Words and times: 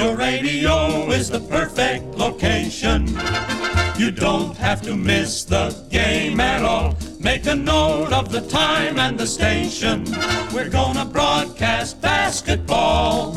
Your 0.00 0.16
radio 0.16 1.10
is 1.10 1.28
the 1.28 1.40
perfect 1.40 2.14
location. 2.14 3.06
You 3.98 4.10
don't 4.10 4.56
have 4.56 4.80
to 4.80 4.96
miss 4.96 5.44
the 5.44 5.76
game 5.90 6.40
at 6.40 6.64
all. 6.64 6.96
Make 7.18 7.44
a 7.44 7.54
note 7.54 8.10
of 8.10 8.32
the 8.32 8.40
time 8.40 8.98
and 8.98 9.18
the 9.18 9.26
station. 9.26 10.06
We're 10.54 10.70
gonna 10.70 11.04
broadcast 11.04 12.00
basketball. 12.00 13.36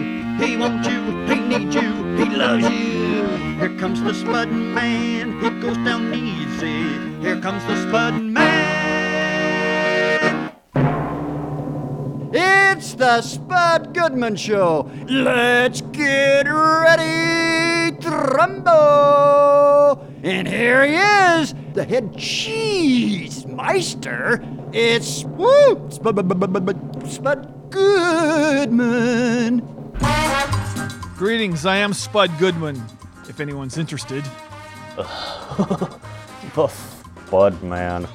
He 0.41 0.57
wants 0.57 0.87
you, 0.87 1.01
he 1.27 1.35
needs 1.39 1.75
you, 1.75 1.93
he 2.15 2.25
loves 2.25 2.63
you. 2.63 3.27
Here 3.59 3.77
comes 3.77 4.01
the 4.01 4.11
spudding 4.11 4.73
man, 4.73 5.39
he 5.39 5.49
goes 5.61 5.77
down 5.77 6.11
easy. 6.15 6.97
Here 7.21 7.39
comes 7.39 7.63
the 7.65 7.73
spudding 7.73 8.31
man. 8.31 8.51
It's 12.33 12.95
the 12.95 13.21
Spud 13.21 13.93
Goodman 13.93 14.35
Show. 14.35 14.89
Let's 15.07 15.81
get 15.81 16.47
ready 16.47 17.95
to 17.97 18.09
rumble. 18.09 20.03
And 20.23 20.47
here 20.47 20.83
he 20.87 20.95
is, 20.95 21.53
the 21.73 21.83
head 21.83 22.17
cheese 22.17 23.45
meister. 23.45 24.43
It's 24.73 25.23
woo, 25.23 25.87
Spud, 25.91 26.17
Spud 27.07 27.69
Goodman. 27.69 29.61
Greetings, 31.17 31.65
I 31.65 31.77
am 31.77 31.93
Spud 31.93 32.31
Goodman, 32.39 32.81
if 33.29 33.39
anyone's 33.39 33.77
interested. 33.77 34.23
Spud 37.27 37.63
Man. 37.63 38.07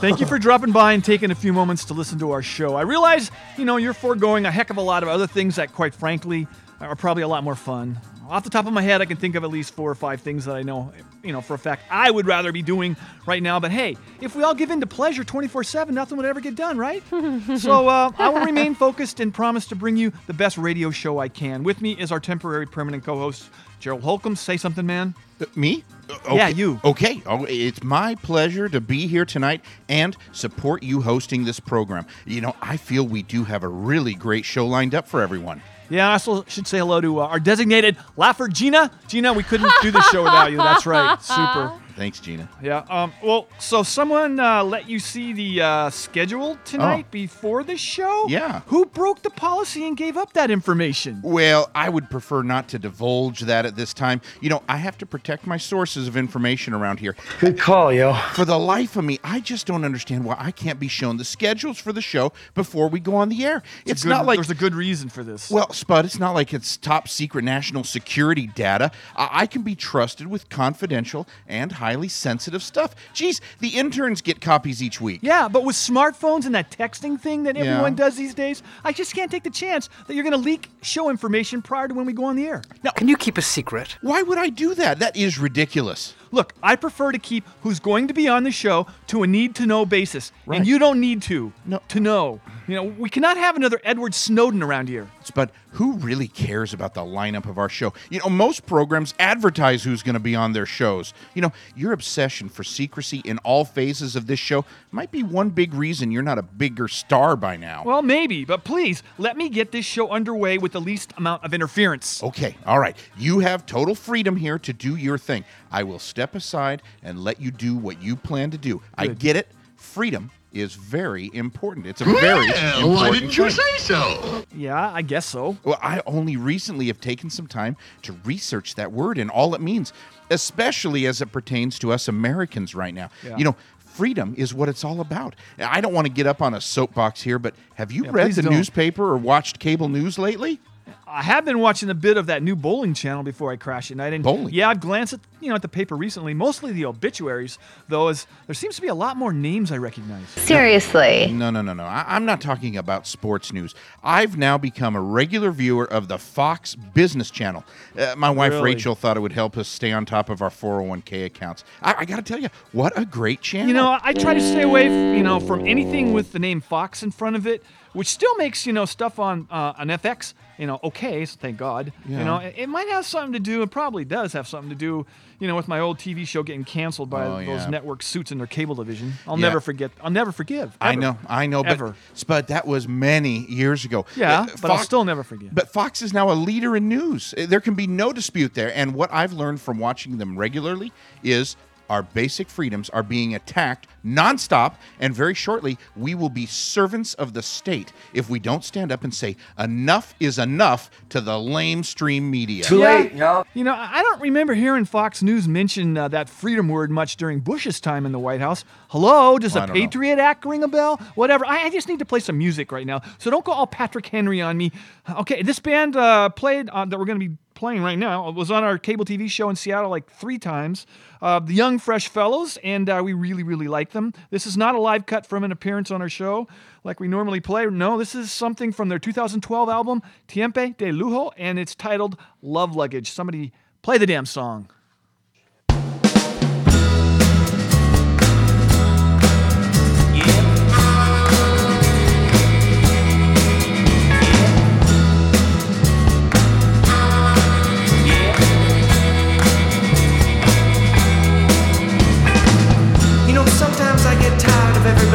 Thank 0.00 0.20
you 0.20 0.26
for 0.26 0.38
dropping 0.46 0.72
by 0.72 0.92
and 0.92 1.04
taking 1.04 1.30
a 1.30 1.34
few 1.34 1.52
moments 1.52 1.86
to 1.86 1.94
listen 1.94 2.18
to 2.18 2.32
our 2.32 2.42
show. 2.42 2.76
I 2.76 2.82
realize, 2.82 3.30
you 3.56 3.64
know, 3.64 3.76
you're 3.76 3.94
foregoing 3.94 4.44
a 4.46 4.50
heck 4.50 4.70
of 4.70 4.76
a 4.76 4.82
lot 4.82 5.02
of 5.02 5.08
other 5.08 5.26
things 5.26 5.56
that, 5.56 5.72
quite 5.72 5.94
frankly, 5.94 6.46
are 6.80 6.96
probably 6.96 7.22
a 7.22 7.28
lot 7.28 7.44
more 7.44 7.54
fun. 7.54 7.98
Off 8.30 8.44
the 8.44 8.50
top 8.50 8.66
of 8.66 8.72
my 8.72 8.80
head, 8.80 9.00
I 9.02 9.06
can 9.06 9.16
think 9.16 9.34
of 9.34 9.42
at 9.42 9.50
least 9.50 9.74
four 9.74 9.90
or 9.90 9.94
five 9.96 10.20
things 10.20 10.44
that 10.44 10.54
I 10.54 10.62
know, 10.62 10.92
you 11.24 11.32
know, 11.32 11.40
for 11.40 11.54
a 11.54 11.58
fact 11.58 11.82
I 11.90 12.12
would 12.12 12.26
rather 12.26 12.52
be 12.52 12.62
doing 12.62 12.94
right 13.26 13.42
now. 13.42 13.58
But 13.58 13.72
hey, 13.72 13.96
if 14.20 14.36
we 14.36 14.44
all 14.44 14.54
give 14.54 14.70
in 14.70 14.80
to 14.80 14.86
pleasure 14.86 15.24
24 15.24 15.64
7, 15.64 15.92
nothing 15.92 16.16
would 16.16 16.26
ever 16.26 16.40
get 16.40 16.54
done, 16.54 16.78
right? 16.78 17.02
so 17.58 17.88
uh, 17.88 18.12
I 18.16 18.28
will 18.28 18.44
remain 18.44 18.76
focused 18.76 19.18
and 19.18 19.34
promise 19.34 19.66
to 19.66 19.74
bring 19.74 19.96
you 19.96 20.12
the 20.28 20.32
best 20.32 20.58
radio 20.58 20.92
show 20.92 21.18
I 21.18 21.28
can. 21.28 21.64
With 21.64 21.80
me 21.80 21.92
is 21.98 22.12
our 22.12 22.20
temporary 22.20 22.66
permanent 22.66 23.04
co 23.04 23.18
host, 23.18 23.50
Gerald 23.80 24.02
Holcomb. 24.02 24.36
Say 24.36 24.56
something, 24.56 24.86
man. 24.86 25.14
Uh, 25.40 25.46
Me? 25.56 25.82
Uh, 26.08 26.14
Yeah, 26.26 26.46
okay. 26.46 26.50
you. 26.52 26.80
Okay. 26.84 27.22
Oh, 27.26 27.44
it's 27.48 27.82
my 27.82 28.14
pleasure 28.14 28.68
to 28.68 28.80
be 28.80 29.08
here 29.08 29.24
tonight 29.24 29.64
and 29.88 30.16
support 30.30 30.84
you 30.84 31.00
hosting 31.00 31.46
this 31.46 31.58
program. 31.58 32.06
You 32.26 32.42
know, 32.42 32.54
I 32.62 32.76
feel 32.76 33.04
we 33.04 33.24
do 33.24 33.42
have 33.42 33.64
a 33.64 33.68
really 33.68 34.14
great 34.14 34.44
show 34.44 34.68
lined 34.68 34.94
up 34.94 35.08
for 35.08 35.20
everyone. 35.20 35.62
Yeah, 35.90 36.08
I 36.08 36.12
also 36.12 36.44
should 36.46 36.66
say 36.66 36.78
hello 36.78 37.00
to 37.00 37.20
uh, 37.20 37.26
our 37.26 37.40
designated 37.40 37.96
laugher, 38.16 38.48
Gina. 38.48 38.90
Gina, 39.08 39.32
we 39.32 39.42
couldn't 39.42 39.72
do 39.82 39.90
this 39.90 40.06
show 40.08 40.22
without 40.22 40.50
you. 40.52 40.56
That's 40.56 40.86
right. 40.86 41.20
Super. 41.20 41.79
Thanks, 42.00 42.18
Gina. 42.18 42.48
Yeah. 42.62 42.78
Um. 42.88 43.12
Well, 43.22 43.46
so 43.58 43.82
someone 43.82 44.40
uh, 44.40 44.64
let 44.64 44.88
you 44.88 44.98
see 44.98 45.34
the 45.34 45.60
uh, 45.60 45.90
schedule 45.90 46.56
tonight 46.64 47.04
Oh. 47.06 47.10
before 47.10 47.62
the 47.62 47.76
show. 47.76 48.24
Yeah. 48.26 48.62
Who 48.68 48.86
broke 48.86 49.20
the 49.20 49.28
policy 49.28 49.86
and 49.86 49.98
gave 49.98 50.16
up 50.16 50.32
that 50.32 50.50
information? 50.50 51.20
Well, 51.22 51.70
I 51.74 51.90
would 51.90 52.08
prefer 52.08 52.42
not 52.42 52.68
to 52.68 52.78
divulge 52.78 53.40
that 53.40 53.66
at 53.66 53.76
this 53.76 53.92
time. 53.92 54.22
You 54.40 54.48
know, 54.48 54.62
I 54.66 54.78
have 54.78 54.96
to 54.96 55.04
protect 55.04 55.46
my 55.46 55.58
sources 55.58 56.08
of 56.08 56.16
information 56.16 56.72
around 56.72 57.00
here. 57.00 57.16
Good 57.38 57.58
call, 57.58 57.92
yo. 57.92 58.14
For 58.32 58.46
the 58.46 58.58
life 58.58 58.96
of 58.96 59.04
me, 59.04 59.18
I 59.22 59.40
just 59.40 59.66
don't 59.66 59.84
understand 59.84 60.24
why 60.24 60.36
I 60.38 60.52
can't 60.52 60.80
be 60.80 60.88
shown 60.88 61.18
the 61.18 61.24
schedules 61.26 61.78
for 61.78 61.92
the 61.92 62.00
show 62.00 62.32
before 62.54 62.88
we 62.88 62.98
go 63.00 63.14
on 63.14 63.28
the 63.28 63.44
air. 63.44 63.62
It's, 63.84 64.04
Good- 64.04 64.08
not 64.08 64.24
like 64.24 64.38
there's 64.38 64.48
a 64.48 64.54
good 64.54 64.74
reason 64.74 65.10
for 65.10 65.22
this. 65.22 65.50
Well, 65.50 65.70
Spud, 65.70 66.06
it's 66.06 66.18
not 66.18 66.32
like 66.32 66.54
it's 66.54 66.78
top 66.78 67.08
secret 67.08 67.44
national 67.44 67.84
security 67.84 68.46
data. 68.46 68.90
I, 69.16 69.28
I 69.42 69.46
can 69.46 69.60
be 69.60 69.74
trusted 69.74 70.28
with 70.28 70.48
confidential 70.48 71.28
and 71.46 71.72
highly 71.90 72.08
sensitive 72.08 72.62
stuff. 72.62 72.94
Geez, 73.14 73.40
the 73.58 73.68
interns 73.70 74.20
get 74.22 74.40
copies 74.40 74.80
each 74.80 75.00
week. 75.00 75.18
yeah, 75.22 75.48
but 75.48 75.64
with 75.64 75.74
smartphones 75.74 76.46
and 76.46 76.54
that 76.54 76.70
texting 76.70 77.18
thing 77.20 77.42
that 77.42 77.56
Yeah. 77.56 77.64
everyone 77.64 77.96
does 77.96 78.14
these 78.16 78.32
days, 78.32 78.62
I 78.84 78.92
just 78.92 79.12
can't 79.12 79.28
take 79.30 79.42
the 79.42 79.50
chance 79.50 79.88
that 80.06 80.14
you're 80.14 80.22
going 80.22 80.40
to 80.40 80.48
leak 80.50 80.68
show 80.82 81.10
information 81.10 81.62
prior 81.62 81.88
to 81.88 81.94
when 81.94 82.06
we 82.06 82.12
go 82.12 82.24
on 82.26 82.36
the 82.36 82.46
air. 82.46 82.62
Now, 82.84 82.92
Can 82.92 83.08
you 83.08 83.16
keep 83.16 83.36
a 83.38 83.42
secret? 83.42 83.96
Why 84.02 84.22
would 84.22 84.38
I 84.38 84.50
do 84.50 84.74
that? 84.76 85.00
That 85.00 85.16
is 85.16 85.38
ridiculous. 85.38 86.14
Look, 86.32 86.52
I 86.62 86.76
prefer 86.76 87.10
to 87.10 87.18
keep 87.18 87.44
who's 87.62 87.80
going 87.80 88.06
to 88.06 88.14
be 88.14 88.28
on 88.28 88.44
the 88.44 88.52
show 88.52 88.86
to 89.08 89.24
a 89.24 89.26
need 89.26 89.56
to 89.56 89.66
know 89.66 89.84
basis. 89.84 90.30
And 90.46 90.64
you 90.64 90.78
don't 90.78 91.00
need 91.00 91.22
to 91.22 91.52
No. 91.66 91.80
to 91.88 91.98
know. 91.98 92.40
You 92.70 92.76
know, 92.76 92.84
we 92.84 93.10
cannot 93.10 93.36
have 93.36 93.56
another 93.56 93.80
Edward 93.82 94.14
Snowden 94.14 94.62
around 94.62 94.88
here. 94.88 95.10
Spud, 95.24 95.50
who 95.72 95.94
really 95.94 96.28
cares 96.28 96.72
about 96.72 96.94
the 96.94 97.00
lineup 97.00 97.46
of 97.46 97.58
our 97.58 97.68
show? 97.68 97.92
You 98.10 98.20
know, 98.20 98.28
most 98.28 98.64
programs 98.64 99.12
advertise 99.18 99.82
who's 99.82 100.04
going 100.04 100.14
to 100.14 100.20
be 100.20 100.36
on 100.36 100.52
their 100.52 100.66
shows. 100.66 101.12
You 101.34 101.42
know, 101.42 101.52
your 101.74 101.90
obsession 101.90 102.48
for 102.48 102.62
secrecy 102.62 103.22
in 103.24 103.38
all 103.38 103.64
phases 103.64 104.14
of 104.14 104.28
this 104.28 104.38
show 104.38 104.64
might 104.92 105.10
be 105.10 105.24
one 105.24 105.50
big 105.50 105.74
reason 105.74 106.12
you're 106.12 106.22
not 106.22 106.38
a 106.38 106.44
bigger 106.44 106.86
star 106.86 107.34
by 107.34 107.56
now. 107.56 107.82
Well, 107.82 108.02
maybe, 108.02 108.44
but 108.44 108.62
please 108.62 109.02
let 109.18 109.36
me 109.36 109.48
get 109.48 109.72
this 109.72 109.84
show 109.84 110.08
underway 110.08 110.56
with 110.56 110.70
the 110.70 110.80
least 110.80 111.12
amount 111.16 111.42
of 111.42 111.52
interference. 111.52 112.22
Okay, 112.22 112.54
all 112.64 112.78
right. 112.78 112.96
You 113.18 113.40
have 113.40 113.66
total 113.66 113.96
freedom 113.96 114.36
here 114.36 114.60
to 114.60 114.72
do 114.72 114.94
your 114.94 115.18
thing. 115.18 115.44
I 115.72 115.82
will 115.82 115.98
step 115.98 116.36
aside 116.36 116.82
and 117.02 117.18
let 117.24 117.40
you 117.40 117.50
do 117.50 117.74
what 117.74 118.00
you 118.00 118.14
plan 118.14 118.52
to 118.52 118.58
do. 118.58 118.80
I 118.94 119.08
get 119.08 119.34
it. 119.34 119.48
Freedom 119.74 120.30
is 120.52 120.74
very 120.74 121.30
important. 121.32 121.86
It's 121.86 122.00
a 122.00 122.04
very 122.04 122.46
important 122.46 122.56
thing. 122.56 122.92
Why 122.94 123.10
didn't 123.10 123.36
you 123.36 123.50
say 123.50 123.76
so? 123.78 124.44
Yeah, 124.54 124.90
I 124.92 125.02
guess 125.02 125.26
so. 125.26 125.56
Well, 125.64 125.78
I 125.82 126.02
only 126.06 126.36
recently 126.36 126.86
have 126.88 127.00
taken 127.00 127.30
some 127.30 127.46
time 127.46 127.76
to 128.02 128.12
research 128.24 128.74
that 128.74 128.90
word 128.92 129.18
and 129.18 129.30
all 129.30 129.54
it 129.54 129.60
means, 129.60 129.92
especially 130.30 131.06
as 131.06 131.20
it 131.20 131.32
pertains 131.32 131.78
to 131.80 131.92
us 131.92 132.08
Americans 132.08 132.74
right 132.74 132.94
now. 132.94 133.10
Yeah. 133.24 133.36
You 133.36 133.44
know, 133.44 133.56
freedom 133.78 134.34
is 134.36 134.52
what 134.54 134.68
it's 134.68 134.84
all 134.84 135.00
about. 135.00 135.36
I 135.58 135.80
don't 135.80 135.92
want 135.92 136.06
to 136.06 136.12
get 136.12 136.26
up 136.26 136.40
on 136.42 136.54
a 136.54 136.60
soapbox 136.60 137.22
here, 137.22 137.38
but 137.38 137.54
have 137.74 137.92
you 137.92 138.04
Yeah, 138.04 138.10
read 138.12 138.32
the 138.32 138.42
don't. 138.42 138.52
newspaper 138.52 139.04
or 139.04 139.16
watched 139.18 139.58
cable 139.58 139.88
news 139.88 140.18
lately? 140.18 140.60
I 141.06 141.22
have 141.22 141.44
been 141.44 141.58
watching 141.58 141.90
a 141.90 141.94
bit 141.94 142.16
of 142.16 142.26
that 142.26 142.42
new 142.42 142.54
bowling 142.56 142.94
channel 142.94 143.22
before 143.22 143.50
I 143.52 143.56
crash 143.56 143.90
at 143.90 143.96
night. 143.96 144.12
And 144.12 144.22
Bowling? 144.24 144.52
Yeah, 144.54 144.68
I've 144.68 144.80
glanced 144.80 145.12
at 145.14 145.20
you 145.40 145.48
know 145.48 145.54
at 145.54 145.62
the 145.62 145.68
paper 145.68 145.96
recently, 145.96 146.34
mostly 146.34 146.72
the 146.72 146.84
obituaries, 146.84 147.58
though, 147.88 148.08
as 148.08 148.26
there 148.46 148.54
seems 148.54 148.76
to 148.76 148.82
be 148.82 148.88
a 148.88 148.94
lot 148.94 149.16
more 149.16 149.32
names 149.32 149.72
I 149.72 149.78
recognize. 149.78 150.28
Seriously. 150.30 151.32
No, 151.32 151.50
no, 151.50 151.62
no, 151.62 151.72
no. 151.72 151.84
I- 151.84 152.04
I'm 152.06 152.24
not 152.26 152.40
talking 152.40 152.76
about 152.76 153.06
sports 153.06 153.52
news. 153.52 153.74
I've 154.04 154.36
now 154.36 154.58
become 154.58 154.94
a 154.94 155.00
regular 155.00 155.50
viewer 155.50 155.84
of 155.90 156.08
the 156.08 156.18
Fox 156.18 156.74
Business 156.74 157.30
Channel. 157.30 157.64
Uh, 157.98 158.14
my 158.16 158.28
wife 158.30 158.52
Really? 158.52 158.74
Rachel 158.74 158.94
thought 158.94 159.16
it 159.16 159.20
would 159.20 159.32
help 159.32 159.56
us 159.56 159.68
stay 159.68 159.92
on 159.92 160.04
top 160.04 160.28
of 160.28 160.42
our 160.42 160.50
401k 160.50 161.24
accounts. 161.24 161.64
I, 161.82 161.94
I 161.98 162.04
got 162.04 162.16
to 162.16 162.22
tell 162.22 162.38
you, 162.38 162.48
what 162.72 162.92
a 162.98 163.04
great 163.04 163.40
channel. 163.40 163.68
You 163.68 163.74
know, 163.74 163.88
I 163.88 164.00
I 164.10 164.12
try 164.12 164.34
to 164.34 164.40
stay 164.40 164.62
away, 164.62 164.86
f- 164.86 165.16
you 165.16 165.22
know, 165.22 165.40
from 165.40 165.66
anything 165.66 166.12
with 166.12 166.32
the 166.32 166.38
name 166.38 166.60
Fox 166.60 167.02
in 167.02 167.10
front 167.10 167.36
of 167.36 167.46
it, 167.46 167.62
which 167.92 168.08
still 168.08 168.34
makes 168.36 168.66
you 168.66 168.72
know 168.72 168.84
stuff 168.84 169.18
on 169.18 169.46
uh, 169.50 169.72
on 169.78 169.88
FX, 169.88 170.34
you 170.58 170.66
know, 170.66 170.78
okay. 170.84 171.24
So 171.24 171.36
thank 171.40 171.56
God. 171.56 171.92
You 172.08 172.18
know, 172.18 172.36
it, 172.38 172.54
it 172.56 172.68
might 172.68 172.88
have 172.88 173.06
something 173.06 173.32
to 173.32 173.40
do. 173.40 173.62
It 173.62 173.70
probably 173.70 174.04
does 174.04 174.32
have 174.32 174.46
something 174.48 174.70
to 174.70 174.76
do. 174.76 175.06
You 175.38 175.46
know, 175.48 175.56
with 175.56 175.68
my 175.68 175.80
old 175.80 175.98
TV 175.98 176.26
show 176.26 176.42
getting 176.42 176.64
canceled 176.64 177.08
by 177.08 177.24
Oh, 177.24 177.36
those 177.38 177.62
yeah. 177.62 177.70
network 177.70 178.02
suits 178.02 178.30
in 178.30 178.36
their 178.36 178.46
cable 178.46 178.74
division. 178.74 179.14
I'll 179.26 179.38
Yeah. 179.38 179.48
never 179.48 179.60
forget. 179.60 179.90
I'll 180.02 180.10
never 180.10 180.32
forgive. 180.32 180.76
I 180.82 180.94
know, 180.96 181.16
I 181.26 181.46
know, 181.46 181.62
Ever. 181.62 181.86
but 181.88 181.96
Spud, 182.12 182.46
that 182.48 182.66
was 182.66 182.86
many 182.86 183.46
years 183.46 183.86
ago. 183.86 184.04
Yeah, 184.16 184.42
Uh, 184.42 184.46
but 184.60 184.70
I'll 184.70 184.76
still 184.78 185.02
never 185.02 185.22
forgive. 185.22 185.54
But 185.54 185.72
Fox 185.72 186.02
is 186.02 186.12
now 186.12 186.30
a 186.30 186.34
leader 186.36 186.76
in 186.76 186.90
news. 186.90 187.32
Uh, 187.38 187.46
There 187.46 187.60
can 187.62 187.72
be 187.72 187.86
no 187.86 188.12
dispute 188.12 188.52
there. 188.52 188.70
And 188.76 188.92
what 188.94 189.10
I've 189.14 189.32
learned 189.32 189.62
from 189.62 189.78
watching 189.78 190.18
them 190.18 190.36
regularly 190.36 190.92
is 191.22 191.56
our 191.90 192.02
basic 192.02 192.48
freedoms 192.48 192.88
are 192.88 193.02
being 193.02 193.34
attacked 193.34 193.86
nonstop. 194.02 194.76
And 194.98 195.14
very 195.14 195.34
shortly, 195.34 195.76
we 195.94 196.14
will 196.14 196.30
be 196.30 196.46
servants 196.46 197.12
of 197.14 197.34
the 197.34 197.42
state 197.42 197.92
if 198.14 198.30
we 198.30 198.38
don't 198.38 198.64
stand 198.64 198.90
up 198.90 199.04
and 199.04 199.14
say, 199.14 199.36
enough 199.58 200.14
is 200.18 200.38
enough 200.38 200.90
to 201.10 201.20
the 201.20 201.32
lamestream 201.32 202.22
media. 202.22 202.64
Too 202.64 202.78
late, 202.78 203.12
y'all. 203.12 203.44
You 203.52 203.64
know, 203.64 203.74
I 203.74 204.00
I 204.00 204.02
don't 204.02 204.22
remember 204.22 204.54
hearing 204.54 204.86
Fox 204.86 205.22
News 205.22 205.46
mention 205.46 205.98
uh, 205.98 206.08
that 206.08 206.30
freedom 206.30 206.68
word 206.68 206.90
much 206.90 207.16
during 207.16 207.40
Bush's 207.40 207.80
time 207.80 208.06
in 208.06 208.12
the 208.12 208.18
White 208.18 208.40
House. 208.40 208.64
Hello, 208.88 209.38
does 209.38 209.52
Well, 209.52 209.64
I 209.64 209.66
the 209.66 209.72
don't 209.74 209.76
know. 209.76 209.86
Patriot 209.86 210.18
Act 210.18 210.46
ring 210.46 210.62
a 210.62 210.68
bell? 210.68 210.96
Whatever. 211.16 211.44
I, 211.44 211.64
I 211.64 211.70
just 211.70 211.86
need 211.86 211.98
to 211.98 212.06
play 212.06 212.20
some 212.20 212.38
music 212.38 212.72
right 212.72 212.86
now. 212.86 213.02
So 213.18 213.30
don't 213.30 213.44
go 213.44 213.52
all 213.52 213.66
Patrick 213.66 214.06
Henry 214.06 214.40
on 214.40 214.56
me. 214.56 214.72
Okay, 215.18 215.42
this 215.42 215.58
band 215.58 215.96
uh, 215.96 216.30
played 216.30 216.70
uh, 216.70 216.86
that 216.86 216.98
we're 216.98 217.04
going 217.04 217.20
to 217.20 217.28
be 217.28 217.36
playing 217.60 217.82
right 217.82 217.98
now 217.98 218.30
was 218.30 218.50
on 218.50 218.64
our 218.64 218.78
cable 218.78 219.04
TV 219.04 219.30
show 219.30 219.50
in 219.50 219.54
Seattle 219.54 219.90
like 219.90 220.10
three 220.10 220.38
times. 220.38 220.86
Uh, 221.20 221.38
the 221.38 221.52
Young 221.52 221.78
Fresh 221.78 222.08
Fellows, 222.08 222.56
and 222.64 222.88
uh, 222.88 223.02
we 223.04 223.12
really, 223.12 223.42
really 223.42 223.68
like 223.68 223.90
them. 223.90 224.14
This 224.30 224.46
is 224.46 224.56
not 224.56 224.74
a 224.74 224.80
live 224.80 225.04
cut 225.04 225.26
from 225.26 225.44
an 225.44 225.52
appearance 225.52 225.90
on 225.90 226.00
our 226.00 226.08
show 226.08 226.48
like 226.84 227.00
we 227.00 227.06
normally 227.06 227.40
play. 227.40 227.66
No, 227.66 227.98
this 227.98 228.14
is 228.14 228.32
something 228.32 228.72
from 228.72 228.88
their 228.88 228.98
2012 228.98 229.68
album, 229.68 230.00
Tiempo 230.26 230.70
de 230.70 230.90
Lujo, 230.90 231.32
and 231.36 231.58
it's 231.58 231.74
titled 231.74 232.16
Love 232.40 232.74
Luggage. 232.74 233.10
Somebody 233.10 233.52
play 233.82 233.98
the 233.98 234.06
damn 234.06 234.24
song. 234.24 234.70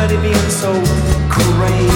Tired 0.07 0.21
being 0.21 0.49
so 0.49 0.71
crazy. 1.29 1.89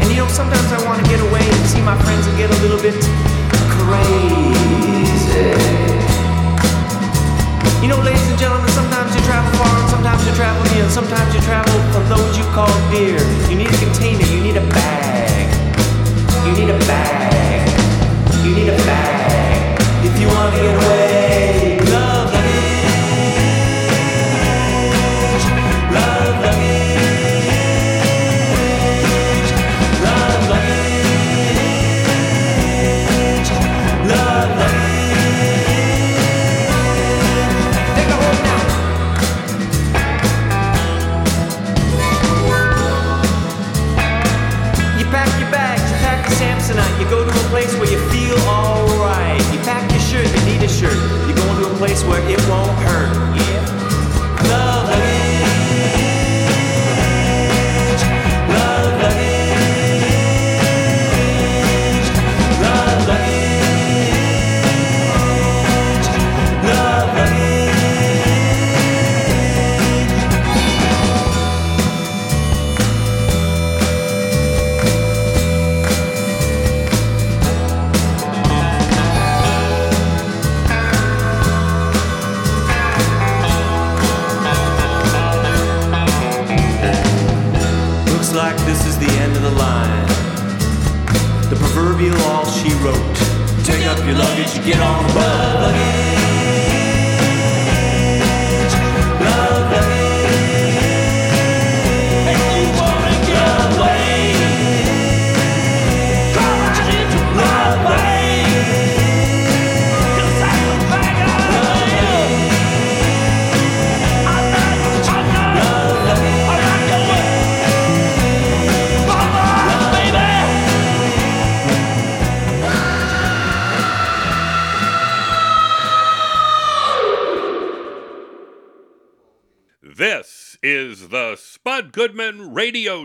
And 0.00 0.10
you 0.10 0.16
know, 0.16 0.28
sometimes 0.28 0.72
I 0.72 0.84
want 0.84 1.02
to 1.02 1.08
get 1.08 1.20
away 1.20 1.40
and 1.40 1.66
see 1.66 1.80
my 1.80 1.96
friends 2.02 2.26
and 2.26 2.36
get 2.36 2.50
a 2.50 2.58
little 2.62 2.80
bit 2.80 2.96
crazy. 3.80 4.20
You 7.82 7.88
know, 7.88 8.00
ladies 8.02 8.28
and 8.28 8.38
gentlemen, 8.38 8.68
sometimes 8.70 9.14
you 9.14 9.22
travel 9.22 9.50
far 9.58 9.72
and 9.80 9.88
sometimes 9.90 10.26
you 10.26 10.32
travel 10.34 10.62
near, 10.74 10.88
sometimes 10.90 11.34
you 11.34 11.40
travel 11.40 11.78
from 11.92 12.08
those 12.08 12.36
you 12.36 12.44
call 12.52 12.72
dear. 12.90 13.18
You 13.48 13.56
need 13.56 13.68
a 13.68 13.78
container, 13.78 14.26
you 14.26 14.40
need 14.40 14.56
a 14.56 14.66
bag. 14.68 15.48
You 16.46 16.52
need 16.52 16.70
a 16.70 16.78
bag. 16.86 17.68
You 18.44 18.54
need 18.54 18.68
a 18.68 18.76
bag. 18.84 19.80
If 20.04 20.20
you 20.20 20.28
want 20.28 20.54
to 20.54 20.60
get 20.60 20.66
away, 20.74 21.21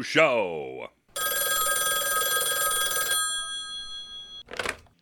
Show. 0.02 0.88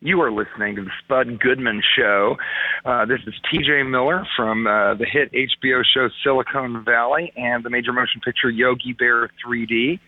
You 0.00 0.20
are 0.20 0.30
listening 0.30 0.76
to 0.76 0.84
the 0.84 0.90
Spud 1.02 1.40
Goodman 1.40 1.82
Show. 1.96 2.36
Uh, 2.84 3.06
this 3.06 3.18
is 3.26 3.34
TJ 3.50 3.90
Miller 3.90 4.24
from 4.36 4.66
uh, 4.66 4.94
the 4.94 5.04
hit 5.04 5.32
HBO 5.32 5.82
show 5.92 6.08
Silicon 6.22 6.84
Valley 6.84 7.32
and 7.36 7.64
the 7.64 7.70
major 7.70 7.92
motion 7.92 8.20
picture 8.20 8.48
Yogi 8.48 8.92
Bear 8.92 9.28
3D. 9.44 9.98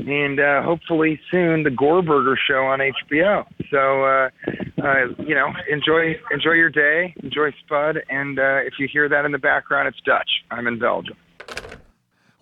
And 0.00 0.40
uh, 0.40 0.62
hopefully 0.62 1.20
soon 1.30 1.62
the 1.62 1.70
Gorburger 1.70 2.34
show 2.48 2.64
on 2.64 2.80
HBO. 2.80 3.46
So, 3.70 4.04
uh, 4.04 4.28
uh, 4.82 5.22
you 5.24 5.36
know, 5.36 5.52
enjoy 5.70 6.16
enjoy 6.32 6.52
your 6.52 6.70
day, 6.70 7.14
enjoy 7.22 7.52
Spud. 7.64 7.98
And 8.08 8.38
uh, 8.38 8.58
if 8.66 8.74
you 8.80 8.88
hear 8.92 9.08
that 9.08 9.24
in 9.24 9.30
the 9.30 9.38
background, 9.38 9.86
it's 9.86 10.00
Dutch. 10.04 10.30
I'm 10.50 10.66
in 10.66 10.80
Belgium. 10.80 11.16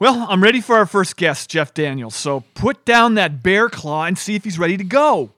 Well, 0.02 0.26
I'm 0.28 0.42
ready 0.42 0.60
for 0.60 0.74
our 0.74 0.84
first 0.84 1.16
guest, 1.16 1.48
Jeff 1.48 1.72
Daniels. 1.74 2.16
So 2.16 2.42
put 2.54 2.84
down 2.84 3.14
that 3.14 3.40
bear 3.40 3.68
claw 3.68 4.04
and 4.06 4.18
see 4.18 4.34
if 4.34 4.42
he's 4.42 4.58
ready 4.58 4.76
to 4.76 4.82
go. 4.82 5.30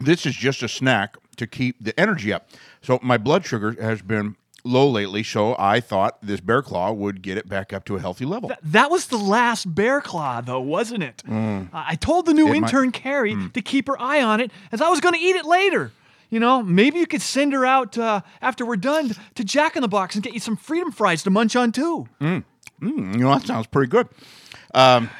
this 0.00 0.26
is 0.26 0.34
just 0.34 0.64
a 0.64 0.68
snack 0.68 1.16
to 1.36 1.46
keep 1.46 1.76
the 1.80 1.98
energy 1.98 2.32
up. 2.32 2.48
So 2.82 2.98
my 3.04 3.18
blood 3.18 3.46
sugar 3.46 3.80
has 3.80 4.02
been 4.02 4.34
low 4.64 4.88
lately, 4.90 5.22
so 5.22 5.54
I 5.60 5.78
thought 5.78 6.18
this 6.20 6.40
bear 6.40 6.60
claw 6.60 6.90
would 6.90 7.22
get 7.22 7.38
it 7.38 7.48
back 7.48 7.72
up 7.72 7.84
to 7.84 7.94
a 7.94 8.00
healthy 8.00 8.24
level. 8.24 8.50
That 8.64 8.90
was 8.90 9.06
the 9.06 9.16
last 9.16 9.76
bear 9.76 10.00
claw, 10.00 10.40
though, 10.40 10.60
wasn't 10.60 11.04
it? 11.04 11.22
Uh, 11.30 11.66
I 11.72 11.94
told 11.94 12.26
the 12.26 12.34
new 12.34 12.48
It 12.48 12.58
might- 12.58 12.72
intern 12.72 12.90
Carrie 12.90 13.36
to 13.54 13.62
keep 13.62 13.86
her 13.86 14.02
eye 14.02 14.20
on 14.20 14.40
it, 14.40 14.50
as 14.72 14.82
I 14.82 14.88
was 14.88 14.98
going 15.00 15.14
to 15.14 15.20
eat 15.20 15.36
it 15.36 15.44
later. 15.44 15.92
You 16.30 16.40
know, 16.40 16.64
maybe 16.64 16.98
you 16.98 17.06
could 17.06 17.22
send 17.22 17.52
her 17.52 17.64
out 17.64 17.96
uh, 17.96 18.22
after 18.42 18.66
we're 18.66 18.76
done 18.76 19.12
to 19.36 19.44
Jack 19.44 19.76
in 19.76 19.82
the 19.82 19.88
Box 19.88 20.16
and 20.16 20.24
get 20.24 20.34
you 20.34 20.40
some 20.40 20.56
freedom 20.56 20.90
fries 20.90 21.22
to 21.24 21.30
munch 21.30 21.54
on 21.54 21.70
too. 21.72 22.08
Mm, 22.20 22.44
you 22.80 23.18
know 23.18 23.30
that 23.30 23.46
sounds 23.46 23.66
pretty 23.66 23.88
good. 23.90 24.08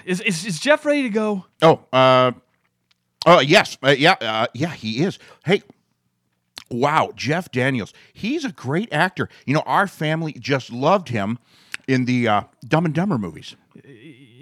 Is, 0.05 0.21
is 0.21 0.45
is 0.45 0.61
Jeff 0.61 0.85
ready 0.85 1.02
to 1.02 1.11
go? 1.11 1.45
Oh, 1.62 1.81
uh, 1.93 2.33
oh 3.26 3.40
yes, 3.40 3.76
uh, 3.83 3.90
yeah, 3.90 4.17
uh, 4.21 4.47
yeah, 4.55 4.71
he 4.71 5.02
is. 5.02 5.19
Hey, 5.45 5.62
wow, 6.71 7.12
Jeff 7.14 7.50
Daniels, 7.50 7.93
he's 8.12 8.45
a 8.45 8.52
great 8.52 8.93
actor. 8.93 9.29
You 9.47 9.55
know, 9.55 9.62
our 9.67 9.87
family 9.87 10.33
just 10.33 10.73
loved 10.73 11.09
him 11.09 11.38
in 11.88 12.05
the 12.05 12.29
uh, 12.29 12.43
Dumb 12.67 12.85
and 12.85 12.95
Dumber 12.95 13.19
movies. 13.19 13.57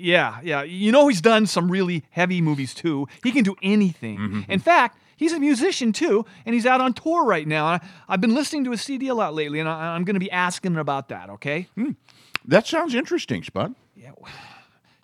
Yeah, 0.01 0.39
yeah. 0.45 0.63
You 0.63 0.93
know 0.93 1.09
he's 1.09 1.21
done 1.21 1.47
some 1.47 1.71
really 1.71 2.05
heavy 2.11 2.41
movies 2.41 2.73
too. 2.75 3.09
He 3.25 3.33
can 3.33 3.43
do 3.43 3.57
anything. 3.63 4.45
In 4.49 4.61
fact, 4.61 4.99
he's 5.17 5.33
a 5.33 5.41
musician 5.41 5.93
too, 5.93 6.25
and 6.47 6.55
he's 6.55 6.67
out 6.67 6.81
on 6.81 6.93
tour 6.93 7.25
right 7.25 7.47
now. 7.47 7.67
I, 7.67 7.81
I've 8.09 8.21
been 8.21 8.35
listening 8.35 8.65
to 8.65 8.71
his 8.71 8.81
CD 8.83 9.09
a 9.09 9.15
lot 9.15 9.35
lately, 9.35 9.59
and 9.59 9.69
I, 9.69 9.95
I'm 9.97 10.05
going 10.05 10.15
to 10.15 10.21
be 10.21 10.31
asking 10.31 10.73
him 10.73 10.79
about 10.79 11.09
that. 11.09 11.31
Okay? 11.31 11.67
That 12.49 12.67
sounds 12.67 12.95
interesting, 12.95 13.45
Spud. 13.45 13.75
Yeah. 13.95 14.12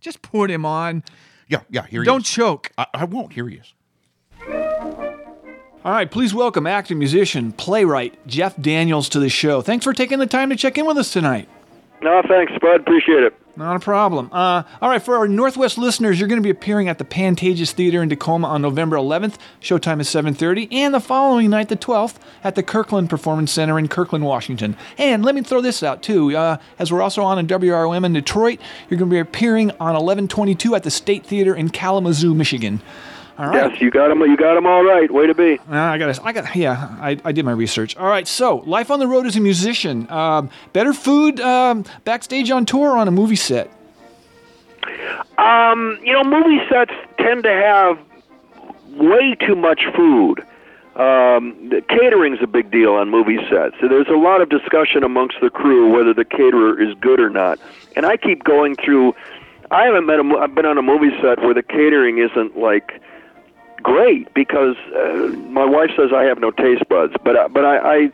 Just 0.01 0.23
put 0.23 0.51
him 0.51 0.65
on. 0.65 1.05
Yeah, 1.47 1.61
yeah. 1.69 1.87
Here 1.87 2.03
he 2.03 2.05
is. 2.05 2.07
Don't 2.07 2.23
is. 2.23 2.31
choke. 2.31 2.73
I, 2.79 2.87
I 2.95 3.05
won't. 3.05 3.35
Here 3.35 3.47
he 3.49 3.57
is. 3.57 3.75
All 4.49 5.93
right, 5.93 6.11
please 6.11 6.33
welcome 6.33 6.67
actor, 6.67 6.95
musician, 6.95 7.53
playwright 7.53 8.27
Jeff 8.27 8.57
Daniels 8.59 9.11
to 9.11 9.21
the 9.21 9.29
show. 9.29 9.61
Thanks 9.61 9.85
for 9.85 9.93
taking 9.93 10.19
the 10.19 10.27
time 10.27 10.49
to 10.49 10.57
check 10.57 10.79
in 10.79 10.87
with 10.87 10.97
us 10.97 11.13
tonight. 11.13 11.47
No, 12.01 12.23
thanks, 12.27 12.55
Spud. 12.55 12.81
Appreciate 12.81 13.23
it. 13.23 13.35
Not 13.57 13.77
a 13.77 13.81
problem. 13.81 14.31
Uh, 14.33 14.65
all 14.83 14.89
right, 14.89 15.01
for 15.01 15.17
our 15.17 15.29
Northwest 15.29 15.79
listeners, 15.79 16.19
you're 16.19 16.29
going 16.29 16.41
to 16.41 16.47
be 16.47 16.51
appearing 16.51 16.89
at 16.89 16.99
the 16.99 17.05
Pantages 17.05 17.71
Theater 17.71 18.03
in 18.03 18.09
Tacoma 18.09 18.49
on 18.49 18.63
November 18.63 18.97
11th. 18.97 19.37
Showtime 19.61 20.01
is 20.01 20.09
7:30, 20.09 20.67
and 20.73 20.93
the 20.93 20.99
following 20.99 21.51
night, 21.51 21.69
the 21.69 21.77
12th, 21.77 22.17
at 22.43 22.57
the 22.57 22.65
Kirkland 22.65 23.09
Performance 23.09 23.53
Center 23.53 23.79
in 23.79 23.87
Kirkland, 23.87 24.25
Washington. 24.25 24.77
And 24.99 25.25
let 25.25 25.37
me 25.37 25.43
throw 25.43 25.61
this 25.61 25.85
out 25.85 26.03
too, 26.03 26.37
uh, 26.37 26.57
as 26.81 26.93
we're 26.93 27.03
also 27.03 27.23
on 27.23 27.39
in 27.39 27.47
WROM 27.47 28.05
in 28.05 28.13
Detroit. 28.13 28.59
You're 28.91 28.99
going 28.99 29.11
to 29.11 29.15
be 29.15 29.21
appearing 29.21 29.71
on 29.79 29.95
11:22 29.95 30.75
at 30.75 30.83
the 30.83 30.91
State 30.91 31.25
Theater 31.25 31.55
in 31.55 31.69
Kalamazoo, 31.69 32.35
Michigan. 32.35 32.83
All 33.37 33.49
right. 33.49 33.73
Yes, 33.73 33.81
you 33.81 33.91
got 33.91 34.09
them. 34.09 34.21
You 34.21 34.37
got 34.37 34.57
him 34.57 34.67
all 34.67 34.85
right. 34.85 35.11
Way 35.11 35.27
to 35.27 35.35
be. 35.35 35.59
Uh, 35.69 35.77
I 35.77 35.99
got. 35.99 36.25
I 36.25 36.33
got. 36.33 36.55
Yeah, 36.55 36.97
I, 37.01 37.19
I 37.25 37.33
did 37.33 37.45
my 37.45 37.53
research. 37.53 37.97
All 37.97 38.07
right. 38.07 38.29
So, 38.29 38.59
life 38.59 38.91
on 38.91 39.01
the 39.01 39.09
road 39.09 39.27
as 39.27 39.37
a 39.37 39.41
musician. 39.41 40.09
Um, 40.11 40.51
better 40.73 40.93
food 40.93 41.41
um, 41.41 41.85
backstage 42.05 42.51
on 42.51 42.65
tour 42.65 42.91
or 42.93 42.97
on 42.99 43.09
a 43.09 43.11
movie 43.11 43.37
set. 43.37 43.73
Um, 45.39 45.99
you 46.03 46.13
know, 46.13 46.23
movie 46.23 46.61
sets 46.69 46.93
tend 47.19 47.43
to 47.43 47.51
have 47.51 47.99
way 48.97 49.35
too 49.35 49.57
much 49.57 49.83
food. 49.97 50.41
Um, 50.95 51.71
the 51.71 51.83
catering's 51.89 52.39
a 52.41 52.47
big 52.47 52.71
deal 52.71 52.93
on 52.93 53.11
movie 53.11 53.39
sets. 53.51 53.75
So 53.81 53.89
there's 53.89 54.07
a 54.07 54.17
lot 54.17 54.41
of 54.41 54.49
discussion 54.49 55.03
amongst 55.03 55.41
the 55.41 55.51
crew 55.51 55.91
whether 55.93 56.15
the 56.15 56.25
caterer 56.25 56.81
is 56.81 56.95
good 57.01 57.19
or 57.19 57.31
not. 57.31 57.59
And 57.97 58.07
I 58.07 58.17
keep 58.17 58.45
going 58.45 58.77
through. 58.77 59.15
I 59.73 59.87
haven't 59.87 60.07
been. 60.07 60.31
A, 60.31 60.37
I've 60.37 60.55
been 60.55 60.67
on 60.67 60.79
a 60.79 60.83
movie 60.83 61.11
set 61.21 61.41
where 61.41 61.55
the 61.55 61.65
catering 61.65 62.19
isn't 62.19 62.57
like 62.57 63.01
great 63.85 64.33
because 64.35 64.75
uh, 64.97 65.29
my 65.49 65.65
wife 65.65 65.91
says 65.97 66.11
I 66.13 66.25
have 66.25 66.41
no 66.41 66.51
taste 66.51 66.89
buds. 66.89 67.15
But 67.23 67.37
uh, 67.37 67.49
but 67.49 67.65
I, 67.65 67.77
I 67.97 68.13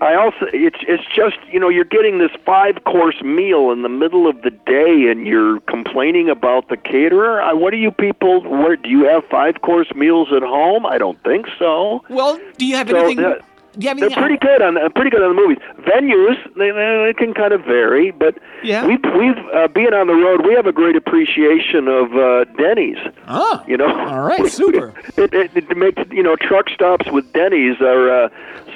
I 0.00 0.14
also 0.14 0.46
it's 0.54 0.78
it's 0.88 1.04
just 1.14 1.36
you 1.52 1.60
know 1.60 1.68
you're 1.68 1.84
getting 1.84 2.18
this 2.18 2.30
five 2.46 2.84
course 2.84 3.20
meal 3.22 3.70
in 3.70 3.82
the 3.82 3.88
middle 3.90 4.26
of 4.26 4.40
the 4.42 4.50
day 4.50 5.10
and 5.10 5.26
you're 5.26 5.60
complaining 5.60 6.30
about 6.30 6.68
the 6.68 6.76
caterer. 6.78 7.42
I, 7.42 7.52
what 7.52 7.72
do 7.72 7.76
you 7.76 7.90
people? 7.90 8.40
Where 8.42 8.76
do 8.76 8.88
you 8.88 9.04
have 9.04 9.24
five 9.26 9.60
course 9.60 9.92
meals 9.94 10.28
at 10.34 10.42
home? 10.42 10.86
I 10.86 10.96
don't 10.96 11.22
think 11.24 11.46
so. 11.58 12.02
Well, 12.08 12.40
do 12.56 12.64
you 12.64 12.76
have 12.76 12.88
So 12.88 12.96
anything? 12.96 13.24
that- 13.24 13.42
do 13.78 13.84
you 13.84 13.88
have 13.88 13.98
They're 13.98 14.06
anything? 14.06 14.22
pretty 14.22 14.36
good 14.38 14.62
on 14.62 14.76
uh, 14.76 14.88
pretty 14.90 15.10
good 15.10 15.22
on 15.22 15.34
the 15.34 15.40
movies. 15.40 15.58
Venues 15.80 16.36
they, 16.56 16.70
they, 16.70 17.14
can 17.16 17.32
kind 17.34 17.52
of 17.52 17.64
vary, 17.64 18.10
but 18.10 18.36
Yeah. 18.62 18.86
we've 18.86 19.02
we've 19.16 19.38
uh, 19.54 19.68
being 19.68 19.94
on 19.94 20.06
the 20.08 20.14
road, 20.14 20.44
we 20.46 20.54
have 20.54 20.66
a 20.66 20.72
great 20.72 20.96
appreciation 20.96 21.88
of 21.88 22.12
uh, 22.14 22.44
Denny's. 22.56 22.98
Oh, 23.28 23.62
You 23.66 23.76
know, 23.76 23.88
all 23.88 24.22
right, 24.22 24.46
super. 24.50 24.94
it, 25.16 25.32
it, 25.32 25.50
it 25.56 25.76
makes 25.76 26.02
you 26.10 26.22
know 26.22 26.36
truck 26.36 26.68
stops 26.70 27.10
with 27.10 27.32
Denny's 27.32 27.80
are 27.80 28.24
uh, 28.24 28.28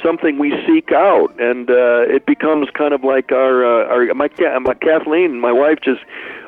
something 0.02 0.38
we 0.38 0.50
seek 0.66 0.92
out, 0.92 1.38
and 1.40 1.70
uh, 1.70 2.02
it 2.08 2.26
becomes 2.26 2.68
kind 2.70 2.94
of 2.94 3.02
like 3.04 3.32
our 3.32 3.64
uh, 3.64 3.86
our 3.92 4.14
my, 4.14 4.28
Ca- 4.28 4.58
my 4.60 4.74
Kathleen, 4.74 5.40
my 5.40 5.52
wife, 5.52 5.78
just 5.82 6.00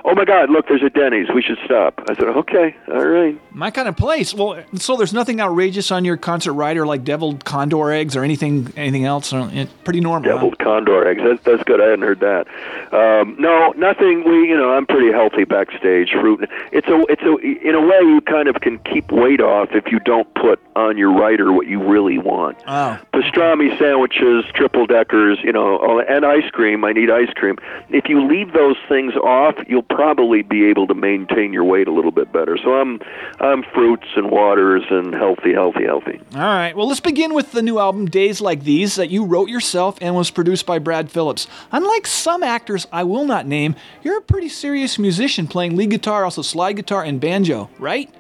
oh 0.04 0.14
my 0.14 0.25
God, 0.25 0.50
look, 0.50 0.68
there's 0.68 0.82
a 0.82 0.90
Denny's, 0.90 1.28
we 1.34 1.42
should 1.42 1.58
stop. 1.64 2.00
I 2.08 2.14
said, 2.14 2.25
okay, 2.25 2.76
all 2.88 3.06
right. 3.06 3.38
My 3.54 3.70
kind 3.70 3.88
of 3.88 3.96
place. 3.96 4.34
Well, 4.34 4.62
so 4.75 4.96
there's 4.96 5.12
nothing 5.12 5.40
outrageous 5.40 5.90
on 5.90 6.04
your 6.04 6.16
concert 6.16 6.52
rider 6.54 6.87
like 6.87 7.04
deviled 7.04 7.44
condor 7.44 7.90
eggs 7.92 8.16
or 8.16 8.25
anything 8.25 8.73
anything 8.76 9.04
else. 9.04 9.32
It's 9.32 9.73
pretty 9.84 10.00
normal. 10.00 10.28
huh? 10.28 10.34
Deviled 10.37 10.58
condor 10.58 11.06
eggs. 11.08 11.20
That's 11.25 11.42
that's 11.44 11.62
good. 11.64 11.80
I 11.80 11.84
hadn't 11.84 12.02
heard 12.02 12.20
that. 12.20 12.46
Um, 12.92 13.37
no, 13.38 13.73
nothing. 13.76 14.25
We, 14.25 14.49
you 14.49 14.56
know, 14.56 14.73
I'm 14.73 14.87
pretty 14.87 15.12
healthy 15.12 15.44
backstage. 15.44 16.11
Fruit. 16.11 16.49
It's 16.73 16.88
a, 16.88 17.04
it's 17.08 17.23
a. 17.23 17.37
In 17.68 17.75
a 17.75 17.80
way, 17.80 17.99
you 18.00 18.20
kind 18.23 18.49
of 18.49 18.56
can 18.61 18.78
keep 18.80 19.11
weight 19.12 19.40
off 19.40 19.68
if 19.73 19.90
you 19.92 20.00
don't 20.00 20.32
put 20.34 20.61
on 20.76 20.99
your 20.99 21.12
rider 21.12 21.52
what 21.52 21.66
you 21.68 21.80
really 21.82 22.18
want. 22.18 22.58
Oh, 22.66 22.99
pastrami 23.12 23.76
sandwiches, 23.78 24.44
triple 24.54 24.87
deckers, 24.87 25.38
you 25.44 25.52
know, 25.52 26.00
and 26.08 26.25
ice 26.26 26.50
cream. 26.50 26.84
I 26.84 26.92
need 26.92 27.11
ice 27.11 27.32
cream. 27.34 27.56
If 27.90 28.08
you 28.08 28.26
leave 28.26 28.52
those 28.52 28.76
things 28.88 29.14
off, 29.14 29.54
you'll 29.68 29.82
probably 29.94 30.42
be 30.42 30.66
able 30.66 30.86
to 30.88 30.94
maintain 30.94 31.52
your 31.52 31.64
weight 31.64 31.86
a 31.86 31.92
little 31.92 32.10
bit 32.10 32.32
better. 32.32 32.58
So 32.58 32.74
I'm, 32.74 33.00
I'm 33.40 33.62
fruits 33.62 34.08
and 34.16 34.30
waters 34.30 34.82
and 34.90 35.14
healthy, 35.14 35.52
healthy, 35.52 35.84
healthy. 35.84 36.20
all 36.34 36.40
right. 36.40 36.76
Well, 36.76 36.88
let's 36.88 37.00
begin 37.00 37.32
with 37.32 37.52
the 37.52 37.62
new 37.62 37.78
album 37.78 38.06
"Days 38.06 38.40
Like 38.40 38.64
These" 38.64 38.96
that 38.96 39.10
you 39.10 39.24
wrote 39.24 39.48
yourself 39.48 39.96
and 40.00 40.14
was 40.14 40.30
produced 40.30 40.66
by 40.66 40.78
Brad 40.78 41.10
Phillips. 41.10 41.46
Unlike 41.70 42.06
some 42.06 42.42
actors 42.42 42.86
I 42.92 43.04
will 43.04 43.24
not 43.24 43.46
name, 43.46 43.76
you're 44.02 44.18
a 44.18 44.22
pretty 44.22 44.48
serious 44.48 44.98
musician 44.98 45.46
playing 45.46 45.76
lead 45.76 45.90
guitar, 45.90 46.24
also 46.24 46.42
slide 46.42 46.74
guitar 46.74 47.04
and 47.04 47.20
banjo, 47.20 47.70
right? 47.78 48.12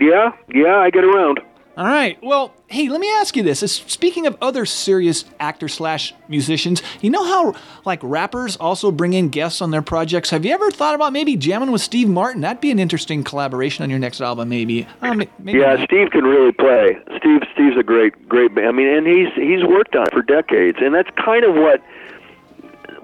Yeah, 0.00 0.32
yeah, 0.52 0.78
I 0.78 0.90
get 0.90 1.04
around. 1.04 1.40
All 1.76 1.84
right. 1.86 2.16
Well, 2.22 2.54
hey, 2.68 2.88
let 2.88 3.00
me 3.00 3.10
ask 3.14 3.36
you 3.36 3.42
this. 3.42 3.58
Speaking 3.72 4.28
of 4.28 4.36
other 4.40 4.64
serious 4.64 5.24
actor 5.40 5.66
slash 5.66 6.14
musicians, 6.28 6.82
you 7.00 7.10
know 7.10 7.24
how 7.24 7.54
like 7.84 7.98
rappers 8.02 8.56
also 8.56 8.92
bring 8.92 9.12
in 9.12 9.28
guests 9.28 9.60
on 9.60 9.72
their 9.72 9.82
projects? 9.82 10.30
Have 10.30 10.44
you 10.44 10.52
ever 10.52 10.70
thought 10.70 10.94
about 10.94 11.12
maybe 11.12 11.36
jamming 11.36 11.72
with 11.72 11.80
Steve 11.82 12.08
Martin? 12.08 12.42
That'd 12.42 12.60
be 12.60 12.70
an 12.70 12.78
interesting 12.78 13.24
collaboration 13.24 13.82
on 13.82 13.90
your 13.90 13.98
next 13.98 14.20
album, 14.20 14.48
maybe. 14.50 14.86
Um, 15.02 15.24
maybe 15.40 15.58
Yeah, 15.58 15.74
not. 15.74 15.88
Steve 15.88 16.10
can 16.12 16.22
really 16.24 16.52
play. 16.52 16.96
Steve, 17.18 17.40
Steve's 17.52 17.76
a 17.76 17.82
great, 17.82 18.28
great. 18.28 18.54
ba- 18.54 18.66
I 18.66 18.72
mean, 18.72 18.86
and 18.86 19.06
he's 19.06 19.32
he's 19.34 19.64
worked 19.64 19.96
on 19.96 20.06
it 20.06 20.12
for 20.12 20.22
decades, 20.22 20.78
and 20.80 20.94
that's 20.94 21.10
kind 21.16 21.44
of 21.44 21.56
what 21.56 21.82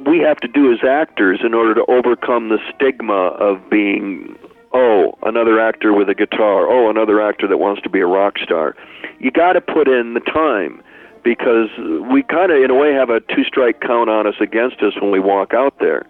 we 0.06 0.20
have 0.20 0.38
to 0.38 0.48
do 0.48 0.72
as 0.72 0.78
actors 0.88 1.40
in 1.42 1.54
order 1.54 1.74
to 1.74 1.84
overcome 1.86 2.50
the 2.50 2.58
stigma 2.72 3.12
of 3.14 3.68
being 3.68 4.38
oh 4.72 5.16
another 5.22 5.60
actor 5.60 5.92
with 5.92 6.08
a 6.08 6.14
guitar 6.14 6.68
oh 6.68 6.90
another 6.90 7.20
actor 7.20 7.46
that 7.46 7.58
wants 7.58 7.82
to 7.82 7.88
be 7.88 8.00
a 8.00 8.06
rock 8.06 8.38
star. 8.38 8.76
You 9.18 9.30
got 9.30 9.52
to 9.54 9.60
put 9.60 9.88
in 9.88 10.14
the 10.14 10.20
time 10.20 10.82
because 11.22 11.68
we 12.10 12.22
kind 12.22 12.50
of 12.50 12.62
in 12.62 12.70
a 12.70 12.74
way 12.74 12.92
have 12.94 13.10
a 13.10 13.20
two 13.20 13.44
strike 13.44 13.80
count 13.80 14.08
on 14.08 14.26
us 14.26 14.36
against 14.40 14.80
us 14.82 14.94
when 15.00 15.10
we 15.10 15.20
walk 15.20 15.52
out 15.52 15.74
there. 15.78 16.06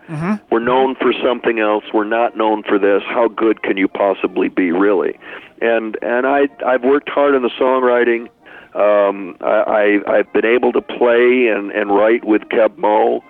We're 0.50 0.60
known 0.60 0.94
for 0.94 1.12
something 1.24 1.58
else. 1.58 1.84
We're 1.92 2.04
not 2.04 2.36
known 2.36 2.62
for 2.62 2.78
this. 2.78 3.02
How 3.08 3.26
good 3.28 3.62
can 3.62 3.76
you 3.76 3.88
possibly 3.88 4.48
be 4.48 4.70
really? 4.72 5.18
And 5.60 5.96
and 6.02 6.26
i 6.26 6.48
i've 6.66 6.82
worked 6.84 7.08
hard 7.08 7.34
on 7.34 7.42
the 7.42 7.50
songwriting. 7.60 8.28
Um 8.74 9.36
i, 9.40 10.00
I 10.06 10.18
i've 10.18 10.32
been 10.32 10.46
able 10.46 10.72
to 10.72 10.80
play 10.80 11.48
and 11.48 11.70
and 11.72 11.90
write 11.90 12.24
with 12.24 12.42
keb 12.42 12.78
mo 12.78 13.24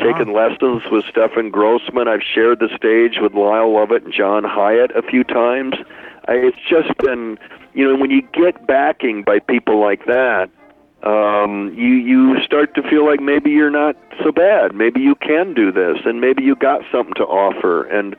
taken 0.00 0.32
lessons 0.32 0.82
with 0.90 1.04
Stefan 1.06 1.50
Grossman. 1.50 2.08
I've 2.08 2.22
shared 2.22 2.58
the 2.60 2.68
stage 2.76 3.18
with 3.20 3.34
Lyle 3.34 3.72
Lovett 3.72 4.04
and 4.04 4.12
John 4.12 4.44
Hiatt 4.44 4.96
a 4.96 5.02
few 5.02 5.24
times. 5.24 5.74
I, 6.26 6.34
it's 6.34 6.58
just 6.68 6.96
been, 6.98 7.38
you 7.74 7.86
know, 7.86 7.96
when 7.96 8.10
you 8.10 8.22
get 8.32 8.66
backing 8.66 9.22
by 9.22 9.38
people 9.38 9.80
like 9.80 10.06
that, 10.06 10.50
um, 11.02 11.72
you 11.74 11.94
you 11.94 12.42
start 12.44 12.74
to 12.74 12.82
feel 12.82 13.06
like 13.06 13.20
maybe 13.20 13.50
you're 13.50 13.70
not 13.70 13.96
so 14.22 14.32
bad. 14.32 14.74
Maybe 14.74 15.00
you 15.00 15.14
can 15.14 15.54
do 15.54 15.72
this, 15.72 15.98
and 16.04 16.20
maybe 16.20 16.42
you 16.42 16.54
got 16.54 16.82
something 16.92 17.14
to 17.14 17.24
offer. 17.24 17.84
And 17.84 18.16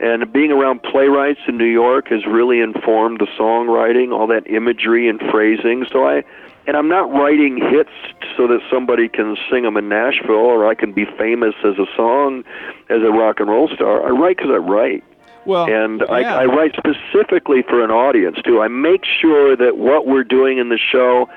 and 0.00 0.30
being 0.32 0.50
around 0.50 0.82
playwrights 0.82 1.40
in 1.46 1.56
New 1.56 1.64
York 1.64 2.08
has 2.08 2.26
really 2.26 2.60
informed 2.60 3.20
the 3.20 3.26
songwriting, 3.38 4.12
all 4.12 4.26
that 4.28 4.50
imagery 4.50 5.08
and 5.08 5.20
phrasing. 5.30 5.86
So 5.92 6.06
I, 6.06 6.24
and 6.66 6.76
I'm 6.76 6.88
not 6.88 7.10
writing 7.10 7.56
hits 7.56 7.90
so 8.36 8.46
that 8.48 8.60
somebody 8.70 9.08
can 9.08 9.36
sing 9.50 9.64
them 9.64 9.76
in 9.76 9.88
Nashville 9.88 10.34
or 10.34 10.66
I 10.66 10.74
can 10.74 10.92
be 10.92 11.04
famous 11.18 11.54
as 11.64 11.78
a 11.78 11.86
song, 11.96 12.44
as 12.88 13.02
a 13.02 13.10
rock 13.10 13.40
and 13.40 13.48
roll 13.48 13.68
star. 13.68 14.06
I 14.06 14.10
write 14.10 14.36
because 14.36 14.50
I 14.52 14.58
write. 14.58 15.04
Well, 15.46 15.66
And 15.66 16.00
yeah. 16.00 16.14
I, 16.14 16.42
I 16.42 16.44
write 16.44 16.76
specifically 16.76 17.62
for 17.62 17.82
an 17.82 17.90
audience 17.90 18.38
too. 18.44 18.60
I 18.60 18.68
make 18.68 19.04
sure 19.04 19.56
that 19.56 19.78
what 19.78 20.06
we're 20.06 20.24
doing 20.24 20.58
in 20.58 20.68
the 20.68 20.78
show, 20.78 21.28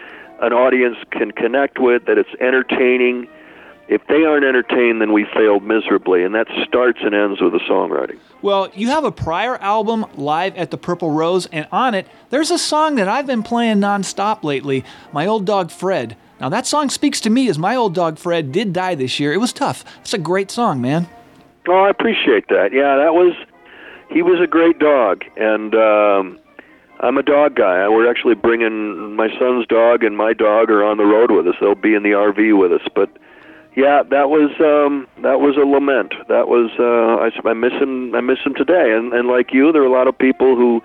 an 0.41 0.51
audience 0.51 0.97
can 1.11 1.31
connect 1.31 1.79
with, 1.79 2.05
that 2.05 2.17
it's 2.17 2.29
entertaining. 2.41 3.27
If 3.87 4.07
they 4.07 4.23
aren't 4.23 4.45
entertained, 4.45 5.01
then 5.01 5.11
we 5.11 5.25
failed 5.33 5.63
miserably, 5.63 6.23
and 6.23 6.33
that 6.35 6.47
starts 6.65 6.99
and 7.01 7.13
ends 7.13 7.41
with 7.41 7.51
the 7.51 7.59
songwriting. 7.59 8.17
Well, 8.41 8.69
you 8.73 8.87
have 8.87 9.03
a 9.03 9.11
prior 9.11 9.57
album 9.57 10.05
live 10.15 10.55
at 10.55 10.71
the 10.71 10.77
Purple 10.77 11.11
Rose, 11.11 11.47
and 11.47 11.67
on 11.71 11.93
it, 11.93 12.07
there's 12.29 12.49
a 12.49 12.57
song 12.57 12.95
that 12.95 13.09
I've 13.09 13.27
been 13.27 13.43
playing 13.43 13.77
nonstop 13.77 14.43
lately 14.43 14.85
My 15.11 15.27
Old 15.27 15.45
Dog 15.45 15.69
Fred. 15.69 16.15
Now, 16.39 16.49
that 16.49 16.65
song 16.65 16.89
speaks 16.89 17.21
to 17.21 17.29
me 17.29 17.47
as 17.49 17.57
my 17.57 17.75
old 17.75 17.93
dog 17.93 18.17
Fred 18.17 18.51
did 18.51 18.73
die 18.73 18.95
this 18.95 19.19
year. 19.19 19.33
It 19.33 19.37
was 19.37 19.53
tough. 19.53 19.85
It's 20.01 20.13
a 20.13 20.17
great 20.17 20.51
song, 20.51 20.81
man. 20.81 21.07
Oh, 21.67 21.83
I 21.83 21.89
appreciate 21.89 22.47
that. 22.49 22.73
Yeah, 22.73 22.97
that 22.97 23.13
was 23.13 23.33
he 24.09 24.21
was 24.21 24.41
a 24.41 24.47
great 24.47 24.77
dog, 24.79 25.23
and 25.37 25.73
um, 25.73 26.39
I'm 26.99 27.17
a 27.17 27.23
dog 27.23 27.55
guy. 27.55 27.87
We're 27.87 28.09
actually 28.09 28.35
bringing 28.35 29.15
my 29.15 29.29
son's 29.39 29.65
dog 29.67 30.03
and 30.03 30.17
my 30.17 30.33
dog 30.33 30.69
are 30.69 30.83
on 30.83 30.97
the 30.97 31.05
road 31.05 31.31
with 31.31 31.47
us. 31.47 31.55
They'll 31.59 31.75
be 31.75 31.95
in 31.95 32.03
the 32.03 32.11
RV 32.11 32.57
with 32.57 32.73
us, 32.73 32.87
but 32.93 33.09
Yeah, 33.75 34.03
that 34.03 34.29
was 34.29 34.51
um, 34.59 35.07
that 35.23 35.39
was 35.39 35.57
a 35.57 35.65
lament. 35.65 36.13
That 36.27 36.47
was 36.47 36.69
uh, 36.79 37.23
I, 37.23 37.49
I 37.49 37.53
miss 37.53 37.73
him. 37.73 38.13
I 38.13 38.21
miss 38.21 38.39
him 38.39 38.53
today. 38.53 38.93
And 38.93 39.13
and 39.13 39.27
like 39.27 39.51
you, 39.51 39.71
there 39.71 39.81
are 39.81 39.85
a 39.85 39.91
lot 39.91 40.07
of 40.07 40.17
people 40.17 40.55
who 40.55 40.81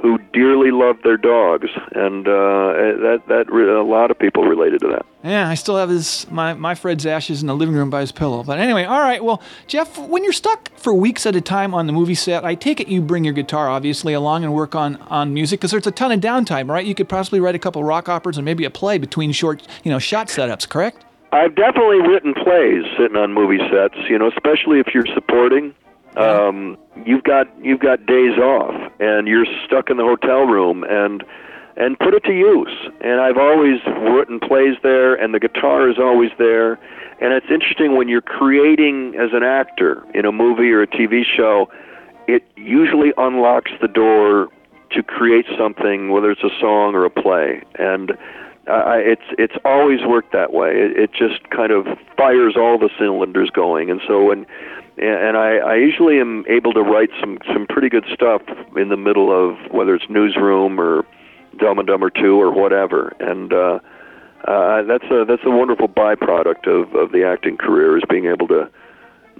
who 0.00 0.18
dearly 0.32 0.70
love 0.70 0.96
their 1.02 1.16
dogs, 1.16 1.70
and 1.92 2.28
uh, 2.28 2.72
that 3.02 3.22
that 3.28 3.50
re- 3.50 3.68
a 3.68 3.82
lot 3.82 4.10
of 4.10 4.18
people 4.18 4.44
related 4.44 4.80
to 4.80 4.88
that. 4.88 5.06
Yeah, 5.24 5.48
I 5.48 5.54
still 5.54 5.76
have 5.76 5.88
his 5.88 6.30
my, 6.30 6.54
my 6.54 6.74
Fred's 6.74 7.04
ashes 7.04 7.40
in 7.40 7.48
the 7.48 7.56
living 7.56 7.74
room 7.74 7.90
by 7.90 8.00
his 8.00 8.12
pillow. 8.12 8.44
But 8.44 8.58
anyway, 8.58 8.84
all 8.84 9.00
right. 9.00 9.22
Well, 9.22 9.42
Jeff, 9.66 9.98
when 9.98 10.22
you're 10.22 10.32
stuck 10.32 10.70
for 10.76 10.94
weeks 10.94 11.26
at 11.26 11.34
a 11.34 11.40
time 11.40 11.74
on 11.74 11.86
the 11.86 11.92
movie 11.92 12.14
set, 12.14 12.44
I 12.44 12.54
take 12.54 12.78
it 12.78 12.88
you 12.88 13.00
bring 13.00 13.24
your 13.24 13.34
guitar 13.34 13.68
obviously 13.68 14.12
along 14.12 14.44
and 14.44 14.54
work 14.54 14.74
on 14.74 14.96
on 15.08 15.34
music 15.34 15.60
because 15.60 15.72
there's 15.72 15.86
a 15.86 15.92
ton 15.92 16.12
of 16.12 16.20
downtime, 16.20 16.68
right? 16.68 16.86
You 16.86 16.94
could 16.94 17.08
possibly 17.08 17.40
write 17.40 17.56
a 17.56 17.58
couple 17.58 17.82
rock 17.82 18.08
operas 18.08 18.36
and 18.38 18.44
maybe 18.44 18.64
a 18.64 18.70
play 18.70 18.98
between 18.98 19.32
short, 19.32 19.66
you 19.82 19.90
know, 19.90 19.98
shot 19.98 20.28
setups, 20.28 20.68
correct? 20.68 21.04
I've 21.32 21.54
definitely 21.54 22.00
written 22.00 22.34
plays 22.34 22.84
sitting 22.98 23.16
on 23.16 23.32
movie 23.32 23.58
sets. 23.70 23.96
You 24.08 24.18
know, 24.18 24.28
especially 24.28 24.80
if 24.80 24.88
you're 24.94 25.06
supporting. 25.14 25.74
Um, 26.16 26.76
you've 27.04 27.22
got 27.22 27.46
you've 27.62 27.80
got 27.80 28.06
days 28.06 28.38
off, 28.38 28.74
and 28.98 29.28
you're 29.28 29.46
stuck 29.64 29.90
in 29.90 29.98
the 29.98 30.04
hotel 30.04 30.46
room, 30.46 30.84
and 30.88 31.22
and 31.76 31.98
put 31.98 32.12
it 32.14 32.24
to 32.24 32.32
use. 32.32 32.90
And 33.00 33.20
I've 33.20 33.36
always 33.36 33.80
written 34.10 34.40
plays 34.40 34.76
there, 34.82 35.14
and 35.14 35.32
the 35.32 35.38
guitar 35.38 35.88
is 35.88 35.96
always 35.98 36.30
there. 36.38 36.72
And 37.20 37.32
it's 37.32 37.46
interesting 37.50 37.96
when 37.96 38.08
you're 38.08 38.20
creating 38.20 39.14
as 39.14 39.30
an 39.32 39.42
actor 39.42 40.04
in 40.14 40.24
a 40.24 40.32
movie 40.32 40.70
or 40.70 40.82
a 40.82 40.86
TV 40.86 41.22
show, 41.24 41.70
it 42.26 42.42
usually 42.56 43.12
unlocks 43.16 43.70
the 43.80 43.88
door 43.88 44.48
to 44.90 45.02
create 45.02 45.46
something, 45.56 46.10
whether 46.10 46.30
it's 46.30 46.42
a 46.42 46.60
song 46.60 46.94
or 46.94 47.04
a 47.04 47.10
play. 47.10 47.62
And 47.78 48.12
I, 48.68 48.98
it's 48.98 49.22
it's 49.38 49.54
always 49.64 50.00
worked 50.06 50.32
that 50.32 50.52
way. 50.52 50.70
It, 50.70 50.96
it 50.96 51.12
just 51.12 51.48
kind 51.50 51.72
of 51.72 51.86
fires 52.16 52.54
all 52.56 52.78
the 52.78 52.90
cylinders 52.98 53.50
going. 53.50 53.90
And 53.90 54.00
so 54.06 54.24
when 54.24 54.46
and 54.98 55.36
I, 55.36 55.58
I 55.58 55.74
usually 55.76 56.20
am 56.20 56.44
able 56.48 56.72
to 56.72 56.82
write 56.82 57.10
some 57.20 57.38
some 57.52 57.66
pretty 57.66 57.88
good 57.88 58.04
stuff 58.12 58.42
in 58.76 58.88
the 58.88 58.96
middle 58.96 59.30
of 59.32 59.56
whether 59.70 59.94
it's 59.94 60.08
newsroom 60.08 60.80
or 60.80 61.04
Dumb 61.58 61.78
and 61.78 61.86
Dumber 61.86 62.10
Two 62.10 62.40
or 62.40 62.52
whatever. 62.52 63.14
And 63.20 63.52
uh, 63.52 63.78
uh, 64.46 64.82
that's 64.82 65.04
a 65.04 65.24
that's 65.26 65.42
a 65.44 65.50
wonderful 65.50 65.88
byproduct 65.88 66.66
of 66.66 66.94
of 66.94 67.12
the 67.12 67.24
acting 67.24 67.56
career 67.56 67.96
is 67.96 68.04
being 68.08 68.26
able 68.26 68.48
to 68.48 68.68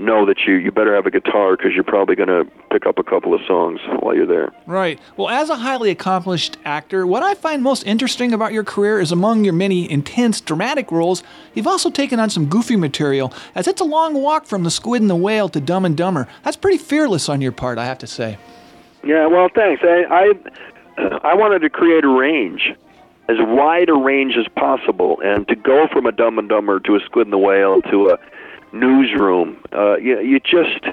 know 0.00 0.24
that 0.26 0.46
you 0.46 0.54
you 0.54 0.70
better 0.70 0.94
have 0.94 1.06
a 1.06 1.10
guitar 1.10 1.56
because 1.56 1.72
you're 1.74 1.84
probably 1.84 2.14
going 2.14 2.28
to 2.28 2.50
pick 2.70 2.86
up 2.86 2.98
a 2.98 3.02
couple 3.02 3.34
of 3.34 3.40
songs 3.46 3.80
while 4.00 4.14
you're 4.14 4.26
there. 4.26 4.52
Right. 4.66 4.98
Well, 5.16 5.28
as 5.28 5.50
a 5.50 5.56
highly 5.56 5.90
accomplished 5.90 6.56
actor, 6.64 7.06
what 7.06 7.22
I 7.22 7.34
find 7.34 7.62
most 7.62 7.84
interesting 7.84 8.32
about 8.32 8.52
your 8.52 8.64
career 8.64 9.00
is 9.00 9.12
among 9.12 9.44
your 9.44 9.52
many 9.52 9.90
intense 9.90 10.40
dramatic 10.40 10.90
roles, 10.92 11.22
you've 11.54 11.66
also 11.66 11.90
taken 11.90 12.20
on 12.20 12.30
some 12.30 12.46
goofy 12.46 12.76
material, 12.76 13.32
as 13.54 13.66
it's 13.66 13.80
a 13.80 13.84
long 13.84 14.14
walk 14.14 14.46
from 14.46 14.64
The 14.64 14.70
Squid 14.70 15.00
and 15.00 15.10
the 15.10 15.16
Whale 15.16 15.48
to 15.50 15.60
Dumb 15.60 15.84
and 15.84 15.96
Dumber. 15.96 16.28
That's 16.44 16.56
pretty 16.56 16.78
fearless 16.78 17.28
on 17.28 17.40
your 17.40 17.52
part, 17.52 17.78
I 17.78 17.84
have 17.84 17.98
to 17.98 18.06
say. 18.06 18.38
Yeah, 19.04 19.26
well, 19.26 19.48
thanks. 19.54 19.82
I 19.84 20.32
I, 20.98 21.18
I 21.24 21.34
wanted 21.34 21.60
to 21.60 21.70
create 21.70 22.04
a 22.04 22.08
range, 22.08 22.72
as 23.28 23.36
wide 23.40 23.88
a 23.88 23.94
range 23.94 24.36
as 24.36 24.46
possible, 24.56 25.20
and 25.24 25.46
to 25.48 25.56
go 25.56 25.86
from 25.92 26.06
a 26.06 26.12
Dumb 26.12 26.38
and 26.38 26.48
Dumber 26.48 26.80
to 26.80 26.96
a 26.96 27.00
Squid 27.00 27.26
and 27.26 27.32
the 27.32 27.38
Whale 27.38 27.82
to 27.82 28.10
a 28.10 28.18
newsroom. 28.72 29.56
Uh, 29.72 29.96
you, 29.96 30.20
you 30.20 30.40
just 30.40 30.84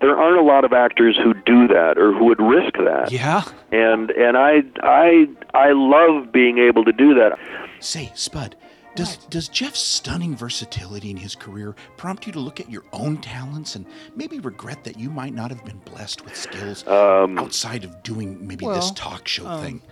there 0.00 0.16
aren't 0.16 0.38
a 0.38 0.42
lot 0.42 0.64
of 0.64 0.72
actors 0.72 1.16
who 1.16 1.32
do 1.32 1.68
that 1.68 1.96
or 1.96 2.12
who 2.12 2.24
would 2.26 2.40
risk 2.40 2.74
that. 2.74 3.10
Yeah. 3.10 3.44
And 3.70 4.10
and 4.10 4.36
I 4.36 4.62
I 4.82 5.28
I 5.54 5.72
love 5.72 6.32
being 6.32 6.58
able 6.58 6.84
to 6.84 6.92
do 6.92 7.14
that. 7.14 7.38
Say, 7.78 8.10
Spud, 8.14 8.56
does 8.94 9.16
does 9.28 9.48
Jeff's 9.48 9.80
stunning 9.80 10.36
versatility 10.36 11.10
in 11.10 11.16
his 11.16 11.34
career 11.34 11.74
prompt 11.96 12.26
you 12.26 12.32
to 12.32 12.40
look 12.40 12.60
at 12.60 12.70
your 12.70 12.84
own 12.92 13.16
talents 13.18 13.76
and 13.76 13.86
maybe 14.16 14.38
regret 14.40 14.84
that 14.84 14.98
you 14.98 15.08
might 15.08 15.34
not 15.34 15.50
have 15.50 15.64
been 15.64 15.78
blessed 15.78 16.24
with 16.24 16.36
skills 16.36 16.86
Um, 16.86 17.38
outside 17.38 17.84
of 17.84 18.02
doing 18.02 18.46
maybe 18.46 18.66
well, 18.66 18.74
this 18.74 18.90
talk 18.92 19.26
show 19.26 19.46
um, 19.46 19.62
thing? 19.62 19.82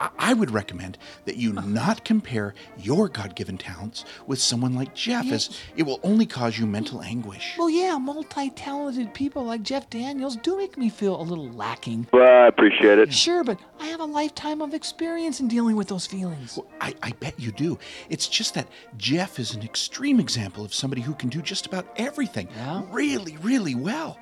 I- 0.00 0.10
I 0.18 0.34
would 0.34 0.50
recommend 0.50 0.98
that 1.24 1.36
you 1.36 1.52
not 1.52 2.04
compare 2.04 2.54
your 2.78 3.08
God-given 3.08 3.58
talents 3.58 4.04
with 4.26 4.40
someone 4.40 4.74
like 4.74 4.94
Jeff, 4.94 5.30
as 5.30 5.50
it 5.76 5.82
will 5.84 6.00
only 6.02 6.26
cause 6.26 6.58
you 6.58 6.66
mental 6.66 7.02
anguish. 7.02 7.54
Well, 7.58 7.70
yeah, 7.70 7.98
multi 7.98 8.50
talented 8.50 9.12
people 9.14 9.44
like 9.44 9.62
Jeff 9.62 9.88
Daniels 9.90 10.36
do 10.36 10.56
make 10.56 10.76
me 10.78 10.88
feel 10.88 11.20
a 11.20 11.22
little 11.22 11.48
lacking. 11.50 12.06
Well, 12.12 12.22
I 12.44 12.46
appreciate 12.46 12.98
it. 12.98 13.12
Sure, 13.12 13.44
but 13.44 13.58
I 13.80 13.86
have 13.86 14.00
a 14.00 14.04
lifetime 14.04 14.60
of 14.60 14.74
experience 14.74 15.40
in 15.40 15.48
dealing 15.48 15.76
with 15.76 15.88
those 15.88 16.06
feelings. 16.06 16.58
I, 16.80 16.94
I 17.02 17.12
bet 17.12 17.38
you 17.38 17.52
do. 17.52 17.78
It's 18.08 18.28
just 18.28 18.54
that 18.54 18.68
Jeff 18.96 19.38
is 19.38 19.54
an 19.54 19.62
extreme 19.62 20.20
example 20.20 20.64
of 20.64 20.72
somebody 20.74 21.02
who 21.02 21.14
can 21.14 21.28
do 21.28 21.42
just 21.42 21.66
about 21.66 21.86
everything 21.96 22.48
really, 22.90 23.36
really 23.38 23.74
well. 23.74 24.18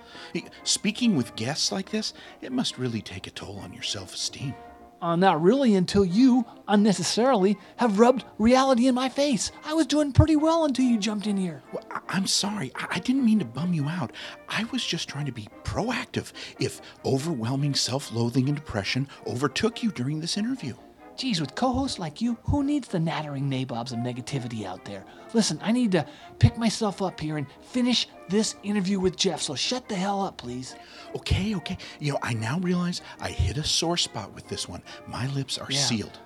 Speaking 0.64 1.16
with 1.16 1.34
guests 1.36 1.70
like 1.72 1.90
this, 1.90 2.14
it 2.40 2.52
must 2.52 2.78
really 2.78 3.02
take 3.02 3.26
a 3.26 3.30
toll 3.30 3.58
on 3.58 3.72
your 3.72 3.82
self 3.82 4.14
esteem. 4.14 4.54
Uh, 5.02 5.16
not 5.16 5.42
really 5.42 5.74
until 5.74 6.04
you, 6.04 6.44
unnecessarily, 6.68 7.58
have 7.78 7.98
rubbed 7.98 8.24
reality 8.38 8.86
in 8.86 8.94
my 8.94 9.08
face. 9.08 9.50
I 9.64 9.74
was 9.74 9.86
doing 9.86 10.12
pretty 10.12 10.36
well 10.36 10.64
until 10.64 10.84
you 10.84 10.96
jumped 10.96 11.26
in 11.26 11.36
here. 11.36 11.60
I'm 12.08 12.28
sorry, 12.28 12.70
I 12.76 12.86
I 12.92 12.98
didn't 13.00 13.24
mean 13.24 13.40
to 13.40 13.44
bum 13.44 13.72
you 13.72 13.88
out. 13.88 14.12
I 14.48 14.62
was 14.70 14.84
just 14.86 15.08
trying 15.08 15.26
to 15.26 15.32
be 15.32 15.48
proactive 15.64 16.30
if 16.60 16.80
overwhelming 17.04 17.74
self 17.74 18.12
loathing 18.12 18.46
and 18.48 18.56
depression 18.56 19.08
overtook 19.26 19.82
you 19.82 19.90
during 19.90 20.20
this 20.20 20.36
interview. 20.36 20.74
Geez, 21.16 21.40
with 21.40 21.54
co 21.54 21.72
hosts 21.72 21.98
like 21.98 22.20
you, 22.20 22.36
who 22.44 22.64
needs 22.64 22.88
the 22.88 22.98
nattering 22.98 23.48
nabobs 23.48 23.92
of 23.92 23.98
negativity 23.98 24.64
out 24.64 24.84
there? 24.84 25.04
Listen, 25.34 25.58
I 25.62 25.70
need 25.70 25.92
to 25.92 26.06
pick 26.38 26.56
myself 26.56 27.02
up 27.02 27.20
here 27.20 27.36
and 27.36 27.46
finish 27.60 28.08
this 28.28 28.56
interview 28.62 28.98
with 28.98 29.16
Jeff, 29.16 29.40
so 29.40 29.54
shut 29.54 29.88
the 29.88 29.94
hell 29.94 30.22
up, 30.22 30.38
please. 30.38 30.74
Okay, 31.14 31.54
okay. 31.56 31.76
You 32.00 32.12
know, 32.12 32.18
I 32.22 32.32
now 32.34 32.58
realize 32.60 33.02
I 33.20 33.28
hit 33.28 33.56
a 33.58 33.64
sore 33.64 33.96
spot 33.98 34.32
with 34.34 34.48
this 34.48 34.68
one. 34.68 34.82
My 35.06 35.26
lips 35.28 35.58
are 35.58 35.66
Yeah. 35.70 35.78
sealed. 35.80 36.18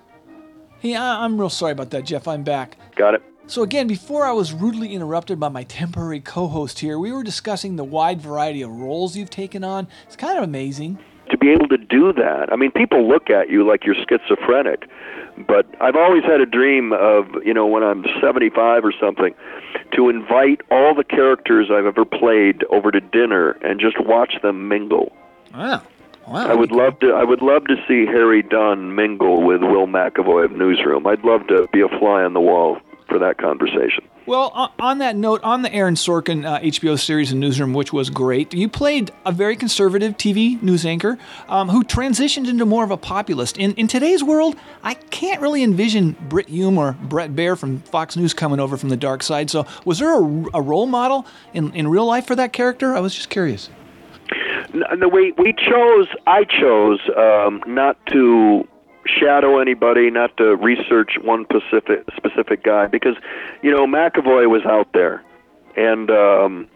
Hey, 0.79 0.95
I- 0.95 1.23
I'm 1.23 1.39
real 1.39 1.49
sorry 1.49 1.73
about 1.73 1.89
that, 1.91 2.05
Jeff. 2.05 2.27
I'm 2.27 2.43
back. 2.43 2.77
Got 2.95 3.13
it. 3.15 3.23
So, 3.49 3.63
again, 3.63 3.87
before 3.87 4.25
I 4.25 4.31
was 4.33 4.51
rudely 4.51 4.93
interrupted 4.93 5.39
by 5.39 5.47
my 5.49 5.63
temporary 5.63 6.19
co 6.19 6.47
host 6.47 6.79
here, 6.79 6.99
we 6.99 7.11
were 7.11 7.23
discussing 7.23 7.75
the 7.77 7.83
wide 7.83 8.21
variety 8.21 8.61
of 8.61 8.69
roles 8.71 9.15
you've 9.15 9.29
taken 9.29 9.63
on. 9.63 9.87
It's 10.05 10.17
kind 10.17 10.37
of 10.37 10.43
amazing. 10.43 10.99
To 11.29 11.37
be 11.37 11.49
able 11.49 11.67
to 11.69 11.77
do 11.77 12.13
that. 12.13 12.51
I 12.51 12.55
mean, 12.55 12.71
people 12.71 13.07
look 13.07 13.29
at 13.29 13.49
you 13.49 13.67
like 13.67 13.85
you're 13.85 13.95
schizophrenic, 13.95 14.87
but 15.47 15.65
I've 15.79 15.95
always 15.95 16.23
had 16.23 16.41
a 16.41 16.45
dream 16.45 16.93
of, 16.93 17.27
you 17.45 17.53
know, 17.53 17.65
when 17.65 17.83
I'm 17.83 18.05
75 18.21 18.85
or 18.85 18.93
something, 18.99 19.33
to 19.93 20.09
invite 20.09 20.61
all 20.71 20.95
the 20.95 21.03
characters 21.03 21.69
I've 21.71 21.85
ever 21.85 22.05
played 22.05 22.63
over 22.65 22.91
to 22.91 22.99
dinner 22.99 23.51
and 23.63 23.79
just 23.79 23.99
watch 23.99 24.35
them 24.41 24.67
mingle. 24.67 25.11
Wow. 25.53 25.81
Wow. 26.27 26.47
I 26.47 26.55
would 26.55 26.71
love 26.73 26.99
to. 26.99 27.13
I 27.13 27.23
would 27.23 27.41
love 27.41 27.65
to 27.67 27.75
see 27.87 28.05
Harry 28.05 28.43
Dunn 28.43 28.95
mingle 28.95 29.43
with 29.43 29.61
Will 29.61 29.87
McAvoy 29.87 30.43
of 30.43 30.51
Newsroom. 30.51 31.07
I'd 31.07 31.23
love 31.23 31.47
to 31.47 31.69
be 31.71 31.79
a 31.79 31.87
fly 31.87 32.23
on 32.23 32.33
the 32.33 32.41
wall 32.41 32.79
for 33.07 33.17
that 33.17 33.37
conversation. 33.37 34.03
Well, 34.27 34.73
on, 34.77 34.97
that 34.97 35.15
note, 35.15 35.41
on 35.41 35.61
the 35.61 35.73
Aaron 35.73 35.95
Sorkin 35.95 36.45
uh, 36.45 36.59
HBO 36.59 36.99
series 36.99 37.31
in 37.31 37.39
Newsroom, 37.39 37.73
which 37.73 37.93
was 37.93 38.09
great, 38.09 38.53
you 38.53 38.67
played 38.67 39.09
a 39.25 39.31
very 39.31 39.55
conservative 39.55 40.17
TV 40.17 40.61
news 40.61 40.85
anchor 40.85 41.17
um, 41.47 41.69
who 41.69 41.81
transitioned 41.81 42.49
into 42.49 42.65
more 42.65 42.83
of 42.83 42.91
a 42.91 42.97
populist. 42.97 43.57
In, 43.57 43.73
in 43.75 43.87
today's 43.87 44.25
world, 44.25 44.57
I 44.83 44.95
can't 44.95 45.41
really 45.41 45.63
envision 45.63 46.17
Brit 46.27 46.49
Hume 46.49 46.77
or 46.77 46.91
Bret 47.03 47.37
Baier 47.37 47.57
from 47.57 47.79
Fox 47.79 48.17
News 48.17 48.33
coming 48.33 48.59
over 48.59 48.75
from 48.75 48.89
the 48.89 48.97
dark 48.97 49.23
side. 49.23 49.49
So, 49.49 49.65
was 49.85 49.99
there 49.99 50.13
a, 50.13 50.45
a 50.55 50.61
role 50.61 50.87
model 50.87 51.25
in, 51.53 51.71
in 51.73 51.87
real 51.87 52.05
life 52.05 52.27
for 52.27 52.35
that 52.35 52.51
character? 52.51 52.93
I 52.95 52.99
was 52.99 53.15
just 53.15 53.29
curious. 53.29 53.69
No, 54.73 55.07
we 55.07 55.31
we 55.37 55.53
chose. 55.53 56.07
I 56.27 56.43
chose 56.43 56.99
um, 57.15 57.63
not 57.65 57.97
to 58.07 58.67
shadow 59.07 59.59
anybody, 59.59 60.09
not 60.09 60.35
to 60.37 60.55
research 60.55 61.17
one 61.21 61.45
specific 61.45 62.05
specific 62.15 62.63
guy, 62.63 62.87
because 62.87 63.15
you 63.61 63.71
know 63.71 63.85
McAvoy 63.85 64.49
was 64.49 64.63
out 64.65 64.91
there, 64.93 65.23
and 65.75 66.11
um, 66.11 66.67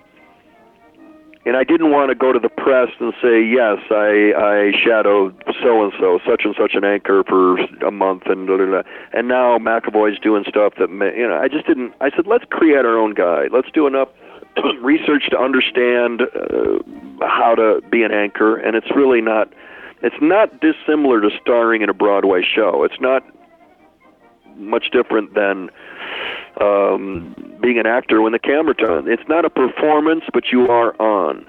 and 1.45 1.57
I 1.57 1.63
didn't 1.63 1.91
want 1.91 2.09
to 2.09 2.15
go 2.15 2.31
to 2.31 2.39
the 2.39 2.49
press 2.49 2.89
and 2.99 3.13
say 3.21 3.43
yes, 3.43 3.79
I 3.89 4.33
I 4.37 4.71
shadowed 4.77 5.43
so 5.61 5.83
and 5.83 5.93
so, 5.99 6.19
such 6.25 6.43
and 6.45 6.55
such 6.57 6.75
an 6.75 6.83
anchor 6.83 7.23
for 7.23 7.59
a 7.85 7.91
month, 7.91 8.23
and 8.27 8.47
da, 8.47 8.57
da, 8.57 8.65
da. 8.65 8.81
and 9.13 9.27
now 9.27 9.57
McAvoy's 9.57 10.19
doing 10.19 10.43
stuff 10.47 10.73
that 10.77 10.89
you 10.89 11.27
know. 11.27 11.39
I 11.41 11.47
just 11.47 11.65
didn't. 11.65 11.93
I 11.99 12.11
said 12.15 12.27
let's 12.27 12.45
create 12.49 12.85
our 12.85 12.97
own 12.97 13.13
guy. 13.13 13.47
Let's 13.51 13.71
do 13.71 13.87
enough 13.87 14.09
research 14.81 15.29
to 15.31 15.39
understand 15.39 16.21
uh, 16.21 16.79
how 17.25 17.55
to 17.55 17.81
be 17.89 18.03
an 18.03 18.11
anchor, 18.11 18.57
and 18.57 18.75
it's 18.75 18.91
really 18.95 19.21
not. 19.21 19.51
It's 20.03 20.15
not 20.21 20.59
dissimilar 20.61 21.21
to 21.21 21.29
starring 21.41 21.81
in 21.81 21.89
a 21.89 21.93
Broadway 21.93 22.41
show. 22.43 22.83
It's 22.83 22.99
not 22.99 23.23
much 24.57 24.91
different 24.91 25.33
than 25.33 25.69
um, 26.59 27.35
being 27.61 27.79
an 27.79 27.85
actor 27.85 28.21
when 28.21 28.31
the 28.31 28.39
camera 28.39 28.73
turns. 28.73 29.07
It's 29.09 29.27
not 29.29 29.45
a 29.45 29.49
performance, 29.49 30.23
but 30.33 30.45
you 30.51 30.67
are 30.67 30.99
on. 31.01 31.45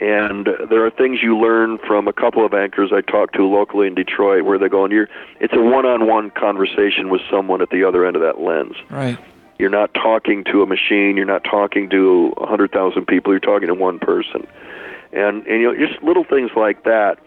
And 0.00 0.48
there 0.70 0.84
are 0.86 0.90
things 0.90 1.18
you 1.22 1.36
learn 1.36 1.78
from 1.86 2.06
a 2.06 2.12
couple 2.12 2.46
of 2.46 2.54
anchors 2.54 2.92
I 2.94 3.00
talked 3.00 3.34
to 3.34 3.44
locally 3.44 3.88
in 3.88 3.96
Detroit, 3.96 4.44
where 4.44 4.56
they're 4.56 4.68
going, 4.68 4.92
"You're." 4.92 5.08
It's 5.40 5.54
a 5.54 5.60
one-on-one 5.60 6.30
conversation 6.30 7.08
with 7.08 7.20
someone 7.28 7.60
at 7.60 7.70
the 7.70 7.82
other 7.82 8.06
end 8.06 8.14
of 8.14 8.22
that 8.22 8.40
lens. 8.40 8.76
Right. 8.90 9.18
You're 9.58 9.70
not 9.70 9.92
talking 9.94 10.44
to 10.52 10.62
a 10.62 10.66
machine. 10.66 11.16
You're 11.16 11.26
not 11.26 11.42
talking 11.42 11.90
to 11.90 12.32
a 12.36 12.46
hundred 12.46 12.70
thousand 12.70 13.06
people. 13.06 13.32
You're 13.32 13.40
talking 13.40 13.66
to 13.66 13.74
one 13.74 13.98
person, 13.98 14.46
and 15.12 15.44
and 15.48 15.60
you 15.60 15.72
know 15.72 15.86
just 15.86 16.00
little 16.00 16.22
things 16.22 16.52
like 16.54 16.84
that 16.84 17.18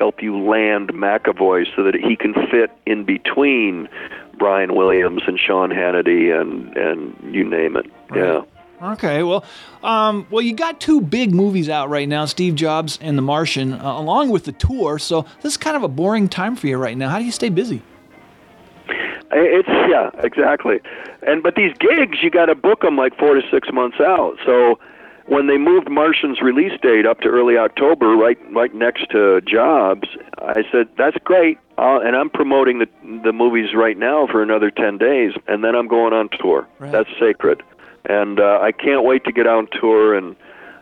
help 0.00 0.22
you 0.22 0.38
land 0.38 0.88
McAvoy 0.88 1.66
so 1.76 1.82
that 1.84 1.94
he 1.94 2.16
can 2.16 2.32
fit 2.50 2.70
in 2.86 3.04
between 3.04 3.86
Brian 4.38 4.74
Williams 4.74 5.20
and 5.26 5.38
Sean 5.38 5.68
Hannity 5.68 6.32
and 6.32 6.74
and 6.76 7.34
you 7.34 7.44
name 7.44 7.76
it. 7.76 7.86
Yeah. 8.14 8.42
Okay, 8.82 9.22
well, 9.22 9.44
um, 9.82 10.26
well, 10.30 10.40
you 10.40 10.54
got 10.54 10.80
two 10.80 11.02
big 11.02 11.34
movies 11.34 11.68
out 11.68 11.90
right 11.90 12.08
now, 12.08 12.24
Steve 12.24 12.54
Jobs 12.54 12.98
and 13.02 13.18
The 13.18 13.22
Martian, 13.22 13.74
uh, 13.74 13.98
along 13.98 14.30
with 14.30 14.44
the 14.44 14.52
tour. 14.52 14.98
So 14.98 15.26
this 15.42 15.52
is 15.52 15.58
kind 15.58 15.76
of 15.76 15.82
a 15.82 15.88
boring 15.88 16.30
time 16.30 16.56
for 16.56 16.66
you 16.66 16.78
right 16.78 16.96
now. 16.96 17.10
How 17.10 17.18
do 17.18 17.26
you 17.26 17.30
stay 17.30 17.50
busy? 17.50 17.82
It's 19.32 19.68
yeah, 19.68 20.10
exactly. 20.24 20.80
And 21.26 21.42
but 21.42 21.56
these 21.56 21.72
gigs, 21.78 22.22
you 22.22 22.30
got 22.30 22.46
to 22.46 22.54
book 22.54 22.80
them 22.80 22.96
like 22.96 23.16
four 23.18 23.34
to 23.34 23.42
six 23.50 23.68
months 23.70 24.00
out. 24.00 24.38
So 24.46 24.78
when 25.30 25.46
they 25.46 25.58
moved 25.58 25.88
Martian's 25.88 26.42
release 26.42 26.78
date 26.82 27.06
up 27.06 27.20
to 27.20 27.28
early 27.28 27.56
October, 27.56 28.16
right 28.16 28.36
right 28.52 28.74
next 28.74 29.08
to 29.10 29.40
Jobs, 29.42 30.08
I 30.38 30.64
said 30.72 30.88
that's 30.98 31.16
great. 31.22 31.56
Uh, 31.78 32.00
and 32.00 32.16
I'm 32.16 32.30
promoting 32.30 32.80
the 32.80 32.88
the 33.22 33.32
movies 33.32 33.72
right 33.72 33.96
now 33.96 34.26
for 34.26 34.42
another 34.42 34.72
ten 34.72 34.98
days, 34.98 35.32
and 35.46 35.62
then 35.62 35.76
I'm 35.76 35.86
going 35.86 36.12
on 36.12 36.30
tour. 36.30 36.66
Right. 36.80 36.90
That's 36.90 37.08
sacred, 37.20 37.62
and 38.06 38.40
uh, 38.40 38.58
I 38.60 38.72
can't 38.72 39.04
wait 39.04 39.24
to 39.24 39.32
get 39.32 39.46
on 39.46 39.68
tour 39.80 40.16
and 40.16 40.34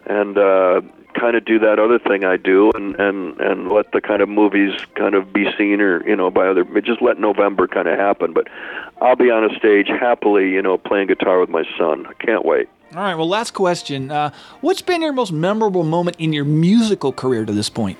and 0.06 0.38
uh, 0.38 0.80
kind 1.12 1.36
of 1.36 1.44
do 1.44 1.58
that 1.58 1.78
other 1.78 1.98
thing 1.98 2.24
I 2.24 2.38
do, 2.38 2.72
and 2.74 2.96
and 2.98 3.38
and 3.42 3.68
let 3.68 3.92
the 3.92 4.00
kind 4.00 4.22
of 4.22 4.30
movies 4.30 4.72
kind 4.94 5.14
of 5.14 5.30
be 5.30 5.44
seen 5.58 5.82
or 5.82 6.02
you 6.08 6.16
know 6.16 6.30
by 6.30 6.48
other. 6.48 6.64
Just 6.80 7.02
let 7.02 7.20
November 7.20 7.68
kind 7.68 7.86
of 7.86 7.98
happen, 7.98 8.32
but 8.32 8.48
I'll 9.02 9.14
be 9.14 9.30
on 9.30 9.44
a 9.44 9.54
stage 9.58 9.88
happily, 9.88 10.48
you 10.48 10.62
know, 10.62 10.78
playing 10.78 11.08
guitar 11.08 11.38
with 11.38 11.50
my 11.50 11.64
son. 11.76 12.06
I 12.06 12.14
can't 12.14 12.46
wait. 12.46 12.70
All 12.94 13.02
right, 13.02 13.14
well, 13.14 13.28
last 13.28 13.52
question. 13.52 14.10
Uh, 14.10 14.30
what's 14.62 14.80
been 14.80 15.02
your 15.02 15.12
most 15.12 15.30
memorable 15.32 15.84
moment 15.84 16.16
in 16.18 16.32
your 16.32 16.44
musical 16.44 17.12
career 17.12 17.44
to 17.44 17.52
this 17.52 17.68
point? 17.68 17.98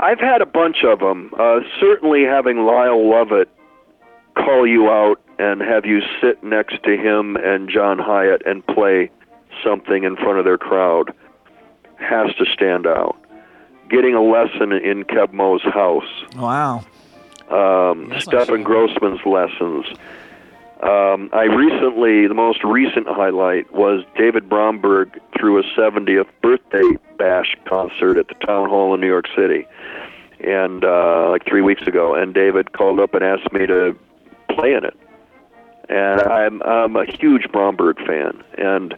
I've 0.00 0.18
had 0.18 0.40
a 0.42 0.46
bunch 0.46 0.82
of 0.82 0.98
them. 0.98 1.32
Uh, 1.38 1.60
certainly, 1.78 2.24
having 2.24 2.64
Lyle 2.64 3.08
Lovett 3.08 3.48
call 4.34 4.66
you 4.66 4.90
out 4.90 5.20
and 5.38 5.60
have 5.60 5.84
you 5.84 6.00
sit 6.20 6.42
next 6.42 6.82
to 6.84 6.96
him 6.96 7.36
and 7.36 7.68
John 7.68 7.98
Hiatt 7.98 8.42
and 8.46 8.66
play 8.66 9.10
something 9.62 10.04
in 10.04 10.16
front 10.16 10.38
of 10.38 10.44
their 10.44 10.58
crowd 10.58 11.12
has 11.98 12.34
to 12.36 12.46
stand 12.46 12.86
out. 12.86 13.16
Getting 13.90 14.14
a 14.14 14.22
lesson 14.22 14.72
in 14.72 15.04
Keb 15.04 15.32
Mo's 15.32 15.62
house, 15.62 16.04
Wow. 16.36 16.78
um, 17.50 18.08
That's 18.08 18.26
not 18.28 18.44
Stefan 18.44 18.62
Grossman's 18.62 19.20
lessons. 19.26 19.86
Um, 20.82 21.28
I 21.34 21.42
recently, 21.42 22.26
the 22.26 22.34
most 22.34 22.64
recent 22.64 23.06
highlight 23.06 23.70
was 23.70 24.02
David 24.16 24.48
Bromberg 24.48 25.20
threw 25.38 25.58
a 25.58 25.62
70th 25.78 26.28
birthday 26.42 26.96
bash 27.18 27.54
concert 27.66 28.16
at 28.16 28.28
the 28.28 28.46
Town 28.46 28.68
Hall 28.70 28.94
in 28.94 29.00
New 29.00 29.06
York 29.06 29.26
City, 29.36 29.66
and 30.40 30.82
uh, 30.82 31.28
like 31.28 31.44
three 31.44 31.60
weeks 31.60 31.82
ago. 31.82 32.14
And 32.14 32.32
David 32.32 32.72
called 32.72 32.98
up 32.98 33.12
and 33.12 33.22
asked 33.22 33.52
me 33.52 33.66
to 33.66 33.94
play 34.48 34.72
in 34.72 34.84
it. 34.86 34.96
And 35.90 36.22
I'm 36.22 36.62
I'm 36.62 36.96
a 36.96 37.04
huge 37.04 37.50
Bromberg 37.52 37.98
fan, 38.06 38.42
and 38.56 38.94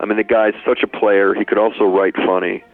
I 0.00 0.06
mean 0.06 0.16
the 0.16 0.24
guy's 0.24 0.54
such 0.64 0.82
a 0.82 0.86
player. 0.86 1.34
He 1.34 1.44
could 1.44 1.58
also 1.58 1.84
write 1.84 2.14
funny 2.16 2.64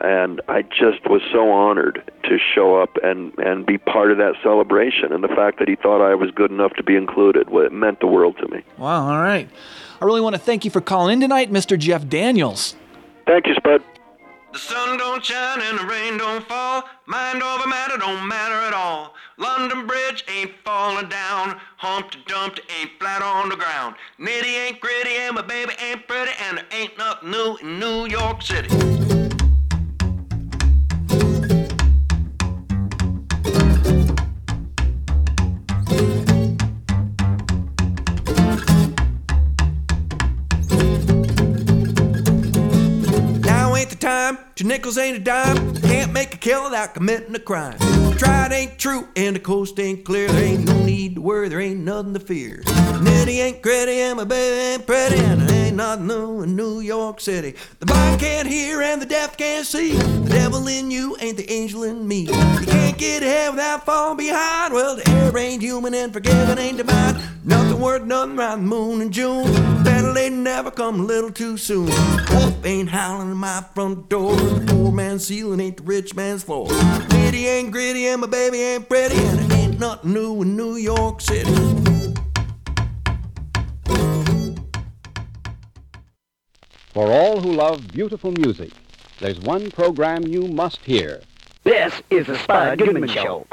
and 0.00 0.40
I 0.48 0.62
just 0.62 1.08
was 1.08 1.22
so 1.32 1.50
honored 1.50 2.02
to 2.24 2.38
show 2.38 2.80
up 2.80 2.96
and 3.02 3.36
and 3.38 3.64
be 3.66 3.78
part 3.78 4.10
of 4.10 4.18
that 4.18 4.34
celebration. 4.42 5.12
And 5.12 5.22
the 5.22 5.28
fact 5.28 5.58
that 5.58 5.68
he 5.68 5.76
thought 5.76 6.04
I 6.04 6.14
was 6.14 6.30
good 6.30 6.50
enough 6.50 6.74
to 6.74 6.82
be 6.82 6.96
included, 6.96 7.50
well, 7.50 7.66
it 7.66 7.72
meant 7.72 8.00
the 8.00 8.06
world 8.06 8.36
to 8.38 8.48
me. 8.48 8.62
Wow, 8.78 9.08
all 9.08 9.22
right. 9.22 9.48
I 10.00 10.04
really 10.04 10.20
want 10.20 10.34
to 10.34 10.40
thank 10.40 10.64
you 10.64 10.70
for 10.70 10.80
calling 10.80 11.14
in 11.14 11.20
tonight, 11.20 11.50
Mr. 11.50 11.78
Jeff 11.78 12.08
Daniels. 12.08 12.76
Thank 13.26 13.46
you, 13.46 13.54
Spud. 13.54 13.82
The 14.52 14.60
sun 14.60 14.98
don't 14.98 15.24
shine 15.24 15.60
and 15.60 15.80
the 15.80 15.86
rain 15.86 16.16
don't 16.16 16.46
fall. 16.46 16.84
Mind 17.06 17.42
over 17.42 17.66
matter 17.66 17.96
don't 17.98 18.28
matter 18.28 18.54
at 18.54 18.72
all. 18.72 19.14
London 19.36 19.84
Bridge 19.84 20.24
ain't 20.28 20.52
falling 20.64 21.08
down. 21.08 21.58
Humpty 21.76 22.20
Dumpty 22.28 22.62
ain't 22.80 22.92
flat 23.00 23.20
on 23.20 23.48
the 23.48 23.56
ground. 23.56 23.96
Nitty 24.20 24.66
ain't 24.66 24.80
gritty 24.80 25.16
and 25.16 25.34
my 25.34 25.42
baby 25.42 25.72
ain't 25.82 26.06
pretty 26.06 26.30
and 26.40 26.58
there 26.58 26.66
ain't 26.70 26.96
nothing 26.96 27.32
new 27.32 27.56
in 27.62 27.80
New 27.80 28.06
York 28.06 28.42
City. 28.42 29.23
Two 44.54 44.64
nickels 44.64 44.98
ain't 44.98 45.16
a 45.16 45.20
dime. 45.20 45.74
Can't 45.76 46.12
make 46.12 46.34
a 46.34 46.38
kill 46.38 46.64
without 46.64 46.94
committing 46.94 47.34
a 47.34 47.38
crime. 47.38 47.78
Tried 48.16 48.52
ain't 48.52 48.78
true 48.78 49.08
and 49.16 49.34
the 49.34 49.40
coast 49.40 49.78
ain't 49.80 50.04
clear. 50.04 50.28
There 50.28 50.44
ain't 50.44 50.64
no 50.64 50.84
need 50.84 51.16
to 51.16 51.20
worry, 51.20 51.48
there 51.48 51.60
ain't 51.60 51.80
nothing 51.80 52.14
to 52.14 52.20
fear. 52.20 52.62
Nitty 52.64 53.38
ain't 53.38 53.62
gritty 53.62 54.00
and 54.00 54.16
my 54.16 54.24
baby 54.24 54.74
ain't 54.74 54.86
pretty 54.86 55.18
and 55.18 55.40
there 55.42 55.53
nothing 55.76 56.06
new 56.06 56.42
in 56.42 56.56
New 56.56 56.80
York 56.80 57.20
City. 57.20 57.54
The 57.80 57.86
blind 57.86 58.20
can't 58.20 58.46
hear 58.46 58.80
and 58.82 59.02
the 59.02 59.06
deaf 59.06 59.36
can't 59.36 59.66
see. 59.66 59.92
The 59.92 60.30
devil 60.30 60.66
in 60.68 60.90
you 60.90 61.16
ain't 61.20 61.36
the 61.36 61.50
angel 61.50 61.82
in 61.82 62.06
me. 62.06 62.22
You 62.22 62.66
can't 62.66 62.96
get 62.96 63.22
ahead 63.22 63.52
without 63.52 63.84
falling 63.84 64.16
behind. 64.16 64.72
Well, 64.72 64.96
the 64.96 65.08
air 65.08 65.36
ain't 65.36 65.62
human 65.62 65.94
and 65.94 66.12
forgiving 66.12 66.58
ain't 66.58 66.78
divine. 66.78 67.20
Nothing 67.44 67.80
worth 67.80 68.04
nothing 68.04 68.36
round 68.36 68.62
the 68.62 68.66
moon 68.66 69.02
in 69.02 69.10
June. 69.10 69.44
Better 69.82 70.12
late 70.12 70.32
never 70.32 70.70
come 70.70 71.00
a 71.00 71.02
little 71.02 71.30
too 71.30 71.56
soon. 71.56 71.86
Wolf 72.30 72.64
ain't 72.64 72.88
howling 72.88 73.30
at 73.30 73.36
my 73.36 73.64
front 73.74 74.08
door. 74.08 74.36
The 74.36 74.72
poor 74.72 74.92
man's 74.92 75.26
ceiling 75.26 75.60
ain't 75.60 75.78
the 75.78 75.82
rich 75.82 76.14
man's 76.14 76.42
floor. 76.42 76.68
Nitty 76.68 77.44
ain't 77.44 77.72
gritty 77.72 78.06
and 78.06 78.20
my 78.20 78.26
baby 78.26 78.60
ain't 78.60 78.88
pretty. 78.88 79.16
And 79.16 79.38
there 79.50 79.58
ain't 79.58 79.80
nothing 79.80 80.12
new 80.12 80.42
in 80.42 80.56
New 80.56 80.76
York 80.76 81.20
City. 81.20 81.93
For 86.94 87.10
all 87.10 87.40
who 87.40 87.50
love 87.50 87.88
beautiful 87.88 88.30
music, 88.30 88.70
there's 89.18 89.40
one 89.40 89.68
program 89.72 90.28
you 90.28 90.42
must 90.42 90.78
hear. 90.78 91.22
This 91.64 91.92
is 92.08 92.28
the 92.28 92.38
Spud 92.38 92.78
Goodman 92.78 93.08
Show. 93.08 93.48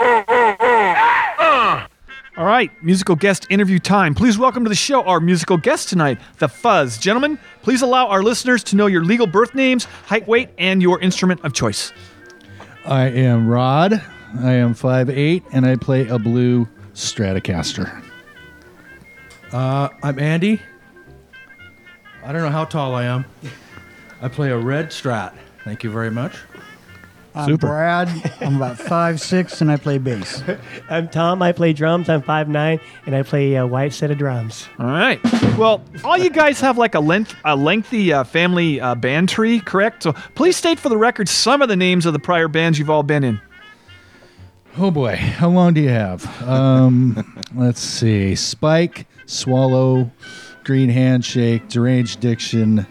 All 2.37 2.45
right, 2.45 2.69
musical 2.83 3.15
guest 3.15 3.47
interview 3.49 3.79
time. 3.79 4.13
Please 4.13 4.37
welcome 4.37 4.63
to 4.63 4.69
the 4.69 4.75
show 4.75 5.01
our 5.05 5.19
musical 5.19 5.57
guest 5.57 5.89
tonight, 5.89 6.19
The 6.37 6.47
Fuzz. 6.47 6.99
Gentlemen, 6.99 7.39
please 7.63 7.81
allow 7.81 8.09
our 8.09 8.21
listeners 8.21 8.63
to 8.65 8.75
know 8.75 8.85
your 8.85 9.03
legal 9.03 9.25
birth 9.25 9.55
names, 9.55 9.85
height, 9.85 10.27
weight, 10.27 10.49
and 10.59 10.79
your 10.79 11.01
instrument 11.01 11.43
of 11.43 11.53
choice. 11.53 11.91
I 12.85 13.07
am 13.07 13.47
Rod. 13.47 13.93
I 14.39 14.53
am 14.53 14.75
5'8", 14.75 15.45
and 15.51 15.65
I 15.65 15.77
play 15.77 16.07
a 16.07 16.19
blue 16.19 16.67
Stratocaster. 16.93 18.03
Uh, 19.51 19.89
I'm 20.03 20.19
Andy. 20.19 20.61
I 22.23 22.31
don't 22.31 22.43
know 22.43 22.49
how 22.49 22.65
tall 22.65 22.93
I 22.95 23.05
am. 23.05 23.25
I 24.21 24.27
play 24.27 24.51
a 24.51 24.57
red 24.57 24.87
Strat. 24.89 25.33
Thank 25.63 25.83
you 25.83 25.91
very 25.91 26.11
much. 26.11 26.35
I'm 27.33 27.47
Super. 27.47 27.67
Brad. 27.67 28.09
I'm 28.41 28.57
about 28.57 28.77
five 28.89 29.21
six, 29.21 29.61
and 29.61 29.71
I 29.71 29.77
play 29.77 29.97
bass. 29.97 30.43
I'm 30.89 31.07
Tom. 31.07 31.41
I 31.41 31.53
play 31.53 31.71
drums. 31.71 32.09
I'm 32.09 32.21
5'9", 32.21 32.79
and 33.05 33.15
I 33.15 33.23
play 33.23 33.55
a 33.55 33.65
white 33.65 33.93
set 33.93 34.11
of 34.11 34.17
drums. 34.17 34.67
All 34.79 34.87
right. 34.87 35.19
Well, 35.57 35.81
all 36.03 36.17
you 36.17 36.29
guys 36.29 36.59
have 36.59 36.77
like 36.77 36.93
a 36.93 36.99
length, 36.99 37.33
a 37.45 37.55
lengthy 37.55 38.11
uh, 38.11 38.25
family 38.25 38.81
uh, 38.81 38.95
band 38.95 39.29
tree, 39.29 39.61
correct? 39.61 40.03
So 40.03 40.13
please 40.35 40.57
state 40.57 40.77
for 40.77 40.89
the 40.89 40.97
record 40.97 41.29
some 41.29 41.61
of 41.61 41.69
the 41.69 41.77
names 41.77 42.05
of 42.05 42.13
the 42.13 42.19
prior 42.19 42.49
bands 42.49 42.77
you've 42.77 42.89
all 42.89 43.03
been 43.03 43.23
in. 43.23 43.39
Oh 44.77 44.91
boy, 44.91 45.15
how 45.15 45.49
long 45.49 45.73
do 45.73 45.81
you 45.81 45.89
have? 45.89 46.25
Um, 46.47 47.41
let's 47.55 47.81
see: 47.81 48.35
Spike, 48.35 49.07
Swallow, 49.25 50.11
Green 50.63 50.89
Handshake, 50.89 51.67
Deranged 51.69 52.19
Diction. 52.19 52.85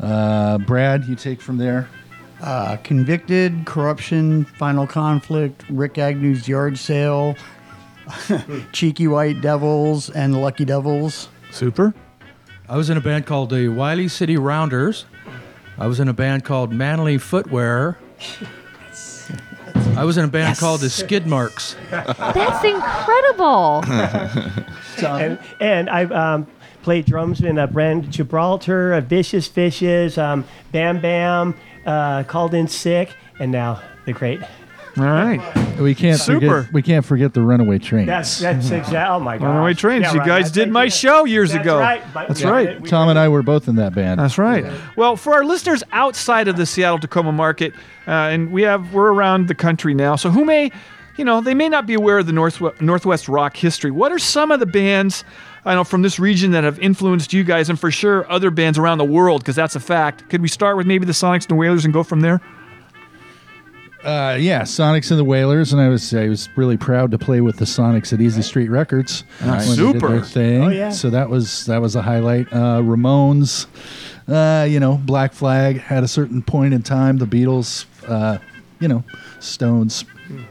Uh, 0.00 0.58
Brad, 0.58 1.04
you 1.04 1.14
take 1.14 1.40
from 1.40 1.58
there. 1.58 1.88
Uh, 2.40 2.76
convicted, 2.78 3.64
corruption, 3.66 4.44
final 4.44 4.86
conflict, 4.86 5.64
Rick 5.70 5.98
Agnew's 5.98 6.48
yard 6.48 6.76
sale, 6.76 7.36
Cheeky 8.72 9.06
White 9.06 9.40
Devils, 9.40 10.10
and 10.10 10.34
the 10.34 10.38
Lucky 10.38 10.64
Devils. 10.64 11.28
Super. 11.52 11.94
I 12.68 12.76
was 12.76 12.90
in 12.90 12.96
a 12.96 13.00
band 13.00 13.26
called 13.26 13.50
the 13.50 13.68
Wiley 13.68 14.08
City 14.08 14.36
Rounders. 14.36 15.04
I 15.78 15.86
was 15.86 16.00
in 16.00 16.08
a 16.08 16.12
band 16.12 16.44
called 16.44 16.72
Manly 16.72 17.18
Footwear. 17.18 17.98
I 19.96 20.04
was 20.04 20.16
in 20.16 20.24
a 20.24 20.28
band 20.28 20.58
called 20.58 20.80
the 20.80 20.90
Skid 20.90 21.26
Marks. 21.26 21.76
That's 21.90 22.64
incredible. 22.64 23.84
and, 25.06 25.38
and 25.60 25.90
I've 25.90 26.10
um, 26.12 26.46
played 26.82 27.06
drums 27.06 27.40
in 27.40 27.58
a 27.58 27.66
brand 27.66 28.10
Gibraltar, 28.10 28.92
uh, 28.94 29.00
Vicious 29.00 29.46
Fishes, 29.46 30.18
um, 30.18 30.44
Bam 30.72 31.00
Bam, 31.00 31.54
uh, 31.86 32.22
Called 32.24 32.54
In 32.54 32.68
Sick, 32.68 33.10
and 33.38 33.50
now 33.52 33.80
the 34.04 34.12
great 34.12 34.40
All 34.98 35.04
right. 35.04 35.40
We 35.80 35.94
can't 35.94 36.20
Super. 36.20 36.62
forget. 36.62 36.72
We 36.74 36.82
can't 36.82 37.04
forget 37.04 37.32
the 37.32 37.40
runaway 37.40 37.78
train. 37.78 38.04
That's 38.06 38.38
that's 38.40 38.66
exactly. 38.70 38.98
Oh 38.98 39.18
my 39.20 39.38
god. 39.38 39.46
Runaway 39.46 39.72
Trains. 39.74 40.12
you 40.12 40.18
guys 40.24 40.50
did 40.50 40.70
my 40.70 40.88
show 40.88 41.24
years 41.24 41.52
That's 41.52 41.62
ago. 41.64 41.78
right, 41.78 42.02
but- 42.12 42.28
That's 42.28 42.42
yeah, 42.42 42.50
right. 42.50 42.80
we- 42.80 42.88
Tom 42.90 43.08
and 43.08 43.18
I 43.18 43.28
were 43.28 43.42
both 43.42 43.68
in 43.68 43.76
that 43.76 43.94
band. 43.94 44.20
That's 44.20 44.36
right. 44.36 44.64
Well, 44.96 45.16
for 45.16 45.32
our 45.32 45.44
listeners 45.44 45.82
outside 45.92 46.46
of 46.46 46.56
the 46.58 46.66
Seattle 46.66 46.98
Tacoma 46.98 47.32
market, 47.32 47.72
uh, 48.06 48.10
and 48.10 48.52
we 48.52 48.62
have 48.62 48.92
we're 48.92 49.12
around 49.12 49.48
the 49.48 49.54
country 49.54 49.94
now, 49.94 50.14
so 50.16 50.28
who 50.28 50.44
may, 50.44 50.70
you 51.16 51.24
know, 51.24 51.40
they 51.40 51.54
may 51.54 51.70
not 51.70 51.86
be 51.86 51.94
aware 51.94 52.18
of 52.18 52.26
the 52.26 52.32
North 52.34 52.60
Northwest 52.80 53.28
rock 53.30 53.56
history. 53.56 53.90
What 53.90 54.12
are 54.12 54.18
some 54.18 54.50
of 54.50 54.60
the 54.60 54.66
bands? 54.66 55.24
I 55.64 55.74
know 55.74 55.84
from 55.84 56.02
this 56.02 56.18
region 56.18 56.50
that 56.52 56.64
have 56.64 56.78
influenced 56.80 57.32
you 57.32 57.44
guys, 57.44 57.68
and 57.68 57.78
for 57.78 57.90
sure 57.90 58.30
other 58.30 58.50
bands 58.50 58.78
around 58.78 58.98
the 58.98 59.04
world, 59.04 59.42
because 59.42 59.56
that's 59.56 59.76
a 59.76 59.80
fact. 59.80 60.28
Could 60.28 60.42
we 60.42 60.48
start 60.48 60.76
with 60.76 60.86
maybe 60.86 61.06
the 61.06 61.12
Sonics 61.12 61.42
and 61.42 61.50
the 61.50 61.54
Whalers 61.54 61.84
and 61.84 61.94
go 61.94 62.02
from 62.02 62.20
there? 62.20 62.40
Uh, 64.04 64.36
yeah, 64.40 64.62
Sonics 64.62 65.10
and 65.10 65.20
the 65.20 65.24
Whalers, 65.24 65.72
and 65.72 65.80
I 65.80 65.88
was 65.88 66.12
I 66.12 66.28
was 66.28 66.48
really 66.56 66.76
proud 66.76 67.12
to 67.12 67.18
play 67.18 67.40
with 67.40 67.58
the 67.58 67.64
Sonics 67.64 68.12
at 68.12 68.20
Easy 68.20 68.42
Street 68.42 68.68
Records. 68.68 69.22
Ah, 69.42 69.58
when 69.58 69.58
they 69.58 69.64
did 69.64 69.76
super. 69.76 70.08
their 70.08 70.22
thing. 70.22 70.64
Oh, 70.64 70.68
yeah. 70.70 70.90
So 70.90 71.10
that 71.10 71.30
was 71.30 71.66
that 71.66 71.80
was 71.80 71.94
a 71.94 72.02
highlight. 72.02 72.52
Uh, 72.52 72.80
Ramones, 72.82 73.66
uh, 74.26 74.64
you 74.64 74.80
know, 74.80 74.96
Black 74.96 75.32
Flag 75.32 75.84
at 75.88 76.02
a 76.02 76.08
certain 76.08 76.42
point 76.42 76.74
in 76.74 76.82
time. 76.82 77.18
The 77.18 77.26
Beatles, 77.26 77.86
uh, 78.08 78.38
you 78.80 78.88
know, 78.88 79.04
Stones. 79.38 80.04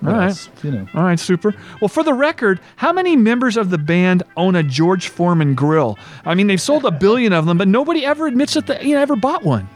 All 0.05 0.13
right. 0.13 0.27
else? 0.27 0.49
You 0.63 0.71
know. 0.71 0.87
All 0.93 1.03
right, 1.03 1.19
super. 1.19 1.53
Well, 1.79 1.87
for 1.87 2.03
the 2.03 2.13
record, 2.13 2.59
how 2.75 2.93
many 2.93 3.15
members 3.15 3.57
of 3.57 3.69
the 3.69 3.77
band 3.77 4.23
own 4.37 4.55
a 4.55 4.63
George 4.63 5.07
Foreman 5.09 5.55
grill? 5.55 5.97
I 6.25 6.35
mean, 6.35 6.47
they've 6.47 6.61
sold 6.61 6.85
a 6.85 6.91
billion 6.91 7.33
of 7.33 7.45
them, 7.45 7.57
but 7.57 7.67
nobody 7.67 8.05
ever 8.05 8.27
admits 8.27 8.53
that 8.53 8.67
they 8.67 8.83
you 8.83 8.95
know, 8.95 9.01
ever 9.01 9.15
bought 9.15 9.43
one. 9.43 9.67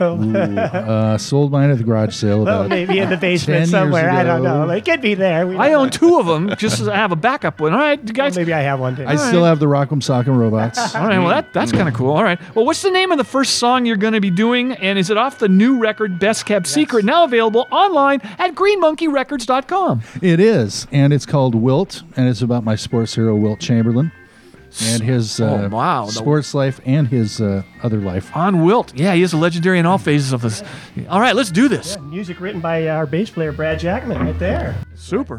Ooh, 0.00 0.36
uh, 0.38 1.18
sold 1.18 1.52
mine 1.52 1.70
at 1.70 1.78
the 1.78 1.84
garage 1.84 2.14
sale 2.14 2.44
Well, 2.44 2.68
maybe 2.68 2.98
in 2.98 3.10
the 3.10 3.16
basement 3.16 3.68
somewhere. 3.68 4.10
I 4.10 4.22
don't 4.24 4.40
ago. 4.44 4.66
know. 4.66 4.70
It 4.70 4.84
could 4.84 5.00
be 5.00 5.14
there. 5.14 5.46
We 5.46 5.56
I 5.56 5.68
don't 5.70 5.76
own 5.80 5.86
know. 5.86 5.90
two 5.90 6.18
of 6.20 6.26
them 6.26 6.54
just 6.56 6.80
as 6.80 6.88
I 6.88 6.96
have 6.96 7.12
a 7.12 7.16
backup 7.16 7.60
one. 7.60 7.72
All 7.72 7.78
right, 7.78 7.98
you 7.98 8.12
guys. 8.12 8.36
Maybe 8.36 8.52
I 8.52 8.60
have 8.60 8.80
one 8.80 8.96
too. 8.96 9.06
I 9.06 9.16
still 9.16 9.44
have 9.44 9.58
the 9.60 9.66
Rock'em 9.66 10.00
Sock'em 10.02 10.36
Robots. 10.36 10.78
All 10.94 11.06
right, 11.06 11.18
well 11.18 11.28
that 11.28 11.52
that's 11.52 11.72
kind 11.72 11.88
of 11.88 11.94
cool. 11.94 12.10
All 12.12 12.24
right, 12.24 12.38
well, 12.54 12.64
what's 12.64 12.82
the 12.82 12.90
name 12.90 13.12
of 13.12 13.18
the 13.18 13.24
first 13.24 13.56
song 13.58 13.86
you're 13.86 13.96
going 13.96 14.14
to 14.14 14.20
be 14.20 14.30
doing, 14.30 14.72
and 14.72 14.98
is 14.98 15.10
it 15.10 15.16
off 15.16 15.38
the 15.38 15.48
new 15.48 15.78
record 15.78 16.18
Best 16.18 16.46
Kept 16.46 16.66
Secret, 16.66 17.04
now 17.04 17.24
available 17.24 17.66
online 17.70 18.20
at 18.38 18.54
GreenMonkeyRecords.com? 18.54 20.02
It 20.22 20.40
is, 20.40 20.86
and 20.92 21.12
it's 21.12 21.26
called 21.26 21.54
Wilt, 21.54 22.02
and 22.16 22.28
it's 22.28 22.42
about 22.42 22.64
my 22.64 22.76
sports 22.76 23.14
hero 23.14 23.34
Wilt 23.36 23.60
Chamberlain 23.60 24.12
and 24.82 25.02
his 25.02 25.40
uh, 25.40 25.62
Oh, 25.64 25.68
wow. 25.68 26.06
Sports 26.06 26.54
life 26.54 26.80
and 26.84 27.08
his 27.08 27.40
uh, 27.40 27.62
other 27.82 27.98
life. 27.98 28.34
On 28.36 28.64
Wilt, 28.64 28.94
yeah, 28.96 29.14
he 29.14 29.22
is 29.22 29.32
a 29.32 29.36
legendary 29.36 29.78
in 29.78 29.86
all 29.86 29.98
phases 29.98 30.32
of 30.32 30.42
this. 30.42 30.62
All 31.08 31.20
right, 31.20 31.34
let's 31.36 31.50
do 31.50 31.68
this. 31.68 31.98
Music 32.00 32.40
written 32.40 32.60
by 32.60 32.88
our 32.88 33.06
bass 33.06 33.30
player 33.30 33.52
Brad 33.52 33.78
Jackman, 33.78 34.18
right 34.20 34.38
there. 34.38 34.74
Super. 34.94 35.38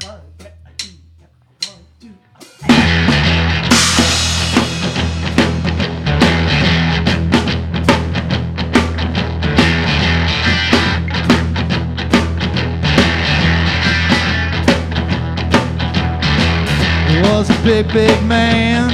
He 17.07 17.21
was 17.21 17.49
a 17.49 17.63
big, 17.63 17.87
big 17.93 18.23
man, 18.25 18.84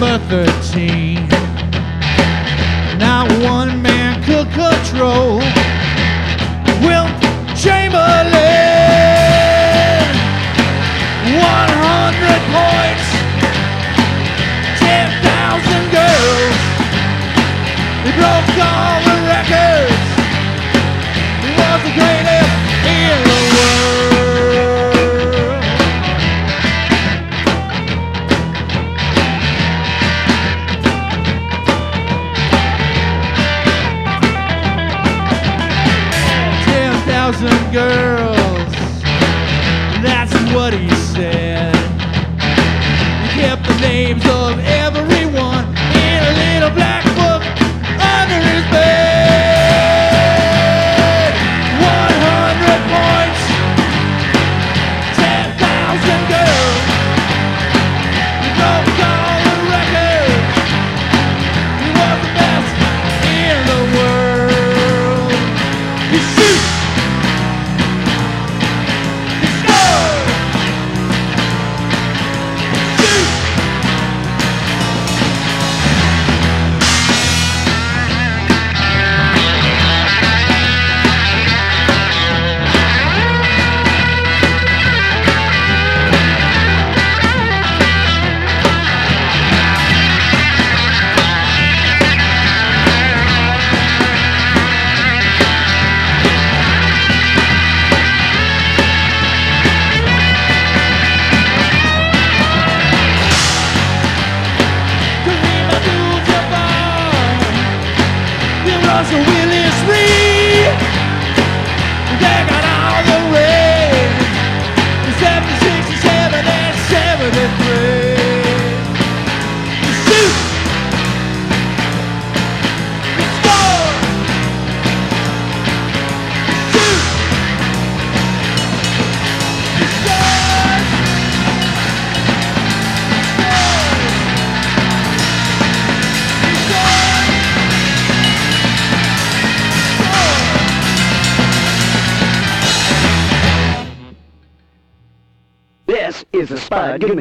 number 0.00 0.18
13. 0.26 1.14
Not 2.98 3.30
one 3.44 3.80
man 3.80 4.20
could 4.24 4.50
control 4.52 5.38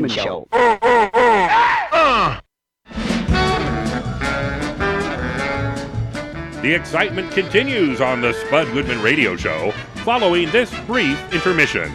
Goodman 0.04 0.24
Show. 0.24 0.48
Ah! 1.96 2.42
The 6.62 6.74
excitement 6.74 7.32
continues 7.32 8.02
on 8.02 8.22
the 8.22 8.34
Spud 8.34 8.68
Goodman 8.74 9.02
Radio 9.02 9.36
Show 9.36 9.72
following 10.04 10.50
this 10.52 10.78
brief 10.82 11.18
intermission. 11.34 11.92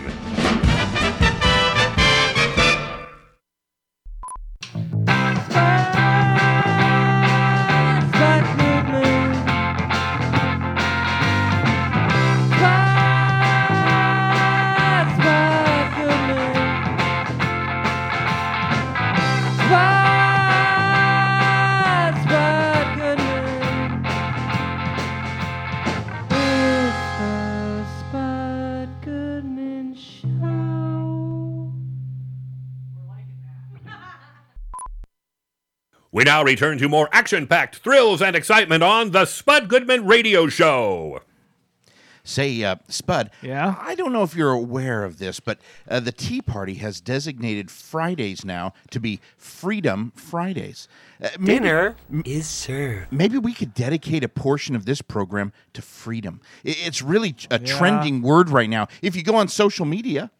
Return 36.48 36.78
to 36.78 36.88
more 36.88 37.10
action 37.12 37.46
packed 37.46 37.76
thrills 37.76 38.22
and 38.22 38.34
excitement 38.34 38.82
on 38.82 39.10
the 39.10 39.26
Spud 39.26 39.68
Goodman 39.68 40.06
Radio 40.06 40.48
Show. 40.48 41.20
Say, 42.24 42.62
uh, 42.64 42.76
Spud. 42.88 43.30
Yeah? 43.42 43.74
I 43.78 43.94
don't 43.94 44.12
know 44.14 44.22
if 44.22 44.34
you're 44.34 44.52
aware 44.52 45.04
of 45.04 45.18
this, 45.18 45.40
but 45.40 45.58
uh, 45.88 46.00
the 46.00 46.12
Tea 46.12 46.40
Party 46.42 46.74
has 46.74 47.00
designated 47.02 47.70
Fridays 47.70 48.44
now 48.46 48.72
to 48.90 48.98
be 49.00 49.20
Freedom 49.36 50.12
Fridays. 50.16 50.88
Uh, 51.22 51.28
maybe- 51.38 51.58
Dinner 51.60 51.96
m- 52.10 52.22
is 52.26 52.46
served. 52.46 53.10
Maybe 53.12 53.36
we 53.38 53.52
could 53.54 53.72
dedicate 53.74 54.24
a 54.24 54.28
portion 54.28 54.74
of 54.76 54.84
this 54.86 55.00
program 55.02 55.52
to 55.74 55.82
freedom. 55.82 56.40
It's 56.64 57.00
really 57.02 57.34
a 57.50 57.60
Yeah. 57.60 57.76
trending 57.78 58.20
word 58.22 58.48
right 58.50 58.68
now. 58.70 58.88
If 59.02 59.16
you 59.16 59.22
go 59.22 59.36
on 59.36 59.48
social 59.48 59.84
media, 59.86 60.30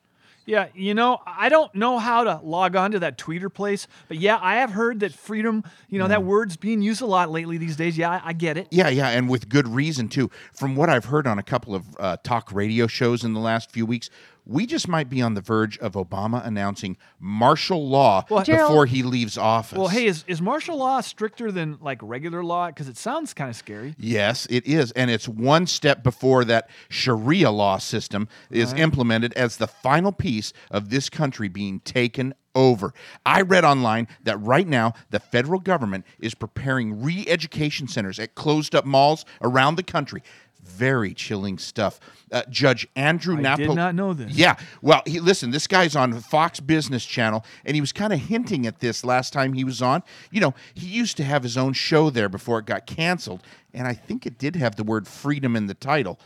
Yeah, 0.48 0.68
you 0.74 0.94
know, 0.94 1.18
I 1.26 1.50
don't 1.50 1.74
know 1.74 1.98
how 1.98 2.24
to 2.24 2.40
log 2.42 2.74
on 2.74 2.92
to 2.92 3.00
that 3.00 3.18
tweeter 3.18 3.52
place, 3.52 3.87
but 4.08 4.16
yeah, 4.16 4.38
I 4.40 4.56
have 4.56 4.70
heard 4.70 5.00
that 5.00 5.12
freedom, 5.12 5.62
you 5.90 5.98
know, 5.98 6.08
that 6.08 6.24
word's 6.24 6.56
being 6.56 6.80
used 6.80 7.02
a 7.02 7.06
lot 7.06 7.30
lately 7.30 7.58
these 7.58 7.76
days. 7.76 7.98
Yeah, 7.98 8.12
I, 8.12 8.28
I 8.28 8.32
get 8.32 8.56
it. 8.56 8.66
Yeah, 8.70 8.88
yeah, 8.88 9.11
and 9.11 9.28
with 9.28 9.50
good 9.50 9.68
reason 9.68 10.08
too. 10.08 10.30
From 10.54 10.74
what 10.74 10.88
I've 10.88 11.04
heard 11.04 11.26
on 11.26 11.38
a 11.38 11.42
couple 11.42 11.74
of 11.74 11.84
uh, 12.00 12.16
talk 12.24 12.50
radio 12.50 12.87
shows 12.87 13.24
in 13.24 13.34
the 13.34 13.40
last 13.40 13.70
few 13.70 13.84
weeks, 13.84 14.08
we 14.48 14.66
just 14.66 14.88
might 14.88 15.08
be 15.08 15.22
on 15.22 15.34
the 15.34 15.40
verge 15.40 15.78
of 15.78 15.92
Obama 15.92 16.44
announcing 16.44 16.96
martial 17.20 17.87
law 17.88 18.24
Well, 18.28 18.42
Gerald- 18.42 18.70
before 18.70 18.87
he 18.87 19.02
leaves 19.04 19.38
office. 19.38 19.78
Well, 19.78 19.88
hey, 19.88 20.06
is, 20.06 20.24
is 20.26 20.40
martial 20.42 20.78
law 20.78 21.00
stricter 21.02 21.52
than 21.52 21.78
like 21.80 21.98
regular 22.02 22.42
law? 22.42 22.68
Because 22.68 22.88
it 22.88 22.96
sounds 22.96 23.34
kind 23.34 23.50
of 23.50 23.56
scary. 23.56 23.94
Yes, 23.98 24.46
it 24.50 24.66
is. 24.66 24.90
And 24.92 25.11
it's 25.11 25.28
one 25.28 25.66
step 25.66 26.02
before 26.02 26.44
that 26.46 26.70
Sharia 26.88 27.50
law 27.50 27.76
system 27.78 28.26
is 28.50 28.72
Right. 28.72 28.80
implemented 28.80 29.32
as 29.34 29.58
the 29.58 29.66
final 29.68 30.11
piece 30.12 30.52
of 30.70 30.88
this 30.90 31.08
country 31.11 31.48
being 31.48 31.80
taken 31.80 32.32
over. 32.54 32.92
I 33.26 33.42
read 33.42 33.64
online 33.64 34.08
that 34.24 34.38
right 34.38 34.66
now 34.66 34.94
the 35.11 35.20
federal 35.20 35.61
government 35.61 36.04
is 36.18 36.34
preparing 36.34 37.02
re 37.02 37.24
education 37.28 37.87
centers 37.87 38.18
at 38.18 38.34
closed 38.34 38.74
up 38.74 38.84
malls 38.87 39.24
around 39.42 39.76
the 39.76 39.82
country. 39.84 40.22
Very 40.62 41.14
chilling 41.14 41.59
stuff. 41.59 41.99
Uh, 42.31 42.42
Judge 42.51 42.87
Andrew 42.94 43.37
I 43.38 43.40
Napo. 43.40 43.66
did 43.68 43.75
not 43.75 43.94
know 43.94 44.12
this. 44.12 44.33
Yeah. 44.33 44.57
Well, 44.83 45.03
he, 45.07 45.18
listen, 45.18 45.51
this 45.51 45.66
guy's 45.66 45.97
on 45.97 46.12
Fox 46.21 46.61
Business 46.61 47.07
Channel, 47.07 47.44
and 47.64 47.75
he 47.75 47.81
was 47.81 47.92
kind 47.92 48.12
of 48.12 48.18
hinting 48.21 48.66
at 48.66 48.81
this 48.81 49.03
last 49.05 49.33
time 49.33 49.55
he 49.55 49.64
was 49.64 49.81
on. 49.81 50.03
You 50.31 50.40
know, 50.40 50.55
he 50.75 50.87
used 50.87 51.16
to 51.18 51.25
have 51.25 51.42
his 51.42 51.57
own 51.57 51.73
show 51.73 52.11
there 52.11 52.29
before 52.29 52.59
it 52.59 52.66
got 52.66 52.87
canceled, 52.87 53.42
and 53.73 53.87
I 53.88 53.94
think 53.94 54.27
it 54.27 54.37
did 54.38 54.57
have 54.57 54.77
the 54.77 54.85
word 54.85 55.09
freedom 55.09 55.57
in 55.57 55.66
the 55.66 55.75
title. 55.75 56.18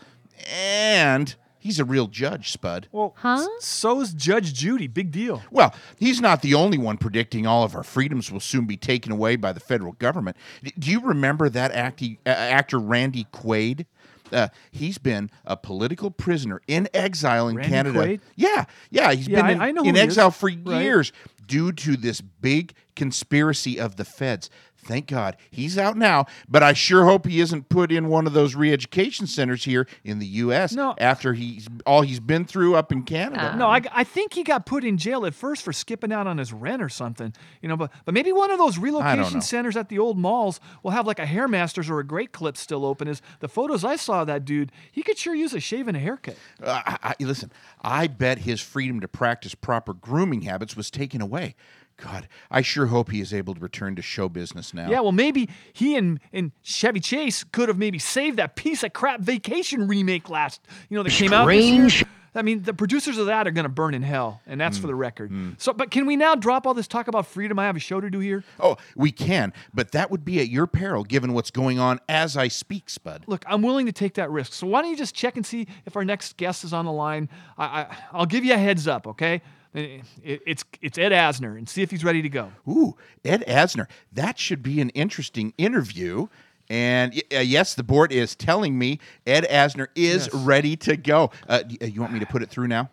And 0.53 1.35
he's 1.59 1.79
a 1.79 1.85
real 1.85 2.09
judge, 2.09 2.51
Spud. 2.51 2.88
Well, 2.90 3.14
huh? 3.18 3.47
so's 3.61 4.12
Judge 4.12 4.53
Judy. 4.55 4.88
Big 4.88 5.12
deal. 5.12 5.42
Well, 5.51 5.75
he's 5.99 6.21
not 6.21 6.42
the 6.42 6.55
only 6.55 6.79
one 6.79 6.97
predicting 6.99 7.47
all 7.47 7.62
of 7.62 7.77
our 7.77 7.85
freedoms 7.85 8.33
will 8.33 8.40
soon 8.40 8.66
be 8.66 8.77
taken 8.77 9.12
away 9.12 9.37
by 9.37 9.53
the 9.53 9.61
federal 9.61 9.92
government. 9.92 10.37
D- 10.64 10.73
Do 10.79 10.90
you 10.90 11.01
remember 11.01 11.49
that 11.49 11.71
acti- 11.73 12.18
uh, 12.27 12.31
actor 12.31 12.79
Randy 12.81 13.27
Quaid? 13.33 13.87
Uh, 14.33 14.49
he's 14.71 14.99
been 14.99 15.31
a 15.45 15.57
political 15.57 16.11
prisoner 16.11 16.61
in 16.66 16.88
exile 16.95 17.49
in 17.49 17.57
Randy 17.57 17.71
Canada. 17.71 17.99
Quaid? 17.99 18.21
Yeah, 18.37 18.64
yeah, 18.90 19.12
he's 19.12 19.29
Yeah, 19.29 19.42
been 19.42 19.61
I- 19.61 19.68
in, 19.68 19.79
I 19.79 19.81
in 19.81 19.95
he 19.95 20.01
is. 20.01 20.05
exile 20.09 20.31
for 20.31 20.49
Right. 20.49 20.83
years 20.83 21.12
due 21.47 21.73
to 21.73 21.97
this 21.97 22.21
big 22.21 22.73
conspiracy 22.97 23.79
of 23.79 23.97
the 23.97 24.05
feds. 24.05 24.49
Thank 24.85 25.07
God 25.07 25.37
he's 25.51 25.79
out 25.79 25.97
now, 25.97 26.27
but 26.49 26.62
I 26.62 26.73
sure 26.73 27.05
hope 27.05 27.27
he 27.27 27.40
isn't 27.40 27.68
put 27.68 27.92
in 27.92 28.09
one 28.09 28.27
of 28.27 28.33
those 28.33 28.57
re-education 28.57 29.29
centers 29.29 29.64
here 29.64 29.87
in 30.03 30.18
the 30.18 30.27
U.S. 30.27 30.73
No. 30.73 30.97
after 30.99 31.35
he's 31.35 31.68
all 31.87 32.03
he's 32.03 32.18
been 32.18 32.45
through 32.45 32.75
up 32.75 32.90
in 32.90 33.05
Canada. 33.05 33.55
No, 33.57 33.68
I, 33.68 33.81
I 33.92 34.03
think 34.03 34.35
he 34.35 34.42
got 34.42 34.66
put 34.66 34.83
in 34.83 34.99
jail 34.99 35.25
at 35.25 35.35
first 35.35 35.62
for 35.62 35.73
skipping 35.73 36.12
out 36.12 36.27
on 36.27 36.38
his 36.38 36.53
rent 36.53 36.83
or 36.83 36.88
something. 36.88 37.33
You 37.61 37.68
know, 37.68 37.77
but 37.77 37.92
but 38.05 38.12
maybe 38.12 38.33
one 38.33 38.51
of 38.51 38.59
those 38.59 38.77
relocation 38.77 39.40
centers 39.40 39.77
at 39.77 39.88
the 39.88 40.01
old 40.01 40.18
malls 40.18 40.59
will 40.83 40.90
have 40.90 41.07
like 41.07 41.21
a 41.21 41.27
Hairmasters 41.27 41.88
or 41.88 42.01
a 42.01 42.05
Great 42.05 42.33
Clip 42.33 42.57
still 42.57 42.85
open. 42.85 43.07
Is 43.07 43.23
the 43.38 43.49
photos 43.49 43.85
I 43.85 43.95
saw 43.95 44.23
of 44.23 44.27
that 44.27 44.45
dude? 44.45 44.73
He 44.90 45.03
could 45.03 45.16
sure 45.16 45.35
use 45.35 45.55
a 45.55 45.61
shave 45.61 45.87
and 45.87 45.97
a 45.97 46.01
haircut. 46.01 46.37
Uh, 46.61 46.83
I, 46.85 46.99
I, 47.03 47.14
listen, 47.25 47.53
I 47.83 48.09
bet 48.09 48.38
his 48.38 48.61
freedom 48.61 48.99
to 49.01 49.09
practice 49.09 49.55
proper 49.55 49.95
grooming 49.95 50.42
habits 50.42 50.77
was 50.77 50.90
taken 50.90 51.21
away. 51.21 51.55
God, 51.96 52.28
I 52.50 52.62
sure 52.62 52.87
hope 52.87 53.11
he 53.11 53.20
is 53.20 53.33
able 53.33 53.55
to 53.55 53.61
return 53.61 53.96
to 53.96 54.02
show 54.02 54.28
business 54.28 54.74
now. 54.74 54.90
Yeah, 54.90 55.00
well, 55.00 55.12
maybe 55.12 55.48
he 55.72 55.96
and, 55.96 56.20
and 56.33 56.52
Chevy 56.62 57.00
Chase 57.00 57.44
could 57.44 57.68
have 57.68 57.78
maybe 57.78 57.98
saved 57.98 58.37
that 58.38 58.57
piece 58.57 58.83
of 58.83 58.92
crap 58.92 59.20
vacation 59.20 59.87
remake 59.88 60.28
last, 60.28 60.61
you 60.88 60.96
know, 60.96 61.02
that 61.02 61.12
came 61.12 61.33
out. 61.33 61.46
this. 61.46 61.64
Strange. 61.66 62.05
I 62.35 62.40
mean, 62.40 62.62
the 62.62 62.72
producers 62.72 63.18
of 63.18 63.26
that 63.26 63.46
are 63.46 63.50
going 63.50 63.64
to 63.66 63.68
burn 63.68 63.92
in 63.92 64.00
hell, 64.00 64.40
and 64.46 64.59
that's 64.59 64.78
Mm, 64.78 64.81
for 64.81 64.87
the 64.87 64.94
record. 64.94 65.31
So, 65.59 65.74
but 65.74 65.90
can 65.90 66.07
we 66.07 66.16
now 66.16 66.35
drop 66.35 66.66
all 66.66 66.72
this 66.72 66.88
talk 66.88 67.07
about 67.07 67.26
freedom? 67.26 67.59
I 67.59 67.66
have 67.66 67.76
a 67.76 67.78
show 67.78 68.00
to 68.00 68.09
do 68.09 68.20
here. 68.20 68.42
Oh, 68.59 68.78
we 68.96 69.12
can, 69.12 69.52
but 69.74 69.92
that 69.92 70.11
would 70.11 70.24
be 70.24 70.40
at 70.40 70.48
your 70.48 70.66
peril 70.66 71.05
given 71.05 71.35
what's 71.35 71.50
going 71.50 71.78
on 71.78 72.00
as 72.09 72.35
I 72.35 72.48
speak, 72.48 72.88
Spud. 72.88 73.24
Look, 73.26 73.44
I'm 73.46 73.61
willing 73.61 73.85
to 73.85 73.92
take 73.92 74.14
that 74.14 74.31
risk. 74.31 74.55
So 74.55 74.66
why 74.66 74.81
don't 74.81 74.90
you 74.90 74.96
just 74.96 75.14
check 75.14 75.37
and 75.37 75.44
see 75.44 75.66
if 75.85 75.94
our 75.94 76.07
next 76.07 76.38
guest 76.38 76.64
is 76.64 76.72
on 76.72 76.87
the 76.87 76.92
line? 76.92 77.28
I, 77.59 77.64
I 77.66 77.96
I'll 78.12 78.24
give 78.24 78.46
you 78.46 78.55
a 78.55 78.59
heads 78.59 78.88
up, 78.88 79.07
okay? 79.09 79.42
It- 79.74 80.02
it's 80.22 80.64
it's 80.80 80.98
Ed 80.98 81.12
Asner, 81.12 81.56
and 81.56 81.68
see 81.68 81.82
if 81.82 81.90
he's 81.90 82.04
ready 82.04 82.20
to 82.22 82.28
go. 82.28 82.52
Ooh, 82.68 82.94
Ed 83.24 83.42
Asner. 83.48 83.87
That 84.12 84.38
should 84.38 84.62
be 84.62 84.80
an 84.80 84.90
interesting 84.90 85.54
interview. 85.58 86.26
And 86.70 87.20
uh, 87.35 87.38
yes, 87.40 87.74
the 87.74 87.82
board 87.82 88.12
is 88.12 88.35
telling 88.37 88.78
me 88.78 88.98
Ed 89.26 89.44
Asner 89.50 89.88
is 89.94 90.28
Yes. 90.32 90.35
ready 90.35 90.76
to 90.76 90.96
go. 90.96 91.30
Uh, 91.48 91.62
uh, 91.82 91.87
you 91.87 92.00
want 92.00 92.12
me 92.12 92.20
to 92.20 92.26
put 92.26 92.42
it 92.42 92.50
through 92.50 92.68
now? 92.68 92.88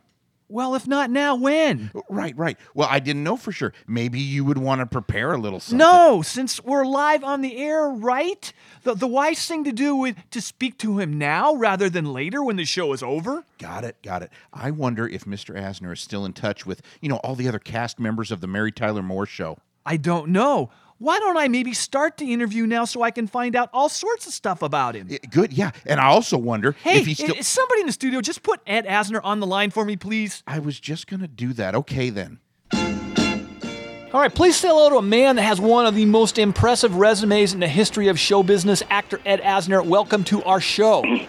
Well, 0.51 0.73
if 0.73 0.87
not 0.87 1.11
now, 1.11 1.35
when? 1.35 1.91
Right, 2.09 2.35
right. 2.35 2.57
Well, 2.73 2.87
I 2.89 2.99
didn't 2.99 3.23
know 3.23 3.37
for 3.37 3.51
sure. 3.51 3.71
Maybe 3.87 4.19
you 4.19 4.43
would 4.43 4.57
want 4.57 4.81
to 4.81 4.87
prepare 4.87 5.31
a 5.33 5.37
little 5.37 5.59
something. 5.59 5.77
No, 5.77 6.23
since 6.23 6.61
we're 6.63 6.85
live 6.85 7.23
on 7.23 7.41
the 7.41 7.55
air, 7.57 7.87
right? 7.87 8.51
The 8.81 8.95
the 8.95 9.05
wise 9.07 9.45
thing 9.45 9.63
to 9.65 9.71
do 9.71 9.95
would 9.97 10.15
to 10.31 10.41
speak 10.41 10.79
to 10.79 10.97
him 10.97 11.19
now 11.19 11.53
rather 11.53 11.87
than 11.87 12.11
later 12.13 12.43
when 12.43 12.55
the 12.55 12.65
show 12.65 12.93
is 12.93 13.03
over. 13.03 13.45
Got 13.59 13.83
it, 13.83 13.97
got 14.01 14.23
it. 14.23 14.31
I 14.51 14.71
wonder 14.71 15.07
if 15.07 15.25
Mr. 15.25 15.55
Asner 15.55 15.93
is 15.93 16.01
still 16.01 16.25
in 16.25 16.33
touch 16.33 16.65
with, 16.65 16.81
you 16.99 17.09
know, 17.09 17.17
all 17.17 17.35
the 17.35 17.47
other 17.47 17.59
cast 17.59 17.99
members 17.99 18.31
of 18.31 18.41
the 18.41 18.47
Mary 18.47 18.71
Tyler 18.71 19.03
Moore 19.03 19.27
show. 19.27 19.59
I 19.85 19.97
don't 19.97 20.31
know. 20.31 20.71
Why 21.01 21.17
don't 21.19 21.37
I 21.37 21.47
maybe 21.47 21.73
start 21.73 22.17
the 22.17 22.33
interview 22.33 22.67
now 22.67 22.83
so 22.83 23.01
I 23.01 23.11
can 23.11 23.25
find 23.25 23.55
out 23.55 23.69
all 23.71 23.87
sorts 23.87 24.27
of 24.27 24.33
stuff 24.33 24.61
about 24.61 24.95
him? 24.95 25.07
Eh, 25.09 25.17
good, 25.31 25.53
yeah. 25.53 25.71
And 25.85 25.97
I 25.97 26.07
also 26.07 26.37
wonder 26.37 26.73
Hey, 26.83 26.99
if 26.99 27.05
he's 27.05 27.21
eh, 27.21 27.23
still. 27.23 27.35
is 27.37 27.47
somebody 27.47 27.79
in 27.81 27.87
the 27.87 27.93
studio 27.93 28.19
just 28.19 28.43
put 28.43 28.59
Ed 28.67 28.85
Asner 28.85 29.21
on 29.23 29.39
the 29.39 29.47
line 29.47 29.71
for 29.71 29.85
me, 29.85 29.95
please? 29.95 30.43
I 30.45 30.59
was 30.59 30.77
just 30.77 31.07
going 31.07 31.21
to 31.21 31.27
do 31.27 31.53
that. 31.53 31.73
Okay, 31.73 32.09
then. 32.09 32.39
All 32.73 34.19
right, 34.19 34.33
please 34.33 34.57
say 34.57 34.67
hello 34.67 34.89
to 34.89 34.97
a 34.97 35.01
man 35.01 35.37
that 35.37 35.43
has 35.43 35.61
one 35.61 35.85
of 35.85 35.95
the 35.95 36.03
most 36.05 36.37
impressive 36.37 36.95
resumes 36.95 37.53
in 37.53 37.61
the 37.61 37.67
history 37.67 38.09
of 38.09 38.19
show 38.19 38.43
business, 38.43 38.83
actor 38.89 39.21
Ed 39.25 39.39
Asner. 39.41 39.85
Welcome 39.85 40.25
to 40.25 40.43
our 40.43 40.59
show. 40.61 41.03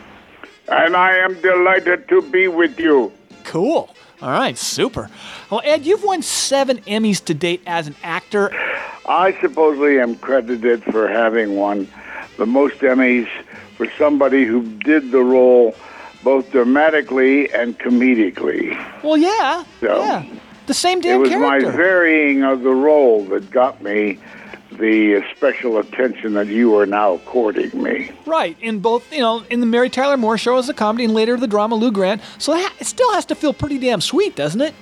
And 0.68 0.94
I 0.94 1.16
am 1.16 1.34
delighted 1.40 2.08
to 2.10 2.22
be 2.22 2.46
with 2.46 2.78
you. 2.78 3.12
Cool. 3.42 3.92
All 4.22 4.30
right, 4.30 4.56
super. 4.58 5.08
Well, 5.50 5.62
Ed, 5.64 5.86
you've 5.86 6.04
won 6.04 6.22
seven 6.22 6.78
Emmys 6.82 7.24
to 7.24 7.34
date 7.34 7.62
as 7.66 7.86
an 7.86 7.94
actor. 8.02 8.50
I 9.08 9.36
supposedly 9.40 9.98
am 9.98 10.16
credited 10.16 10.84
for 10.84 11.08
having 11.08 11.56
won 11.56 11.88
the 12.36 12.46
most 12.46 12.76
Emmys 12.80 13.28
for 13.76 13.90
somebody 13.98 14.44
who 14.44 14.62
did 14.80 15.10
the 15.10 15.22
role 15.22 15.74
both 16.22 16.50
dramatically 16.52 17.50
and 17.52 17.78
comedically. 17.78 18.76
Well, 19.02 19.16
yeah, 19.16 19.64
So, 19.80 20.02
yeah, 20.04 20.24
the 20.66 20.74
same 20.74 21.00
damn 21.00 21.24
character. 21.24 21.34
it 21.36 21.38
was 21.40 21.48
character. 21.48 21.70
my 21.70 21.76
varying 21.76 22.42
of 22.44 22.60
the 22.62 22.70
role 22.74 23.24
that 23.26 23.50
got 23.50 23.82
me 23.82 24.18
the 24.80 25.22
special 25.36 25.78
attention 25.78 26.32
that 26.34 26.48
you 26.48 26.76
are 26.76 26.86
now 26.86 27.18
courting 27.18 27.82
me. 27.82 28.10
Right, 28.26 28.56
in 28.60 28.80
both, 28.80 29.12
you 29.12 29.20
know, 29.20 29.44
in 29.50 29.60
the 29.60 29.66
Mary 29.66 29.90
Tyler 29.90 30.16
Moore 30.16 30.38
show 30.38 30.56
as 30.56 30.68
a 30.68 30.74
comedy 30.74 31.04
and 31.04 31.14
later 31.14 31.36
the 31.36 31.46
drama 31.46 31.76
Lou 31.76 31.92
Grant. 31.92 32.22
So 32.38 32.52
that, 32.52 32.72
it 32.80 32.86
still 32.86 33.12
has 33.12 33.24
to 33.26 33.34
feel 33.34 33.52
pretty 33.52 33.78
damn 33.78 34.00
sweet, 34.00 34.34
doesn't 34.34 34.60
it? 34.60 34.74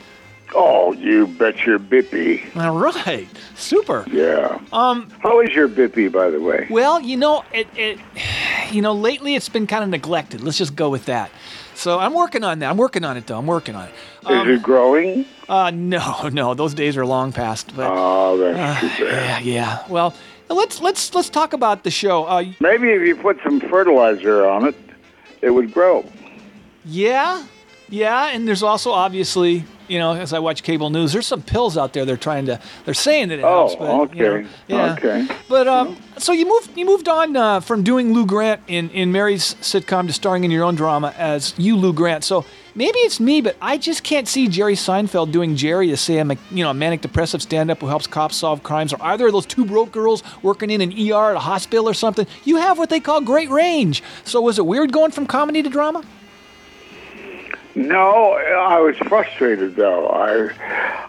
Oh, 0.55 0.93
you 0.93 1.27
bet 1.27 1.67
your 1.67 1.79
bippy. 1.79 2.57
All 2.57 2.79
right, 2.79 3.29
super. 3.55 4.07
Yeah. 4.11 4.61
Um, 4.73 5.11
How 5.19 5.41
is 5.41 5.51
your 5.51 5.69
bippy, 5.69 6.11
by 6.11 6.31
the 6.31 6.41
way? 6.41 6.67
Well, 6.71 7.01
you 7.01 7.17
know, 7.17 7.45
it, 7.53 7.69
it, 7.77 7.99
you 8.73 8.81
know, 8.81 8.95
lately 8.95 9.35
it's 9.35 9.49
been 9.49 9.67
kind 9.67 9.85
of 9.85 9.91
neglected. 9.91 10.41
Let's 10.41 10.59
just 10.59 10.75
go 10.75 10.89
with 10.89 11.05
that. 11.07 11.31
So 11.79 11.99
I'm 12.01 12.13
working 12.13 12.43
on 12.43 12.59
that. 12.59 12.71
I'm 12.71 12.77
working 12.77 13.05
on 13.05 13.17
it, 13.17 13.27
though. 13.29 13.39
I'm 13.39 13.47
working 13.47 13.77
on 13.77 13.87
it 13.89 13.95
it. 14.29 14.49
is 14.49 14.59
it 14.59 14.63
growing? 14.65 15.25
Uh, 15.49 15.71
no, 15.73 16.29
no, 16.33 16.55
those 16.55 16.75
days 16.75 16.97
are 16.97 17.07
long 17.07 17.33
past. 17.33 17.75
But 17.77 17.89
Oh, 17.95 18.37
that's 18.37 18.83
uh, 18.85 18.97
too 18.97 19.05
bad. 19.05 19.45
yeah, 19.45 19.55
yeah. 19.55 19.85
Well, 19.89 20.13
let's 20.49 20.81
let's 20.81 21.15
let's 21.15 21.31
talk 21.31 21.53
about 21.53 21.85
the 21.85 21.91
show. 21.91 22.25
Uh, 22.25 22.45
Maybe 22.61 22.91
if 22.91 23.07
you 23.07 23.15
put 23.15 23.39
some 23.45 23.61
fertilizer 23.61 24.45
on 24.45 24.67
it, 24.67 24.75
it 25.41 25.51
would 25.51 25.73
grow. 25.73 26.05
yeah, 26.85 27.45
yeah, 27.89 28.31
and 28.33 28.47
there's 28.49 28.63
also 28.65 28.91
obviously, 28.91 29.65
you 29.89 29.99
know, 29.99 30.13
as 30.13 30.33
I 30.33 30.39
watch 30.39 30.63
cable 30.63 30.91
news, 30.91 31.13
there's 31.13 31.27
some 31.27 31.43
pills 31.43 31.77
out 31.77 31.93
there. 31.93 32.05
They're 32.05 32.17
trying 32.17 32.47
to, 32.47 32.61
they're 32.85 32.95
saying 32.95 33.29
that 33.29 33.39
it 33.39 33.45
Oh, 33.45 33.69
helps. 33.69 33.75
But, 33.77 34.15
you 34.17 34.23
know, 34.23 34.31
okay. 34.35 34.47
yeah. 34.69 34.93
Okay. 34.95 35.29
But 35.49 35.67
um, 35.69 35.97
so 36.19 36.33
you 36.33 36.47
moved 36.47 36.77
you 36.77 36.85
moved 36.85 37.09
on 37.09 37.37
uh, 37.37 37.61
from 37.61 37.83
doing 37.83 38.13
Lou 38.13 38.27
Grant 38.27 38.61
in 38.69 38.91
in 38.91 39.13
Mary's 39.13 39.55
sitcom 39.57 40.07
to 40.07 40.13
starring 40.13 40.45
in 40.45 40.51
your 40.51 40.65
own 40.65 40.75
drama 40.75 41.15
as 41.17 41.55
you 41.59 41.77
Lou 41.77 41.93
Grant. 41.93 42.25
So 42.25 42.45
maybe 42.75 42.99
it's 43.01 43.19
me, 43.21 43.41
but 43.41 43.57
I 43.63 43.79
just 43.79 44.03
can't 44.03 44.29
see 44.29 44.49
Jerry 44.49 44.75
Seinfeld 44.75 45.33
doing 45.33 45.57
Jerry 45.57 45.89
to 45.89 45.97
say 45.97 46.19
I'm 46.19 46.31
a 46.31 46.37
you 46.51 46.63
know 46.65 46.71
a 46.71 46.75
manic 46.75 47.01
depressive 47.01 47.41
stand 47.43 47.71
up 47.71 47.81
who 47.81 47.87
helps 47.87 48.07
cops 48.07 48.37
solve 48.37 48.63
crimes, 48.63 48.93
or 48.93 48.99
either 49.03 49.27
of 49.27 49.33
those 49.33 49.47
two 49.47 49.65
broke 49.65 49.93
girls 49.93 50.23
working 50.43 50.71
in 50.71 50.81
an 50.81 50.93
ER 50.93 51.31
at 51.31 51.37
a 51.37 51.41
hospital 51.41 51.89
or 51.89 51.95
something. 51.95 52.27
You 52.45 52.57
have 52.57 52.79
what 52.79 52.91
they 52.91 53.01
call 53.01 53.21
great 53.21 53.49
range. 53.51 54.03
So 54.25 54.41
was 54.41 54.59
it 54.59 54.67
weird 54.67 54.93
going 54.93 55.11
from 55.13 55.27
comedy 55.27 55.63
to 55.63 55.71
drama? 55.71 56.05
No, 57.79 58.33
I 58.33 58.81
was 58.81 58.97
frustrated 58.97 59.77
though. 59.77 60.09
I, 60.09 60.51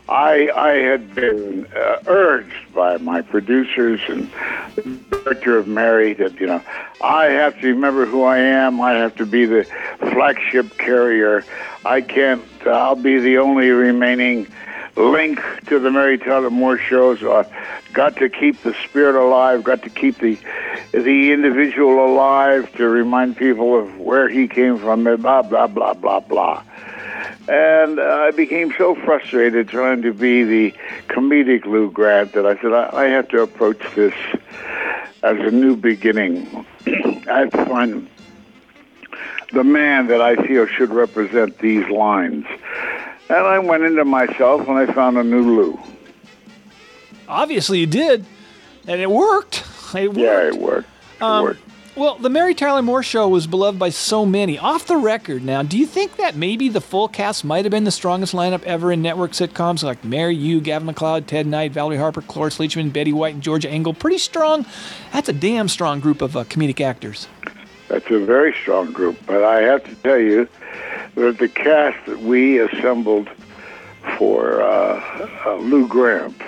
I, 0.08 0.52
I 0.56 0.74
had 0.76 1.16
been 1.16 1.66
uh, 1.76 1.98
urged 2.06 2.74
by 2.76 2.98
my 2.98 3.22
producers 3.24 4.00
and 4.08 4.32
the 4.76 4.84
director 5.10 5.58
of 5.58 5.68
Mary 5.68 6.14
that 6.14 6.40
you 6.40 6.46
know 6.46 6.62
I 7.02 7.26
have 7.26 7.60
to 7.62 7.68
remember 7.70 8.06
who 8.06 8.22
I 8.22 8.38
am. 8.38 8.80
I 8.82 8.94
have 8.94 9.16
to 9.16 9.26
be 9.26 9.46
the 9.46 9.64
flagship 9.98 10.78
carrier. 10.78 11.44
I 11.86 12.02
can't. 12.02 12.44
I'll 12.68 12.96
be 12.96 13.20
the 13.20 13.40
only 13.40 13.70
remaining 13.72 14.46
link 14.96 15.40
to 15.68 15.80
the 15.80 15.92
Mary 15.92 16.18
Tyler 16.18 16.50
Moore 16.50 16.78
shows. 16.78 17.24
I've 17.24 17.52
got 17.94 18.18
to 18.18 18.30
keep 18.30 18.62
the 18.64 18.74
spirit 18.86 19.16
alive. 19.16 19.64
Got 19.64 19.84
to 19.84 19.90
keep 19.90 20.18
the 20.20 20.38
the 20.92 21.32
individual 21.32 22.06
alive 22.06 22.74
to 22.76 22.88
remind 22.88 23.38
people 23.38 23.78
of 23.78 24.00
where 24.00 24.28
he 24.30 24.48
came 24.48 24.78
from. 24.78 25.04
Blah 25.04 25.44
blah 25.44 25.68
blah 25.68 25.94
blah 25.94 26.20
blah. 26.20 26.64
And 27.48 28.00
uh, 28.00 28.04
I 28.04 28.32
became 28.32 28.74
so 28.78 28.94
frustrated 28.94 29.70
trying 29.70 30.04
to 30.04 30.14
be 30.14 30.44
the 30.44 30.74
comedic 31.08 31.66
Lou 31.66 31.90
Grant 31.90 32.34
that 32.34 32.46
I 32.46 32.56
said 32.62 32.74
I, 32.74 32.90
I 32.94 33.06
have 33.06 33.28
to 33.30 33.42
approach 33.42 33.82
this 33.96 34.14
as 35.24 35.38
a 35.40 35.52
new 35.52 35.76
beginning. 35.76 36.66
I 36.88 37.40
have 37.40 37.52
to 37.52 37.66
find 37.66 38.10
the 39.52 39.64
man 39.64 40.08
that 40.08 40.22
I 40.22 40.36
feel 40.36 40.68
should 40.68 40.92
represent 40.92 41.58
these 41.58 41.88
lines. 41.90 42.46
And 43.30 43.38
I 43.46 43.60
went 43.60 43.84
into 43.84 44.04
myself 44.06 44.68
and 44.68 44.78
I 44.78 44.92
found 44.92 45.18
a 45.18 45.24
new 45.24 45.42
Lou. 45.42 45.80
Obviously, 47.28 47.80
you 47.80 47.86
did, 47.86 48.26
and 48.88 49.00
it 49.02 49.10
worked. 49.10 49.64
It 49.96 50.10
worked. 50.10 50.20
Yeah, 50.20 50.48
it 50.48 50.56
worked. 50.56 50.88
It 51.18 51.24
Um, 51.24 51.44
worked. 51.46 51.62
Well, 51.96 52.16
the 52.20 52.30
Mary 52.30 52.54
Tyler 52.54 52.84
Moore 52.84 53.02
Show 53.02 53.28
was 53.28 53.48
beloved 53.48 53.80
by 53.80 53.90
so 53.90 54.24
many. 54.24 54.60
Off 54.60 54.86
the 54.86 54.98
record 54.98 55.44
now, 55.44 55.64
do 55.64 55.80
you 55.80 55.88
think 55.88 56.18
that 56.18 56.36
maybe 56.36 56.70
the 56.70 56.80
full 56.80 57.08
cast 57.08 57.44
might 57.44 57.66
have 57.66 57.72
been 57.72 57.86
the 57.86 57.92
strongest 57.92 58.36
lineup 58.36 58.62
ever 58.66 58.92
in 58.92 59.02
network 59.02 59.32
sitcoms 59.32 59.82
like 59.82 60.04
Mary, 60.06 60.36
you, 60.36 60.62
Gavin 60.62 60.86
MacLeod, 60.86 61.28
Ted 61.28 61.48
Knight, 61.48 61.72
Valerie 61.72 61.98
Harper, 61.98 62.22
Cloris 62.22 62.60
Leachman, 62.60 62.94
Betty 62.94 63.12
White, 63.12 63.34
and 63.34 63.42
Georgia 63.42 63.68
Engel? 63.68 63.96
Pretty 63.96 64.20
strong. 64.20 64.64
That's 65.12 65.28
a 65.28 65.34
damn 65.34 65.68
strong 65.68 66.00
group 66.00 66.22
of 66.22 66.38
uh, 66.38 66.44
comedic 66.44 66.80
actors. 66.80 67.28
That's 67.90 68.10
a 68.10 68.20
very 68.20 68.54
strong 68.54 68.92
group. 68.92 69.18
But 69.26 69.44
I 69.44 69.62
have 69.62 69.84
to 69.84 69.96
tell 69.96 70.20
you 70.20 70.48
that 71.16 71.40
the 71.40 71.50
cast 71.50 72.06
that 72.06 72.20
we 72.20 72.60
assembled 72.60 73.28
for 74.18 74.62
uh, 74.62 75.28
uh, 75.46 75.56
Lou 75.56 75.88
Grant, 75.88 76.40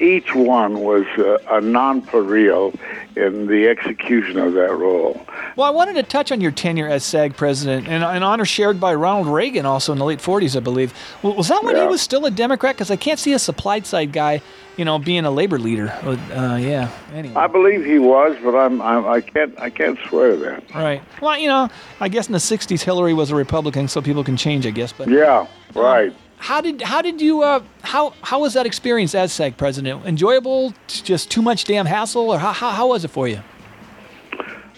each 0.00 0.34
one 0.34 0.80
was 0.80 1.04
uh, 1.18 1.38
a 1.50 1.60
non-pareil 1.60 2.78
in 3.16 3.48
the 3.48 3.66
execution 3.66 4.38
of 4.38 4.52
that 4.54 4.72
role. 4.72 5.20
Well, 5.56 5.66
I 5.66 5.70
wanted 5.70 5.94
to 5.94 6.04
touch 6.04 6.30
on 6.30 6.40
your 6.40 6.52
tenure 6.52 6.86
as 6.86 7.04
SAG 7.04 7.36
president, 7.36 7.88
and 7.88 8.04
an 8.04 8.22
honor 8.22 8.44
shared 8.44 8.78
by 8.78 8.94
Ronald 8.94 9.26
Reagan 9.26 9.66
also 9.66 9.90
in 9.92 9.98
the 9.98 10.04
late 10.04 10.20
40s, 10.20 10.56
I 10.56 10.60
believe. 10.60 10.94
Was 11.24 11.48
that 11.48 11.64
when 11.64 11.74
he 11.74 11.84
was 11.86 12.00
still 12.00 12.24
a 12.26 12.30
Democrat? 12.30 12.76
Because 12.76 12.92
I 12.92 12.96
can't 12.96 13.18
see 13.18 13.32
a 13.32 13.40
supply 13.40 13.80
side 13.80 14.12
guy, 14.12 14.40
you 14.78 14.84
know, 14.84 14.98
being 14.98 15.24
a 15.24 15.30
labor 15.30 15.58
leader. 15.58 15.90
Uh, 15.90 16.56
yeah. 16.56 16.90
Anyway. 17.12 17.34
I 17.34 17.48
believe 17.48 17.84
he 17.84 17.98
was, 17.98 18.36
but 18.42 18.54
I'm, 18.54 18.80
I'm 18.80 19.04
I 19.06 19.20
can't 19.20 19.58
I 19.58 19.68
can't 19.70 19.98
swear 20.08 20.30
to 20.30 20.36
that. 20.38 20.74
Right. 20.74 21.02
Well, 21.20 21.36
you 21.36 21.48
know, 21.48 21.68
I 22.00 22.08
guess 22.08 22.28
in 22.28 22.32
the 22.32 22.38
'60s 22.38 22.80
Hillary 22.82 23.12
was 23.12 23.30
a 23.30 23.34
Republican, 23.34 23.88
so 23.88 24.00
people 24.00 24.22
can 24.22 24.36
change, 24.36 24.66
I 24.66 24.70
guess. 24.70 24.92
But 24.92 25.08
Yeah, 25.08 25.48
right. 25.74 26.14
how 26.38 26.60
did 26.60 26.80
how 26.80 27.02
did 27.02 27.20
you 27.20 27.42
uh, 27.42 27.60
how 27.82 28.14
how 28.22 28.40
was 28.40 28.54
that 28.54 28.66
experience 28.66 29.16
as 29.16 29.32
SAG 29.32 29.56
president? 29.56 30.06
Enjoyable? 30.06 30.72
Just 30.86 31.28
too 31.28 31.42
much 31.42 31.64
damn 31.64 31.84
hassle, 31.84 32.30
or 32.30 32.38
how 32.38 32.52
how, 32.52 32.70
how 32.70 32.86
was 32.86 33.04
it 33.04 33.08
for 33.08 33.26
you? 33.26 33.42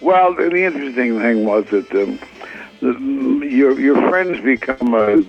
Well, 0.00 0.34
the 0.34 0.48
the 0.48 0.64
interesting 0.64 1.20
thing 1.20 1.44
was 1.44 1.66
that 1.66 1.92
um, 1.92 2.18
the, 2.80 3.46
your 3.46 3.78
your 3.78 3.96
friends 4.08 4.40
become 4.40 4.94
a, 4.94 5.22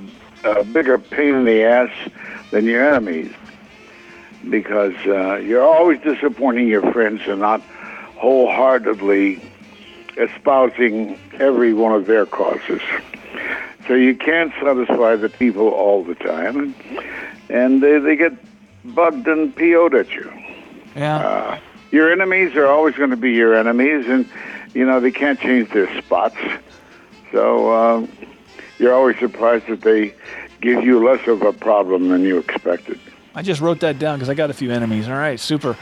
a 0.45 0.63
bigger 0.63 0.97
pain 0.97 1.36
in 1.36 1.43
the 1.43 1.61
ass 1.63 1.91
than 2.51 2.63
your 2.63 2.88
enemies 2.88 3.34
because 4.49 4.95
uh, 5.05 5.35
you're 5.37 5.63
always 5.63 5.99
disappointing 6.01 6.67
your 6.67 6.91
friends 6.91 7.21
and 7.27 7.39
not 7.39 7.61
wholeheartedly 8.17 9.41
espousing 10.17 11.17
every 11.33 11.73
one 11.73 11.93
of 11.93 12.05
their 12.05 12.25
causes. 12.25 12.81
So 13.87 13.95
you 13.95 14.15
can't 14.15 14.53
satisfy 14.61 15.15
the 15.15 15.29
people 15.29 15.69
all 15.69 16.03
the 16.03 16.15
time, 16.15 16.75
and, 17.49 17.81
they, 17.81 17.99
they 17.99 18.15
get 18.15 18.33
bugged 18.85 19.27
and 19.27 19.55
PO'd 19.55 19.95
at 19.95 20.09
you. 20.11 20.31
Yeah. 20.95 21.17
Uh, 21.17 21.59
your 21.91 22.11
enemies 22.11 22.55
are 22.55 22.67
always 22.67 22.95
going 22.95 23.09
to 23.09 23.17
be 23.17 23.31
your 23.31 23.55
enemies, 23.55 24.05
and 24.07 24.29
you 24.73 24.85
know 24.85 24.99
they 24.99 25.11
can't 25.11 25.39
change 25.39 25.69
their 25.71 25.93
spots. 25.99 26.37
So 27.31 27.73
um, 27.73 28.09
you're 28.77 28.93
always 28.93 29.17
surprised 29.19 29.67
that 29.67 29.81
they 29.81 30.13
give 30.61 30.83
you 30.83 31.05
less 31.05 31.27
of 31.27 31.41
a 31.41 31.53
problem 31.53 32.09
than 32.09 32.21
you 32.21 32.37
expected. 32.37 32.99
I 33.34 33.41
just 33.41 33.61
wrote 33.61 33.79
that 33.82 33.97
down 33.99 34.17
because 34.17 34.29
I 34.29 34.34
got 34.34 34.49
a 34.49 34.53
few 34.53 34.71
enemies. 34.71 35.07
All 35.07 35.15
right, 35.15 35.39
super. 35.39 35.77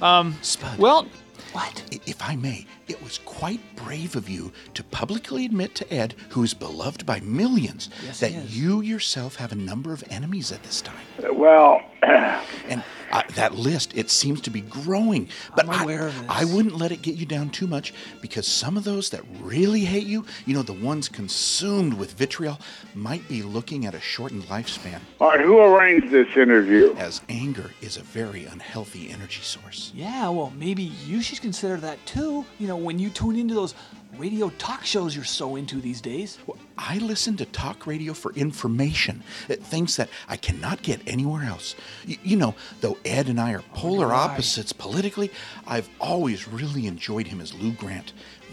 Um, 0.00 0.36
well, 0.78 1.06
What? 1.52 1.82
If 2.06 2.16
I 2.22 2.36
may, 2.36 2.66
it 2.88 3.02
was 3.02 3.18
quite 3.24 3.60
brave 3.76 4.16
of 4.16 4.28
you 4.28 4.52
to 4.74 4.84
publicly 4.84 5.44
admit 5.44 5.74
to 5.76 5.92
Ed, 5.92 6.14
who 6.30 6.42
is 6.42 6.54
beloved 6.54 7.06
by 7.06 7.20
millions, 7.20 7.90
Yes, 8.04 8.20
that 8.20 8.50
you 8.50 8.80
yourself 8.80 9.36
have 9.36 9.52
a 9.52 9.56
number 9.56 9.92
of 9.92 10.04
enemies 10.10 10.52
at 10.52 10.62
this 10.62 10.80
time. 10.80 11.04
Well, 11.32 11.80
and 12.02 12.82
uh, 13.12 13.22
that 13.36 13.54
list, 13.54 13.96
it 13.96 14.10
seems 14.10 14.40
to 14.42 14.50
be 14.50 14.60
growing. 14.60 15.28
But 15.54 15.68
I'm 15.68 15.82
aware 15.82 16.02
I, 16.02 16.06
of 16.06 16.18
this. 16.18 16.26
I 16.28 16.44
wouldn't 16.44 16.76
let 16.76 16.92
it 16.92 17.00
get 17.00 17.14
you 17.14 17.26
down 17.26 17.50
too 17.50 17.66
much 17.66 17.94
because 18.20 18.46
some 18.46 18.76
of 18.76 18.84
those 18.84 19.10
that 19.10 19.22
really 19.40 19.80
hate 19.84 20.06
you, 20.06 20.24
you 20.46 20.54
know, 20.54 20.62
the 20.62 20.72
ones 20.72 21.08
consumed 21.08 21.94
with 21.94 22.12
vitriol, 22.12 22.58
might 22.94 23.26
be 23.28 23.42
looking 23.42 23.86
at 23.86 23.94
a 23.94 24.00
shortened 24.00 24.42
lifespan. 24.44 25.00
all 25.20 25.28
right, 25.28 25.40
who 25.40 25.60
arranged 25.60 26.10
this 26.10 26.28
interview? 26.36 26.94
As 26.96 27.20
anger 27.28 27.70
is 27.80 27.96
a 27.96 28.02
very 28.02 28.44
unhealthy 28.46 29.10
energy 29.10 29.42
source. 29.42 29.92
yeah. 29.94 30.28
Well, 30.28 30.52
maybe 30.58 30.82
you 30.82 31.22
should 31.22 31.40
consider 31.40 31.76
that 31.78 32.04
too. 32.06 32.44
You 32.58 32.66
know, 32.66 32.73
when 32.76 32.98
you 32.98 33.10
tune 33.10 33.36
into 33.36 33.54
those 33.54 33.74
radio 34.18 34.48
talk 34.58 34.84
shows 34.84 35.14
you're 35.16 35.24
so 35.24 35.56
into 35.56 35.80
these 35.80 36.00
days. 36.00 36.38
I 36.78 36.98
listen 36.98 37.36
to 37.38 37.44
talk 37.46 37.84
radio 37.86 38.12
for 38.14 38.32
information, 38.34 39.22
uh, 39.50 39.54
things 39.56 39.96
that 39.96 40.08
I 40.28 40.36
cannot 40.36 40.82
get 40.82 41.00
anywhere 41.06 41.42
else. 41.42 41.74
Y- 42.06 42.18
you 42.22 42.36
know, 42.36 42.54
though 42.80 42.96
Ed 43.04 43.28
and 43.28 43.40
I 43.40 43.52
are 43.54 43.62
polar 43.74 44.08
right. 44.08 44.30
opposites 44.30 44.72
politically, 44.72 45.32
I've 45.66 45.88
always 46.00 46.46
really 46.46 46.86
enjoyed 46.86 47.26
him 47.26 47.40
as 47.40 47.52
Lou 47.54 47.72
Grant. 47.72 48.12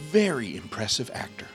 Very 0.10 0.56
impressive 0.58 1.12
actor. 1.14 1.48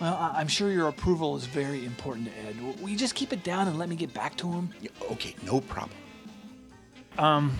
Well, 0.00 0.14
I- 0.14 0.40
I'm 0.40 0.48
sure 0.48 0.72
your 0.72 0.88
approval 0.88 1.36
is 1.36 1.46
very 1.46 1.84
important 1.84 2.26
to 2.26 2.32
Ed. 2.48 2.80
Will 2.80 2.88
you 2.88 2.96
just 2.96 3.14
keep 3.14 3.32
it 3.32 3.44
down 3.44 3.68
and 3.68 3.78
let 3.78 3.88
me 3.88 3.94
get 3.94 4.12
back 4.12 4.36
to 4.38 4.50
him? 4.50 4.70
Okay, 5.12 5.36
no 5.44 5.60
problem. 5.60 5.96
Um, 7.18 7.56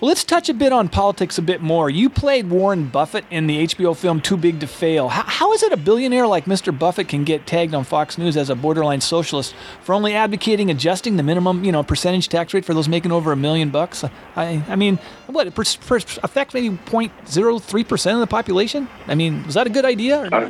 well, 0.00 0.08
let's 0.08 0.22
touch 0.22 0.48
a 0.48 0.54
bit 0.54 0.72
on 0.72 0.88
politics 0.88 1.38
a 1.38 1.42
bit 1.42 1.60
more. 1.60 1.90
You 1.90 2.08
played 2.08 2.50
Warren 2.50 2.86
Buffett 2.86 3.24
in 3.30 3.48
the 3.48 3.66
HBO 3.66 3.96
film 3.96 4.20
Too 4.20 4.36
Big 4.36 4.60
to 4.60 4.66
Fail. 4.68 5.08
How, 5.08 5.24
how 5.24 5.52
is 5.52 5.64
it 5.64 5.72
a 5.72 5.76
billionaire 5.76 6.26
like 6.26 6.44
Mr. 6.44 6.76
Buffett 6.76 7.08
can 7.08 7.24
get 7.24 7.46
tagged 7.46 7.74
on 7.74 7.82
Fox 7.82 8.16
News 8.16 8.36
as 8.36 8.48
a 8.48 8.54
borderline 8.54 9.00
socialist 9.00 9.56
for 9.82 9.94
only 9.94 10.14
advocating 10.14 10.70
adjusting 10.70 11.16
the 11.16 11.24
minimum, 11.24 11.64
you 11.64 11.72
know, 11.72 11.82
percentage 11.82 12.28
tax 12.28 12.54
rate 12.54 12.64
for 12.64 12.74
those 12.74 12.88
making 12.88 13.10
over 13.10 13.32
a 13.32 13.36
million 13.36 13.70
bucks? 13.70 14.04
I, 14.36 14.62
I 14.68 14.76
mean, 14.76 15.00
what 15.26 15.52
per, 15.54 15.64
per, 15.64 15.96
affect 15.96 16.54
maybe 16.54 16.70
0.03 16.70 17.88
percent 17.88 18.14
of 18.14 18.20
the 18.20 18.28
population? 18.28 18.88
I 19.08 19.16
mean, 19.16 19.44
was 19.46 19.54
that 19.54 19.66
a 19.66 19.70
good 19.70 19.84
idea? 19.84 20.28
I 20.32 20.48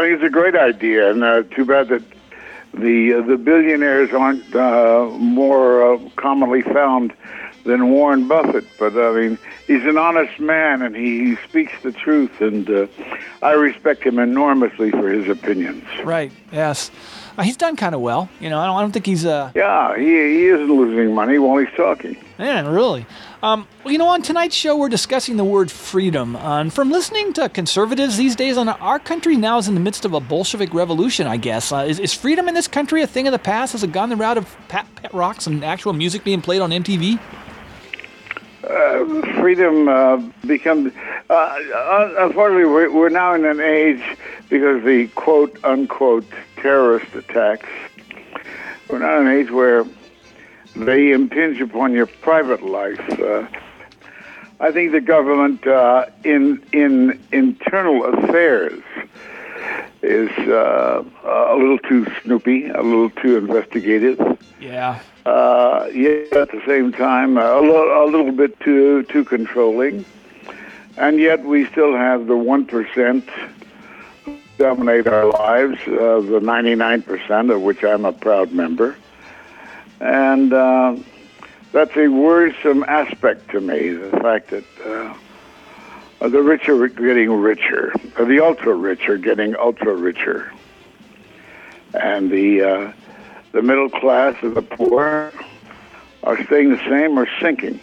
think 0.00 0.14
it's 0.14 0.22
a 0.22 0.30
great 0.30 0.54
idea, 0.54 1.10
and 1.10 1.24
uh, 1.24 1.42
too 1.44 1.64
bad 1.64 1.88
that 1.88 2.02
the 2.74 3.14
uh, 3.14 3.22
the 3.22 3.36
billionaires 3.36 4.12
aren't 4.12 4.54
uh, 4.54 5.06
more 5.18 5.94
uh, 5.94 5.98
commonly 6.16 6.62
found 6.62 7.12
than 7.68 7.90
Warren 7.90 8.26
Buffett. 8.26 8.64
But 8.78 8.96
I 8.96 9.12
mean, 9.12 9.38
he's 9.66 9.84
an 9.84 9.96
honest 9.96 10.40
man, 10.40 10.82
and 10.82 10.96
he, 10.96 11.24
he 11.24 11.36
speaks 11.48 11.72
the 11.82 11.92
truth, 11.92 12.40
and 12.40 12.68
uh, 12.68 12.86
I 13.42 13.52
respect 13.52 14.02
him 14.02 14.18
enormously 14.18 14.90
for 14.90 15.08
his 15.08 15.28
opinions. 15.28 15.84
Right. 16.02 16.32
Yes. 16.50 16.90
Uh, 17.36 17.42
he's 17.42 17.56
done 17.56 17.76
kind 17.76 17.94
of 17.94 18.00
well. 18.00 18.28
You 18.40 18.50
know, 18.50 18.58
I 18.58 18.66
don't, 18.66 18.76
I 18.76 18.80
don't 18.80 18.90
think 18.90 19.06
he's 19.06 19.24
uh. 19.24 19.52
Yeah, 19.54 19.96
he 19.96 20.04
he 20.04 20.46
isn't 20.48 20.66
losing 20.66 21.14
money 21.14 21.38
while 21.38 21.58
he's 21.58 21.72
talking. 21.76 22.16
Yeah, 22.38 22.68
really. 22.68 23.06
Um, 23.42 23.68
well, 23.84 23.92
you 23.92 23.98
know, 23.98 24.08
on 24.08 24.22
tonight's 24.22 24.56
show, 24.56 24.76
we're 24.76 24.88
discussing 24.88 25.36
the 25.36 25.44
word 25.44 25.70
freedom. 25.70 26.34
Uh, 26.34 26.60
and 26.60 26.72
from 26.72 26.90
listening 26.90 27.32
to 27.34 27.48
conservatives 27.48 28.16
these 28.16 28.34
days, 28.34 28.56
on 28.56 28.68
our 28.68 28.98
country 28.98 29.36
now 29.36 29.58
is 29.58 29.68
in 29.68 29.74
the 29.74 29.80
midst 29.80 30.04
of 30.04 30.14
a 30.14 30.20
Bolshevik 30.20 30.74
revolution. 30.74 31.28
I 31.28 31.36
guess 31.36 31.70
uh, 31.70 31.84
is, 31.88 32.00
is 32.00 32.12
freedom 32.12 32.48
in 32.48 32.54
this 32.54 32.66
country 32.66 33.02
a 33.02 33.06
thing 33.06 33.28
of 33.28 33.32
the 33.32 33.38
past? 33.38 33.72
Has 33.72 33.84
it 33.84 33.92
gone 33.92 34.08
the 34.08 34.16
route 34.16 34.38
of 34.38 34.56
pat, 34.68 34.88
pet 34.96 35.14
rocks 35.14 35.46
and 35.46 35.64
actual 35.64 35.92
music 35.92 36.24
being 36.24 36.42
played 36.42 36.60
on 36.60 36.70
MTV? 36.70 37.20
Uh, 38.68 39.40
freedom 39.40 39.88
uh, 39.88 40.16
becomes. 40.46 40.92
Uh, 41.30 42.14
unfortunately, 42.18 42.64
we're, 42.64 43.08
now 43.08 43.34
in 43.34 43.44
an 43.44 43.60
age 43.60 44.02
because 44.48 44.84
the 44.84 45.08
quote 45.14 45.58
unquote 45.64 46.26
terrorist 46.56 47.14
attacks. 47.14 47.68
We're 48.88 48.98
not 48.98 49.20
in 49.20 49.26
an 49.26 49.32
age 49.32 49.50
where 49.50 49.84
they 50.76 51.12
impinge 51.12 51.60
upon 51.60 51.92
your 51.92 52.06
private 52.06 52.62
life. 52.62 53.00
Uh, 53.20 53.46
I 54.60 54.72
think 54.72 54.92
the 54.92 55.00
government, 55.00 55.66
uh, 55.66 56.06
in 56.24 56.62
in 56.72 57.20
internal 57.32 58.04
affairs, 58.04 58.82
is 60.02 60.30
uh, 60.30 61.04
a 61.24 61.56
little 61.56 61.78
too 61.78 62.06
snoopy, 62.22 62.68
a 62.68 62.82
little 62.82 63.10
too 63.10 63.36
investigative. 63.36 64.20
Yeah. 64.60 65.00
Uh, 65.28 65.90
yet 65.92 66.32
at 66.32 66.50
the 66.50 66.62
same 66.64 66.90
time, 66.90 67.36
a, 67.36 67.60
lo- 67.60 68.02
a 68.02 68.06
little 68.06 68.32
bit 68.32 68.58
too 68.60 69.02
too 69.12 69.24
controlling, 69.24 70.02
and 70.96 71.20
yet 71.20 71.44
we 71.44 71.66
still 71.66 71.94
have 71.94 72.26
the 72.26 72.36
one 72.36 72.64
percent 72.64 73.28
dominate 74.56 75.06
our 75.06 75.26
lives, 75.26 75.78
uh, 75.86 76.20
the 76.20 76.40
ninety 76.42 76.74
nine 76.74 77.02
percent 77.02 77.50
of 77.50 77.60
which 77.60 77.84
I'm 77.84 78.06
a 78.06 78.12
proud 78.12 78.52
member, 78.52 78.96
and 80.00 80.50
uh, 80.50 80.96
that's 81.72 81.94
a 81.96 82.08
worrisome 82.08 82.82
aspect 82.84 83.50
to 83.50 83.60
me. 83.60 83.90
The 83.90 84.10
fact 84.22 84.48
that 84.48 84.64
uh, 86.22 86.28
the 86.28 86.42
rich 86.42 86.70
are 86.70 86.88
getting 86.88 87.30
richer, 87.32 87.92
uh, 88.16 88.24
the 88.24 88.40
ultra 88.40 88.74
rich 88.74 89.10
are 89.10 89.18
getting 89.18 89.54
ultra 89.56 89.94
richer, 89.94 90.50
and 91.92 92.30
the 92.30 92.62
uh, 92.62 92.92
the 93.52 93.62
middle 93.62 93.88
class 93.88 94.36
and 94.42 94.54
the 94.54 94.62
poor 94.62 95.32
are 96.22 96.44
staying 96.44 96.70
the 96.70 96.78
same 96.88 97.18
or 97.18 97.28
sinking. 97.40 97.80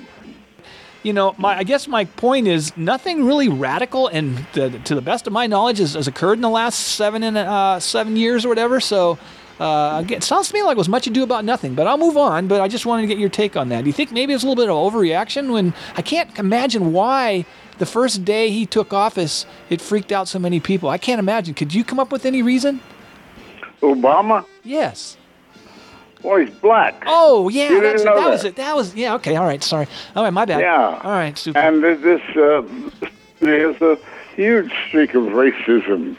You 1.03 1.13
know, 1.13 1.35
my 1.37 1.57
I 1.57 1.63
guess 1.63 1.87
my 1.87 2.05
point 2.05 2.47
is 2.47 2.75
nothing 2.75 3.25
really 3.25 3.47
radical, 3.47 4.07
and 4.07 4.37
the, 4.53 4.69
to 4.85 4.95
the 4.95 5.01
best 5.01 5.27
of 5.27 5.33
my 5.33 5.45
knowledge, 5.45 5.77
has, 5.77 5.93
has 5.93 6.07
occurred 6.07 6.33
in 6.33 6.41
the 6.41 6.49
last 6.49 6.79
seven 6.79 7.21
and 7.21 7.37
uh, 7.37 7.79
seven 7.79 8.15
years 8.15 8.43
or 8.43 8.49
whatever. 8.49 8.79
So, 8.79 9.19
uh, 9.59 10.01
again, 10.03 10.17
it 10.17 10.23
sounds 10.23 10.47
to 10.47 10.53
me 10.55 10.63
like 10.63 10.75
it 10.75 10.79
was 10.79 10.89
much 10.89 11.05
ado 11.05 11.21
about 11.21 11.45
nothing. 11.45 11.75
But 11.75 11.85
I'll 11.85 11.99
move 11.99 12.17
on. 12.17 12.47
But 12.47 12.61
I 12.61 12.67
just 12.67 12.87
wanted 12.87 13.03
to 13.03 13.07
get 13.07 13.19
your 13.19 13.29
take 13.29 13.55
on 13.55 13.69
that. 13.69 13.81
Do 13.81 13.87
you 13.87 13.93
think 13.93 14.11
maybe 14.11 14.33
it's 14.33 14.43
a 14.43 14.47
little 14.47 14.63
bit 14.63 14.69
of 14.69 14.75
overreaction 14.75 15.53
when 15.53 15.75
I 15.95 16.01
can't 16.01 16.35
imagine 16.39 16.91
why 16.91 17.45
the 17.77 17.85
first 17.85 18.25
day 18.25 18.49
he 18.49 18.65
took 18.65 18.91
office 18.91 19.45
it 19.69 19.81
freaked 19.81 20.11
out 20.11 20.27
so 20.27 20.39
many 20.39 20.59
people? 20.59 20.89
I 20.89 20.97
can't 20.97 21.19
imagine. 21.19 21.53
Could 21.53 21.71
you 21.71 21.83
come 21.83 21.99
up 21.99 22.11
with 22.11 22.25
any 22.25 22.41
reason? 22.41 22.81
Obama? 23.81 24.43
Yes. 24.63 25.17
Well, 26.25 26.37
he's 26.39 26.49
black. 26.55 27.03
Oh 27.05 27.49
yeah, 27.49 27.69
You 27.69 27.81
that's, 27.81 28.01
didn't 28.01 28.15
know 28.15 28.21
that 28.23 28.29
was 28.31 28.43
it. 28.43 28.55
That 28.55 28.75
was 28.75 28.95
yeah. 28.95 29.13
Okay, 29.15 29.35
all 29.35 29.45
right. 29.45 29.63
Sorry. 29.63 29.87
All 30.15 30.23
right, 30.23 30.33
my 30.33 30.45
bad. 30.45 30.61
Yeah. 30.61 30.99
All 31.03 31.11
right, 31.11 31.37
super. 31.37 31.59
And 31.59 31.83
this, 31.83 32.01
this 32.01 32.21
uh, 32.35 32.63
there's 33.39 33.79
a 33.81 33.97
huge 34.35 34.73
streak 34.87 35.13
of 35.13 35.23
racism 35.25 36.15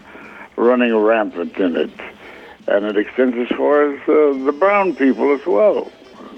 running 0.57 0.95
rampant 0.97 1.57
in 1.57 1.77
it, 1.77 1.91
and 2.69 2.85
it 2.87 2.97
extends 2.97 3.37
as 3.37 3.49
far 3.57 3.93
as 3.93 4.01
uh, 4.09 4.45
the 4.45 4.53
brown 4.59 4.95
people 4.95 5.35
as 5.35 5.45
well, 5.45 5.91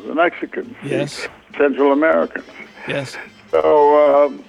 the 0.06 0.14
Mexicans, 0.14 0.74
Yes. 0.82 1.28
Central 1.56 1.92
Americans. 1.92 2.46
Yes. 2.88 3.16
So, 3.50 4.26
um, 4.26 4.44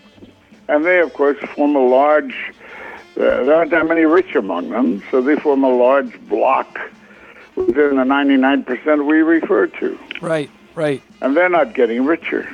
and 0.69 0.85
they 0.85 0.99
of 1.01 1.13
course 1.13 1.37
form 1.55 1.75
a 1.75 1.79
large. 1.85 2.35
Uh, 3.17 3.43
there 3.43 3.53
aren't 3.55 3.71
that 3.71 3.85
many 3.85 4.05
rich 4.05 4.33
among 4.35 4.69
them, 4.69 5.03
so 5.11 5.21
they 5.21 5.35
form 5.35 5.63
a 5.65 5.69
large 5.69 6.17
block 6.29 6.79
within 7.67 7.95
the 7.97 8.03
99% 8.03 9.05
we 9.05 9.21
refer 9.21 9.67
to, 9.67 9.99
Right. 10.21 10.49
Right. 10.75 11.01
and 11.21 11.35
they're 11.35 11.49
not 11.49 11.73
getting 11.73 12.05
richer. 12.05 12.49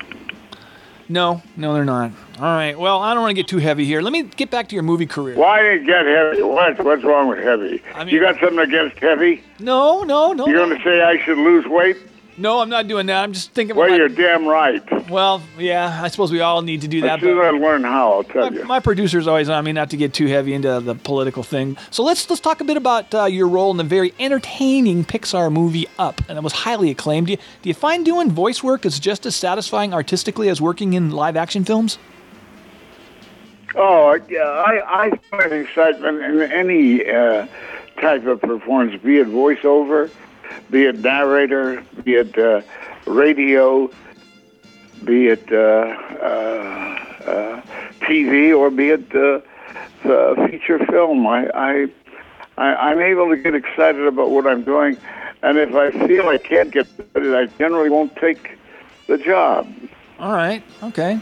No, 1.08 1.44
no, 1.56 1.74
they're 1.76 1.86
not. 1.86 2.12
All 2.40 2.46
right. 2.46 2.78
Well, 2.78 3.00
I 3.00 3.14
don't 3.14 3.22
want 3.22 3.30
to 3.30 3.36
get 3.36 3.48
too 3.48 3.60
heavy 3.60 3.86
here. 3.86 4.02
Let 4.02 4.12
me 4.12 4.24
get 4.24 4.50
back 4.50 4.68
to 4.70 4.76
your 4.76 4.82
movie 4.82 5.06
career. 5.06 5.36
Why 5.36 5.62
did 5.62 5.84
it 5.84 5.86
get 5.86 6.04
heavy? 6.06 6.42
What? 6.42 6.84
What's 6.84 7.04
wrong 7.04 7.28
with 7.28 7.44
heavy? 7.44 7.82
I 7.94 8.04
mean, 8.06 8.14
you 8.16 8.20
got 8.20 8.40
something 8.40 8.58
against 8.58 8.98
heavy? 8.98 9.44
No, 9.60 10.02
no, 10.02 10.34
no. 10.34 10.48
You're 10.48 10.62
no. 10.62 10.66
going 10.70 10.78
to 10.80 10.84
say 10.84 11.02
I 11.04 11.24
should 11.24 11.38
lose 11.38 11.66
weight? 11.68 11.98
No, 12.38 12.60
I'm 12.60 12.70
not 12.70 12.88
doing 12.88 13.06
that. 13.06 13.24
I'm 13.24 13.32
just 13.32 13.52
thinking. 13.52 13.76
Well, 13.78 13.90
my- 13.90 13.96
you're 13.96 14.10
damn 14.10 14.46
right. 14.46 14.84
Well, 15.10 15.42
yeah, 15.58 16.02
I 16.04 16.10
suppose 16.10 16.32
we 16.32 16.42
all 16.42 16.62
need 16.62 16.82
to 16.82 16.88
do 16.88 17.02
that. 17.02 17.20
As 17.20 17.22
soon 17.22 17.38
as 17.40 17.46
I 17.46 17.50
learn 17.52 17.84
how, 17.84 18.14
I'll 18.14 18.24
tell 18.24 18.54
you. 18.54 18.66
My 18.66 18.80
producer's 18.80 19.28
always 19.28 19.48
on 19.50 19.64
me 19.64 19.72
not 19.72 19.90
to 19.92 19.98
get 19.98 20.14
too 20.14 20.28
heavy 20.28 20.54
into 20.54 20.80
the 20.82 20.96
political 20.96 21.44
thing. 21.44 21.78
So 21.92 22.04
let's 22.04 22.30
let's 22.30 22.42
talk 22.42 22.60
a 22.60 22.66
bit 22.66 22.76
about 22.76 23.14
uh, 23.14 23.26
your 23.26 23.48
role 23.48 23.72
in 23.72 23.78
the 23.78 23.84
very 23.84 24.14
entertaining 24.20 25.06
Pixar 25.06 25.52
movie 25.52 25.88
Up, 25.98 26.22
and 26.28 26.38
it 26.38 26.44
was 26.44 26.54
highly 26.54 26.90
acclaimed. 26.92 27.28
Do 27.28 27.34
you, 27.34 27.38
do 27.62 27.70
you 27.70 27.74
find 27.76 28.04
doing 28.04 28.32
voice 28.32 28.62
work 28.64 28.86
is 28.86 29.00
just 29.00 29.26
as 29.26 29.36
satisfying 29.36 29.94
artistically 29.94 30.50
as 30.50 30.60
working 30.60 30.94
in 30.94 31.12
live 31.12 31.38
action 31.38 31.64
films? 31.64 31.98
Oh, 33.78 34.18
yeah, 34.30 34.40
I, 34.44 35.06
I 35.06 35.18
find 35.30 35.52
excitement 35.52 36.22
in 36.24 36.42
any 36.52 37.06
uh, 37.06 37.46
type 38.00 38.26
of 38.26 38.40
performance, 38.42 39.02
be 39.04 39.18
it 39.18 39.28
voiceover, 39.28 40.10
be 40.70 40.86
it 40.86 41.00
narrator, 41.00 41.84
be 42.04 42.16
it 42.16 42.38
uh, 42.38 42.62
radio, 43.06 43.90
be 45.04 45.28
it 45.28 45.52
uh, 45.52 45.56
uh, 45.56 46.96
uh, 47.26 47.62
TV, 48.02 48.58
or 48.58 48.70
be 48.70 48.90
it 48.90 49.16
uh, 49.16 49.42
uh, 50.10 50.48
feature 50.48 50.80
film. 50.88 51.26
I, 51.28 51.48
I, 51.54 51.88
I, 52.58 52.76
I'm 52.76 53.00
able 53.00 53.30
to 53.30 53.38
get 53.38 53.56
excited 53.56 54.06
about 54.06 54.32
what 54.32 54.48
I'm 54.48 54.64
doing, 54.64 54.98
and 55.44 55.58
if 55.58 55.74
I 55.76 55.92
feel 56.08 56.28
I 56.28 56.38
can't 56.38 56.72
get 56.72 56.88
it, 57.16 57.36
I 57.36 57.46
generally 57.58 57.90
won't 57.90 58.16
take 58.16 58.58
the 59.08 59.18
job. 59.18 59.72
All 60.20 60.34
right. 60.34 60.64
Okay. 60.82 61.20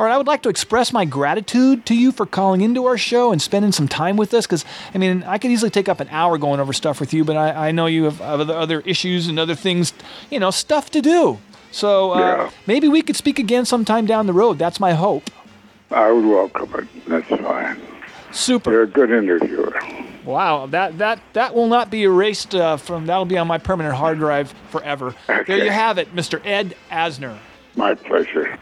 All 0.00 0.06
right. 0.06 0.14
I 0.14 0.16
would 0.16 0.26
like 0.26 0.40
to 0.44 0.48
express 0.48 0.94
my 0.94 1.04
gratitude 1.04 1.84
to 1.84 1.94
you 1.94 2.10
for 2.10 2.24
calling 2.24 2.62
into 2.62 2.86
our 2.86 2.96
show 2.96 3.32
and 3.32 3.42
spending 3.42 3.70
some 3.70 3.86
time 3.86 4.16
with 4.16 4.32
us. 4.32 4.46
Because 4.46 4.64
I 4.94 4.96
mean, 4.96 5.22
I 5.24 5.36
could 5.36 5.50
easily 5.50 5.68
take 5.70 5.90
up 5.90 6.00
an 6.00 6.08
hour 6.10 6.38
going 6.38 6.58
over 6.58 6.72
stuff 6.72 7.00
with 7.00 7.12
you, 7.12 7.22
but 7.22 7.36
I, 7.36 7.68
I 7.68 7.70
know 7.70 7.84
you 7.84 8.04
have 8.04 8.18
other 8.22 8.54
other 8.54 8.80
issues 8.86 9.26
and 9.26 9.38
other 9.38 9.54
things, 9.54 9.92
you 10.30 10.40
know, 10.40 10.50
stuff 10.50 10.88
to 10.92 11.02
do. 11.02 11.38
So 11.70 12.12
uh, 12.12 12.18
Yeah. 12.18 12.50
maybe 12.66 12.88
we 12.88 13.02
could 13.02 13.14
speak 13.14 13.38
again 13.38 13.66
sometime 13.66 14.06
down 14.06 14.26
the 14.26 14.32
road. 14.32 14.58
That's 14.58 14.80
my 14.80 14.94
hope. 14.94 15.30
I 15.90 16.10
would 16.10 16.24
welcome 16.24 16.74
it. 16.76 17.06
That's 17.06 17.28
fine. 17.28 17.78
Super. 18.32 18.70
You're 18.70 18.84
a 18.84 18.86
good 18.86 19.10
interviewer. 19.10 19.78
Wow, 20.24 20.64
that 20.68 20.96
that 20.96 21.20
that 21.34 21.54
will 21.54 21.68
not 21.68 21.90
be 21.90 22.04
erased 22.04 22.54
uh, 22.54 22.78
from. 22.78 23.04
That'll 23.04 23.26
be 23.26 23.36
on 23.36 23.46
my 23.46 23.58
permanent 23.58 23.96
hard 23.96 24.16
drive 24.16 24.54
forever. 24.70 25.14
There 25.26 25.62
you 25.62 25.70
have 25.70 25.98
it, 25.98 26.16
Mr. 26.16 26.40
Ed 26.46 26.74
Asner. 26.90 27.36
My 27.76 27.94
pleasure. 27.94 28.58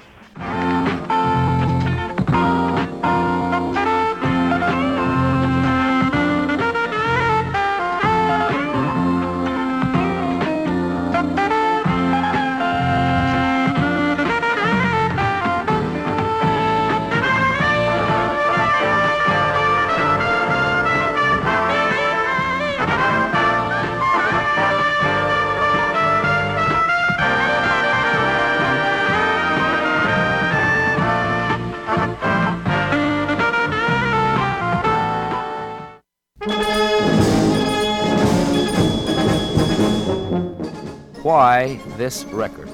Why 41.29 41.79
this 41.99 42.25
record? 42.25 42.69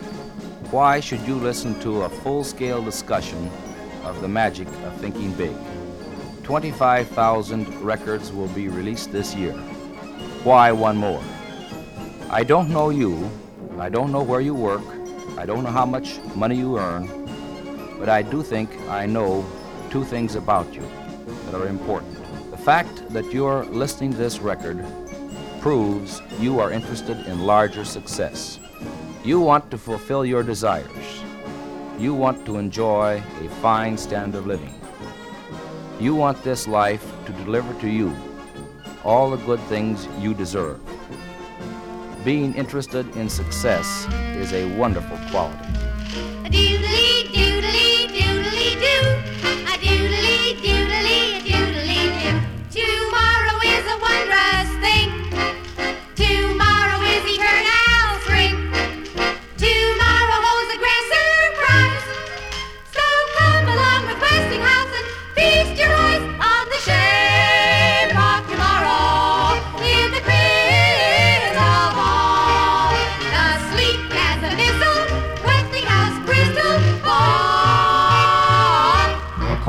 Why 0.70 1.00
should 1.00 1.22
you 1.22 1.34
listen 1.34 1.74
to 1.80 2.02
a 2.02 2.08
full 2.08 2.44
scale 2.44 2.80
discussion 2.80 3.50
of 4.04 4.20
the 4.20 4.28
magic 4.28 4.68
of 4.68 4.94
thinking 4.98 5.32
big? 5.32 5.56
25,000 6.44 7.82
records 7.82 8.30
will 8.30 8.46
be 8.46 8.68
released 8.68 9.10
this 9.10 9.34
year. 9.34 9.54
Why 10.44 10.70
one 10.70 10.96
more? 10.96 11.20
I 12.30 12.44
don't 12.44 12.68
know 12.70 12.90
you. 12.90 13.28
I 13.76 13.88
don't 13.88 14.12
know 14.12 14.22
where 14.22 14.40
you 14.40 14.54
work. 14.54 14.86
I 15.36 15.46
don't 15.46 15.64
know 15.64 15.72
how 15.72 15.84
much 15.84 16.20
money 16.36 16.54
you 16.54 16.78
earn. 16.78 17.08
But 17.98 18.08
I 18.08 18.22
do 18.22 18.44
think 18.44 18.70
I 18.88 19.04
know 19.04 19.44
two 19.90 20.04
things 20.04 20.36
about 20.36 20.72
you 20.72 20.88
that 21.46 21.60
are 21.60 21.66
important. 21.66 22.16
The 22.52 22.56
fact 22.56 23.08
that 23.08 23.32
you're 23.32 23.64
listening 23.64 24.12
to 24.12 24.16
this 24.16 24.38
record 24.38 24.86
proves 25.64 26.20
you 26.38 26.60
are 26.60 26.70
interested 26.70 27.16
in 27.26 27.46
larger 27.46 27.86
success. 27.86 28.60
You 29.24 29.40
want 29.40 29.70
to 29.70 29.78
fulfill 29.78 30.22
your 30.22 30.42
desires. 30.42 31.22
You 31.98 32.12
want 32.12 32.44
to 32.44 32.58
enjoy 32.58 33.22
a 33.40 33.48
fine 33.62 33.96
standard 33.96 34.40
of 34.40 34.46
living. 34.46 34.74
You 35.98 36.14
want 36.14 36.44
this 36.44 36.68
life 36.68 37.10
to 37.24 37.32
deliver 37.32 37.72
to 37.80 37.88
you 37.88 38.14
all 39.04 39.30
the 39.30 39.42
good 39.46 39.60
things 39.60 40.06
you 40.18 40.34
deserve. 40.34 40.78
Being 42.26 42.52
interested 42.56 43.16
in 43.16 43.30
success 43.30 44.06
is 44.36 44.52
a 44.52 44.66
wonderful 44.76 45.16
quality. 45.30 45.64
A 46.44 46.50
doodly 46.50 47.32
doo. 47.32 47.54
Tomorrow 52.70 53.56
is 53.64 53.84
a 53.88 53.96
wondrous 54.04 54.70
thing. 54.84 55.23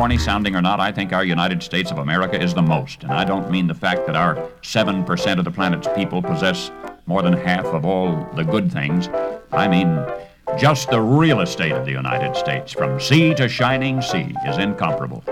Corny 0.06 0.18
sounding 0.20 0.56
or 0.56 0.62
not, 0.62 0.80
I 0.80 0.92
think 0.92 1.14
our 1.14 1.26
United 1.26 1.64
States 1.64 1.90
of 1.90 1.98
America 1.98 2.40
is 2.40 2.54
the 2.54 2.62
most. 2.62 3.02
And 3.02 3.12
I 3.12 3.24
don't 3.24 3.50
mean 3.50 3.66
the 3.66 3.74
fact 3.74 4.06
that 4.06 4.16
our 4.16 4.36
7% 4.62 5.40
of 5.40 5.46
the 5.46 5.50
planet's 5.50 5.88
people 5.96 6.22
possess 6.22 6.70
more 7.08 7.24
than 7.24 7.34
half 7.34 7.66
of 7.66 7.86
all 7.86 8.30
the 8.36 8.44
good 8.44 8.72
things. 8.72 9.10
I 9.52 9.68
mean, 9.68 10.00
just 10.60 10.92
the 10.92 11.02
real 11.02 11.42
estate 11.42 11.72
of 11.72 11.86
the 11.86 11.92
United 11.92 12.36
States, 12.36 12.72
from 12.72 13.00
sea 13.00 13.34
to 13.34 13.50
shining 13.50 14.00
sea, 14.00 14.32
is 14.46 14.60
incomparable. 14.60 15.24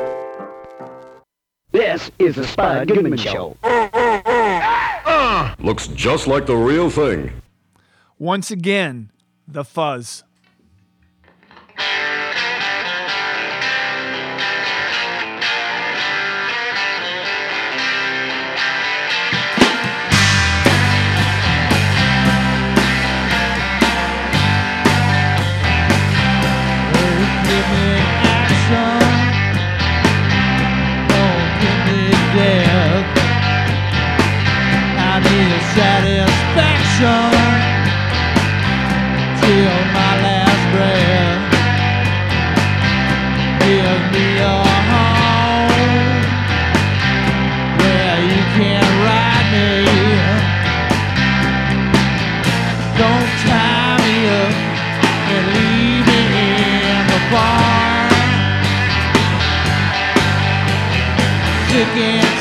This 1.71 2.09
is 2.17 2.37
the 2.37 2.47
Spud 2.47 2.87
Goodman 2.87 3.17
Show. 3.17 3.55
Ah! 3.61 5.53
Looks 5.59 5.85
just 5.89 6.25
like 6.25 6.47
the 6.47 6.55
real 6.55 6.89
thing. 6.89 7.31
Once 8.17 8.49
again, 8.49 9.11
the 9.47 9.63
fuzz. 9.63 10.23
Satisfaction 35.75 37.31
till 39.41 39.72
Sick 61.83 62.32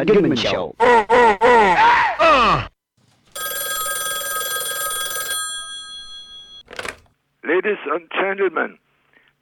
is 0.00 0.06
Goodman 0.06 0.36
Show. 0.36 0.74
Ladies 7.44 7.78
and 7.90 8.10
gentlemen, 8.12 8.78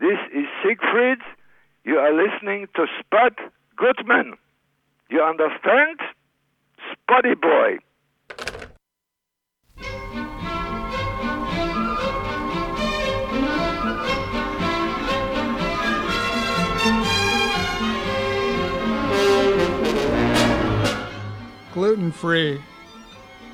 this 0.01 0.19
is 0.35 0.45
Siegfried. 0.63 1.19
You 1.85 1.97
are 1.99 2.13
listening 2.13 2.67
to 2.77 2.87
Spud 3.01 3.35
Goodman. 3.77 4.35
You 5.11 5.23
understand? 5.23 6.01
Spuddy 6.93 7.41
boy. 7.41 7.79
Gluten 21.77 22.11
free. 22.11 22.59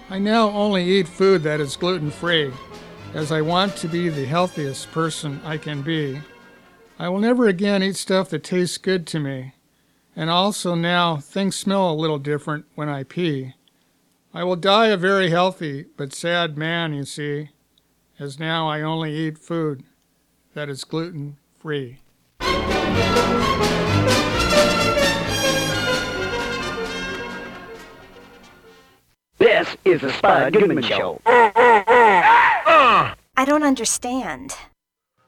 I 0.09 0.21
now 0.21 0.49
only 0.51 0.85
eat 0.85 1.09
food 1.09 1.43
that 1.43 1.59
is 1.59 1.75
gluten 1.75 2.13
free, 2.13 2.53
as 3.15 3.33
I 3.33 3.41
want 3.41 3.75
to 3.79 3.89
be 3.89 4.09
the 4.09 4.27
healthiest 4.27 4.93
person 4.93 5.41
I 5.45 5.57
can 5.57 5.83
be. 5.83 6.21
I 7.01 7.09
will 7.09 7.19
never 7.19 7.49
again 7.49 7.83
eat 7.83 7.97
stuff 7.97 8.31
that 8.31 8.45
tastes 8.45 8.79
good 8.79 9.09
to 9.09 9.19
me. 9.19 9.55
And 10.15 10.31
also 10.31 10.77
now, 10.77 11.17
things 11.17 11.57
smell 11.57 11.91
a 11.91 11.99
little 11.99 12.21
different 12.21 12.67
when 12.77 12.89
I 12.89 13.03
pee. 13.03 13.55
I 14.33 14.45
will 14.45 14.55
die 14.55 14.87
a 14.87 14.97
very 14.97 15.31
healthy 15.31 15.87
but 15.97 16.13
sad 16.13 16.57
man, 16.57 16.95
you 16.95 17.05
see, 17.05 17.49
as 18.21 18.39
now 18.39 18.69
I 18.69 18.83
only 18.83 19.13
eat 19.17 19.37
food 19.37 19.83
that 20.55 20.69
is 20.69 20.85
gluten 20.85 21.39
free. 21.59 21.99
This 29.43 29.77
is 29.85 30.01
the 30.01 30.13
Spud 30.13 30.53
Goodman 30.53 30.85
Show. 30.85 31.21
I 31.27 33.17
don't 33.45 33.65
understand. 33.65 34.55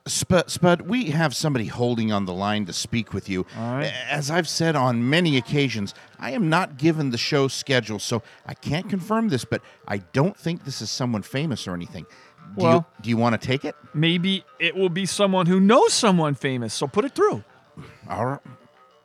Spud, 0.07 0.49
Spud, 0.49 0.83
we 0.83 1.07
have 1.07 1.35
somebody 1.35 1.65
holding 1.67 2.12
on 2.12 2.25
the 2.25 2.33
line 2.33 2.65
to 2.67 2.73
speak 2.73 3.12
with 3.12 3.29
you. 3.29 3.45
As 3.57 4.31
I've 4.31 4.47
said 4.49 4.77
on 4.77 5.11
many 5.11 5.37
occasions, 5.37 5.95
I 6.21 6.31
am 6.31 6.49
not 6.49 6.79
given 6.79 7.11
the 7.11 7.19
show 7.19 7.49
schedule, 7.49 7.99
so 7.99 8.23
I 8.47 8.55
can't 8.55 8.89
confirm 8.89 9.31
this, 9.31 9.45
but 9.45 9.62
I 9.89 9.99
don't 9.99 10.37
think 10.37 10.65
this 10.65 10.81
is 10.81 10.91
someone 10.91 11.23
famous 11.23 11.67
or 11.67 11.75
anything. 11.75 12.07
Do 12.57 12.62
Well- 12.62 12.73
you, 12.75 12.85
do 13.03 13.11
you 13.11 13.17
want 13.17 13.41
to 13.41 13.45
take 13.45 13.65
it? 13.65 13.75
Maybe 13.95 14.45
it 14.61 14.77
will 14.77 14.91
be 14.91 15.07
someone 15.07 15.47
who 15.47 15.59
knows 15.59 15.93
someone 15.93 16.35
famous, 16.37 16.73
so 16.73 16.87
put 16.87 17.05
it 17.05 17.17
through. 17.17 17.43
All 18.09 18.27
right. 18.27 18.41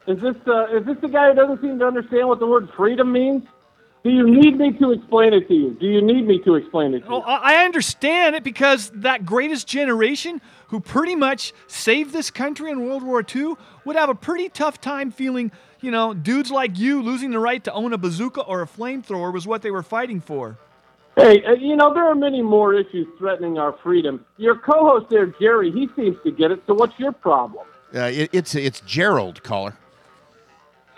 Is 0.06 0.22
this 0.22 0.36
uh, 0.46 0.68
is 0.68 0.86
this 0.86 0.98
the 1.02 1.08
guy 1.10 1.30
who 1.30 1.36
doesn't 1.36 1.62
seem 1.62 1.80
to 1.80 1.86
understand 1.88 2.28
what 2.28 2.40
the 2.40 2.46
word 2.46 2.70
freedom 2.78 3.12
means? 3.12 3.44
Do 4.04 4.10
you 4.10 4.30
need 4.30 4.58
me 4.58 4.72
to 4.74 4.92
explain 4.92 5.34
it 5.34 5.48
to 5.50 5.54
you? 5.54 5.78
Do 5.80 5.86
you 5.86 6.02
need 6.02 6.26
me 6.26 6.40
to 6.44 6.56
explain 6.56 6.94
it 6.94 7.00
to 7.02 7.06
you? 7.06 7.12
Well, 7.12 7.24
I 7.26 7.60
I 7.60 7.66
understand 7.66 8.36
it 8.36 8.44
because 8.44 8.92
that 8.96 9.26
greatest 9.26 9.68
generation 9.68 10.42
who 10.68 10.80
pretty 10.80 11.16
much 11.16 11.52
saved 11.68 12.14
this 12.14 12.32
country 12.32 12.72
in 12.72 12.86
World 12.86 13.04
War 13.04 13.24
II 13.36 13.56
would 13.84 13.96
have 13.96 14.10
a 14.10 14.16
pretty 14.16 14.48
tough 14.50 14.80
time 14.80 15.12
feeling, 15.12 15.52
you 15.82 15.92
know, 15.92 16.14
dudes 16.14 16.52
like 16.52 16.78
you 16.78 17.02
losing 17.02 17.32
the 17.32 17.40
right 17.40 17.64
to 17.64 17.74
own 17.74 17.92
a 17.92 17.98
bazooka 17.98 18.42
or 18.42 18.62
a 18.62 18.68
flamethrower 18.68 19.34
was 19.34 19.46
what 19.46 19.62
they 19.62 19.72
were 19.72 19.84
fighting 19.84 20.22
for. 20.22 20.58
Hey, 21.18 21.44
uh, 21.44 21.52
you 21.52 21.76
know 21.76 21.94
there 21.94 22.06
are 22.06 22.16
many 22.16 22.42
more 22.42 22.74
issues 22.74 23.08
threatening 23.18 23.58
our 23.58 23.74
freedom. 23.84 24.24
Your 24.38 24.56
co-host 24.58 25.10
there, 25.10 25.26
Jerry, 25.42 25.72
he 25.72 25.90
seems 25.96 26.16
to 26.24 26.32
get 26.32 26.52
it. 26.52 26.62
So 26.68 26.74
what's 26.74 26.98
your 26.98 27.12
problem? 27.12 27.66
Uh, 27.94 28.04
it, 28.04 28.30
it's 28.32 28.56
it's 28.56 28.80
Gerald, 28.82 29.44
caller. 29.44 29.76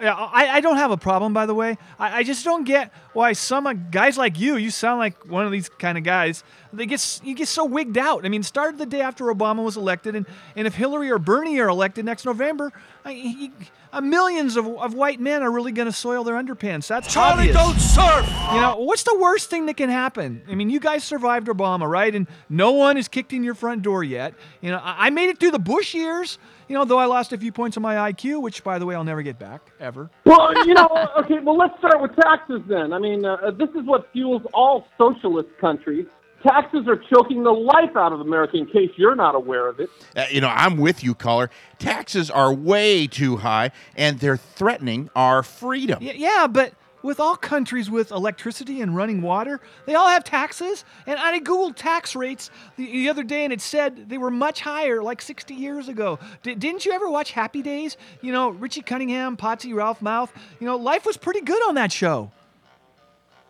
Yeah, 0.02 0.16
I, 0.16 0.48
I 0.48 0.62
don't 0.62 0.78
have 0.78 0.90
a 0.90 0.98
problem, 0.98 1.32
by 1.32 1.46
the 1.46 1.54
way. 1.54 1.78
I, 2.00 2.20
I 2.20 2.24
just 2.24 2.44
don't 2.44 2.64
get 2.64 2.92
why 3.14 3.34
some 3.34 3.68
uh, 3.68 3.74
guys 3.74 4.18
like 4.18 4.40
you, 4.40 4.56
you 4.56 4.72
sound 4.72 4.98
like 4.98 5.30
one 5.30 5.46
of 5.46 5.52
these 5.52 5.70
kind 5.70 5.96
of 5.96 6.04
guys, 6.04 6.44
they 6.74 6.88
get 6.88 7.20
you 7.24 7.36
get 7.36 7.48
so 7.48 7.66
wigged 7.66 7.98
out. 7.98 8.26
I 8.26 8.30
mean, 8.30 8.42
started 8.42 8.80
the 8.80 8.88
day 8.88 9.02
after 9.02 9.26
Obama 9.26 9.64
was 9.64 9.78
elected, 9.78 10.16
and, 10.16 10.26
and 10.56 10.66
if 10.66 10.74
Hillary 10.74 11.12
or 11.12 11.20
Bernie 11.20 11.60
are 11.60 11.70
elected 11.70 12.06
next 12.06 12.26
November, 12.26 12.72
I, 13.06 13.14
he, 13.14 13.52
uh, 13.94 14.02
millions 14.02 14.56
of, 14.56 14.66
of 14.68 14.94
white 14.94 15.20
men 15.20 15.44
are 15.44 15.52
really 15.52 15.72
going 15.72 15.88
to 15.88 15.92
soil 15.92 16.24
their 16.24 16.36
underpants. 16.36 16.88
That's 16.88 17.14
Charlie, 17.14 17.52
obvious. 17.52 17.56
don't 17.56 17.80
surf! 17.80 18.28
You 18.54 18.62
know, 18.62 18.78
what's 18.80 19.04
the 19.04 19.18
worst 19.20 19.50
thing 19.50 19.66
that 19.68 19.78
can 19.78 19.90
happen? 19.90 20.42
I 20.50 20.56
mean, 20.56 20.70
you 20.70 20.80
guys 20.80 21.04
survived 21.04 21.48
Obama, 21.48 21.88
right? 21.88 22.14
And 22.16 22.26
no 22.50 22.72
one 22.72 22.96
has 22.96 23.08
kicked 23.08 23.34
in 23.34 23.44
your 23.44 23.54
front 23.56 23.82
door 23.82 24.04
yet. 24.04 24.34
You 24.62 24.72
know, 24.72 24.78
I, 24.78 25.08
I 25.08 25.10
made 25.10 25.30
it 25.30 25.40
through 25.40 25.52
the 25.52 25.60
Bush 25.60 25.94
years. 25.94 26.40
You 26.72 26.78
know, 26.78 26.86
though 26.86 27.00
I 27.00 27.06
lost 27.06 27.34
a 27.34 27.38
few 27.38 27.52
points 27.52 27.76
on 27.76 27.84
my 27.84 27.96
IQ, 28.14 28.42
which, 28.42 28.64
by 28.64 28.80
the 28.80 28.86
way, 28.86 28.96
I'll 28.96 29.04
never 29.04 29.22
get 29.22 29.38
back 29.38 29.60
ever. 29.82 30.10
Well, 30.24 30.66
you 30.66 30.74
know, 30.74 30.88
okay. 31.20 31.40
Well, 31.40 31.58
let's 31.58 31.78
start 31.80 32.02
with 32.02 32.16
taxes 32.16 32.62
then. 32.66 32.94
I 32.94 32.98
mean, 32.98 33.26
uh, 33.26 33.52
this 33.52 33.68
is 33.72 33.86
what 33.86 34.10
fuels 34.14 34.42
all 34.54 34.88
socialist 34.98 35.50
countries. 35.60 36.06
Taxes 36.44 36.88
are 36.88 36.96
choking 36.96 37.44
the 37.44 37.52
life 37.52 37.98
out 37.98 38.14
of 38.14 38.22
America. 38.22 38.56
In 38.56 38.68
case 38.68 38.90
you're 38.96 39.16
not 39.16 39.36
aware 39.36 39.68
of 39.68 39.82
it. 39.82 39.90
Uh, 40.16 40.24
you 40.32 40.40
know, 40.40 40.48
I'm 40.48 40.78
with 40.78 41.04
you, 41.04 41.14
caller. 41.14 41.50
Taxes 41.78 42.32
are 42.32 42.54
way 42.54 43.06
too 43.06 43.36
high, 43.36 43.72
and 43.98 44.18
they're 44.20 44.38
threatening 44.38 45.10
our 45.14 45.44
freedom. 45.44 46.00
Y- 46.02 46.14
yeah, 46.16 46.48
but 46.50 46.74
with 47.04 47.20
all 47.20 47.36
countries 47.36 47.90
with 47.90 48.12
electricity 48.12 48.82
and 48.82 48.96
running 48.96 49.22
water, 49.22 49.60
they 49.86 49.96
all 49.96 50.08
have 50.08 50.24
taxes. 50.24 50.86
And 51.06 51.20
I 51.20 51.40
googled 51.40 51.76
tax 51.76 52.16
rates 52.16 52.50
the, 52.78 52.86
the 52.86 53.10
other 53.10 53.24
day, 53.24 53.44
and 53.44 53.54
it 53.54 53.62
said 53.62 54.10
they 54.10 54.18
were 54.18 54.32
much 54.32 54.62
higher, 54.62 55.02
like 55.02 55.22
60 55.22 55.54
years 55.54 55.88
ago. 55.88 56.20
D- 56.44 56.56
didn't 56.56 56.86
you 56.86 56.92
ever 56.92 57.10
watch 57.10 57.32
Happy 57.32 57.62
Days? 57.62 57.98
You 58.22 58.32
know, 58.32 58.50
Richie 58.50 58.82
Cunningham, 58.82 59.38
Potsy, 59.38 59.74
Ralph 59.74 60.00
Malph. 60.02 60.30
You 60.60 60.68
know, 60.68 60.78
life 60.78 61.06
was 61.06 61.18
pretty 61.18 61.42
good 61.42 61.62
on 61.68 61.76
that 61.76 61.92
show. 61.92 62.32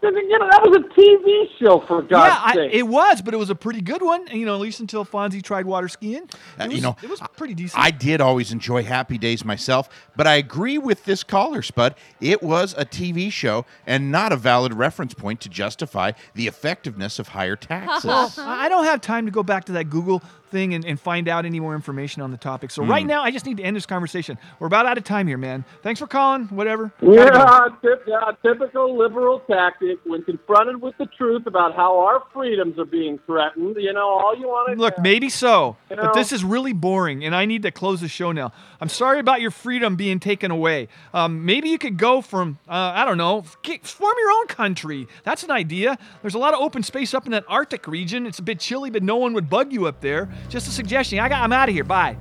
You 0.04 0.40
know, 0.40 0.48
that 0.50 0.62
was 0.64 0.78
a 0.78 1.00
TV 1.00 1.46
show 1.60 1.80
for 1.88 2.02
God's 2.02 2.12
yeah, 2.34 2.42
I, 2.44 2.54
sake. 2.56 2.74
it 2.74 2.84
was, 2.84 3.22
but 3.22 3.34
it 3.36 3.38
was 3.38 3.52
a 3.52 3.56
pretty 3.56 3.82
good 3.82 4.02
one. 4.02 4.26
You 4.28 4.46
know, 4.48 4.56
at 4.56 4.60
least 4.62 4.80
until 4.80 5.06
Fonzie 5.06 5.44
tried 5.44 5.66
water 5.66 5.88
skiing. 5.88 6.24
It 6.24 6.36
Uh, 6.60 6.66
was, 6.66 6.76
you 6.76 6.82
know, 6.82 6.96
it 7.04 7.10
was 7.10 7.22
pretty 7.38 7.54
decent. 7.54 7.82
I 7.84 7.92
did 7.92 8.20
always 8.20 8.52
enjoy 8.52 8.84
Happy 8.84 9.18
Days 9.20 9.46
myself, 9.46 9.90
but 10.16 10.26
I 10.26 10.36
agree 10.36 10.80
with 10.80 11.06
this 11.06 11.24
caller, 11.24 11.62
Spud. 11.62 11.94
It 12.20 12.42
was 12.42 12.74
a 12.78 12.86
TV 12.86 13.32
show 13.32 13.66
and 13.86 14.12
not 14.12 14.32
a 14.32 14.38
valid 14.38 14.74
reference 14.74 15.14
point 15.14 15.40
to 15.42 15.50
justify 15.50 16.14
the 16.34 16.48
effectiveness 16.48 17.20
of 17.20 17.30
higher 17.30 17.56
taxes. 17.56 18.06
Well, 18.12 18.34
I 18.38 18.68
don't 18.70 18.86
have 18.86 19.02
time 19.02 19.26
to 19.26 19.32
go 19.32 19.44
back 19.44 19.66
to 19.66 19.72
that 19.74 19.90
Google 19.90 20.22
thing 20.52 20.74
and, 20.74 20.86
and 20.86 21.00
find 21.00 21.28
out 21.28 21.46
any 21.46 21.60
more 21.60 21.74
information 21.74 22.22
on 22.22 22.30
the 22.32 22.38
topic. 22.38 22.70
So 22.70 22.84
right 22.84 23.02
Hmm. 23.04 23.08
now, 23.08 23.24
I 23.24 23.32
just 23.32 23.46
need 23.46 23.58
to 23.58 23.64
end 23.64 23.76
this 23.76 23.86
conversation. 23.86 24.38
We're 24.60 24.68
about 24.68 24.86
out 24.86 24.98
of 24.98 25.04
time 25.04 25.28
here, 25.28 25.38
man. 25.38 25.64
Thanks 25.82 26.00
for 26.00 26.08
calling. 26.08 26.46
Whatever. 26.50 26.92
Gotta. 27.02 27.74
Yeah, 27.82 27.90
tip, 27.90 28.04
yeah, 28.08 28.32
typical 28.44 28.96
liberal 28.98 29.40
tactic. 29.50 29.98
When 30.06 30.24
confronted 30.24 30.82
with 30.82 30.98
the 30.98 31.06
truth 31.06 31.48
about 31.48 31.76
how 31.76 31.98
our 32.00 32.22
freedoms 32.34 32.78
are 32.78 32.86
being 32.86 33.18
threatened, 33.26 33.78
you 33.80 33.94
know, 33.94 34.08
all 34.08 34.36
you 34.38 34.48
want 34.48 34.76
to 34.76 34.82
Look, 34.82 35.00
maybe 35.00 35.30
so, 35.30 35.78
but 35.90 35.98
know- 35.98 36.12
this 36.14 36.32
is 36.32 36.44
really 36.44 36.74
boring, 36.74 37.24
and 37.24 37.34
I 37.36 37.46
need 37.46 37.64
to 37.64 37.72
close 37.72 38.02
the 38.02 38.08
show 38.10 38.32
now. 38.32 38.52
I'm 38.82 38.90
sorry 38.90 39.20
about 39.20 39.42
your 39.42 39.52
freedom 39.52 39.96
being 39.96 40.20
taken 40.20 40.52
away. 40.52 40.90
Um, 41.14 41.46
maybe 41.46 41.70
you 41.70 41.78
could 41.78 41.98
go 41.98 42.22
from, 42.22 42.58
uh, 42.68 42.74
I 42.96 43.06
don't 43.06 43.18
know, 43.18 43.46
get, 43.64 43.86
form 43.88 44.16
your 44.20 44.32
own 44.32 44.48
country. 44.48 45.08
That's 45.24 45.44
an 45.44 45.52
idea. 45.52 45.98
There's 46.22 46.34
a 46.36 46.40
lot 46.40 46.54
of 46.54 46.60
open 46.60 46.84
space 46.84 47.14
up 47.14 47.26
in 47.26 47.32
that 47.32 47.46
Arctic 47.48 47.88
region. 47.88 48.26
It's 48.26 48.40
a 48.40 48.44
bit 48.44 48.60
chilly, 48.60 48.90
but 48.90 49.04
no 49.04 49.16
one 49.16 49.34
would 49.34 49.50
bug 49.50 49.72
you 49.72 49.86
up 49.86 50.02
there. 50.02 50.30
Just 50.50 50.68
a 50.68 50.72
suggestion. 50.72 51.20
I 51.20 51.30
got, 51.30 51.44
I'm 51.44 51.54
out 51.54 51.70
of 51.70 51.76
here. 51.76 51.84
Bye. 51.84 52.18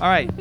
All 0.00 0.08
right. 0.08 0.30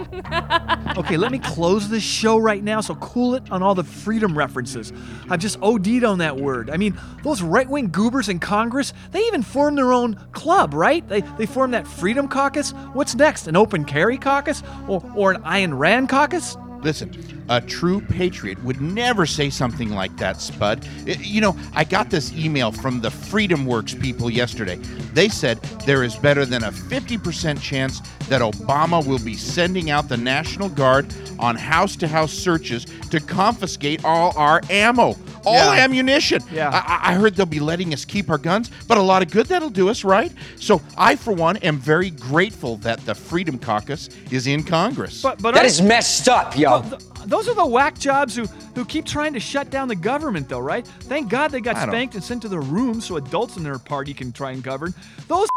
Okay, 0.96 1.18
let 1.18 1.32
me 1.32 1.40
close 1.40 1.90
this 1.90 2.04
show 2.04 2.38
right 2.38 2.64
now, 2.64 2.80
so 2.80 2.94
cool 2.96 3.34
it 3.34 3.52
on 3.52 3.64
all 3.64 3.74
the 3.74 3.84
freedom 3.84 4.38
references. 4.38 4.94
I've 5.28 5.40
just 5.40 5.58
OD'd 5.60 6.04
on 6.04 6.20
that 6.20 6.38
word. 6.38 6.70
I 6.70 6.78
mean, 6.78 6.96
those 7.24 7.42
right 7.42 7.68
wing 7.68 7.90
goobers 7.90 8.30
in 8.30 8.40
Congress, 8.40 8.94
they 9.12 9.22
even 9.26 9.42
formed 9.42 9.76
their 9.80 9.92
own 9.92 10.16
club, 10.34 10.76
right? 10.76 11.08
They, 11.08 11.22
they 11.22 11.48
formed 11.48 11.74
that 11.74 11.88
Freedom 11.88 12.28
Caucus. 12.28 12.72
What's 12.94 13.16
next? 13.16 13.48
An 13.48 13.56
open 13.56 13.86
carry 13.86 14.20
caucus? 14.20 14.62
Or, 14.88 15.04
or 15.16 15.32
an 15.32 15.42
Ayn 15.42 15.76
Rand 15.76 16.10
caucus? 16.10 16.58
Listen, 16.82 17.12
a 17.50 17.60
true 17.62 18.02
patriot 18.02 18.62
would 18.64 18.82
never 18.82 19.26
say 19.26 19.50
something 19.50 19.90
like 19.90 20.16
that, 20.18 20.40
Spud. 20.42 20.86
I- 21.08 21.12
You 21.22 21.42
know, 21.42 21.56
I 21.74 21.84
got 21.84 22.10
this 22.10 22.32
email 22.34 22.72
from 22.72 23.02
the 23.02 23.12
Freedom 23.12 23.66
Works 23.66 23.94
people 23.94 24.30
yesterday. 24.30 24.78
They 25.14 25.30
said 25.30 25.62
there 25.86 26.04
is 26.04 26.16
better 26.16 26.46
than 26.46 26.64
a 26.64 26.72
50% 26.72 27.62
chance 27.62 28.02
that 28.30 28.42
Obama 28.42 29.06
will 29.06 29.20
be 29.20 29.36
sending 29.36 29.90
out 29.92 30.08
the 30.10 30.18
National 30.18 30.70
Guard 30.70 31.14
on 31.40 31.56
house 31.56 31.96
to 31.98 32.08
house 32.08 32.32
searches 32.32 32.86
to 33.10 33.20
confiscate 33.20 34.04
all 34.06 34.34
our 34.38 34.62
ammo, 34.70 35.16
all 35.46 35.56
Yeah. 35.76 35.84
ammunition. 35.84 36.42
Yeah. 36.52 36.70
I-, 36.70 37.12
I 37.12 37.14
heard 37.16 37.36
they'll 37.36 37.46
be 37.46 37.60
letting 37.60 37.94
us 37.94 38.06
keep 38.06 38.30
our 38.30 38.38
guns, 38.38 38.72
but 38.88 38.98
a 38.98 39.02
lot 39.02 39.22
of 39.22 39.30
good 39.30 39.48
that'll 39.48 39.70
do 39.70 39.90
us, 39.90 40.04
right? 40.04 40.32
So 40.60 40.82
I, 40.98 41.16
for 41.16 41.34
one, 41.34 41.58
am 41.58 41.78
very 41.80 42.10
grateful 42.12 42.78
that 42.78 43.06
the 43.06 43.14
Freedom 43.14 43.58
Caucus 43.60 44.10
is 44.32 44.48
in 44.48 44.64
Congress. 44.64 45.22
But, 45.22 45.42
but 45.42 45.54
That 45.56 45.64
I- 45.64 45.68
is 45.68 45.82
messed 45.82 46.30
up, 46.30 46.58
yo. 46.58 46.70
Well, 46.72 46.82
th- 46.84 47.02
those 47.34 47.48
are 47.50 47.56
the 47.56 47.66
whack 47.66 47.98
jobs 47.98 48.36
who, 48.36 48.46
who 48.76 48.86
keep 48.86 49.06
trying 49.06 49.34
to 49.34 49.40
shut 49.40 49.72
down 49.72 49.88
the 49.88 49.96
government, 49.96 50.48
though, 50.48 50.60
right? 50.60 50.86
Thank 50.86 51.30
God 51.30 51.50
they 51.50 51.62
got 51.62 51.76
I 51.78 51.80
don't- 51.88 51.90
spanked 51.90 52.14
and 52.14 52.24
sent 52.24 52.44
to 52.44 52.48
their 52.48 52.62
rooms 52.62 53.06
so 53.08 53.18
adults 53.18 53.58
in 53.58 53.64
their 53.64 53.80
party 53.80 54.14
can 54.14 54.32
try 54.32 54.52
and 54.52 54.62
govern. 54.62 54.94
Those 55.28 55.48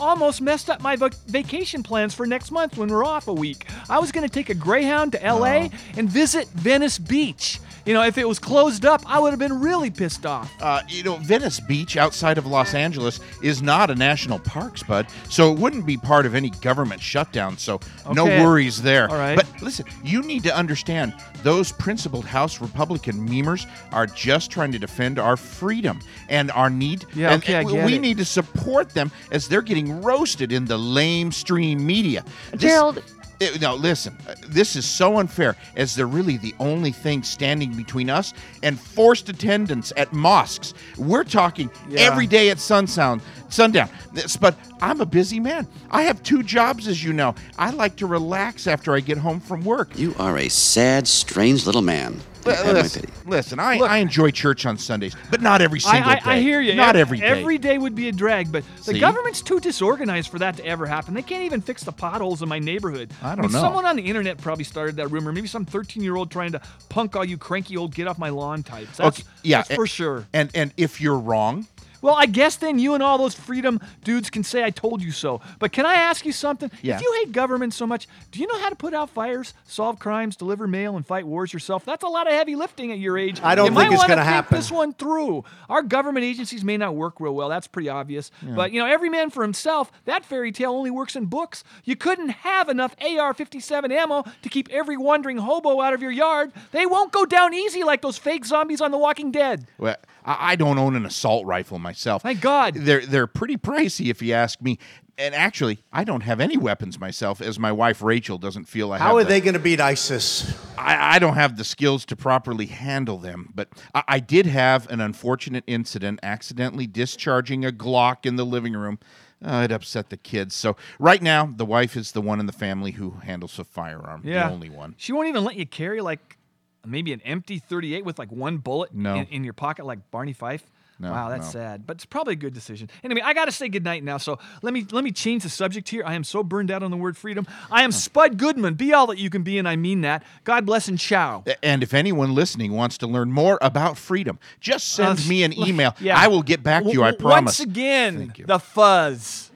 almost 0.00 0.40
messed 0.40 0.70
up 0.70 0.80
my 0.80 0.96
vac- 0.96 1.14
vacation 1.26 1.82
plans 1.82 2.14
for 2.14 2.26
next 2.26 2.50
month 2.50 2.76
when 2.78 2.88
we're 2.88 3.04
off 3.04 3.28
a 3.28 3.32
week. 3.32 3.66
I 3.90 3.98
was 3.98 4.10
going 4.10 4.26
to 4.26 4.32
take 4.32 4.48
a 4.48 4.54
Greyhound 4.54 5.12
to 5.12 5.18
LA 5.18 5.68
and 5.96 6.08
visit 6.08 6.48
Venice 6.48 6.98
Beach. 6.98 7.60
You 7.84 7.94
know, 7.94 8.02
if 8.04 8.16
it 8.16 8.26
was 8.26 8.38
closed 8.38 8.86
up, 8.86 9.02
I 9.06 9.18
would 9.18 9.30
have 9.30 9.40
been 9.40 9.60
really 9.60 9.90
pissed 9.90 10.24
off. 10.24 10.50
Uh, 10.62 10.80
you 10.88 11.02
know, 11.02 11.16
Venice 11.16 11.58
Beach 11.58 11.96
outside 11.96 12.38
of 12.38 12.46
Los 12.46 12.74
Angeles 12.74 13.18
is 13.42 13.60
not 13.60 13.90
a 13.90 13.94
national 13.94 14.38
park, 14.38 14.78
Spud, 14.78 15.08
so 15.28 15.52
it 15.52 15.58
wouldn't 15.58 15.84
be 15.84 15.96
part 15.96 16.24
of 16.24 16.34
any 16.36 16.50
government 16.50 17.00
shutdown, 17.00 17.58
so 17.58 17.80
no 18.12 18.22
Okay. 18.24 18.40
worries 18.44 18.80
there. 18.82 19.10
All 19.10 19.16
right. 19.18 19.34
But 19.34 19.46
listen, 19.60 19.84
you 20.04 20.22
need 20.22 20.44
to 20.44 20.56
understand 20.56 21.12
those 21.42 21.72
principled 21.72 22.24
House 22.24 22.60
Republican 22.60 23.28
memers 23.28 23.66
are 23.92 24.06
just 24.06 24.50
trying 24.50 24.72
to 24.72 24.78
defend 24.78 25.18
our 25.18 25.36
freedom 25.36 26.00
and 26.28 26.50
our 26.52 26.70
need. 26.70 27.04
Yeah, 27.14 27.32
and, 27.32 27.42
okay, 27.42 27.56
I 27.56 27.60
and 27.60 27.70
get 27.70 27.86
we 27.86 27.94
it. 27.96 28.00
need 28.00 28.18
to 28.18 28.24
support 28.24 28.90
them 28.90 29.10
as 29.30 29.48
they're 29.48 29.62
getting 29.62 30.02
roasted 30.02 30.52
in 30.52 30.64
the 30.64 30.78
lamestream 30.78 31.80
media. 31.80 32.24
This- 32.52 32.60
Gerald, 32.62 33.02
Eh, 33.42 33.58
no, 33.60 33.74
listen, 33.74 34.16
uh, 34.28 34.34
this 34.46 34.76
is 34.76 34.84
so 34.84 35.18
unfair 35.18 35.56
as 35.76 35.96
they're 35.96 36.06
really 36.06 36.36
the 36.36 36.54
only 36.60 36.92
thing 36.92 37.24
standing 37.24 37.72
between 37.74 38.08
us 38.08 38.34
and 38.62 38.78
forced 38.78 39.28
attendance 39.28 39.92
at 39.96 40.12
mosques. 40.12 40.74
We're 40.96 41.24
talking 41.24 41.68
Yeah. 41.88 42.02
every 42.02 42.28
day 42.28 42.50
at 42.50 42.60
sundown. 42.60 43.20
Sundown. 43.48 43.88
This- 44.12 44.36
But 44.36 44.54
I'm 44.80 45.00
a 45.00 45.06
busy 45.06 45.40
man. 45.40 45.66
I 45.90 46.02
have 46.02 46.22
two 46.22 46.42
jobs, 46.44 46.86
as 46.86 47.02
you 47.02 47.12
know. 47.12 47.34
I 47.58 47.70
like 47.70 47.96
to 47.96 48.06
relax 48.06 48.66
after 48.68 48.94
I 48.94 49.00
get 49.00 49.18
home 49.18 49.40
from 49.40 49.64
work. 49.64 49.90
You 49.98 50.14
are 50.20 50.38
a 50.38 50.48
sad, 50.48 51.08
strange 51.08 51.66
little 51.66 51.82
man. 51.82 52.20
You 52.44 52.50
Li- 52.50 52.56
have 52.56 52.66
my 52.66 52.72
Listen, 52.72 53.02
pity. 53.02 53.12
listen 53.26 53.58
I, 53.60 53.78
I 53.78 53.96
enjoy 53.98 54.30
church 54.30 54.66
on 54.66 54.76
Sundays, 54.78 55.14
but 55.30 55.40
not 55.40 55.62
every 55.62 55.80
single 55.80 56.10
I, 56.10 56.14
day. 56.16 56.20
I 56.24 56.40
hear 56.40 56.60
you. 56.60 56.74
Not 56.74 56.96
Ev- 56.96 57.00
every 57.08 57.18
day. 57.18 57.24
Every 57.26 57.58
day 57.58 57.78
would 57.78 57.94
be 57.94 58.08
a 58.08 58.12
drag, 58.12 58.50
but 58.50 58.64
the 58.84 58.98
government's 58.98 59.42
too 59.42 59.60
disorganized 59.60 60.30
for 60.30 60.38
that 60.40 60.56
to 60.56 60.66
ever 60.66 60.86
happen. 60.86 61.14
They 61.14 61.22
can't 61.22 61.44
even 61.44 61.60
fix 61.60 61.84
the 61.84 61.92
potholes 61.92 62.42
in 62.42 62.48
my 62.48 62.58
neighborhood. 62.58 63.12
I 63.22 63.34
don't 63.34 63.42
mean, 63.46 63.52
know. 63.52 63.60
Someone 63.60 63.86
on 63.86 63.96
the 63.96 64.02
internet 64.02 64.38
probably 64.38 64.64
started 64.64 64.96
that 64.96 65.08
rumor. 65.08 65.32
Maybe 65.32 65.46
some 65.46 65.64
13-year-old 65.66 66.30
trying 66.30 66.52
to 66.52 66.60
punk 66.88 67.14
all 67.16 67.24
you 67.24 67.38
cranky 67.38 67.76
old 67.76 67.94
get 67.94 68.06
off 68.08 68.18
my 68.18 68.28
lawn 68.30 68.62
types. 68.62 68.96
That's, 68.96 69.20
Okay, 69.20 69.28
yeah, 69.42 69.58
that's 69.58 69.70
and- 69.70 69.76
for 69.76 69.86
sure. 69.86 70.26
And 70.32 70.50
and 70.54 70.72
if 70.76 71.00
you're 71.00 71.18
wrong, 71.18 71.66
Well, 72.02 72.14
I 72.16 72.26
guess 72.26 72.56
then 72.56 72.78
you 72.78 72.94
and 72.94 73.02
all 73.02 73.16
those 73.16 73.34
freedom 73.34 73.80
dudes 74.04 74.28
can 74.28 74.42
say 74.44 74.62
I 74.62 74.70
told 74.70 75.02
you 75.02 75.10
so. 75.12 75.40
But 75.58 75.72
can 75.72 75.86
I 75.86 75.94
ask 75.94 76.26
you 76.26 76.32
something? 76.32 76.70
Yeah. 76.82 76.96
If 76.96 77.02
you 77.02 77.12
hate 77.20 77.32
government 77.32 77.72
so 77.72 77.86
much, 77.86 78.06
do 78.30 78.40
you 78.40 78.46
know 78.46 78.58
how 78.58 78.68
to 78.68 78.76
put 78.76 78.92
out 78.92 79.08
fires, 79.08 79.54
solve 79.64 79.98
crimes, 79.98 80.36
deliver 80.36 80.66
mail, 80.66 80.96
and 80.96 81.06
fight 81.06 81.26
wars 81.26 81.52
yourself? 81.52 81.84
That's 81.84 82.02
a 82.02 82.08
lot 82.08 82.26
of 82.26 82.32
heavy 82.34 82.56
lifting 82.56 82.92
at 82.92 82.98
your 82.98 83.16
age. 83.16 83.40
I 83.42 83.54
don't 83.54 83.66
You 83.66 83.70
think 83.78 83.90
might 83.90 83.94
it's 83.94 84.02
gonna 84.02 84.16
think 84.16 84.26
happen. 84.26 84.56
This 84.58 84.70
one 84.70 84.92
through. 84.92 85.44
Our 85.68 85.82
government 85.82 86.24
agencies 86.24 86.64
may 86.64 86.76
not 86.76 86.94
work 86.94 87.20
real 87.20 87.34
well. 87.34 87.48
That's 87.48 87.66
pretty 87.68 87.88
obvious. 87.88 88.30
Yeah. 88.44 88.54
But 88.56 88.72
you 88.72 88.80
know, 88.80 88.86
every 88.86 89.08
man 89.08 89.30
for 89.30 89.42
himself. 89.42 89.92
That 90.04 90.24
fairy 90.24 90.50
tale 90.52 90.72
only 90.72 90.90
works 90.90 91.14
in 91.14 91.26
books. 91.26 91.62
You 91.84 91.94
couldn't 91.94 92.30
have 92.30 92.68
enough 92.68 92.96
AR-57 93.00 93.90
ammo 93.92 94.24
to 94.42 94.48
keep 94.48 94.68
every 94.70 94.96
wandering 94.96 95.38
hobo 95.38 95.80
out 95.80 95.94
of 95.94 96.02
your 96.02 96.10
yard. 96.10 96.52
They 96.72 96.86
won't 96.86 97.12
go 97.12 97.24
down 97.24 97.54
easy 97.54 97.84
like 97.84 98.02
those 98.02 98.18
fake 98.18 98.44
zombies 98.44 98.80
on 98.80 98.90
The 98.90 98.98
Walking 98.98 99.30
Dead. 99.30 99.66
well, 99.78 99.96
I 100.24 100.52
I 100.52 100.56
don't 100.56 100.78
own 100.78 100.94
an 100.96 101.06
assault 101.06 101.46
rifle 101.46 101.78
myself. 101.78 101.91
Thank 102.22 102.40
God. 102.40 102.74
They're 102.74 103.04
they're 103.06 103.26
pretty 103.26 103.56
pricey 103.56 104.10
if 104.10 104.22
you 104.22 104.32
ask 104.34 104.60
me. 104.60 104.78
And 105.18 105.34
actually, 105.34 105.78
I 105.92 106.04
don't 106.04 106.22
have 106.22 106.40
any 106.40 106.56
weapons 106.56 106.98
myself, 106.98 107.42
as 107.42 107.58
my 107.58 107.70
wife 107.70 108.00
Rachel 108.02 108.38
doesn't 108.38 108.64
feel 108.64 108.92
I 108.92 108.98
have. 108.98 109.06
How 109.06 109.16
are 109.18 109.22
the- 109.24 109.28
they 109.28 109.40
going 109.42 109.52
to 109.54 109.60
beat 109.60 109.78
ISIS? 109.80 110.58
I, 110.78 111.16
I 111.16 111.18
don't 111.18 111.34
have 111.34 111.56
the 111.58 111.64
skills 111.64 112.06
to 112.06 112.16
properly 112.16 112.64
handle 112.66 113.18
them, 113.18 113.50
but 113.54 113.68
I, 113.94 114.02
I 114.08 114.18
did 114.20 114.46
have 114.46 114.90
an 114.90 115.00
unfortunate 115.02 115.64
incident 115.66 116.18
accidentally 116.22 116.86
discharging 116.86 117.62
a 117.64 117.70
Glock 117.70 118.24
in 118.24 118.36
the 118.36 118.46
living 118.46 118.72
room. 118.72 118.98
Uh, 119.44 119.62
it 119.64 119.72
upset 119.72 120.08
the 120.08 120.16
kids. 120.16 120.54
So 120.54 120.76
right 120.98 121.20
now, 121.20 121.46
the 121.46 121.66
wife 121.66 121.94
is 121.96 122.12
the 122.12 122.22
one 122.22 122.40
in 122.40 122.46
the 122.46 122.52
family 122.52 122.92
who 122.92 123.10
handles 123.22 123.58
a 123.58 123.64
firearm. 123.64 124.22
Yeah. 124.24 124.46
The 124.48 124.54
only 124.54 124.70
one. 124.70 124.94
She 124.96 125.12
won't 125.12 125.28
even 125.28 125.44
let 125.44 125.56
you 125.56 125.66
carry 125.66 126.00
like 126.00 126.38
maybe 126.86 127.12
an 127.12 127.20
empty 127.22 127.58
38 127.58 128.04
with 128.04 128.18
like 128.18 128.32
one 128.32 128.56
bullet 128.58 128.94
No. 128.94 129.16
in, 129.16 129.26
in 129.26 129.44
your 129.44 129.52
pocket 129.52 129.84
like 129.84 130.10
Barney 130.10 130.32
Fife. 130.32 130.64
No, 131.02 131.10
wow, 131.10 131.28
that's 131.28 131.52
no. 131.52 131.60
sad, 131.60 131.86
but 131.86 131.96
it's 131.96 132.04
probably 132.04 132.34
a 132.34 132.36
good 132.36 132.54
decision. 132.54 132.88
Anyway, 133.04 133.20
I 133.24 133.34
got 133.34 133.46
to 133.46 133.52
say 133.52 133.68
goodnight 133.68 134.04
now. 134.04 134.18
So 134.18 134.38
let 134.62 134.72
me 134.72 134.86
let 134.92 135.02
me 135.04 135.10
change 135.10 135.42
the 135.42 135.48
subject 135.48 135.88
here. 135.88 136.02
I 136.06 136.14
am 136.14 136.24
so 136.24 136.42
burned 136.44 136.70
out 136.70 136.82
on 136.82 136.90
the 136.90 136.96
word 136.96 137.16
freedom. 137.16 137.46
I 137.70 137.82
am 137.82 137.90
Spud 137.92 138.38
Goodman. 138.38 138.74
Be 138.74 138.92
all 138.92 139.06
that 139.08 139.18
you 139.18 139.28
can 139.28 139.42
be, 139.42 139.58
and 139.58 139.68
I 139.68 139.76
mean 139.76 140.02
that. 140.02 140.22
God 140.44 140.64
bless 140.64 140.88
and 140.88 140.98
ciao. 140.98 141.44
And 141.62 141.82
if 141.82 141.92
anyone 141.92 142.34
listening 142.34 142.72
wants 142.72 142.96
to 142.98 143.06
learn 143.06 143.32
more 143.32 143.58
about 143.60 143.98
freedom, 143.98 144.38
just 144.60 144.88
send 144.92 145.18
Uh, 145.18 145.28
me 145.28 145.42
an 145.42 145.52
email. 145.68 145.94
yeah. 146.00 146.18
I 146.18 146.28
will 146.28 146.42
get 146.42 146.62
back 146.62 146.84
to 146.84 146.90
you, 146.90 147.02
I 147.02 147.12
promise. 147.12 147.58
Once 147.58 147.60
again, 147.60 148.32
the 148.46 148.58
fuzz. 148.58 149.50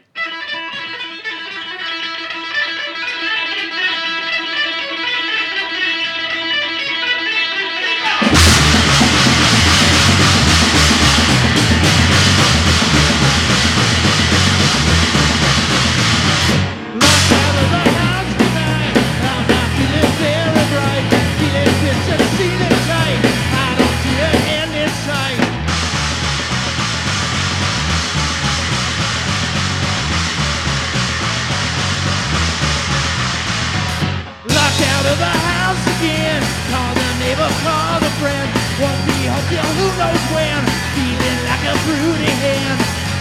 Broody 41.86 42.32
hen. 42.42 42.76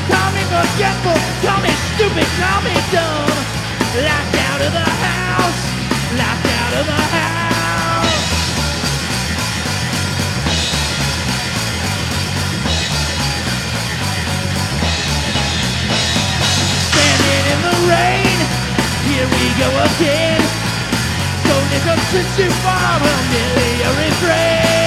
Call 0.09 0.29
me 0.33 0.41
forgetful, 0.49 1.17
call 1.45 1.61
me 1.61 1.69
stupid, 1.93 2.25
call 2.41 2.61
me 2.65 2.73
dumb. 2.89 3.29
Locked 4.01 4.37
out 4.49 4.61
of 4.65 4.71
the 4.73 4.89
house. 5.05 5.61
Locked 6.17 6.49
out 6.49 6.73
of 6.79 6.85
the 6.89 7.01
house. 7.13 8.25
Standing 16.89 17.45
in 17.53 17.59
the 17.69 17.77
rain. 17.93 18.37
Here 19.05 19.27
we 19.29 19.45
go 19.61 19.69
again. 19.93 20.41
So 21.45 21.53
nickel 21.69 22.01
since 22.09 22.33
you 22.39 22.49
far, 22.65 22.97
a 22.97 23.89
refrain. 24.01 24.84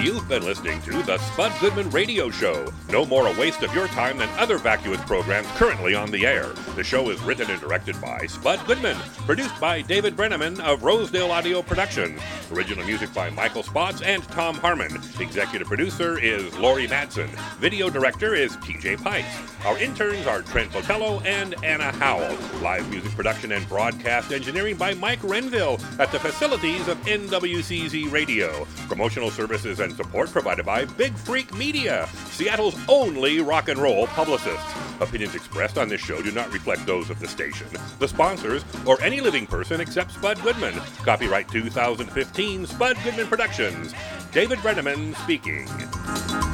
You've 0.00 0.28
been 0.28 0.44
listening 0.44 0.80
to 0.82 1.02
the 1.02 1.18
Spud 1.18 1.52
Goodman 1.60 1.90
Radio 1.90 2.30
Show. 2.30 2.72
No 2.88 3.04
more 3.04 3.26
a 3.26 3.32
waste 3.32 3.64
of 3.64 3.74
your 3.74 3.88
time 3.88 4.16
than 4.18 4.28
other 4.38 4.56
vacuous 4.56 5.00
programs 5.02 5.48
currently 5.56 5.96
on 5.96 6.12
the 6.12 6.24
air. 6.24 6.46
The 6.76 6.84
show 6.84 7.10
is 7.10 7.20
written 7.22 7.50
and 7.50 7.60
directed 7.60 8.00
by 8.00 8.26
Spud 8.26 8.64
Goodman, 8.64 8.96
produced 9.26 9.60
by 9.60 9.82
David 9.82 10.16
Brenneman 10.16 10.60
of 10.60 10.84
Rosedale 10.84 11.32
Audio 11.32 11.62
Production. 11.62 12.16
Original 12.52 12.86
music 12.86 13.12
by 13.12 13.28
Michael 13.30 13.64
Spots 13.64 14.00
and 14.00 14.22
Tom 14.28 14.54
Harmon. 14.54 14.94
Executive 15.18 15.66
producer 15.66 16.16
is 16.16 16.56
Lori 16.58 16.86
Madsen. 16.86 17.28
Video 17.58 17.90
director 17.90 18.36
is 18.36 18.56
TJ 18.58 19.02
Pikes. 19.02 19.26
Our 19.66 19.76
interns 19.78 20.28
are 20.28 20.42
Trent 20.42 20.70
Botello 20.70 21.24
and 21.26 21.56
Anna 21.64 21.90
Howell. 21.90 22.38
Live 22.62 22.88
music 22.88 23.10
production 23.12 23.50
and 23.50 23.68
broadcast 23.68 24.30
engineering 24.30 24.76
by 24.76 24.94
Mike 24.94 25.22
Renville 25.24 25.80
at 25.98 26.12
the 26.12 26.20
facilities 26.20 26.86
of 26.86 26.96
NWCZ 26.98 28.12
Radio. 28.12 28.64
Promotional 28.86 29.30
services 29.30 29.80
and 29.80 29.87
support 29.94 30.30
provided 30.30 30.66
by 30.66 30.84
Big 30.84 31.14
Freak 31.14 31.54
Media, 31.54 32.08
Seattle's 32.30 32.76
only 32.88 33.40
rock 33.40 33.68
and 33.68 33.78
roll 33.78 34.06
publicist. 34.08 34.64
Opinions 35.00 35.34
expressed 35.34 35.78
on 35.78 35.88
this 35.88 36.00
show 36.00 36.20
do 36.22 36.32
not 36.32 36.52
reflect 36.52 36.84
those 36.86 37.10
of 37.10 37.20
the 37.20 37.28
station, 37.28 37.66
the 37.98 38.08
sponsors, 38.08 38.64
or 38.86 39.00
any 39.02 39.20
living 39.20 39.46
person 39.46 39.80
except 39.80 40.12
Spud 40.12 40.42
Goodman. 40.42 40.74
Copyright 41.04 41.48
2015 41.48 42.66
Spud 42.66 42.96
Goodman 43.04 43.26
Productions. 43.26 43.94
David 44.32 44.58
Brenneman 44.58 45.14
speaking. 45.22 46.47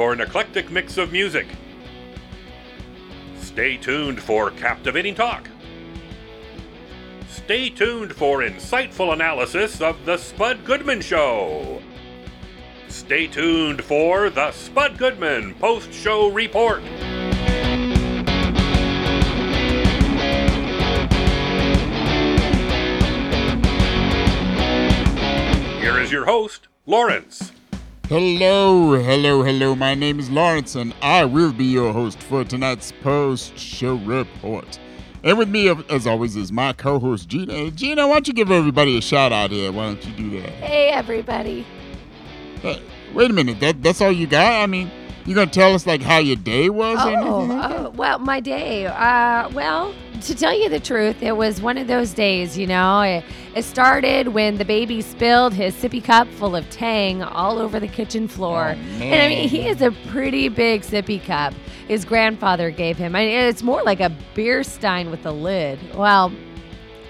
For 0.00 0.14
an 0.14 0.20
eclectic 0.22 0.70
mix 0.70 0.96
of 0.96 1.12
music. 1.12 1.46
Stay 3.38 3.76
tuned 3.76 4.18
for 4.18 4.50
captivating 4.52 5.14
talk. 5.14 5.46
Stay 7.28 7.68
tuned 7.68 8.14
for 8.14 8.38
insightful 8.38 9.12
analysis 9.12 9.82
of 9.82 10.02
The 10.06 10.16
Spud 10.16 10.64
Goodman 10.64 11.02
Show. 11.02 11.82
Stay 12.88 13.26
tuned 13.26 13.84
for 13.84 14.30
The 14.30 14.52
Spud 14.52 14.96
Goodman 14.96 15.54
Post 15.56 15.92
Show 15.92 16.30
Report. 16.30 16.82
Here 25.78 26.00
is 26.00 26.10
your 26.10 26.24
host, 26.24 26.68
Lawrence. 26.86 27.52
Hello, 28.10 28.94
hello, 28.94 29.44
hello. 29.44 29.76
My 29.76 29.94
name 29.94 30.18
is 30.18 30.28
Lawrence, 30.28 30.74
and 30.74 30.92
I 31.00 31.24
will 31.24 31.52
be 31.52 31.64
your 31.64 31.92
host 31.92 32.20
for 32.20 32.42
tonight's 32.42 32.90
post 33.04 33.56
show 33.56 33.94
report. 33.98 34.80
And 35.22 35.38
with 35.38 35.48
me, 35.48 35.68
as 35.88 36.08
always, 36.08 36.34
is 36.34 36.50
my 36.50 36.72
co 36.72 36.98
host, 36.98 37.28
Gina. 37.28 37.70
Gina, 37.70 38.08
why 38.08 38.14
don't 38.14 38.26
you 38.26 38.34
give 38.34 38.50
everybody 38.50 38.98
a 38.98 39.00
shout 39.00 39.30
out 39.30 39.52
here? 39.52 39.70
Why 39.70 39.94
don't 39.94 40.04
you 40.04 40.12
do 40.14 40.40
that? 40.40 40.50
Hey, 40.50 40.88
everybody. 40.88 41.64
Hey, 42.62 42.82
wait 43.14 43.30
a 43.30 43.32
minute. 43.32 43.60
That, 43.60 43.80
that's 43.80 44.00
all 44.00 44.10
you 44.10 44.26
got? 44.26 44.60
I 44.60 44.66
mean, 44.66 44.90
you 45.24 45.36
going 45.36 45.48
to 45.48 45.54
tell 45.54 45.72
us, 45.72 45.86
like, 45.86 46.02
how 46.02 46.18
your 46.18 46.34
day 46.34 46.68
was 46.68 46.98
or 46.98 47.10
Oh, 47.10 47.12
anything 47.12 47.58
like 47.58 47.70
oh, 47.70 47.90
well, 47.90 48.18
my 48.18 48.40
day. 48.40 48.86
Uh, 48.86 49.48
well, 49.50 49.94
to 50.22 50.34
tell 50.34 50.52
you 50.52 50.68
the 50.68 50.80
truth, 50.80 51.22
it 51.22 51.36
was 51.36 51.60
one 51.60 51.78
of 51.78 51.86
those 51.86 52.12
days, 52.12 52.56
you 52.56 52.66
know. 52.66 53.00
It, 53.02 53.24
it 53.54 53.64
started 53.64 54.28
when 54.28 54.56
the 54.56 54.64
baby 54.64 55.02
spilled 55.02 55.54
his 55.54 55.74
sippy 55.74 56.02
cup 56.02 56.28
full 56.28 56.54
of 56.54 56.68
Tang 56.70 57.22
all 57.22 57.58
over 57.58 57.80
the 57.80 57.88
kitchen 57.88 58.28
floor. 58.28 58.74
Oh, 58.76 59.02
and 59.02 59.22
I 59.22 59.28
mean, 59.28 59.48
he 59.48 59.66
is 59.66 59.82
a 59.82 59.90
pretty 60.08 60.48
big 60.48 60.82
sippy 60.82 61.24
cup. 61.24 61.54
His 61.88 62.04
grandfather 62.04 62.70
gave 62.70 62.96
him. 62.96 63.16
I 63.16 63.26
mean, 63.26 63.40
it's 63.40 63.62
more 63.62 63.82
like 63.82 64.00
a 64.00 64.10
beer 64.34 64.62
stein 64.62 65.10
with 65.10 65.26
a 65.26 65.32
lid. 65.32 65.78
Well, 65.94 66.32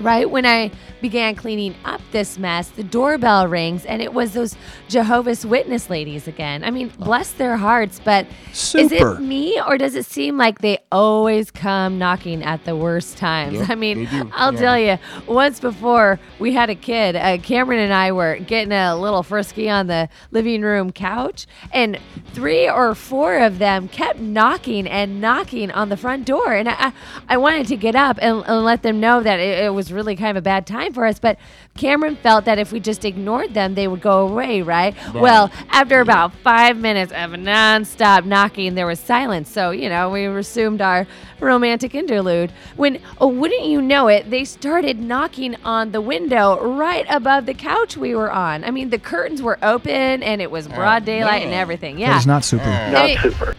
right 0.01 0.29
when 0.31 0.47
I 0.47 0.71
began 1.01 1.35
cleaning 1.35 1.75
up 1.85 2.01
this 2.13 2.39
mess, 2.39 2.69
the 2.69 2.83
doorbell 2.83 3.47
rings 3.49 3.85
and 3.87 4.03
it 4.03 4.13
was 4.13 4.33
those 4.35 4.57
Jehovah's 4.89 5.45
Witness 5.47 5.89
ladies 5.91 6.27
again. 6.29 6.65
I 6.65 6.71
mean, 6.71 6.89
bless 6.99 7.33
their 7.33 7.57
hearts, 7.57 8.01
but 8.05 8.27
is 8.53 8.93
it 8.93 9.21
me 9.21 9.61
or 9.67 9.79
does 9.79 9.95
it 9.95 10.07
seem 10.07 10.37
like 10.37 10.59
they 10.61 10.79
always 10.93 11.51
come 11.51 11.99
knocking 11.99 12.43
at 12.43 12.65
the 12.65 12.77
worst 12.77 13.17
times? 13.17 13.59
Yep, 13.59 13.71
I 13.71 13.75
mean. 13.75 14.09
I'll 14.35 14.53
Yeah. 14.55 14.61
tell 14.61 14.79
you, 14.79 14.99
once 15.27 15.61
before 15.61 16.19
we 16.39 16.53
had 16.53 16.71
a 16.71 16.75
kid, 16.75 17.17
uh, 17.17 17.39
Cameron 17.39 17.79
and 17.81 17.93
I 17.93 18.13
were 18.13 18.37
getting 18.39 18.73
a 18.73 18.97
little 18.97 19.23
frisky 19.23 19.69
on 19.71 19.87
the 19.87 20.09
living 20.31 20.63
room 20.63 20.91
couch, 20.93 21.47
and 21.73 21.99
three 22.33 22.69
or 22.69 22.95
four 22.95 23.39
of 23.39 23.59
them 23.59 23.89
kept 23.89 24.19
knocking 24.19 24.87
and 24.87 25.21
knocking 25.21 25.71
on 25.71 25.89
the 25.89 25.97
front 25.97 26.25
door. 26.27 26.53
And 26.55 26.69
I, 26.69 26.75
I 26.79 26.93
I 27.29 27.37
wanted 27.37 27.67
to 27.69 27.77
get 27.77 27.95
up 27.95 28.19
and, 28.21 28.43
and 28.47 28.65
let 28.65 28.83
them 28.83 29.01
know 29.01 29.23
that 29.23 29.39
it, 29.41 29.65
it 29.65 29.75
was 29.75 29.93
really 29.93 30.17
kind 30.17 30.37
of 30.37 30.37
a 30.37 30.43
bad 30.45 30.67
time 30.67 30.90
for 30.93 31.07
us, 31.07 31.19
but 31.19 31.39
Cameron 31.77 32.17
felt 32.17 32.45
that 32.45 32.59
if 32.59 32.73
we 32.73 32.81
just 32.81 33.05
ignored 33.05 33.55
them, 33.55 33.75
they 33.75 33.89
would 33.89 34.01
go 34.01 34.27
away, 34.27 34.63
right? 34.63 34.95
Right. 35.07 35.15
Well, 35.15 35.51
after 35.71 36.01
about 36.01 36.35
five 36.35 36.77
minutes 36.77 37.13
of 37.13 37.31
nonstop 37.33 38.25
knocking, 38.25 38.75
there 38.75 38.87
was 38.87 39.01
silence. 39.01 39.51
So, 39.51 39.71
you 39.71 39.89
know, 39.89 40.11
we 40.11 40.27
resumed 40.27 40.81
our 40.81 41.07
romantic 41.41 41.95
interlude. 41.95 42.53
When, 42.77 43.01
oh, 43.21 43.29
wouldn't 43.29 43.65
you 43.65 43.81
know 43.81 44.09
it, 44.09 44.31
they 44.31 44.45
started 44.45 44.99
knocking 44.99 45.57
on 45.65 45.93
the 45.93 46.01
window 46.01 46.63
right 46.77 47.07
above 47.09 47.47
the 47.47 47.55
couch 47.55 47.97
we 47.97 48.15
were 48.15 48.31
on. 48.31 48.65
I 48.65 48.71
mean, 48.71 48.91
the 48.91 48.99
curtains 48.99 49.43
were 49.43 49.59
open 49.63 50.23
and 50.23 50.43
it 50.43 50.51
was 50.51 50.67
oh, 50.67 50.71
broad 50.71 51.05
daylight 51.05 51.43
and 51.43 51.55
everything. 51.55 51.99
Yeah. 51.99 52.13
That 52.13 52.21
is 52.21 52.27
not 52.27 52.45
super. 52.45 52.65
Mm. 52.65 52.95
I 52.95 53.07
mean, 53.07 53.55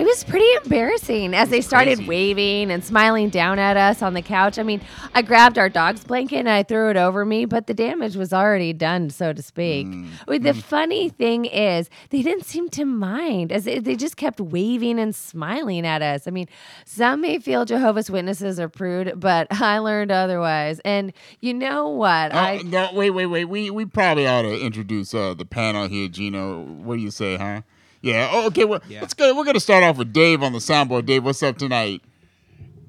It 0.00 0.06
was 0.06 0.24
pretty 0.24 0.50
embarrassing 0.64 1.34
as 1.34 1.50
they 1.50 1.60
started 1.60 2.06
waving 2.06 2.70
and 2.70 2.82
smiling 2.82 3.28
down 3.28 3.58
at 3.58 3.76
us 3.76 4.00
on 4.00 4.14
the 4.14 4.22
couch. 4.22 4.58
I 4.58 4.62
mean, 4.62 4.80
I 5.14 5.20
grabbed 5.20 5.58
our 5.58 5.68
dog's 5.68 6.04
blanket 6.04 6.38
and 6.38 6.48
I 6.48 6.62
threw 6.62 6.88
it 6.88 6.96
over 6.96 7.26
me, 7.26 7.44
but 7.44 7.66
the 7.66 7.74
damage 7.74 8.16
was 8.16 8.32
already 8.32 8.72
done, 8.72 9.10
so 9.10 9.34
to 9.34 9.42
speak. 9.42 9.86
Well, 10.26 10.38
The 10.38 10.54
funny 10.54 11.10
thing 11.10 11.44
is, 11.44 11.90
they 12.08 12.22
didn't 12.22 12.46
seem 12.46 12.70
to 12.70 12.86
mind 12.86 13.52
as 13.52 13.64
they, 13.64 13.94
just 13.94 14.16
kept 14.16 14.40
waving 14.40 14.98
and 14.98 15.14
smiling 15.14 15.86
at 15.86 16.00
us. 16.00 16.26
I 16.26 16.30
mean, 16.30 16.48
some 16.86 17.20
may 17.20 17.38
feel 17.38 17.66
Jehovah's 17.66 18.10
Witnesses 18.10 18.58
are 18.58 18.70
prude, 18.70 19.20
but 19.20 19.48
I 19.60 19.80
learned 19.80 20.10
otherwise. 20.10 20.80
And 20.82 21.12
you 21.40 21.52
know 21.52 21.90
what? 21.90 22.32
Oh, 22.32 22.38
I 22.38 22.62
no, 22.64 22.88
wait, 22.94 23.10
wait, 23.10 23.26
wait. 23.26 23.44
We 23.44 23.70
we 23.70 23.84
probably 23.84 24.26
ought 24.26 24.42
to 24.42 24.58
introduce 24.58 25.12
uh, 25.12 25.34
the 25.34 25.44
panel 25.44 25.88
here, 25.88 26.08
Gino. 26.08 26.62
What 26.62 26.96
do 26.96 27.02
you 27.02 27.10
say, 27.10 27.36
huh? 27.36 27.60
Yeah. 28.02 28.30
Oh, 28.32 28.46
okay. 28.46 28.64
Well, 28.64 28.80
let's 28.90 29.14
go. 29.14 29.34
We're 29.34 29.44
gonna 29.44 29.60
start 29.60 29.84
off 29.84 29.96
with 29.96 30.12
Dave 30.12 30.42
on 30.42 30.52
the 30.52 30.58
soundboard. 30.58 31.06
Dave, 31.06 31.24
what's 31.24 31.42
up 31.42 31.58
tonight? 31.58 32.02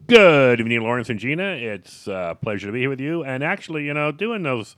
Good 0.08 0.60
evening, 0.60 0.82
Lawrence 0.82 1.10
and 1.10 1.20
Gina. 1.20 1.54
It's 1.54 2.08
a 2.08 2.38
pleasure 2.42 2.68
to 2.68 2.74
be 2.74 2.82
here 2.82 2.90
with 2.90 3.00
you. 3.00 3.24
And 3.24 3.44
actually, 3.44 3.86
you 3.86 3.94
know, 3.94 4.12
doing 4.12 4.44
those 4.44 4.76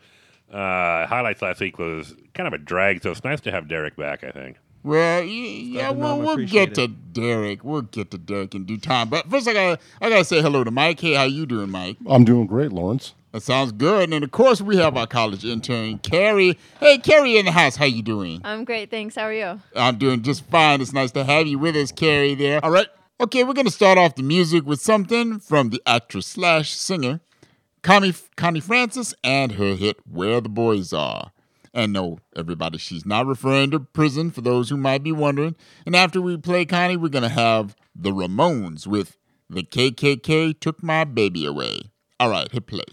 uh, 0.52 1.08
highlights 1.08 1.42
last 1.42 1.60
week 1.60 1.80
was 1.80 2.16
kind 2.34 2.46
of 2.48 2.54
a 2.54 2.60
drag, 2.60 3.02
so 3.02 3.12
it's 3.12 3.24
nice 3.24 3.42
to 3.42 3.52
have 3.52 3.68
Derek 3.68 3.96
back, 3.96 4.24
I 4.24 4.32
think. 4.32 4.58
Well, 4.84 5.24
yeah, 5.24 5.90
to 5.90 5.94
know 5.96 6.18
we'll, 6.18 6.32
him, 6.32 6.38
we'll 6.38 6.48
get 6.48 6.76
to 6.76 6.88
Derek. 6.88 7.64
We'll 7.64 7.82
get 7.82 8.12
to 8.12 8.18
Derek 8.18 8.54
in 8.54 8.66
due 8.66 8.78
time. 8.78 9.10
But 9.10 9.30
first, 9.30 9.48
I 9.48 9.54
gotta 9.54 9.82
I 10.02 10.10
gotta 10.10 10.26
say 10.26 10.42
hello 10.42 10.64
to 10.64 10.72
Mike. 10.72 11.00
Hey, 11.00 11.14
how 11.14 11.24
you 11.24 11.46
doing, 11.46 11.72
Mike? 11.72 11.98
I'm 12.08 12.26
doing 12.26 12.46
great, 12.46 12.72
Lawrence. 12.72 13.14
That 13.34 13.42
sounds 13.42 13.72
good. 13.72 14.14
And 14.14 14.24
of 14.24 14.30
course, 14.30 14.62
we 14.62 14.78
have 14.78 14.96
our 14.96 15.08
college 15.08 15.44
intern, 15.44 15.98
Carrie. 15.98 16.58
Hey, 16.80 17.00
Carrie 17.00 17.38
in 17.38 17.46
the 17.46 17.52
house. 17.52 17.76
How 17.76 17.86
you 17.86 18.04
doing? 18.04 18.40
I'm 18.44 18.64
great, 18.64 18.92
thanks. 18.92 19.16
How 19.16 19.24
are 19.24 19.34
you? 19.34 19.60
I'm 19.76 19.98
doing 19.98 20.22
just 20.22 20.46
fine. 20.46 20.82
It's 20.82 20.94
nice 20.94 21.12
to 21.14 21.24
have 21.24 21.48
you 21.48 21.58
with 21.58 21.76
us, 21.76 21.92
Carrie. 21.92 22.36
There. 22.36 22.64
All 22.64 22.70
right. 22.70 22.88
Okay, 23.20 23.44
we're 23.44 23.54
gonna 23.54 23.72
start 23.72 23.98
off 23.98 24.16
the 24.16 24.22
music 24.24 24.66
with 24.66 24.82
something 24.82 25.40
from 25.40 25.72
the 25.72 25.82
actress 25.86 26.28
slash 26.28 26.74
singer, 26.74 27.22
Connie 27.82 28.14
Connie 28.36 28.60
Francis, 28.60 29.16
and 29.24 29.54
her 29.54 29.74
hit 29.74 29.98
"Where 30.08 30.40
the 30.40 30.50
Boys 30.50 30.94
Are." 30.94 31.32
And 31.74 31.92
no, 31.92 32.20
everybody, 32.36 32.78
she's 32.78 33.06
not 33.06 33.26
referring 33.26 33.72
to 33.72 33.80
prison 33.80 34.30
for 34.30 34.42
those 34.42 34.70
who 34.70 34.78
might 34.78 35.02
be 35.02 35.12
wondering. 35.12 35.56
And 35.88 35.96
after 35.96 36.22
we 36.22 36.38
play 36.38 36.66
Connie, 36.66 36.98
we're 36.98 37.10
gonna 37.10 37.30
have 37.30 37.76
the 37.96 38.12
Ramones 38.12 38.86
with 38.86 39.18
"The 39.50 39.64
KKK 39.64 40.54
Took 40.60 40.84
My 40.84 41.04
Baby 41.04 41.46
Away." 41.48 41.82
All 42.20 42.30
right, 42.30 42.52
hit 42.52 42.68
play. 42.68 42.84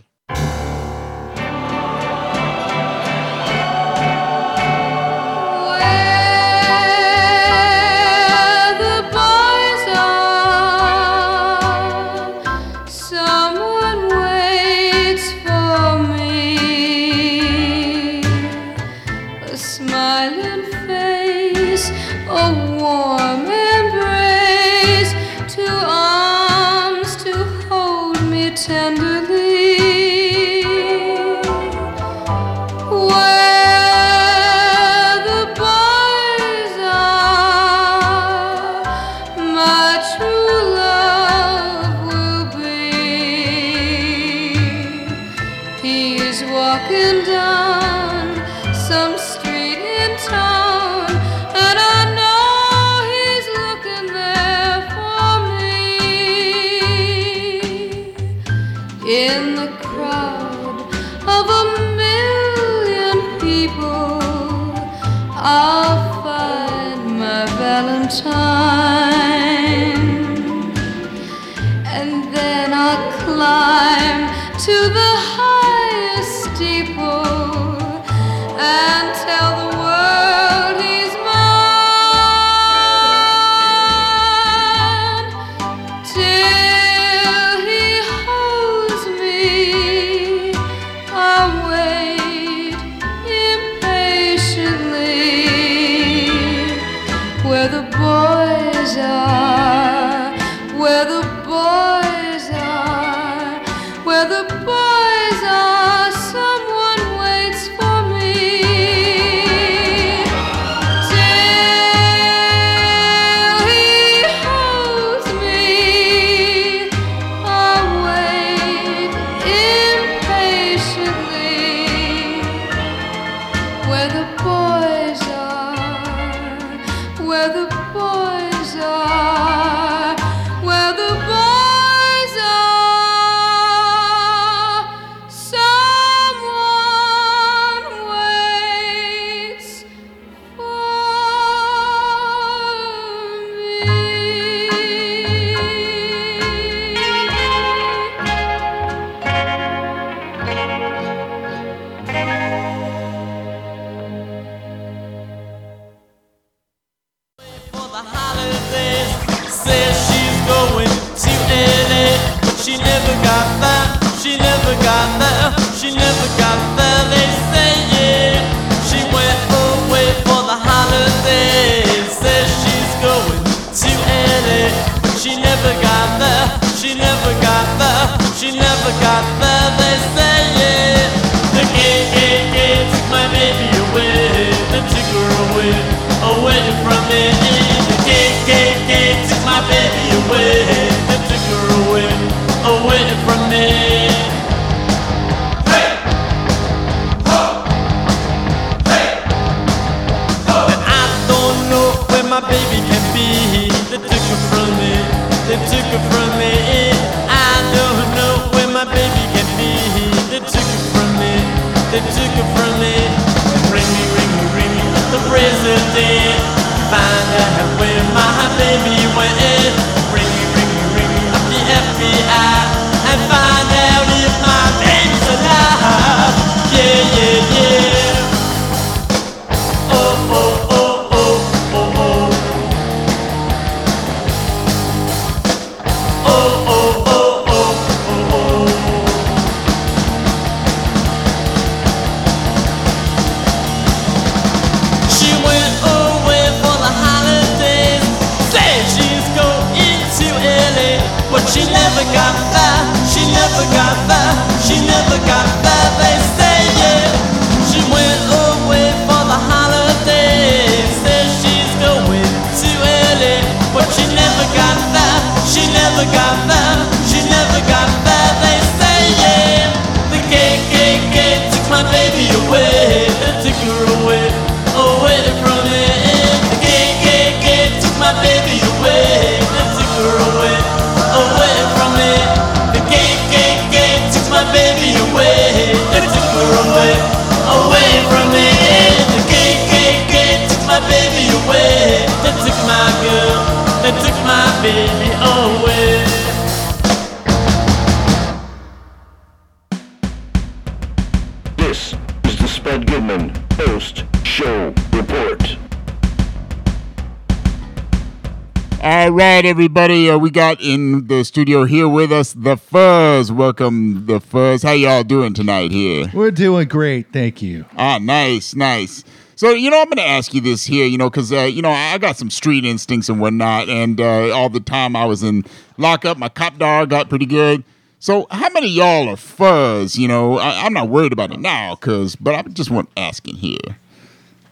Everybody. 309.60 310.08
Uh, 310.08 310.16
we 310.16 310.30
got 310.30 310.58
in 310.62 311.06
the 311.08 311.22
studio 311.22 311.64
here 311.64 311.86
with 311.86 312.10
us 312.10 312.32
the 312.32 312.56
Fuzz. 312.56 313.30
Welcome, 313.30 314.06
the 314.06 314.18
Fuzz. 314.18 314.62
How 314.62 314.72
y'all 314.72 315.02
doing 315.04 315.34
tonight 315.34 315.70
here? 315.70 316.10
We're 316.14 316.30
doing 316.30 316.66
great, 316.66 317.12
thank 317.12 317.42
you. 317.42 317.66
Ah, 317.76 317.98
nice, 318.00 318.54
nice. 318.54 319.04
So, 319.36 319.50
you 319.50 319.68
know, 319.68 319.78
I'm 319.78 319.84
going 319.84 319.98
to 319.98 320.02
ask 320.02 320.32
you 320.32 320.40
this 320.40 320.64
here, 320.64 320.86
you 320.86 320.96
know, 320.96 321.10
because, 321.10 321.30
uh, 321.30 321.40
you 321.40 321.60
know, 321.60 321.68
I 321.70 321.98
got 321.98 322.16
some 322.16 322.30
street 322.30 322.64
instincts 322.64 323.10
and 323.10 323.20
whatnot. 323.20 323.68
And 323.68 324.00
uh, 324.00 324.34
all 324.34 324.48
the 324.48 324.60
time 324.60 324.96
I 324.96 325.04
was 325.04 325.22
in 325.22 325.44
lockup, 325.76 326.16
my 326.16 326.30
cop 326.30 326.56
dog 326.56 326.88
got 326.88 327.10
pretty 327.10 327.26
good. 327.26 327.62
So, 327.98 328.28
how 328.30 328.48
many 328.48 328.68
of 328.68 328.72
y'all 328.72 329.10
are 329.10 329.16
fuzz? 329.18 329.98
You 329.98 330.08
know, 330.08 330.38
I, 330.38 330.64
I'm 330.64 330.72
not 330.72 330.88
worried 330.88 331.12
about 331.12 331.32
it 331.32 331.38
now, 331.38 331.74
cause, 331.74 332.16
but 332.16 332.34
I 332.34 332.40
just 332.48 332.70
want 332.70 332.88
asking 332.96 333.34
here. 333.34 333.76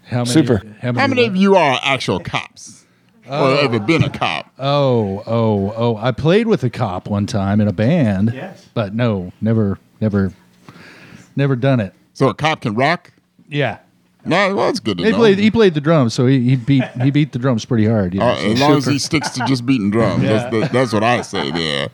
How 0.04 0.18
many, 0.18 0.30
Super. 0.30 0.58
How 0.82 0.92
many, 0.92 1.00
How 1.00 1.06
many 1.06 1.24
of 1.24 1.34
you 1.34 1.56
are 1.56 1.80
actual 1.82 2.20
cops? 2.20 2.84
Or 3.28 3.58
ever 3.58 3.78
been 3.78 4.02
a 4.02 4.10
cop? 4.10 4.52
Oh, 4.58 5.22
oh, 5.26 5.74
oh! 5.76 5.96
I 5.96 6.12
played 6.12 6.46
with 6.46 6.62
a 6.64 6.70
cop 6.70 7.08
one 7.08 7.26
time 7.26 7.60
in 7.60 7.68
a 7.68 7.72
band. 7.72 8.32
Yes. 8.34 8.66
but 8.74 8.94
no, 8.94 9.32
never, 9.40 9.78
never, 10.00 10.32
never 11.36 11.56
done 11.56 11.80
it. 11.80 11.94
So 12.14 12.28
a 12.28 12.34
cop 12.34 12.62
can 12.62 12.74
rock? 12.74 13.12
Yeah. 13.48 13.78
No, 14.24 14.54
well, 14.54 14.66
that's 14.66 14.80
good 14.80 14.98
to 14.98 15.04
He 15.04 15.10
know. 15.10 15.16
played. 15.16 15.38
He 15.38 15.50
played 15.50 15.74
the 15.74 15.80
drums, 15.80 16.12
so 16.14 16.26
he, 16.26 16.40
he 16.40 16.56
beat 16.56 16.84
he 17.02 17.10
beat 17.10 17.32
the 17.32 17.38
drums 17.38 17.64
pretty 17.64 17.86
hard. 17.86 18.14
You 18.14 18.20
know, 18.20 18.26
Uh, 18.28 18.36
so 18.36 18.50
as 18.52 18.60
long 18.60 18.76
as 18.78 18.86
he 18.86 18.98
sticks 18.98 19.30
to 19.30 19.44
just 19.46 19.64
beating 19.64 19.90
drums. 19.90 20.22
Yeah. 20.24 20.32
That's, 20.32 20.50
that, 20.50 20.72
that's 20.72 20.92
what 20.92 21.04
I 21.04 21.22
say 21.22 21.50
there. 21.50 21.88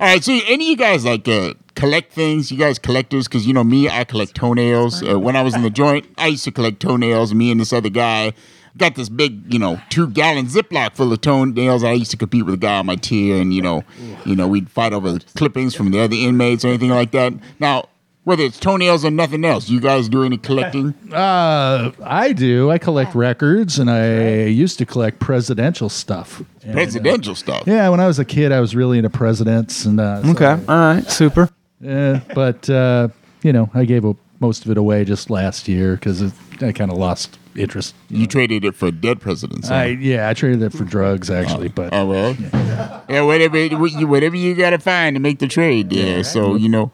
All 0.00 0.06
right, 0.08 0.24
so 0.24 0.32
any 0.46 0.64
of 0.66 0.70
you 0.70 0.76
guys 0.76 1.04
like 1.04 1.28
uh, 1.28 1.52
collect 1.74 2.12
things? 2.12 2.50
You 2.50 2.56
guys 2.56 2.78
collectors? 2.78 3.28
Because 3.28 3.46
you 3.46 3.52
know 3.52 3.64
me, 3.64 3.88
I 3.90 4.04
collect 4.04 4.34
toenails. 4.34 5.02
Uh, 5.02 5.18
when 5.18 5.36
I 5.36 5.42
was 5.42 5.54
in 5.54 5.60
the 5.62 5.68
joint, 5.68 6.06
I 6.16 6.28
used 6.28 6.44
to 6.44 6.52
collect 6.52 6.80
toenails. 6.80 7.34
Me 7.34 7.50
and 7.50 7.60
this 7.60 7.72
other 7.72 7.90
guy 7.90 8.32
got 8.76 8.94
this 8.94 9.08
big, 9.08 9.52
you 9.52 9.58
know, 9.58 9.80
two 9.90 10.08
gallon 10.08 10.46
Ziploc 10.46 10.94
full 10.96 11.12
of 11.12 11.20
toenails. 11.20 11.84
I 11.84 11.92
used 11.92 12.10
to 12.12 12.16
compete 12.16 12.44
with 12.44 12.54
a 12.54 12.58
guy 12.58 12.78
on 12.78 12.86
my 12.86 12.96
tier, 12.96 13.40
and 13.40 13.52
you 13.54 13.62
know, 13.62 13.84
you 14.24 14.36
know, 14.36 14.46
we'd 14.48 14.70
fight 14.70 14.92
over 14.92 15.18
clippings 15.36 15.74
from 15.74 15.90
the 15.90 16.00
other 16.00 16.16
inmates 16.16 16.64
or 16.64 16.68
anything 16.68 16.90
like 16.90 17.10
that. 17.12 17.32
Now, 17.58 17.88
whether 18.24 18.42
it's 18.44 18.58
toenails 18.60 19.04
or 19.04 19.10
nothing 19.10 19.44
else, 19.44 19.68
you 19.70 19.80
guys 19.80 20.08
do 20.08 20.24
any 20.24 20.36
collecting? 20.38 20.94
Uh, 21.10 21.90
I 22.04 22.32
do. 22.32 22.70
I 22.70 22.78
collect 22.78 23.14
records, 23.16 23.78
and 23.80 23.90
I 23.90 24.44
used 24.44 24.78
to 24.78 24.86
collect 24.86 25.18
presidential 25.18 25.88
stuff. 25.88 26.40
And, 26.62 26.70
uh, 26.70 26.74
Presidential 26.74 27.34
stuff. 27.34 27.64
Yeah, 27.66 27.88
when 27.88 27.98
I 27.98 28.06
was 28.06 28.18
a 28.20 28.24
kid, 28.24 28.52
I 28.52 28.60
was 28.60 28.76
really 28.76 28.98
into 28.98 29.10
presidents, 29.10 29.84
and 29.86 29.98
uh, 29.98 30.22
so- 30.22 30.30
Okay. 30.30 30.52
All 30.68 30.76
right. 30.78 31.04
Super. 31.10 31.48
Yeah, 31.80 32.20
but 32.34 32.68
uh, 32.70 33.08
you 33.42 33.52
know, 33.52 33.70
I 33.74 33.84
gave 33.86 34.04
up 34.06 34.16
most 34.40 34.64
of 34.64 34.70
it 34.70 34.76
away 34.78 35.04
just 35.04 35.30
last 35.30 35.68
year 35.68 35.94
because 35.94 36.22
I 36.60 36.72
kind 36.72 36.90
of 36.90 36.96
lost 36.98 37.38
interest. 37.56 37.94
You 38.08 38.26
traded 38.26 38.64
it 38.64 38.74
for 38.74 38.90
dead 38.90 39.20
presidents. 39.20 39.68
huh? 39.68 39.74
I, 39.74 39.84
yeah, 39.86 40.28
I 40.28 40.34
traded 40.34 40.62
it 40.62 40.72
for 40.72 40.84
drugs 40.84 41.30
actually, 41.30 41.68
but 41.68 41.92
Oh 41.92 42.06
well, 42.06 42.34
yeah. 42.34 43.20
Whatever, 43.22 43.58
you- 43.58 44.06
whatever 44.06 44.36
you 44.36 44.54
gotta 44.54 44.78
find 44.78 45.14
to 45.16 45.20
make 45.20 45.38
the 45.40 45.48
trade. 45.48 45.92
Yeah. 45.92 46.22
So 46.22 46.54
you 46.56 46.68
know. 46.68 46.90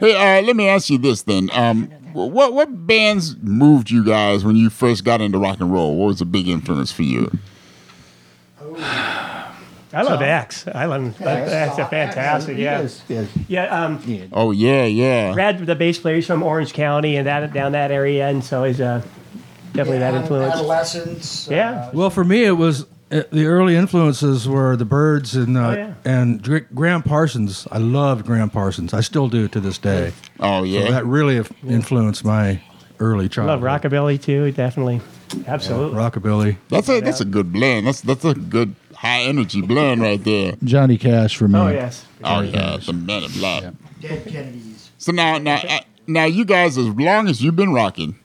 hey, 0.00 0.16
uh, 0.38 0.42
let 0.42 0.56
me 0.56 0.68
ask 0.68 0.90
you 0.90 0.98
this 0.98 1.22
then. 1.22 1.48
Um, 1.52 1.86
what 2.12 2.52
what 2.54 2.86
bands 2.86 3.36
moved 3.42 3.90
you 3.90 4.04
guys 4.04 4.44
when 4.44 4.56
you 4.56 4.70
first 4.70 5.04
got 5.04 5.20
into 5.20 5.38
rock 5.38 5.60
and 5.60 5.72
roll? 5.72 5.96
What 5.96 6.06
was 6.06 6.20
a 6.20 6.24
big 6.26 6.48
influence 6.48 6.90
for 6.92 7.02
you? 7.02 7.30
I 9.94 10.02
love 10.02 10.22
X. 10.22 10.66
I 10.66 10.86
love 10.86 11.20
X. 11.20 11.78
Are 11.78 11.86
fantastic. 11.88 12.58
Yeah. 12.58 12.82
guys- 12.82 13.02
yes. 13.08 13.28
Yeah. 13.48 13.64
Um, 13.84 14.28
Oh 14.32 14.50
yeah, 14.50 14.84
yeah. 14.84 15.32
Brad, 15.32 15.64
the 15.64 15.74
bass 15.74 15.98
player's 15.98 16.26
from 16.26 16.42
Orange 16.42 16.72
County 16.72 17.16
and 17.16 17.26
that 17.26 17.52
down 17.52 17.72
that 17.72 17.90
area, 17.90 18.28
and 18.28 18.42
so 18.44 18.64
he's 18.64 18.80
uh, 18.80 19.02
definitely 19.72 19.98
that 20.00 20.14
influence. 20.14 20.54
Adolescence. 20.54 21.48
Yeah. 21.50 21.90
Well, 21.92 22.10
for 22.10 22.24
me, 22.24 22.44
it 22.44 22.52
was 22.52 22.86
uh, 23.12 23.22
the 23.30 23.46
early 23.46 23.76
influences 23.76 24.48
were 24.48 24.76
the 24.76 24.84
Byrds 24.84 25.34
and 25.36 25.56
uh, 25.56 25.60
Oh, 25.68 25.72
yeah. 25.74 25.94
and 26.04 26.42
Dr- 26.42 26.66
Gram 26.74 27.02
Parsons. 27.02 27.68
I 27.70 27.78
loved 27.78 28.26
Gram 28.26 28.50
Parsons. 28.50 28.92
I 28.94 29.00
still 29.00 29.28
do 29.28 29.46
to 29.48 29.60
this 29.60 29.78
day. 29.78 30.12
Oh 30.40 30.62
yeah. 30.64 30.86
So 30.86 30.92
that 30.92 31.06
really 31.06 31.36
have 31.36 31.52
influenced 31.66 32.24
my 32.24 32.60
early 33.00 33.26
I 33.26 33.28
childhood. 33.28 33.62
love 33.62 33.82
rockabilly 33.82 34.20
too. 34.20 34.50
Definitely. 34.52 35.00
Absolutely. 35.46 35.98
Rockabilly. 35.98 36.56
That's 36.70 36.88
a 36.88 37.00
that's 37.00 37.20
a 37.20 37.24
good 37.24 37.52
blend. 37.52 37.86
That's 37.86 38.00
that's 38.00 38.24
a 38.24 38.34
good 38.34 38.74
high 39.04 39.22
energy 39.22 39.60
blend 39.60 40.00
right 40.00 40.22
there. 40.24 40.54
Johnny 40.64 40.96
Cash 40.96 41.36
for 41.36 41.46
me. 41.46 41.58
Oh 41.58 41.68
yes. 41.68 42.06
Oh 42.22 42.40
yeah, 42.40 42.78
the 42.78 42.92
Men 42.92 43.24
in 43.24 43.32
Black. 43.32 43.64
Dead 44.00 44.26
Kennedys. 44.26 44.90
So 44.98 45.12
now, 45.12 45.38
now, 45.38 45.56
uh, 45.56 45.80
now, 46.06 46.24
you 46.24 46.44
guys, 46.44 46.78
as 46.78 46.86
long 46.86 47.28
as 47.28 47.42
you've 47.42 47.56
been 47.56 47.72
rocking 47.72 48.18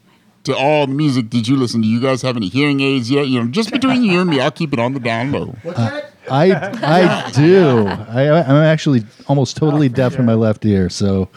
to 0.44 0.56
all 0.56 0.86
the 0.86 0.92
music, 0.92 1.28
did 1.28 1.46
you 1.46 1.56
listen? 1.56 1.82
to, 1.82 1.88
you 1.88 2.00
guys 2.00 2.22
have 2.22 2.36
any 2.36 2.48
hearing 2.48 2.80
aids 2.80 3.10
yet? 3.10 3.28
You 3.28 3.42
know, 3.42 3.50
just 3.50 3.70
between 3.70 4.02
you 4.02 4.20
and 4.20 4.30
me, 4.30 4.40
I'll 4.40 4.50
keep 4.50 4.72
it 4.72 4.78
on 4.78 4.94
the 4.94 5.00
down 5.00 5.32
low. 5.32 5.54
Uh, 5.66 6.00
I 6.30 6.52
I 6.82 7.30
do. 7.34 7.86
I 7.86 8.40
I'm 8.42 8.56
actually 8.56 9.04
almost 9.26 9.56
totally 9.56 9.88
deaf 9.88 10.18
in 10.18 10.24
my 10.24 10.34
left 10.34 10.64
ear, 10.64 10.88
so 10.88 11.28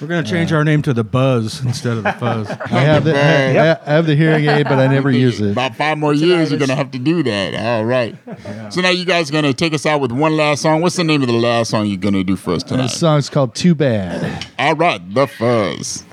We're 0.00 0.06
gonna 0.06 0.22
change 0.26 0.52
our 0.52 0.64
name 0.64 0.80
to 0.82 0.94
the 0.94 1.04
Buzz 1.04 1.60
instead 1.64 1.98
of 1.98 2.04
the 2.04 2.12
Fuzz. 2.12 2.48
I 2.72 2.80
have 2.80 3.04
the 3.04 3.14
I, 3.14 3.72
I 3.72 3.94
have 3.96 4.06
the 4.06 4.16
hearing 4.16 4.46
aid, 4.48 4.64
but 4.64 4.78
I 4.78 4.86
never 4.86 5.10
use 5.10 5.40
it. 5.40 5.52
About 5.52 5.74
five 5.76 5.98
more 5.98 6.14
years, 6.14 6.50
you're 6.50 6.58
gonna 6.58 6.74
have 6.74 6.90
to 6.92 6.98
do 6.98 7.22
that. 7.22 7.54
All 7.54 7.84
right. 7.84 8.16
So 8.72 8.80
now 8.80 8.90
you 8.90 9.04
guys 9.04 9.28
are 9.28 9.32
gonna 9.34 9.52
take 9.52 9.74
us 9.74 9.84
out 9.84 10.00
with 10.00 10.12
one 10.12 10.36
last 10.36 10.62
song. 10.62 10.80
What's 10.80 10.96
the 10.96 11.04
name 11.04 11.20
of 11.20 11.28
the 11.28 11.34
last 11.34 11.70
song 11.70 11.86
you're 11.86 11.98
gonna 11.98 12.24
do 12.24 12.36
for 12.36 12.52
us 12.54 12.62
And 12.62 12.68
tonight? 12.70 12.82
the 12.84 12.88
song's 12.88 13.28
called 13.28 13.54
"Too 13.54 13.74
Bad." 13.74 14.46
All 14.58 14.74
right, 14.74 15.14
the 15.14 15.26
fuzz. 15.26 16.04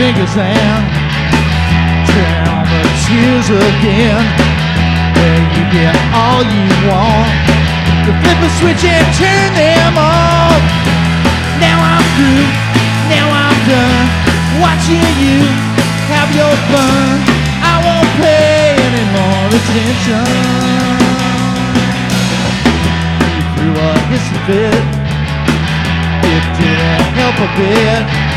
Fingers 0.00 0.32
and 0.32 0.82
drown 2.08 2.64
the 2.72 2.82
tears 3.04 3.48
again. 3.52 4.24
Where 5.12 5.44
you 5.52 5.64
get 5.76 5.92
all 6.16 6.40
you 6.40 6.68
want. 6.88 7.28
You 8.08 8.12
flip 8.24 8.40
a 8.40 8.50
switch 8.56 8.80
and 8.80 9.04
turn 9.20 9.50
them 9.60 10.00
off. 10.00 10.62
Now 11.60 11.76
I'm 11.84 12.06
through, 12.16 12.48
now 13.12 13.26
I'm 13.28 13.58
done. 13.68 14.08
Watching 14.64 15.04
you 15.20 15.44
have 16.08 16.32
your 16.32 16.54
fun. 16.72 17.20
I 17.60 17.76
won't 17.84 18.10
pay 18.24 18.80
any 18.80 19.04
more 19.12 19.46
attention. 19.52 20.24
You 23.36 23.42
threw 23.52 23.74
a 23.76 23.92
hissy 24.08 24.38
fit. 24.48 24.82
It 26.24 26.44
didn't 26.56 27.04
help 27.20 27.36
a 27.36 27.48
bit. 27.60 28.29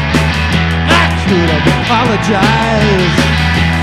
Could 1.33 1.49
have 1.49 1.65
apologized. 1.81 3.17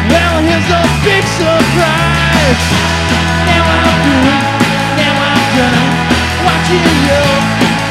Well, 0.06 0.38
here's 0.46 0.70
a 0.70 0.82
big 1.02 1.26
surprise. 1.34 2.62
Now 3.42 3.66
I'm 3.74 3.90
through, 4.06 4.38
now 4.94 5.18
I'm 5.18 5.42
done. 5.58 5.90
Watching 6.46 6.78
you 6.78 7.22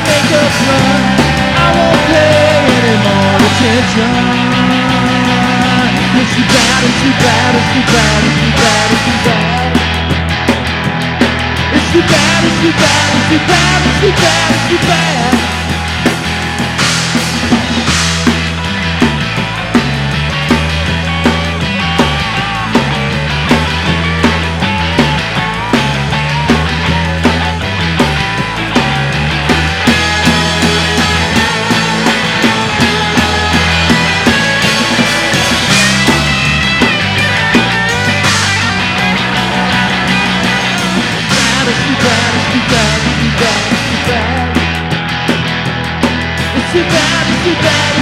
make 0.07 0.31
a 0.31 0.43
run. 0.63 1.03
I 1.59 1.75
won't 1.75 1.99
pay 2.07 2.71
any 2.71 3.03
more 3.03 3.35
attention. 3.51 4.15
It's 6.23 6.31
too 6.39 6.47
bad, 6.55 6.79
it's 6.87 7.03
too 7.03 7.11
bad, 7.19 7.51
it's 7.59 7.67
too 7.75 7.83
bad, 7.83 8.15
it's 8.23 8.39
too 8.39 8.55
bad, 8.63 8.87
it's 8.95 9.03
too 9.03 9.19
bad. 9.27 9.75
It's 11.75 11.87
too 11.91 12.03
bad, 12.07 12.47
it's 12.47 12.63
too 12.63 12.71
bad, 12.79 13.11
it's 13.11 13.27
too 13.27 13.43
bad, 13.43 13.79
it's 13.83 13.99
too 14.07 14.15
bad, 14.23 14.55
it's 14.55 14.71
too 14.71 14.79
bad. 14.87 15.35
It's 15.35 15.58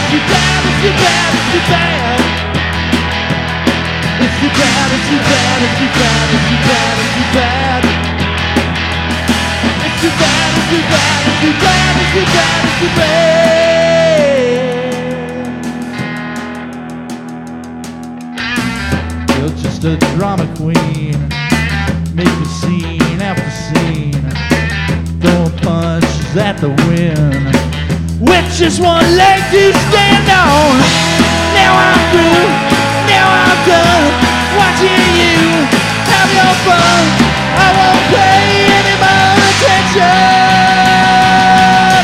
it's 0.08 0.16
too 0.16 0.24
bad, 0.32 0.64
it's 0.64 0.80
too 0.80 0.96
bad, 1.04 1.36
it's 1.36 1.52
too 1.52 1.60
bad. 1.68 2.20
It's 4.24 4.40
too 4.40 4.48
bad, 4.56 4.88
it's 4.96 5.04
too 5.10 5.20
bad, 5.20 5.60
it's 5.68 5.76
too 5.78 5.92
bad, 6.00 6.32
it's 6.32 6.48
too 6.48 6.60
bad, 6.64 6.96
it's 6.98 7.12
too 7.18 7.28
bad. 7.36 7.84
It's 9.84 10.00
too 10.00 10.12
bad, 10.16 10.52
it's 10.56 10.68
too 10.72 10.84
bad, 10.88 11.28
it's 11.28 11.40
too 11.44 11.52
bad, 11.60 11.92
it's 12.00 12.12
too 12.14 12.24
bad, 12.24 12.60
it's 12.64 12.78
too 12.80 12.92
bad. 12.96 13.28
You're 19.38 19.58
just 19.60 19.84
a 19.84 19.98
drama 20.16 20.48
queen, 20.56 21.20
making 22.16 22.46
scene 22.46 23.20
after 23.22 23.52
scene, 23.52 24.26
throwing 25.20 25.52
punches 25.58 26.38
at 26.38 26.56
the 26.62 26.70
wind 26.88 27.67
with 28.20 28.48
just 28.58 28.82
one 28.82 29.06
leg 29.16 29.40
to 29.54 29.74
stand 29.90 30.26
on. 30.30 30.74
Now 31.54 31.74
I'm 31.78 32.02
through, 32.10 32.50
now 33.06 33.28
I'm 33.30 33.60
done, 33.68 34.06
watching 34.58 35.06
you 35.14 35.38
have 36.10 36.30
your 36.34 36.54
fun. 36.66 37.04
I 37.58 37.68
won't 37.78 38.06
pay 38.10 38.74
any 38.74 38.96
more 38.98 39.38
attention. 39.38 40.18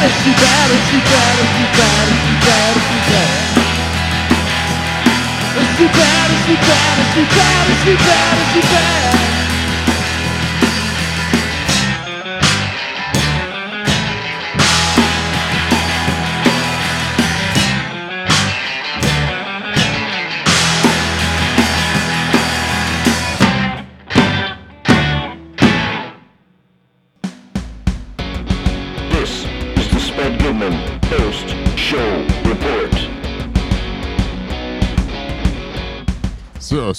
It's 0.05 0.19
too 0.21 0.35
bad, 0.37 0.67
it's 0.69 0.85
too 0.91 1.01
bad, 1.01 1.33
it's 1.41 1.53
too 1.57 1.69
bad, 1.81 2.05
it's 2.13 2.21
too 2.29 2.37
bad, 2.45 2.73
it's 2.77 2.87
too 2.89 3.01
bad. 3.09 3.33
It's 5.53 5.73
too 5.77 5.89
bad, 5.89 6.27
it's 6.29 6.45
too 6.45 6.57
bad, 6.61 6.93
it's 7.01 7.13
too 7.13 7.25
bad, 7.25 7.63
it's 7.69 7.83
too 7.83 7.97
bad, 7.97 8.33
it's 8.37 8.53
too 8.53 8.65
bad. 8.69 9.42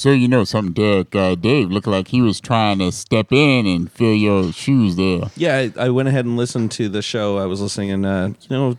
So, 0.05 0.11
so 0.11 0.13
you 0.13 0.29
know 0.29 0.45
something, 0.45 0.75
Derek. 0.75 1.17
Uh, 1.17 1.35
Dave 1.35 1.71
looked 1.71 1.87
like 1.87 2.09
he 2.09 2.21
was 2.21 2.39
trying 2.39 2.79
to 2.81 2.93
step 2.93 3.33
in 3.33 3.67
and 3.67 3.91
fill 3.91 4.15
your 4.15 4.53
shoes 4.53 4.97
there. 4.97 5.23
Yeah, 5.35 5.57
I, 5.79 5.87
I 5.87 5.89
went 5.89 6.09
ahead 6.09 6.27
and 6.27 6.37
listened 6.37 6.73
to 6.73 6.91
the 6.91 7.01
show. 7.01 7.39
I 7.39 7.47
was 7.47 7.63
listening, 7.63 7.91
and 7.91 8.05
uh, 8.05 8.29
you 8.43 8.49
know, 8.51 8.77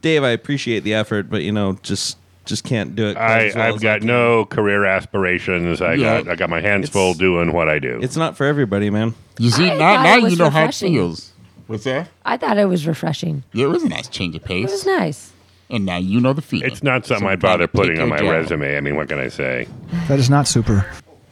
Dave, 0.00 0.24
I 0.24 0.30
appreciate 0.30 0.80
the 0.80 0.94
effort, 0.94 1.28
but 1.28 1.42
you 1.42 1.52
know, 1.52 1.74
just 1.82 2.16
just 2.46 2.64
can't 2.64 2.96
do 2.96 3.08
it. 3.08 3.18
I, 3.18 3.52
well 3.54 3.58
I've 3.68 3.74
as 3.74 3.82
got 3.82 4.02
no 4.02 4.46
career 4.46 4.86
aspirations. 4.86 5.82
I 5.82 5.92
Yeah. 5.92 6.22
got 6.22 6.32
I 6.32 6.36
got 6.36 6.48
my 6.48 6.62
hands 6.62 6.88
full 6.88 7.12
doing 7.12 7.52
what 7.52 7.68
I 7.68 7.78
do. 7.78 8.00
It's 8.02 8.16
not 8.16 8.38
for 8.38 8.46
everybody, 8.46 8.88
man. 8.88 9.14
You 9.38 9.50
see, 9.50 9.70
I 9.70 9.76
now- 9.76 10.02
now 10.02 10.16
you 10.26 10.36
know 10.36 10.48
how 10.48 10.64
it 10.64 10.74
feels. 10.74 11.32
What's 11.66 11.84
that? 11.84 12.08
I 12.24 12.38
thought 12.38 12.56
it 12.56 12.64
was 12.64 12.86
refreshing. 12.86 13.44
Yeah, 13.52 13.66
it 13.66 13.68
was 13.68 13.82
a 13.82 13.88
nice 13.90 14.08
change 14.08 14.34
of 14.36 14.44
pace. 14.44 14.68
It 14.70 14.72
was 14.72 14.86
nice. 14.86 15.32
And 15.72 15.84
now 15.86 15.96
you 15.96 16.20
know 16.20 16.32
the 16.32 16.42
feeling. 16.42 16.70
It's 16.70 16.82
not 16.82 17.06
something 17.06 17.26
So 17.26 17.30
I'd 17.32 17.40
bother 17.40 17.66
putting 17.66 17.98
on 17.98 18.08
my 18.08 18.18
job. 18.18 18.30
resume. 18.30 18.76
I 18.76 18.80
mean, 18.80 18.94
what 18.94 19.08
can 19.08 19.18
I 19.18 19.28
say? 19.28 19.66
That 20.08 20.18
is 20.18 20.30
not 20.30 20.46
super. 20.46 20.86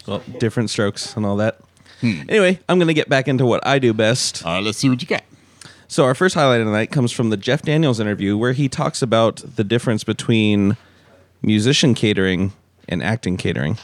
Well, 0.07 0.23
different 0.39 0.71
strokes 0.71 1.15
and 1.17 1.25
all 1.25 1.37
that. 1.37 1.61
Anyway, 2.03 2.59
I'm 2.69 2.79
going 2.79 2.89
to 2.89 2.95
get 2.95 3.11
back 3.11 3.29
into 3.29 3.45
what 3.45 3.65
I 3.67 3.79
do 3.79 3.93
best. 3.93 4.45
All 4.45 4.55
right, 4.55 4.65
let's 4.65 4.79
see 4.79 4.89
what 4.89 5.03
you 5.03 5.07
got. 5.07 5.23
So, 5.87 6.05
our 6.05 6.15
first 6.15 6.35
highlight 6.35 6.61
of 6.61 6.67
the 6.67 6.73
night 6.73 6.91
comes 6.91 7.13
from 7.13 7.29
the 7.31 7.37
Jeff 7.37 7.63
Daniels 7.63 8.01
interview, 8.01 8.39
where 8.39 8.53
he 8.53 8.69
talks 8.69 9.03
about 9.03 9.43
the 9.57 9.65
difference 9.65 10.03
between 10.03 10.77
musician 11.43 11.95
catering 11.95 12.53
and 12.89 13.03
acting 13.03 13.37
catering. 13.37 13.77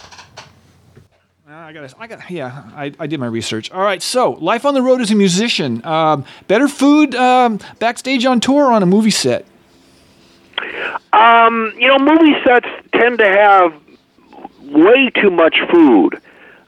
I 1.48 1.72
got. 1.72 1.94
I 1.98 2.06
got. 2.06 2.30
Yeah, 2.30 2.62
I, 2.74 2.92
I 2.98 3.06
did 3.06 3.18
my 3.18 3.26
research. 3.26 3.70
All 3.72 3.82
right. 3.82 4.00
So, 4.00 4.32
life 4.32 4.64
on 4.64 4.74
the 4.74 4.82
road 4.82 5.00
as 5.00 5.10
a 5.10 5.16
musician. 5.16 5.84
Um, 5.84 6.24
better 6.46 6.68
food 6.68 7.14
um, 7.16 7.58
backstage 7.80 8.24
on 8.24 8.38
tour 8.40 8.66
or 8.66 8.72
on 8.72 8.82
a 8.82 8.86
movie 8.86 9.10
set. 9.10 9.44
Um, 11.12 11.72
you 11.78 11.88
know, 11.88 11.98
movie 11.98 12.34
sets 12.44 12.68
tend 12.92 13.18
to 13.18 13.26
have 13.26 13.74
way 14.62 15.10
too 15.10 15.30
much 15.30 15.56
food. 15.70 16.20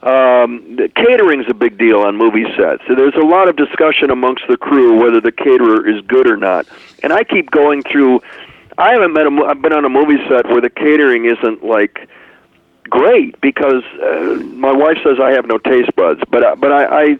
Um, 0.02 0.76
the 0.76 0.88
catering's 0.94 1.46
a 1.48 1.54
big 1.54 1.76
deal 1.76 2.00
on 2.00 2.16
movie 2.16 2.44
sets. 2.56 2.82
So 2.86 2.94
there's 2.94 3.16
a 3.16 3.26
lot 3.26 3.48
of 3.48 3.56
discussion 3.56 4.10
amongst 4.10 4.44
the 4.48 4.56
crew 4.56 4.98
whether 4.98 5.20
the 5.20 5.32
caterer 5.32 5.88
is 5.88 6.00
good 6.02 6.28
or 6.28 6.36
not. 6.36 6.66
And 7.02 7.12
I 7.12 7.24
keep 7.24 7.50
going 7.50 7.82
through. 7.82 8.20
I 8.78 8.92
haven't 8.92 9.12
met 9.12 9.26
a. 9.26 9.44
I've 9.44 9.60
been 9.60 9.72
on 9.72 9.84
a 9.84 9.88
movie 9.88 10.18
set 10.28 10.46
where 10.46 10.60
the 10.60 10.70
catering 10.70 11.24
isn't 11.24 11.64
like 11.64 12.08
great 12.88 13.40
because 13.40 13.82
uh, 14.00 14.40
my 14.54 14.72
wife 14.72 14.98
says 15.02 15.18
I 15.20 15.32
have 15.32 15.46
no 15.46 15.58
taste 15.58 15.94
buds. 15.96 16.20
But 16.30 16.44
uh, 16.44 16.56
but 16.56 16.70
I, 16.70 17.02
I 17.02 17.18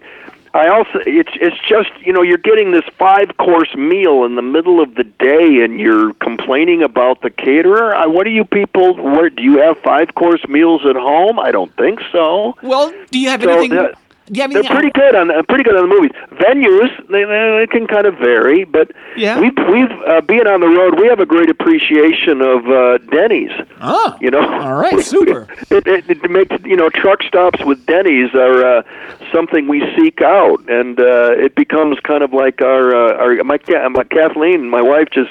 I 0.55 0.69
also 0.69 1.01
it's 1.07 1.31
it's 1.41 1.57
just 1.69 1.91
you 2.01 2.13
know 2.13 2.23
you're 2.23 2.39
getting 2.39 2.71
this 2.73 2.85
five 2.99 3.37
course 3.39 3.75
meal 3.77 4.25
in 4.25 4.35
the 4.37 4.43
middle 4.43 4.81
of 4.81 4.95
the 4.95 5.05
day 5.05 5.63
and 5.63 5.79
you're 5.79 6.15
complaining 6.15 6.83
about 6.83 7.23
the 7.23 7.31
caterer. 7.31 7.95
I, 7.95 8.07
what 8.07 8.25
do 8.25 8.31
you 8.31 8.45
people? 8.45 8.95
Where 8.97 9.31
do 9.31 9.43
you 9.43 9.59
have 9.59 9.79
five 9.79 10.15
course 10.15 10.47
meals 10.49 10.83
at 10.87 10.97
home? 10.97 11.39
I 11.39 11.51
don't 11.51 11.75
think 11.77 12.01
so. 12.13 12.57
Well, 12.63 12.93
do 13.11 13.19
you 13.19 13.29
have 13.29 13.43
So 13.43 13.51
anything? 13.51 13.77
that- 13.77 13.99
do 14.29 14.49
They're 14.49 14.63
pretty 14.65 14.91
good 14.91 15.15
on 15.15 15.29
pretty 15.47 15.65
good 15.65 15.77
on 15.77 15.89
the 15.89 15.95
movies. 15.95 16.13
Venues 16.33 16.91
they, 17.09 17.25
they, 17.25 17.67
can 17.67 17.87
kind 17.87 18.07
of 18.07 18.15
vary, 18.19 18.65
but 18.65 18.91
Yeah. 19.17 19.41
we've 19.41 19.57
we've 19.71 19.91
uh, 20.07 20.21
being 20.23 20.47
on 20.47 20.61
the 20.61 20.69
road, 20.69 20.99
we 21.01 21.07
have 21.09 21.21
a 21.21 21.27
great 21.27 21.51
appreciation 21.51 22.41
of 22.41 22.67
uh, 22.69 22.99
Denny's. 23.11 23.51
Oh, 23.81 24.17
you 24.21 24.31
know, 24.31 24.41
all 24.41 24.75
right, 24.75 25.01
super. 25.05 25.47
it, 25.71 25.87
it, 25.87 26.11
it 26.11 26.31
makes 26.31 26.55
you 26.65 26.77
know 26.77 26.89
truck 26.91 27.23
stops 27.23 27.65
with 27.65 27.85
Denny's 27.87 28.35
are 28.35 28.79
uh, 28.79 28.83
something 29.33 29.69
we 29.69 29.81
seek 29.97 30.21
out, 30.23 30.61
and 30.69 30.99
uh, 31.01 31.33
it 31.37 31.55
becomes 31.55 31.99
kind 32.01 32.23
of 32.23 32.33
like 32.33 32.61
our 32.63 32.95
uh, 32.95 33.15
our 33.15 33.35
my, 33.45 33.59
my 33.91 34.05
Kathleen, 34.05 34.69
my 34.69 34.83
wife, 34.83 35.09
just 35.13 35.31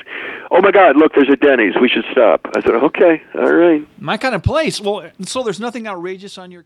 oh 0.52 0.62
my 0.62 0.72
God, 0.72 0.98
look, 0.98 1.14
there's 1.14 1.30
a 1.30 1.36
Denny's, 1.36 1.76
we 1.80 1.90
should 1.90 2.06
stop. 2.12 2.48
I 2.56 2.62
said 2.62 2.72
okay, 2.76 3.22
all 3.36 3.54
right. 3.54 3.86
My 4.00 4.18
kind 4.18 4.36
of 4.36 4.44
place. 4.44 4.80
Well, 4.82 5.10
so 5.22 5.44
there's 5.44 5.60
nothing 5.60 5.88
outrageous 5.88 6.38
on 6.38 6.52
your. 6.52 6.66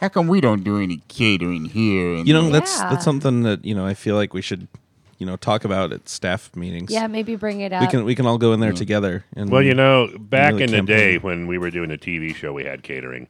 How 0.00 0.08
come 0.08 0.28
we 0.28 0.40
don't 0.40 0.62
do 0.64 0.78
any 0.80 1.02
catering 1.08 1.66
here? 1.66 2.16
You 2.16 2.32
know, 2.34 2.44
the- 2.46 2.52
that's 2.52 2.78
that's 2.80 3.04
something 3.04 3.42
that 3.42 3.64
you 3.64 3.74
know 3.74 3.86
I 3.86 3.94
feel 3.94 4.14
like 4.16 4.34
we 4.34 4.42
should, 4.42 4.68
you 5.18 5.26
know, 5.26 5.36
talk 5.36 5.64
about 5.64 5.92
at 5.92 6.08
staff 6.08 6.54
meetings. 6.54 6.90
Yeah, 6.92 7.06
maybe 7.06 7.36
bring 7.36 7.60
it 7.60 7.72
up. 7.72 7.80
we 7.80 7.86
can 7.88 8.04
we 8.04 8.14
can 8.14 8.26
all 8.26 8.38
go 8.38 8.52
in 8.52 8.60
there 8.60 8.72
together. 8.72 9.24
And 9.34 9.50
Well, 9.50 9.62
you 9.62 9.74
know, 9.74 10.08
back 10.18 10.52
really 10.52 10.64
in 10.64 10.70
the 10.70 10.76
campaign. 10.78 10.96
day 10.96 11.18
when 11.18 11.46
we 11.46 11.56
were 11.58 11.70
doing 11.70 11.90
a 11.90 11.96
TV 11.96 12.34
show, 12.34 12.52
we 12.52 12.64
had 12.64 12.82
catering, 12.82 13.26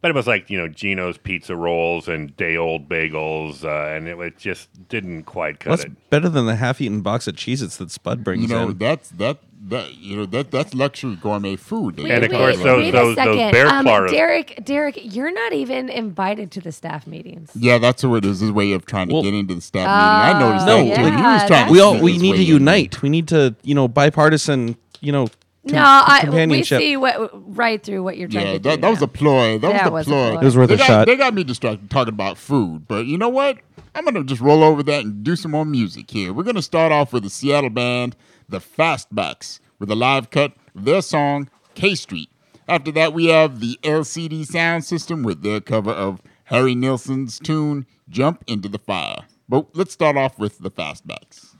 but 0.00 0.10
it 0.10 0.14
was 0.14 0.26
like 0.26 0.50
you 0.50 0.58
know 0.58 0.66
Jeno's 0.68 1.18
pizza 1.18 1.54
rolls 1.54 2.08
and 2.08 2.36
day 2.36 2.56
old 2.56 2.88
bagels, 2.88 3.62
uh, 3.64 3.94
and 3.96 4.08
it, 4.08 4.18
it 4.18 4.38
just 4.38 4.88
didn't 4.88 5.22
quite 5.24 5.60
cut 5.60 5.70
What's 5.70 5.84
it. 5.84 6.10
better 6.10 6.28
than 6.28 6.46
the 6.46 6.56
half-eaten 6.56 7.00
box 7.02 7.28
of 7.28 7.36
Cheez-Its 7.36 7.76
that 7.76 7.90
Spud 7.92 8.24
brings 8.24 8.42
you 8.42 8.48
know 8.48 8.70
in? 8.70 8.78
that's 8.78 9.10
that 9.10 9.38
that 9.68 9.96
you 9.98 10.16
know 10.16 10.26
that 10.26 10.50
that's 10.50 10.74
luxury 10.74 11.16
gourmet 11.16 11.56
food. 11.56 11.98
Wait, 11.98 12.10
And 12.10 12.24
of 12.24 12.30
get 12.30 12.36
course, 12.38 12.56
right 12.56 12.64
those- 12.64 12.92
there. 12.92 13.04
Wait 13.04 13.12
a 13.12 13.14
second, 13.14 13.52
bear 13.52 13.66
um, 13.68 13.84
claws- 13.84 14.10
Derek. 14.10 14.60
Derek, 14.64 15.14
you're 15.14 15.32
not 15.32 15.52
even 15.52 15.88
invited 15.88 16.50
to 16.52 16.60
the 16.60 16.72
staff 16.72 17.06
meetings. 17.06 17.50
Yeah, 17.54 17.78
that's 17.78 18.02
what 18.04 18.24
it 18.24 18.28
is. 18.28 18.40
His 18.40 18.50
way 18.52 18.72
of 18.72 18.86
trying 18.86 19.08
to 19.08 19.22
get 19.22 19.34
into 19.34 19.54
the 19.54 19.60
staff 19.60 19.86
Oh, 19.86 19.92
meeting. 19.92 20.36
I 20.36 20.48
noticed 20.48 20.66
no, 20.66 20.76
that 20.76 20.96
too. 21.10 21.16
He 21.16 21.22
was 21.22 21.46
trying. 21.46 21.72
we 21.72 21.80
all 21.80 22.00
we 22.00 22.18
need 22.18 22.30
way 22.32 22.36
to 22.38 22.42
in. 22.42 22.48
unite. 22.48 23.02
We 23.02 23.08
need 23.08 23.28
to 23.28 23.54
you 23.62 23.74
know 23.74 23.88
bipartisan 23.88 24.76
you 25.00 25.12
know. 25.12 25.28
No, 25.64 25.82
I, 25.84 26.46
we 26.46 26.62
see 26.62 26.96
what 26.96 27.30
right 27.54 27.82
through 27.82 28.02
what 28.02 28.16
you're 28.16 28.28
trying 28.28 28.46
Yeah, 28.46 28.52
to 28.54 28.58
do. 28.58 28.68
that, 28.70 28.80
that 28.80 28.88
was 28.88 29.02
a 29.02 29.08
ploy. 29.08 29.58
That, 29.58 29.72
That 29.72 29.92
was 29.92 30.06
was 30.06 30.08
a 30.08 30.10
a 30.10 30.12
ploy. 30.14 30.30
ploy. 30.30 30.40
It 30.40 30.44
was 30.44 30.56
worth 30.56 30.68
they 30.70 30.74
a 30.76 30.78
got, 30.78 30.86
shot. 30.86 31.06
They 31.06 31.16
got 31.16 31.34
me 31.34 31.44
distracted 31.44 31.90
talking 31.90 32.14
about 32.14 32.38
food, 32.38 32.88
but 32.88 33.04
you 33.04 33.18
know 33.18 33.28
what? 33.28 33.58
I'm 33.94 34.04
gonna 34.04 34.24
just 34.24 34.40
roll 34.40 34.62
over 34.64 34.82
that 34.84 35.04
and 35.04 35.22
do 35.22 35.36
some 35.36 35.50
more 35.50 35.66
music 35.66 36.10
here. 36.10 36.32
We're 36.32 36.44
gonna 36.44 36.62
start 36.62 36.90
off 36.90 37.12
with 37.12 37.24
the 37.24 37.28
Seattle 37.30 37.68
band, 37.68 38.16
the 38.48 38.60
Fastbacks, 38.60 39.60
with 39.78 39.90
a 39.90 39.94
live 39.94 40.30
cut 40.30 40.54
of 40.74 40.84
their 40.84 41.02
song 41.02 41.50
K 41.74 41.94
Street. 41.94 42.30
After 42.66 42.90
that, 42.92 43.12
we 43.12 43.26
have 43.26 43.60
the 43.60 43.78
LCD 43.82 44.46
Soundsystem 44.46 45.24
with 45.24 45.42
their 45.42 45.60
cover 45.60 45.90
of 45.90 46.22
Harry 46.44 46.74
Nilsson's 46.74 47.38
tune 47.38 47.86
"Jump 48.08 48.42
into 48.46 48.68
the 48.68 48.78
Fire." 48.78 49.26
But 49.48 49.74
let's 49.74 49.92
start 49.92 50.16
off 50.16 50.38
with 50.38 50.58
the 50.58 50.70
Fastbacks. 50.70 51.56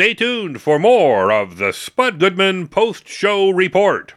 Stay 0.00 0.14
tuned 0.14 0.62
for 0.62 0.78
more 0.78 1.30
of 1.30 1.58
the 1.58 1.74
Spud 1.74 2.18
Goodman 2.18 2.68
post 2.68 3.06
show 3.06 3.50
report. 3.50 4.14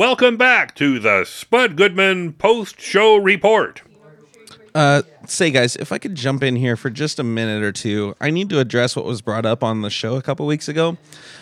Welcome 0.00 0.38
back 0.38 0.74
to 0.76 0.98
the 0.98 1.26
Spud 1.26 1.76
Goodman 1.76 2.32
post 2.32 2.80
show 2.80 3.16
report. 3.16 3.82
Uh, 4.74 5.02
say, 5.26 5.50
guys, 5.50 5.76
if 5.76 5.92
I 5.92 5.98
could 5.98 6.14
jump 6.14 6.42
in 6.42 6.56
here 6.56 6.76
for 6.76 6.90
just 6.90 7.18
a 7.18 7.24
minute 7.24 7.62
or 7.62 7.72
two, 7.72 8.14
I 8.20 8.30
need 8.30 8.48
to 8.50 8.58
address 8.58 8.94
what 8.94 9.04
was 9.04 9.20
brought 9.20 9.46
up 9.46 9.62
on 9.62 9.82
the 9.82 9.90
show 9.90 10.16
a 10.16 10.22
couple 10.22 10.46
weeks 10.46 10.68
ago. 10.68 10.96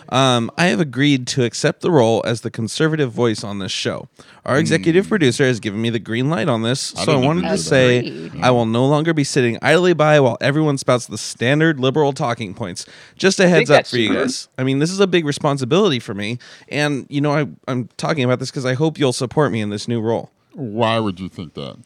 Um, 0.08 0.50
I 0.56 0.66
have 0.66 0.80
agreed 0.80 1.26
to 1.28 1.44
accept 1.44 1.82
the 1.82 1.90
role 1.90 2.22
as 2.24 2.40
the 2.40 2.50
conservative 2.50 3.12
voice 3.12 3.44
on 3.44 3.58
this 3.58 3.72
show. 3.72 4.08
Our 4.46 4.58
executive 4.58 5.08
producer 5.08 5.44
has 5.44 5.60
given 5.60 5.82
me 5.82 5.90
the 5.90 5.98
green 5.98 6.30
light 6.30 6.48
on 6.48 6.62
this, 6.62 6.96
I 6.96 7.04
so 7.04 7.12
I 7.12 7.24
wanted 7.24 7.42
to 7.42 7.48
to 7.48 7.58
say 7.58 7.98
Agreed. 7.98 8.42
I 8.42 8.50
will 8.50 8.64
no 8.64 8.86
longer 8.86 9.12
be 9.12 9.24
sitting 9.24 9.58
idly 9.60 9.92
by 9.92 10.18
while 10.20 10.38
everyone 10.40 10.78
spouts 10.78 11.06
the 11.06 11.18
standard 11.18 11.78
liberal 11.78 12.14
talking 12.14 12.54
points. 12.54 12.86
Just 13.16 13.38
a 13.40 13.48
heads 13.48 13.70
up 13.70 13.86
for 13.86 13.98
you 13.98 14.08
smart. 14.08 14.24
guys. 14.24 14.48
I 14.56 14.64
mean, 14.64 14.78
this 14.78 14.90
is 14.90 15.00
a 15.00 15.06
big 15.06 15.26
responsibility 15.26 15.98
for 15.98 16.14
me, 16.14 16.38
and 16.68 17.06
you 17.10 17.20
know, 17.20 17.32
I, 17.32 17.46
I'm 17.66 17.88
talking 17.98 18.24
about 18.24 18.38
this 18.38 18.50
because 18.50 18.64
I 18.64 18.74
hope 18.74 18.98
you'll 18.98 19.12
support 19.12 19.52
me 19.52 19.60
in 19.60 19.68
this 19.68 19.86
new 19.86 20.00
role. 20.00 20.30
Why 20.54 20.98
would 20.98 21.20
you 21.20 21.28
think 21.28 21.52
that? 21.54 21.76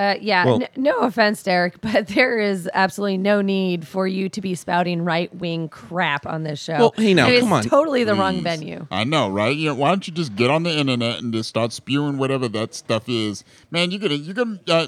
Uh, 0.00 0.14
yeah, 0.18 0.46
Well- 0.46 0.62
n- 0.62 0.68
no 0.76 1.00
offense, 1.00 1.42
Derek, 1.42 1.78
but 1.82 2.06
there 2.08 2.38
is 2.38 2.70
absolutely 2.72 3.18
no 3.18 3.42
need 3.42 3.86
for 3.86 4.06
you 4.08 4.30
to 4.30 4.40
be 4.40 4.54
spouting 4.54 5.02
right 5.04 5.34
wing 5.36 5.68
crap 5.68 6.24
on 6.24 6.42
this 6.42 6.58
show. 6.58 6.78
Well, 6.78 6.94
hey, 6.96 7.12
now, 7.12 7.28
It 7.28 7.34
is 7.34 7.40
come 7.42 7.52
on. 7.52 7.64
totally 7.64 8.04
the 8.04 8.14
wrong 8.14 8.40
venue. 8.42 8.86
I 8.90 9.04
know, 9.04 9.28
right? 9.28 9.54
You 9.54 9.68
know, 9.68 9.74
why 9.74 9.90
don't 9.90 10.06
you 10.08 10.14
just 10.14 10.34
get 10.36 10.48
on 10.48 10.62
the 10.62 10.70
internet 10.76 11.18
and 11.20 11.34
just 11.34 11.50
start 11.50 11.72
spewing 11.72 12.16
whatever 12.16 12.48
that 12.48 12.74
stuff 12.74 13.10
is? 13.10 13.44
Man, 13.70 13.90
you're 13.90 14.00
gonna, 14.00 14.14
you're 14.14 14.34
gonna. 14.34 14.58
Uh, 14.66 14.86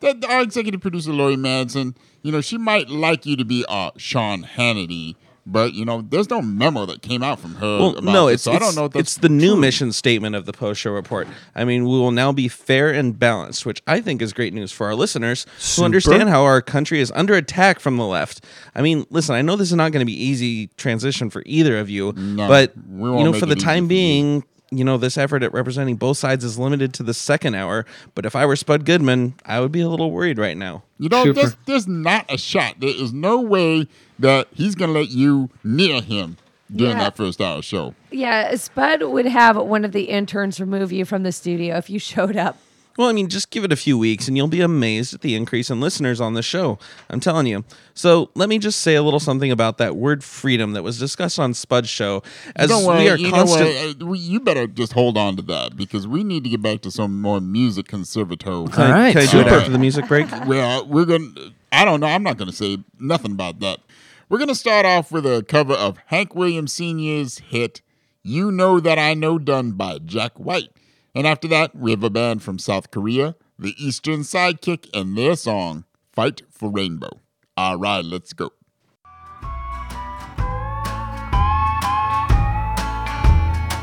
that 0.00 0.24
our 0.26 0.42
executive 0.42 0.80
producer 0.80 1.12
Lori 1.12 1.36
Madsen, 1.36 1.96
you 2.22 2.30
know, 2.30 2.40
she 2.40 2.56
might 2.56 2.88
like 2.88 3.26
you 3.26 3.36
to 3.36 3.44
be 3.44 3.64
uh, 3.68 3.90
Sean 3.96 4.44
Hannity, 4.44 5.16
but 5.46 5.74
you 5.74 5.84
know, 5.84 6.02
there's 6.02 6.28
no 6.28 6.42
memo 6.42 6.86
that 6.86 7.02
came 7.02 7.22
out 7.22 7.38
from 7.38 7.54
her. 7.54 7.78
Well, 7.78 7.90
about 7.90 8.04
no, 8.04 8.26
this, 8.26 8.46
it's 8.46 8.48
I 8.48 8.58
don't 8.58 8.74
know 8.74 8.86
if 8.86 8.96
it's 8.96 9.16
the 9.16 9.28
new 9.28 9.56
mission 9.56 9.92
statement 9.92 10.34
of 10.34 10.44
the 10.44 10.52
post 10.52 10.80
show 10.80 10.90
report. 10.90 11.28
I 11.54 11.64
mean, 11.64 11.84
we 11.84 11.90
will 11.90 12.10
now 12.10 12.32
be 12.32 12.48
fair 12.48 12.90
and 12.92 13.16
balanced, 13.16 13.64
which 13.64 13.80
I 13.86 14.00
think 14.00 14.20
is 14.20 14.32
great 14.32 14.52
news 14.52 14.72
for 14.72 14.86
our 14.86 14.94
listeners 14.94 15.46
who 15.76 15.84
understand 15.84 16.28
how 16.28 16.42
our 16.42 16.60
country 16.60 17.00
is 17.00 17.12
under 17.14 17.34
attack 17.34 17.78
from 17.78 17.96
the 17.96 18.06
left. 18.06 18.44
I 18.74 18.82
mean, 18.82 19.06
listen, 19.10 19.34
I 19.34 19.42
know 19.42 19.56
this 19.56 19.70
is 19.70 19.76
not 19.76 19.92
going 19.92 20.00
to 20.00 20.06
be 20.06 20.20
easy 20.20 20.66
transition 20.76 21.30
for 21.30 21.42
either 21.46 21.78
of 21.78 21.88
you, 21.88 22.12
but 22.12 22.74
you 22.76 22.82
know, 22.84 23.32
for 23.32 23.46
the 23.46 23.56
easy 23.56 23.64
time 23.64 23.84
for 23.84 23.88
being. 23.88 24.44
You 24.72 24.82
know, 24.84 24.96
this 24.98 25.16
effort 25.16 25.44
at 25.44 25.52
representing 25.52 25.94
both 25.96 26.16
sides 26.18 26.44
is 26.44 26.58
limited 26.58 26.92
to 26.94 27.04
the 27.04 27.14
second 27.14 27.54
hour. 27.54 27.86
But 28.16 28.26
if 28.26 28.34
I 28.34 28.44
were 28.46 28.56
Spud 28.56 28.84
Goodman, 28.84 29.34
I 29.44 29.60
would 29.60 29.70
be 29.70 29.80
a 29.80 29.88
little 29.88 30.10
worried 30.10 30.38
right 30.38 30.56
now. 30.56 30.82
You 30.98 31.08
know, 31.08 31.32
there's, 31.32 31.56
there's 31.66 31.86
not 31.86 32.26
a 32.28 32.36
shot. 32.36 32.74
There 32.80 32.90
is 32.90 33.12
no 33.12 33.40
way 33.40 33.86
that 34.18 34.48
he's 34.52 34.74
going 34.74 34.92
to 34.92 34.98
let 34.98 35.10
you 35.10 35.50
near 35.62 36.00
him 36.02 36.36
during 36.74 36.96
Yeah. 36.96 37.04
that 37.04 37.16
first 37.16 37.40
hour 37.40 37.62
show. 37.62 37.94
Yeah, 38.10 38.56
Spud 38.56 39.02
would 39.02 39.26
have 39.26 39.56
one 39.56 39.84
of 39.84 39.92
the 39.92 40.04
interns 40.04 40.58
remove 40.58 40.90
you 40.90 41.04
from 41.04 41.22
the 41.22 41.30
studio 41.30 41.76
if 41.76 41.88
you 41.88 41.98
showed 42.00 42.36
up. 42.36 42.58
Well, 42.98 43.08
I 43.08 43.12
mean, 43.12 43.28
just 43.28 43.50
give 43.50 43.62
it 43.64 43.72
a 43.72 43.76
few 43.76 43.98
weeks 43.98 44.26
and 44.28 44.36
you'll 44.36 44.48
be 44.48 44.60
amazed 44.62 45.12
at 45.14 45.20
the 45.20 45.34
increase 45.34 45.68
in 45.70 45.80
listeners 45.80 46.20
on 46.20 46.34
the 46.34 46.42
show. 46.42 46.78
I'm 47.10 47.20
telling 47.20 47.46
you. 47.46 47.64
So 47.94 48.30
let 48.34 48.48
me 48.48 48.58
just 48.58 48.80
say 48.80 48.94
a 48.94 49.02
little 49.02 49.20
something 49.20 49.50
about 49.50 49.78
that 49.78 49.96
word 49.96 50.24
freedom 50.24 50.72
that 50.72 50.82
was 50.82 50.98
discussed 50.98 51.38
on 51.38 51.52
Spud's 51.54 51.88
show. 51.88 52.22
As 52.54 52.68
Don't 52.70 52.84
worry, 52.84 53.04
we 53.04 53.10
are 53.10 53.16
you 53.16 53.30
constant. 53.30 53.98
know 54.00 54.06
what? 54.06 54.10
Uh, 54.10 54.12
You 54.14 54.40
better 54.40 54.66
just 54.66 54.92
hold 54.92 55.16
on 55.18 55.36
to 55.36 55.42
that 55.42 55.76
because 55.76 56.06
we 56.06 56.24
need 56.24 56.44
to 56.44 56.50
get 56.50 56.62
back 56.62 56.80
to 56.82 56.90
some 56.90 57.20
more 57.20 57.40
music 57.40 57.86
conservato. 57.88 58.72
Can 58.72 58.82
I- 58.82 58.86
All 58.86 58.92
right, 58.92 59.12
can 59.12 59.22
I 59.28 59.30
do 59.30 59.40
it 59.40 59.46
after 59.46 59.70
the 59.70 59.78
music 59.78 60.08
break? 60.08 60.26
Well, 60.46 60.86
we're 60.86 61.04
gonna. 61.06 61.28
I 61.72 61.84
don't 61.84 62.00
know. 62.00 62.06
I'm 62.06 62.22
not 62.22 62.36
gonna 62.38 62.52
say 62.52 62.78
nothing 62.98 63.32
about 63.32 63.60
that. 63.60 63.80
We're 64.28 64.38
gonna 64.38 64.54
start 64.54 64.86
off 64.86 65.12
with 65.12 65.26
a 65.26 65.44
cover 65.46 65.74
of 65.74 65.98
Hank 66.06 66.34
Williams 66.34 66.72
Sr.'s 66.72 67.38
hit 67.38 67.80
"You 68.22 68.50
Know 68.50 68.80
That 68.80 68.98
I 68.98 69.14
Know" 69.14 69.38
done 69.38 69.72
by 69.72 69.98
Jack 70.04 70.38
White, 70.38 70.70
and 71.16 71.26
after 71.26 71.48
that, 71.48 71.74
we 71.74 71.92
have 71.92 72.04
a 72.04 72.10
band 72.10 72.42
from 72.42 72.58
South 72.58 72.90
Korea, 72.90 73.36
the 73.58 73.74
Eastern 73.78 74.20
Sidekick, 74.20 74.90
and 74.92 75.16
their 75.16 75.34
song 75.34 75.84
"Fight 76.12 76.42
for 76.50 76.70
Rainbow." 76.70 77.20
All 77.56 77.78
right, 77.78 78.04
let's 78.04 78.34
go. 78.34 78.52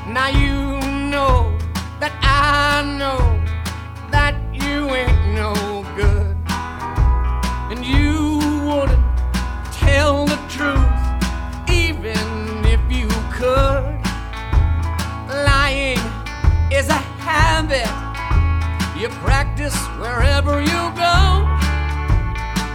Now 0.05 0.27
you 0.27 0.79
know 1.09 1.57
that 1.99 2.13
I 2.21 2.83
know 2.99 3.17
that 4.11 4.35
you 4.53 4.89
ain't 4.91 5.33
no 5.33 5.72
habit 17.67 18.99
you 18.99 19.09
practice 19.25 19.75
wherever 19.99 20.61
you 20.61 20.81
go. 20.95 21.17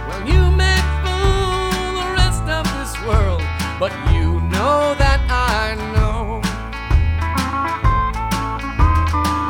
Well, 0.07 0.23
you 0.27 0.51
may 0.51 0.77
fool 1.01 1.95
the 1.99 2.09
rest 2.19 2.43
of 2.43 2.65
this 2.77 2.93
world, 3.07 3.41
but 3.79 3.91
you 4.11 4.41
know 4.53 4.95
that 5.03 5.21
I 5.29 5.75
know. 5.93 6.41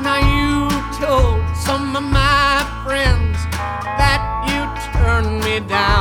Now 0.05 0.19
you 0.35 0.69
told 1.03 1.41
some 1.57 1.95
of 1.95 2.03
my 2.03 2.63
friends 2.85 3.37
that 3.99 4.21
you 4.49 4.59
turned 4.99 5.43
me 5.43 5.59
down, 5.67 5.98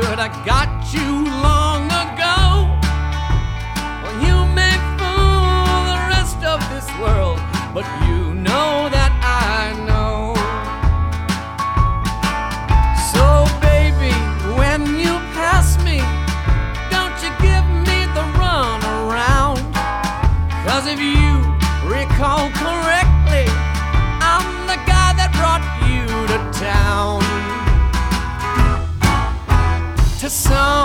could 0.00 0.20
have 0.20 0.46
got 0.46 0.94
you 0.94 1.24
long 1.42 1.86
ago. 1.86 2.70
Well, 4.02 4.16
you 4.22 4.46
may 4.54 4.76
fool 4.94 5.74
the 5.90 5.98
rest 6.14 6.38
of 6.44 6.60
this 6.70 6.86
world, 7.00 7.40
but 7.74 7.84
you 8.06 8.17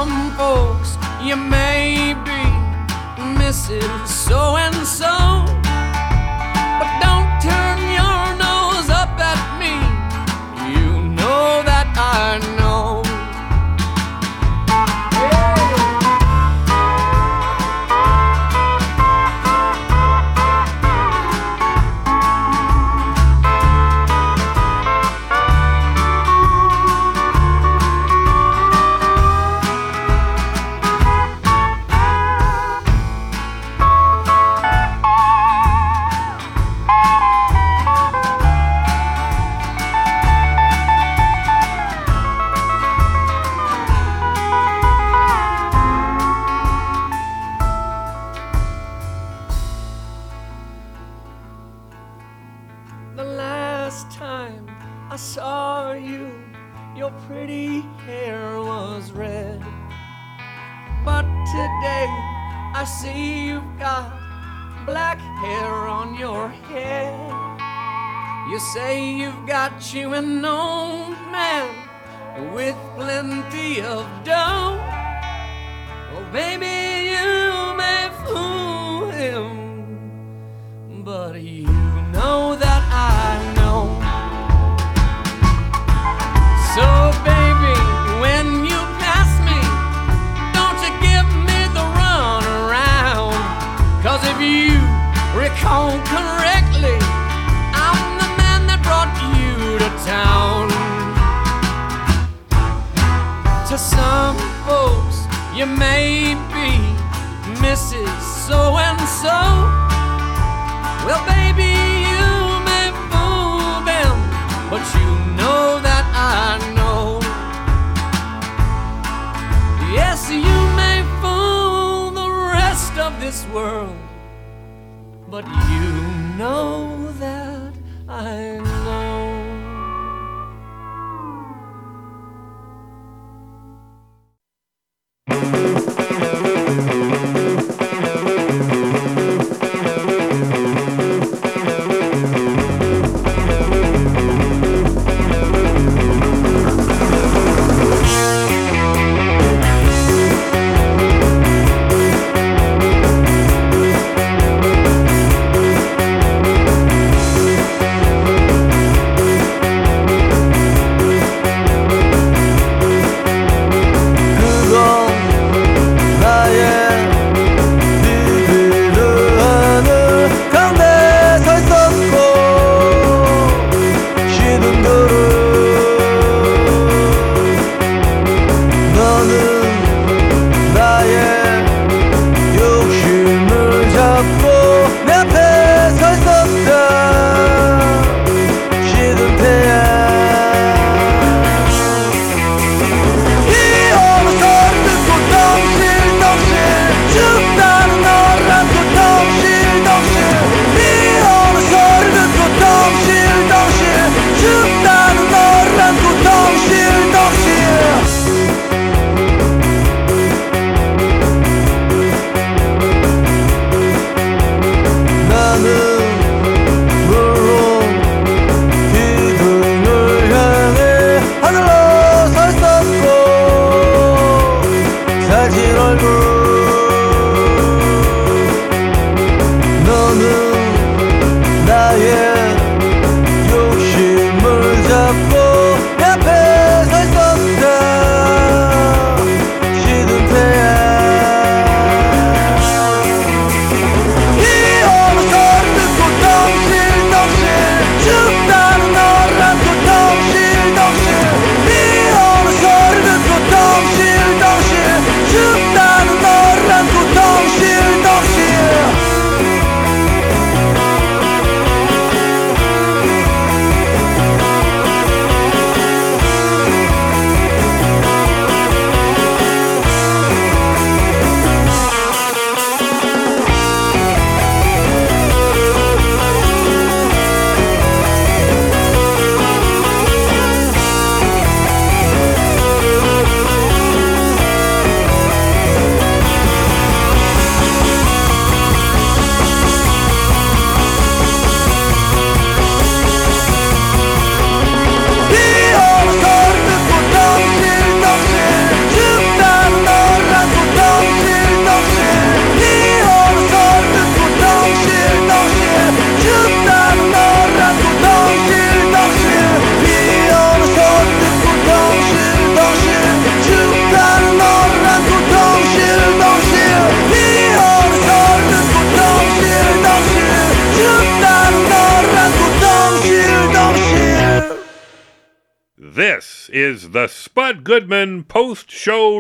some 0.06 0.32
folks, 0.32 0.98
you 1.22 1.38
may 1.38 2.14
be 2.26 2.42
Mrs. 3.40 4.08
So 4.08 4.58
and 4.58 4.76
so. 4.86 5.43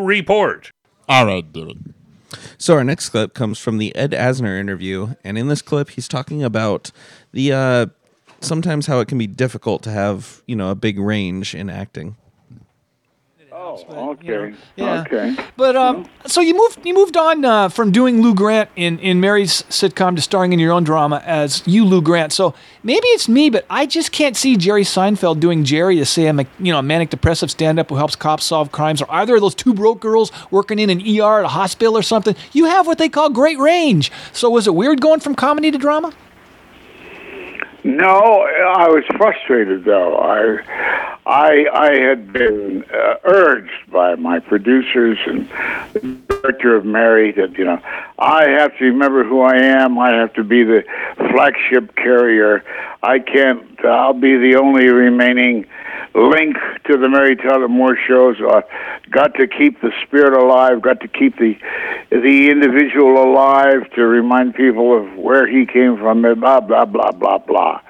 report. 0.03 0.71
All 1.09 1.25
right, 1.25 1.45
So 2.57 2.75
our 2.75 2.84
next 2.84 3.09
clip 3.09 3.34
comes 3.34 3.59
from 3.59 3.77
the 3.77 3.95
Ed 3.95 4.11
Asner 4.11 4.59
interview, 4.59 5.15
and 5.23 5.38
in 5.38 5.47
this 5.47 5.61
clip, 5.61 5.91
he's 5.91 6.07
talking 6.07 6.43
about 6.43 6.91
the 7.31 7.51
uh, 7.51 7.85
sometimes 8.39 8.88
how 8.88 8.99
it 8.99 9.07
can 9.07 9.17
be 9.17 9.27
difficult 9.27 9.84
to 9.84 9.91
have 9.91 10.41
you 10.47 10.55
know 10.55 10.69
a 10.69 10.75
big 10.75 10.99
range 10.99 11.53
in 11.53 11.69
acting 11.69 12.15
jobs. 13.64 13.84
but, 13.88 13.98
Okay. 13.98 14.27
you 14.27 14.34
know, 14.49 14.56
yeah. 14.76 15.02
Okay. 15.02 15.35
But 15.57 15.76
um, 15.76 16.06
so 16.26 16.41
you 16.41 16.53
moved 16.56 16.85
you 16.85 16.94
moved 16.94 17.18
on 17.18 17.45
uh, 17.45 17.69
from 17.69 17.91
doing 17.91 18.22
Lou 18.22 18.34
Grant 18.35 18.69
in 18.76 18.99
in 18.99 19.19
Mary's 19.19 19.64
sitcom 19.69 20.15
to 20.15 20.22
starring 20.22 20.53
in 20.53 20.60
your 20.60 20.72
own 20.72 20.84
drama 20.84 21.22
as 21.26 21.64
you 21.65 21.85
Lou 21.85 22.02
Grant. 22.02 22.34
So 22.34 22.53
maybe 22.84 23.07
it's 23.07 23.27
me, 23.30 23.49
but 23.49 23.65
I 23.69 23.85
just 23.85 24.11
can't 24.11 24.35
see 24.35 24.57
Jerry 24.57 24.84
Seinfeld 24.84 25.40
doing 25.40 25.64
Jerry 25.64 25.99
as 25.99 26.10
say 26.10 26.27
a 26.27 26.34
ma- 26.34 26.44
you 26.60 26.72
know 26.72 26.80
a 26.80 26.84
manic 26.84 27.10
depressive 27.10 27.49
stand 27.52 27.80
up 27.80 27.90
who 27.90 27.95
helps 27.95 28.15
cops 28.15 28.44
solve 28.45 28.72
crimes, 28.72 29.02
or 29.02 29.11
either 29.11 29.35
of 29.35 29.41
those 29.41 29.56
two 29.56 29.73
broke 29.73 29.99
girls 29.99 30.31
working 30.52 30.80
in 30.80 30.90
an 30.90 30.99
ER 31.02 31.40
at 31.40 31.45
a 31.45 31.49
hospital 31.49 31.98
or 31.98 32.03
something. 32.03 32.35
You 32.52 32.65
have 32.65 32.88
what 32.88 32.98
they 32.98 33.10
call 33.10 33.30
great 33.30 33.57
range. 33.60 34.11
So 34.34 34.49
was 34.49 34.68
it 34.68 34.76
weird 34.76 35.02
going 35.02 35.19
from 35.19 35.35
comedy 35.35 35.72
to 35.72 35.77
drama? 35.77 36.14
No, 37.84 38.41
I 38.41 38.88
was 38.88 39.03
frustrated 39.18 39.84
though. 39.84 40.15
I, 40.15 40.60
I, 41.26 41.68
I 41.73 41.95
had 41.95 42.31
been 42.31 42.85
uh, 42.85 43.15
urged 43.26 43.91
by 43.91 44.15
my 44.15 44.39
producers 44.39 45.18
and 45.26 45.49
the 45.93 46.23
director 46.30 46.76
of 46.76 46.85
Mary 46.85 47.34
that 47.34 47.57
you 47.57 47.65
know 47.65 47.81
I 48.18 48.47
have 48.47 48.77
to 48.77 48.85
remember 48.85 49.26
who 49.26 49.41
I 49.41 49.57
am. 49.57 49.99
I 49.99 50.11
have 50.11 50.34
to 50.35 50.43
be 50.43 50.64
the 50.64 50.84
flagship 51.18 51.95
carrier. 51.97 52.64
I 53.01 53.19
can't. 53.19 53.84
I'll 53.84 54.14
be 54.14 54.38
the 54.38 54.55
only 54.55 54.88
remaining 54.88 55.65
link 56.15 56.57
to 56.86 56.98
the 56.98 57.10
Mary 57.10 57.36
Tyler 57.36 57.68
Moore 57.68 57.98
shows. 58.07 58.40
Uh, 58.40 58.61
got 59.10 59.34
to 59.36 59.48
keep 59.48 59.82
the 59.82 59.91
spirit 60.06 60.34
alive. 60.34 60.82
Got 60.82 60.99
to 61.02 61.07
keep 61.07 61.38
the 61.38 61.57
the 62.10 62.49
individual 62.49 63.24
alive 63.24 63.90
to 63.95 64.06
remind 64.06 64.56
people 64.56 64.95
of 64.98 65.18
where 65.18 65.48
he 65.48 65.65
came 65.65 65.98
from. 65.98 66.22
Blah 66.22 66.61
blah 66.61 66.86
blah 66.86 67.11
blah 67.11 67.38
blah. 67.40 67.82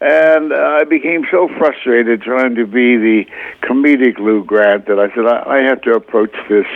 And 0.00 0.52
uh, 0.52 0.78
I 0.80 0.84
became 0.84 1.26
so 1.30 1.48
frustrated 1.58 2.22
trying 2.22 2.54
to 2.54 2.66
be 2.66 2.96
the 2.96 3.24
comedic 3.62 4.18
Lou 4.18 4.44
Grant 4.44 4.86
that 4.86 4.98
I 4.98 5.12
said 5.14 5.26
I, 5.26 5.58
I 5.58 5.62
have 5.62 5.82
to 5.82 5.92
approach 5.92 6.34
this 6.48 6.66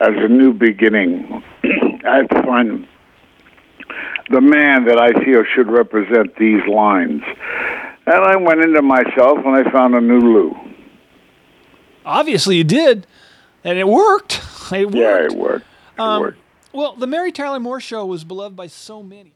as 0.00 0.14
a 0.16 0.28
new 0.28 0.52
beginning. 0.52 1.42
I 2.04 2.16
have 2.16 2.28
to 2.28 2.42
find 2.42 2.86
the 4.30 4.40
man 4.40 4.84
that 4.86 4.98
I 4.98 5.12
feel 5.24 5.44
should 5.44 5.68
represent 5.68 6.36
these 6.36 6.64
lines. 6.66 7.22
And 8.06 8.24
I 8.24 8.36
went 8.36 8.60
into 8.60 8.82
myself 8.82 9.38
and 9.44 9.54
I 9.56 9.70
found 9.70 9.94
a 9.94 10.00
new 10.00 10.18
Lou. 10.18 10.56
Obviously, 12.04 12.56
you 12.56 12.64
did, 12.64 13.06
and 13.64 13.78
it 13.78 13.86
worked. 13.88 14.40
It 14.72 14.86
worked. 14.86 14.96
Yeah, 14.96 15.24
it 15.24 15.32
worked. 15.32 15.66
Um, 15.98 16.34
Well, 16.72 16.94
the 16.96 17.06
Mary 17.06 17.30
Tyler 17.30 17.60
Moore 17.60 17.78
show 17.78 18.06
was 18.06 18.24
beloved 18.24 18.56
by 18.56 18.68
so 18.68 19.02
many. 19.02 19.34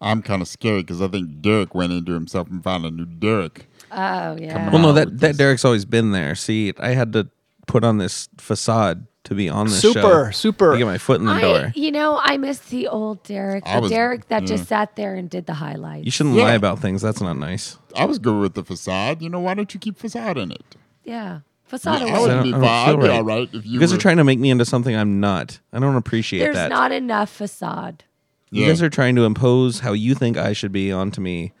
I'm 0.00 0.22
kind 0.22 0.40
of 0.40 0.46
scared 0.46 0.86
because 0.86 1.02
I 1.02 1.08
think 1.08 1.40
Derek 1.40 1.74
went 1.74 1.92
into 1.92 2.12
himself 2.12 2.48
and 2.48 2.62
found 2.62 2.84
a 2.86 2.90
new 2.92 3.04
Derek. 3.04 3.66
Oh 3.90 4.36
yeah. 4.38 4.70
Well, 4.70 4.80
no, 4.80 4.92
that 4.92 5.18
that 5.18 5.36
Derek's 5.36 5.64
always 5.64 5.84
been 5.84 6.12
there. 6.12 6.36
See, 6.36 6.72
I 6.78 6.90
had 6.90 7.12
to 7.14 7.28
put 7.66 7.82
on 7.82 7.98
this 7.98 8.28
facade 8.36 9.08
to 9.28 9.34
be 9.34 9.48
on 9.48 9.66
this 9.66 9.80
show. 9.80 9.92
Super, 9.92 10.32
super. 10.32 10.72
To 10.72 10.78
get 10.78 10.84
my 10.86 10.98
foot 10.98 11.20
in 11.20 11.26
the 11.26 11.32
I, 11.32 11.40
door. 11.40 11.72
you 11.74 11.90
know, 11.92 12.18
I 12.22 12.36
miss 12.36 12.58
the 12.58 12.88
old 12.88 13.22
Derek, 13.22 13.62
I 13.66 13.76
the 13.76 13.80
was- 13.82 13.90
Derek 13.90 14.28
that 14.28 14.42
yeah. 14.42 14.48
just 14.48 14.64
mm. 14.64 14.68
sat 14.68 14.96
there 14.96 15.14
and 15.14 15.28
did 15.30 15.46
the 15.46 15.54
highlights. 15.54 16.04
You 16.04 16.10
shouldn't 16.10 16.34
Yeah. 16.36 16.44
lie 16.44 16.52
about 16.54 16.78
things. 16.80 17.02
That's 17.02 17.20
not 17.20 17.38
nice. 17.38 17.78
I 17.96 18.04
was 18.06 18.18
good 18.18 18.40
with 18.40 18.54
the 18.54 18.64
facade. 18.64 19.22
You 19.22 19.28
know, 19.28 19.40
why 19.40 19.54
don't 19.54 19.72
you 19.72 19.80
keep 19.80 19.98
facade 19.98 20.36
in 20.38 20.50
it? 20.50 20.76
Yeah, 21.04 21.40
facade 21.64 22.00
Yeah, 22.02 22.06
I 22.06 22.10
away. 22.10 22.20
would 22.20 22.30
I 22.30 22.42
be 22.42 22.50
don't- 22.52 22.60
fine. 22.60 22.70
I 22.70 22.86
don't 22.86 22.94
I'd 22.94 23.02
be 23.02 23.06
feel 23.08 23.16
all 23.16 23.24
right 23.24 23.48
if 23.52 23.66
you 23.66 23.72
You 23.72 23.80
guys 23.80 23.90
were- 23.92 23.96
are 23.98 24.00
trying 24.00 24.16
to 24.16 24.24
make 24.24 24.38
me 24.38 24.50
into 24.50 24.64
something 24.64 24.94
I'm 24.96 25.20
not. 25.20 25.60
I 25.72 25.78
don't 25.78 25.96
appreciate 25.96 26.40
it. 26.40 26.44
There's 26.44 26.56
that. 26.56 26.70
not 26.70 26.90
enough 26.92 27.30
facade. 27.30 28.04
You 28.50 28.66
guys 28.66 28.80
are 28.80 28.88
trying 28.88 29.14
to 29.16 29.24
impose 29.24 29.80
how 29.80 29.92
you 29.92 30.14
think 30.14 30.38
I 30.38 30.54
should 30.54 30.72
be 30.72 30.90
onto 30.90 31.20
me, 31.20 31.52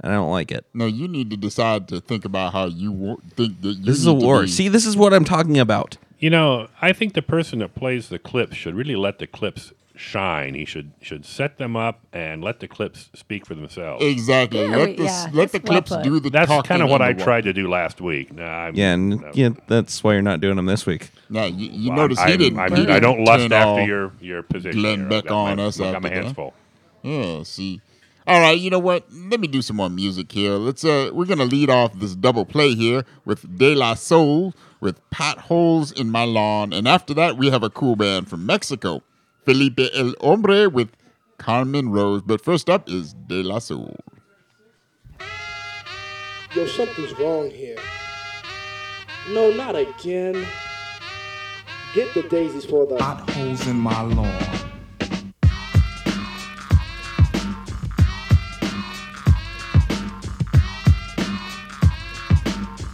and 0.00 0.12
I 0.12 0.14
don't 0.14 0.30
like 0.30 0.52
it. 0.52 0.64
No, 0.72 0.86
you 0.86 1.08
need 1.08 1.28
to 1.30 1.36
decide 1.36 1.88
to 1.88 2.00
think 2.00 2.24
about 2.24 2.52
how 2.52 2.66
you 2.66 2.92
wa- 2.92 3.16
think 3.34 3.60
that 3.62 3.68
you 3.78 3.84
This 3.84 3.96
is 3.98 4.06
a 4.06 4.12
need 4.14 4.20
to 4.20 4.26
war. 4.26 4.42
be- 4.42 4.46
See, 4.48 4.68
this 4.68 4.86
is 4.86 4.96
what 4.96 5.12
I'm 5.12 5.24
talking 5.24 5.58
about. 5.58 5.96
You 6.18 6.30
know, 6.30 6.68
I 6.80 6.92
think 6.92 7.12
the 7.14 7.22
person 7.22 7.58
that 7.60 7.74
plays 7.74 8.08
the 8.08 8.18
clips 8.18 8.56
should 8.56 8.74
really 8.74 8.96
let 8.96 9.18
the 9.18 9.26
clips 9.26 9.72
shine. 9.94 10.54
He 10.54 10.64
should 10.64 10.92
should 11.00 11.24
set 11.24 11.58
them 11.58 11.76
up 11.76 12.00
and 12.12 12.42
let 12.42 12.60
the 12.60 12.68
clips 12.68 13.10
speak 13.14 13.46
for 13.46 13.54
themselves. 13.54 14.02
Exactly. 14.04 14.62
Yeah, 14.62 14.76
let 14.76 14.88
we- 14.90 14.96
the, 14.96 15.04
yeah, 15.04 15.26
let 15.32 15.52
the 15.52 15.58
that's 15.58 15.68
well 15.70 15.72
clips 15.82 15.90
put. 15.90 16.04
do 16.04 16.20
the 16.20 16.30
That's 16.30 16.48
talking. 16.48 16.68
kind 16.68 16.82
of 16.82 16.88
what 16.90 17.02
I 17.02 17.12
the 17.12 17.22
tried 17.22 17.44
to 17.44 17.52
do 17.52 17.68
last 17.68 18.00
week. 18.00 18.32
No, 18.34 18.44
I'm, 18.44 18.74
Yeah, 18.74 18.92
and 18.94 19.24
yeah, 19.34 19.50
that's 19.68 20.02
why 20.04 20.12
you're 20.14 20.22
not 20.22 20.40
doing 20.40 20.56
them 20.56 20.66
this 20.66 20.84
week. 20.86 21.10
Now 21.30 21.44
you, 21.44 21.68
you 21.70 21.90
Well, 21.90 21.98
notice 21.98 22.18
I'm- 22.18 22.30
he 22.30 22.36
didn't. 22.36 22.58
I'm- 22.58 22.74
he 22.74 22.82
I 22.82 22.86
didn't 22.86 23.02
don't 23.02 23.24
lust 23.24 23.52
after 23.52 23.84
your- 23.86 24.12
your 24.20 24.42
position 24.42 24.80
Glenn 24.80 25.00
here. 25.00 25.08
Beck 25.08 25.30
on 25.30 25.56
my- 25.56 25.62
us. 25.64 25.80
I've 25.80 25.92
got 25.92 26.02
my 26.02 26.08
hands 26.10 26.26
that. 26.28 26.34
full. 26.34 26.54
Yeah. 27.02 27.42
See. 27.44 27.80
All 28.26 28.40
right. 28.40 28.58
You 28.58 28.70
know 28.70 28.78
what? 28.80 29.04
Let 29.12 29.38
me 29.40 29.46
do 29.48 29.62
some 29.62 29.76
more 29.76 29.88
music 29.90 30.32
here. 30.32 30.52
Let's. 30.54 30.84
Uh, 30.84 31.10
we're 31.12 31.26
gonna 31.26 31.44
lead 31.44 31.70
off 31.70 31.92
this 31.98 32.14
double 32.14 32.44
play 32.44 32.74
here 32.74 33.04
with 33.24 33.58
De 33.58 33.74
La 33.74 33.94
Soul 33.94 34.52
with 34.86 35.10
potholes 35.10 35.90
in 35.90 36.08
my 36.08 36.22
lawn, 36.22 36.72
and 36.72 36.86
after 36.86 37.12
that 37.12 37.36
we 37.36 37.50
have 37.50 37.64
a 37.64 37.70
cool 37.70 37.96
band 37.96 38.30
from 38.30 38.46
Mexico, 38.46 39.02
Felipe 39.44 39.80
El 39.92 40.14
Hombre 40.20 40.68
with 40.68 40.90
Carmen 41.38 41.88
Rose. 41.90 42.22
But 42.22 42.40
first 42.40 42.70
up 42.70 42.88
is 42.88 43.12
De 43.12 43.42
La 43.42 43.58
Soul. 43.58 43.96
Yo, 46.54 46.66
something's 46.66 47.18
wrong 47.18 47.50
here. 47.50 47.78
No, 49.30 49.50
not 49.50 49.74
again. 49.74 50.46
Get 51.92 52.14
the 52.14 52.22
daisies 52.22 52.64
for 52.64 52.86
the 52.86 52.94
Potholes 52.94 53.66
in 53.66 53.80
my 53.80 54.02
lawn. 54.02 54.40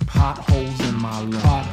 Potholes 0.07 0.81
in 0.89 1.03
my 1.03 1.21
lawn. 1.21 1.72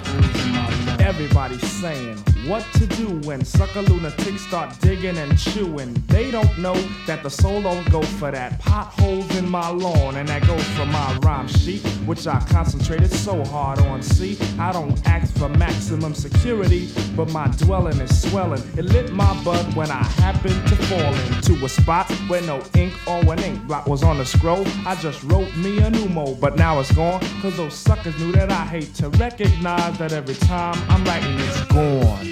Everybody's 1.10 1.68
saying 1.82 2.18
what 2.46 2.64
to 2.74 2.86
do 2.86 3.08
when 3.28 3.44
sucker 3.44 3.82
lunatics 3.82 4.46
start 4.46 4.80
digging 4.80 5.18
and 5.18 5.38
chewing. 5.38 5.94
They 6.08 6.32
don't 6.32 6.58
know 6.60 6.76
that 7.08 7.24
the 7.24 7.30
soul 7.30 7.64
don't 7.64 7.90
go 7.92 8.02
for 8.02 8.32
that. 8.32 8.60
Potholes 8.60 9.36
in 9.36 9.50
my 9.50 9.70
lawn, 9.70 10.16
and 10.18 10.30
that 10.30 10.46
goes 10.46 10.64
for 10.78 10.86
my 10.86 11.18
rhyme 11.24 11.48
sheet, 11.48 11.82
which 12.06 12.28
I 12.28 12.40
concentrated 12.52 13.12
so 13.12 13.44
hard 13.46 13.80
on. 13.80 14.02
See, 14.02 14.38
I 14.60 14.72
don't 14.72 15.06
ask 15.08 15.36
for 15.36 15.50
maximum 15.50 16.14
security, 16.14 16.90
but 17.16 17.32
my 17.32 17.48
dwelling 17.58 18.00
is 18.00 18.30
swelling. 18.30 18.62
It 18.78 18.86
lit 18.86 19.12
my 19.12 19.44
bud 19.44 19.76
when 19.76 19.90
I 19.90 20.04
happened 20.04 20.68
to 20.68 20.76
fall 20.76 21.14
into 21.36 21.66
a 21.66 21.70
spot 21.70 22.10
where 22.28 22.42
no 22.44 22.62
ink 22.76 22.94
or 23.08 23.20
an 23.34 23.40
ink 23.40 23.66
blot 23.68 23.88
was 23.88 24.04
on 24.04 24.20
the 24.20 24.26
scroll. 24.26 24.64
I 24.86 24.96
just 24.96 25.24
wrote 25.24 25.54
me 25.58 25.80
a 25.80 25.90
new 25.90 26.08
mode, 26.08 26.40
but 26.40 26.56
now 26.56 26.80
it's 26.80 26.92
gone. 26.92 27.20
Cause 27.42 27.58
those 27.58 27.74
suckers 27.74 28.18
knew 28.20 28.32
that 28.34 28.52
I 28.52 28.66
hate 28.66 28.94
to 28.96 29.10
recognize 29.10 29.98
that 29.98 30.14
every 30.14 30.36
time 30.36 30.78
I'm 30.90 30.99
writing 31.06 31.40
it's 31.40 31.64
gone. 31.66 32.30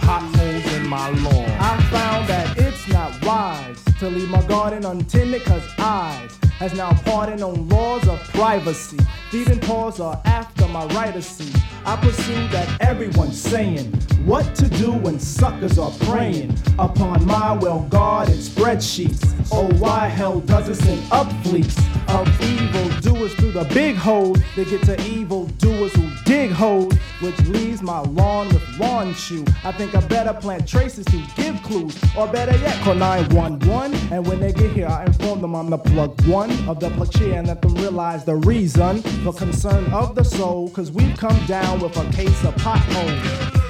Potholes 0.00 0.74
in 0.74 0.86
my 0.86 1.10
lawn. 1.10 1.50
I 1.60 1.80
found 1.90 2.28
that 2.28 2.58
it's 2.58 2.88
not 2.88 3.24
wise 3.24 3.82
to 3.98 4.08
leave 4.08 4.28
my 4.30 4.42
garden 4.46 4.84
untended 4.84 5.44
cause 5.44 5.68
I 5.78 6.28
has 6.58 6.74
now 6.74 6.92
pardoned 7.04 7.42
on 7.42 7.68
laws 7.68 8.06
of 8.08 8.18
privacy. 8.32 8.98
Thieving 9.30 9.60
paws 9.60 10.00
are 10.00 10.20
after 10.24 10.63
my 10.74 10.84
of 11.14 11.24
seat. 11.24 11.56
I 11.86 11.94
pursue 11.96 12.48
that 12.48 12.80
everyone's 12.80 13.40
saying 13.40 13.92
what 14.24 14.54
to 14.56 14.68
do 14.68 14.90
when 14.90 15.20
suckers 15.20 15.78
are 15.78 15.92
preying 16.00 16.56
upon 16.78 17.24
my 17.26 17.52
well 17.52 17.86
guarded 17.90 18.38
spreadsheets. 18.38 19.30
Oh, 19.52 19.72
why 19.78 20.08
hell 20.08 20.40
does 20.40 20.68
it 20.68 20.76
send 20.76 21.00
up 21.12 21.30
fleets 21.44 21.78
of 22.08 22.26
evil 22.42 22.88
doers 23.00 23.34
through 23.34 23.52
the 23.52 23.64
big 23.72 23.96
hole? 23.96 24.34
They 24.56 24.64
get 24.64 24.82
to 24.84 25.00
evil 25.06 25.46
doers 25.58 25.92
who 25.94 26.10
dig 26.24 26.50
holes, 26.50 26.94
which 27.20 27.38
leaves 27.42 27.82
my 27.82 28.00
lawn 28.00 28.48
with 28.48 28.66
lawn 28.78 29.14
chew. 29.14 29.44
I 29.62 29.72
think 29.72 29.94
I 29.94 30.00
better 30.00 30.32
plant 30.32 30.66
traces 30.66 31.04
to 31.06 31.22
give 31.36 31.62
clues, 31.62 31.96
or 32.16 32.26
better 32.26 32.56
yet, 32.58 32.82
call 32.82 32.94
911. 32.94 33.94
And 34.12 34.26
when 34.26 34.40
they 34.40 34.52
get 34.52 34.72
here, 34.72 34.88
I 34.88 35.04
inform 35.04 35.42
them 35.42 35.54
I'm 35.54 35.68
the 35.68 35.78
plug 35.78 36.20
one 36.26 36.50
of 36.66 36.80
the 36.80 36.90
plug 36.90 37.14
and 37.20 37.46
let 37.46 37.60
them 37.60 37.74
realize 37.74 38.24
the 38.24 38.36
reason 38.36 39.02
for 39.22 39.32
concern 39.32 39.84
of 39.92 40.14
the 40.14 40.24
soul. 40.24 40.63
Cause 40.72 40.90
we've 40.90 41.16
come 41.16 41.38
down 41.46 41.80
with 41.80 41.96
a 41.96 42.12
case 42.12 42.44
of 42.44 42.56
potholes. 42.56 43.63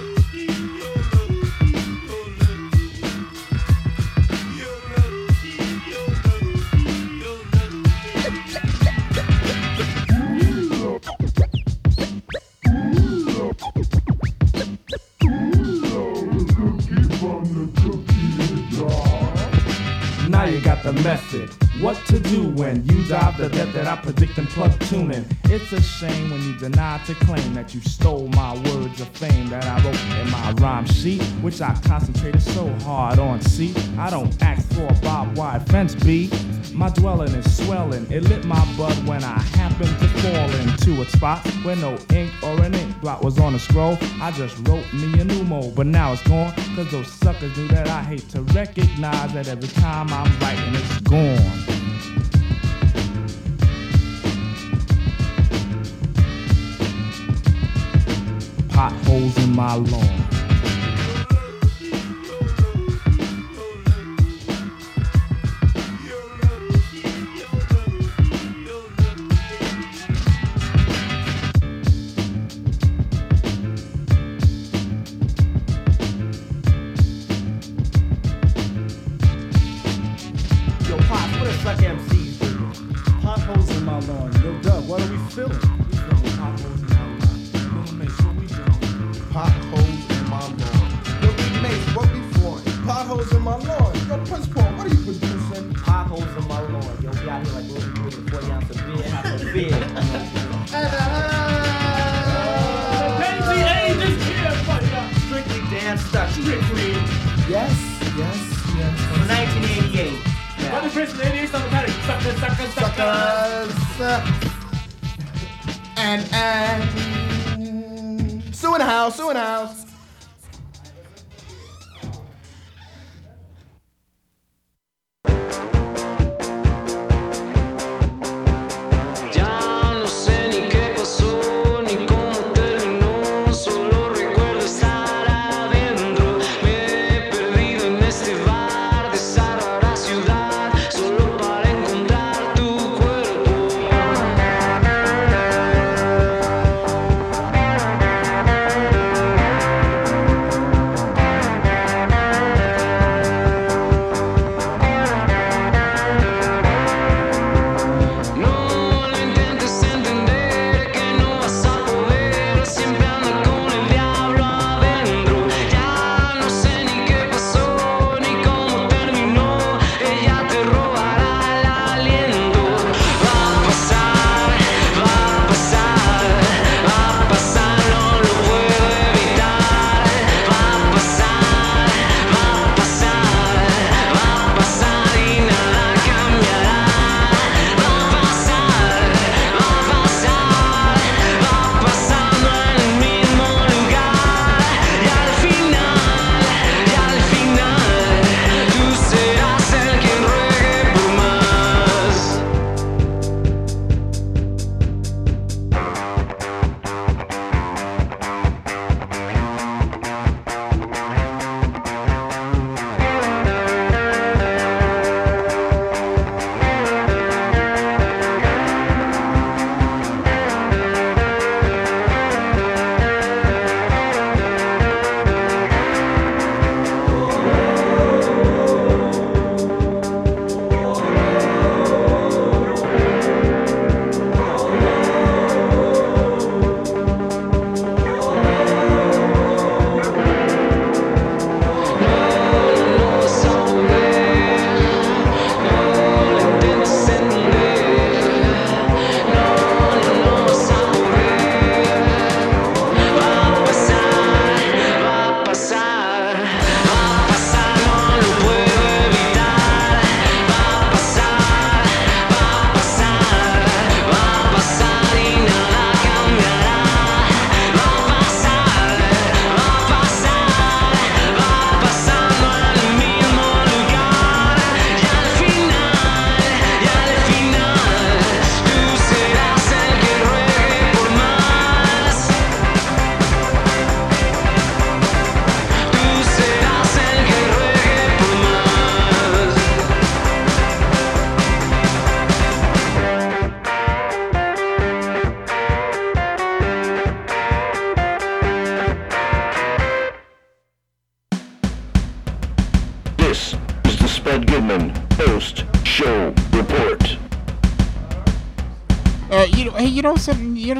Now 20.44 20.50
you 20.50 20.60
got 20.60 20.82
the 20.82 20.92
message. 20.92 21.50
What 21.80 21.96
to 22.08 22.20
do 22.20 22.48
when 22.48 22.84
you 22.84 23.02
dive 23.04 23.38
the 23.38 23.48
death 23.48 23.72
that 23.72 23.86
I 23.86 23.96
predict 23.96 24.36
and 24.36 24.46
plug 24.46 24.78
tuning. 24.80 25.24
It's 25.44 25.72
a 25.72 25.80
shame 25.80 26.30
when 26.30 26.42
you 26.42 26.54
deny 26.58 27.00
to 27.06 27.14
claim 27.14 27.54
that 27.54 27.74
you 27.74 27.80
stole 27.80 28.28
my 28.28 28.52
words 28.52 29.00
of 29.00 29.08
fame 29.08 29.48
that 29.48 29.64
I 29.64 29.82
wrote 29.82 29.98
in 30.20 30.30
my 30.30 30.52
rhyme 30.60 30.84
sheet, 30.84 31.22
which 31.40 31.62
I 31.62 31.74
concentrated 31.86 32.42
so 32.42 32.68
hard 32.80 33.18
on. 33.18 33.40
See, 33.40 33.74
I 33.96 34.10
don't 34.10 34.30
act 34.42 34.70
for 34.74 34.84
a 34.84 34.92
barbed 35.00 35.38
wire 35.38 35.60
fence, 35.60 35.94
B. 35.94 36.30
My 36.74 36.90
dwelling 36.90 37.32
is 37.32 37.64
swelling. 37.64 38.06
It 38.12 38.24
lit 38.24 38.44
my 38.44 38.62
bud 38.76 39.08
when 39.08 39.24
I 39.24 39.38
happened 39.56 39.98
to 39.98 40.08
fall 40.08 40.50
into 40.60 41.00
a 41.00 41.06
spot 41.06 41.46
where 41.64 41.76
no 41.76 41.96
ink 42.12 42.30
or 42.42 42.62
an 42.62 42.74
ink 42.74 42.83
I 43.06 43.18
was 43.20 43.38
on 43.38 43.54
a 43.54 43.58
scroll. 43.58 43.98
I 44.20 44.30
just 44.30 44.56
wrote 44.68 44.90
me 44.92 45.20
a 45.20 45.24
new 45.24 45.44
mode, 45.44 45.74
but 45.74 45.86
now 45.86 46.12
it's 46.12 46.22
gone. 46.22 46.52
Cause 46.74 46.90
those 46.90 47.08
suckers 47.08 47.56
knew 47.56 47.68
that 47.68 47.88
I 47.88 48.02
hate 48.02 48.28
to 48.30 48.42
recognize 48.42 49.32
that 49.34 49.48
every 49.48 49.68
time 49.68 50.12
I'm 50.12 50.38
writing, 50.40 50.74
it's 50.74 51.00
gone. 51.00 51.74
potholes 58.74 59.38
in 59.38 59.54
my 59.54 59.76
lawn. 59.76 60.33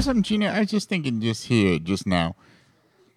something, 0.04 0.22
Gina? 0.22 0.46
I 0.46 0.60
was 0.60 0.70
just 0.70 0.88
thinking 0.88 1.20
just 1.20 1.46
here, 1.46 1.78
just 1.78 2.06
now. 2.06 2.36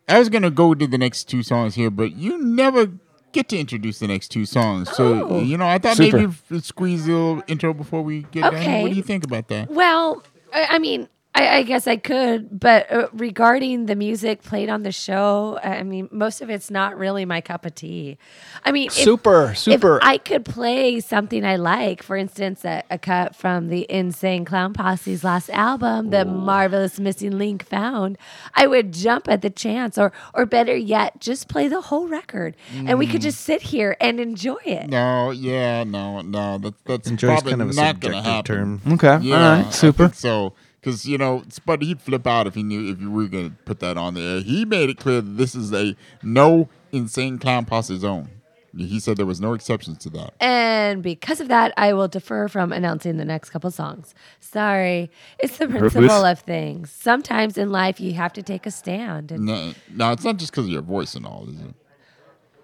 I 0.08 0.20
was 0.20 0.30
gonna 0.30 0.52
go 0.52 0.74
to 0.74 0.88
the 0.88 0.98
next 0.98 1.26
two 1.26 1.44
songs 1.44 1.76
here, 1.76 1.92
but 1.92 2.16
you 2.16 2.42
never 2.42 2.92
get 3.34 3.50
to 3.50 3.58
introduce 3.58 4.00
the 4.00 4.08
next 4.08 4.30
two 4.30 4.46
songs. 4.46 4.90
So 4.96 5.28
oh, 5.28 5.40
you 5.42 5.58
know, 5.58 5.68
I 5.68 5.78
thought 5.78 5.98
super. 5.98 6.18
maybe 6.18 6.62
squeeze 6.62 7.08
a 7.08 7.12
little 7.12 7.44
intro 7.48 7.74
before 7.74 8.02
we 8.02 8.24
get 8.32 8.46
okay. 8.46 8.66
done. 8.66 8.82
What 8.84 8.92
do 8.92 8.96
you 8.96 9.04
think 9.04 9.26
about 9.26 9.50
that? 9.50 9.70
Well, 9.70 10.24
I 10.54 10.80
mean, 10.80 11.10
I 11.46 11.64
guess 11.64 11.88
I 11.88 11.98
could, 11.98 12.60
but 12.60 12.92
uh, 12.92 13.08
regarding 13.14 13.86
the 13.86 13.96
music 13.96 14.42
played 14.44 14.70
on 14.70 14.84
the 14.84 14.92
show, 14.92 15.60
I 15.64 15.84
mean, 15.84 16.10
most 16.12 16.42
of 16.42 16.50
it's 16.50 16.72
not 16.72 16.98
really 16.98 17.26
my 17.26 17.42
cup 17.42 17.66
of 17.66 17.76
tea. 17.76 18.18
I 18.66 18.72
mean, 18.72 18.88
if- 18.88 18.94
Super, 18.94 19.52
if 19.52 19.58
super. 19.60 20.00
I 20.02 20.18
could 20.18 20.46
play 20.46 21.00
something 21.00 21.46
I 21.46 21.56
like, 21.58 22.02
for 22.04 22.16
instance, 22.18 22.66
a, 22.66 22.84
a 22.90 22.98
cut 22.98 23.36
from 23.36 23.68
the 23.70 23.86
Insane 23.90 24.46
Clown 24.46 24.74
Posse's 24.74 25.24
last 25.24 25.50
album, 25.52 26.10
"The 26.10 26.26
Marvelous 26.26 27.00
Missing 27.00 27.38
Link 27.38 27.66
Found," 27.68 28.18
I 28.56 28.68
would 28.68 28.92
jump 28.94 29.28
at 29.30 29.42
the 29.42 29.50
chance, 29.50 29.98
or 29.98 30.12
or 30.34 30.46
better 30.46 30.76
yet, 30.76 31.20
just 31.20 31.48
play 31.48 31.68
the 31.68 31.82
whole 31.82 32.08
record, 32.08 32.56
and 32.74 32.98
we 33.00 33.06
could 33.08 33.22
Mm. 33.22 33.24
just 33.30 33.42
sit 33.42 33.62
here 33.62 33.96
and 34.02 34.20
enjoy 34.20 34.58
it. 34.66 34.90
No, 34.90 35.32
yeah, 35.32 35.84
no, 35.84 36.22
no. 36.22 36.58
That, 36.58 36.74
that's 36.86 37.10
Enjoy's 37.10 37.30
probably 37.42 37.52
kind 37.52 37.62
of 37.62 37.70
a 37.72 37.74
not 37.74 38.00
going 38.00 38.14
to 38.14 38.24
subjective 38.24 38.56
happen. 38.58 38.82
term. 38.86 38.94
Okay, 38.94 39.08
all 39.08 39.20
Yeah, 39.22 39.64
right, 39.64 39.74
super. 39.74 40.04
I 40.04 40.08
think 40.08 40.16
so, 40.16 40.54
because 40.88 41.06
you 41.06 41.18
know, 41.18 41.44
but 41.66 41.82
he'd 41.82 42.02
flip 42.02 42.26
out 42.26 42.48
if 42.48 42.56
he 42.56 42.64
knew 42.64 42.90
if 42.90 43.02
you 43.02 43.12
were 43.12 43.28
going 43.28 43.50
to 43.50 43.56
put 43.66 43.82
that 43.82 43.98
on 43.98 44.14
there. 44.14 44.40
He 44.40 44.64
made 44.64 44.90
it 44.90 44.98
clear 44.98 45.20
that 45.20 45.32
this 45.38 45.54
is 45.54 45.74
a 45.74 45.98
no 46.24 46.70
insane 46.94 47.40
clown 47.40 47.66
posse 47.66 47.98
zone. 47.98 48.30
He 48.74 49.00
said 49.02 49.18
there 49.18 49.26
was 49.26 49.42
no 49.42 49.54
exceptions 49.54 49.98
to 50.00 50.10
that. 50.12 50.34
And 50.40 51.04
because 51.04 51.42
of 51.42 51.50
that, 51.50 51.74
I 51.76 51.92
will 51.92 52.08
defer 52.08 52.48
from 52.48 52.72
announcing 52.72 53.18
the 53.18 53.26
next 53.26 53.50
couple 53.50 53.70
songs. 53.72 54.14
Sorry. 54.40 55.10
It's 55.40 55.58
the 55.58 55.68
principle 55.68 56.24
of 56.24 56.40
things. 56.40 56.90
Sometimes 56.92 57.58
in 57.58 57.70
life, 57.72 58.00
you 58.00 58.14
have 58.14 58.32
to 58.34 58.44
take 58.44 58.66
a 58.66 58.72
stand. 58.72 59.32
And, 59.32 59.46
No, 59.46 59.74
no, 59.94 60.12
it's 60.12 60.24
not 60.24 60.38
just 60.38 60.52
because 60.52 60.66
of 60.66 60.72
your 60.72 60.84
voice 60.84 61.16
and 61.16 61.26
all, 61.26 61.50
is 61.50 61.60
it? 61.60 61.76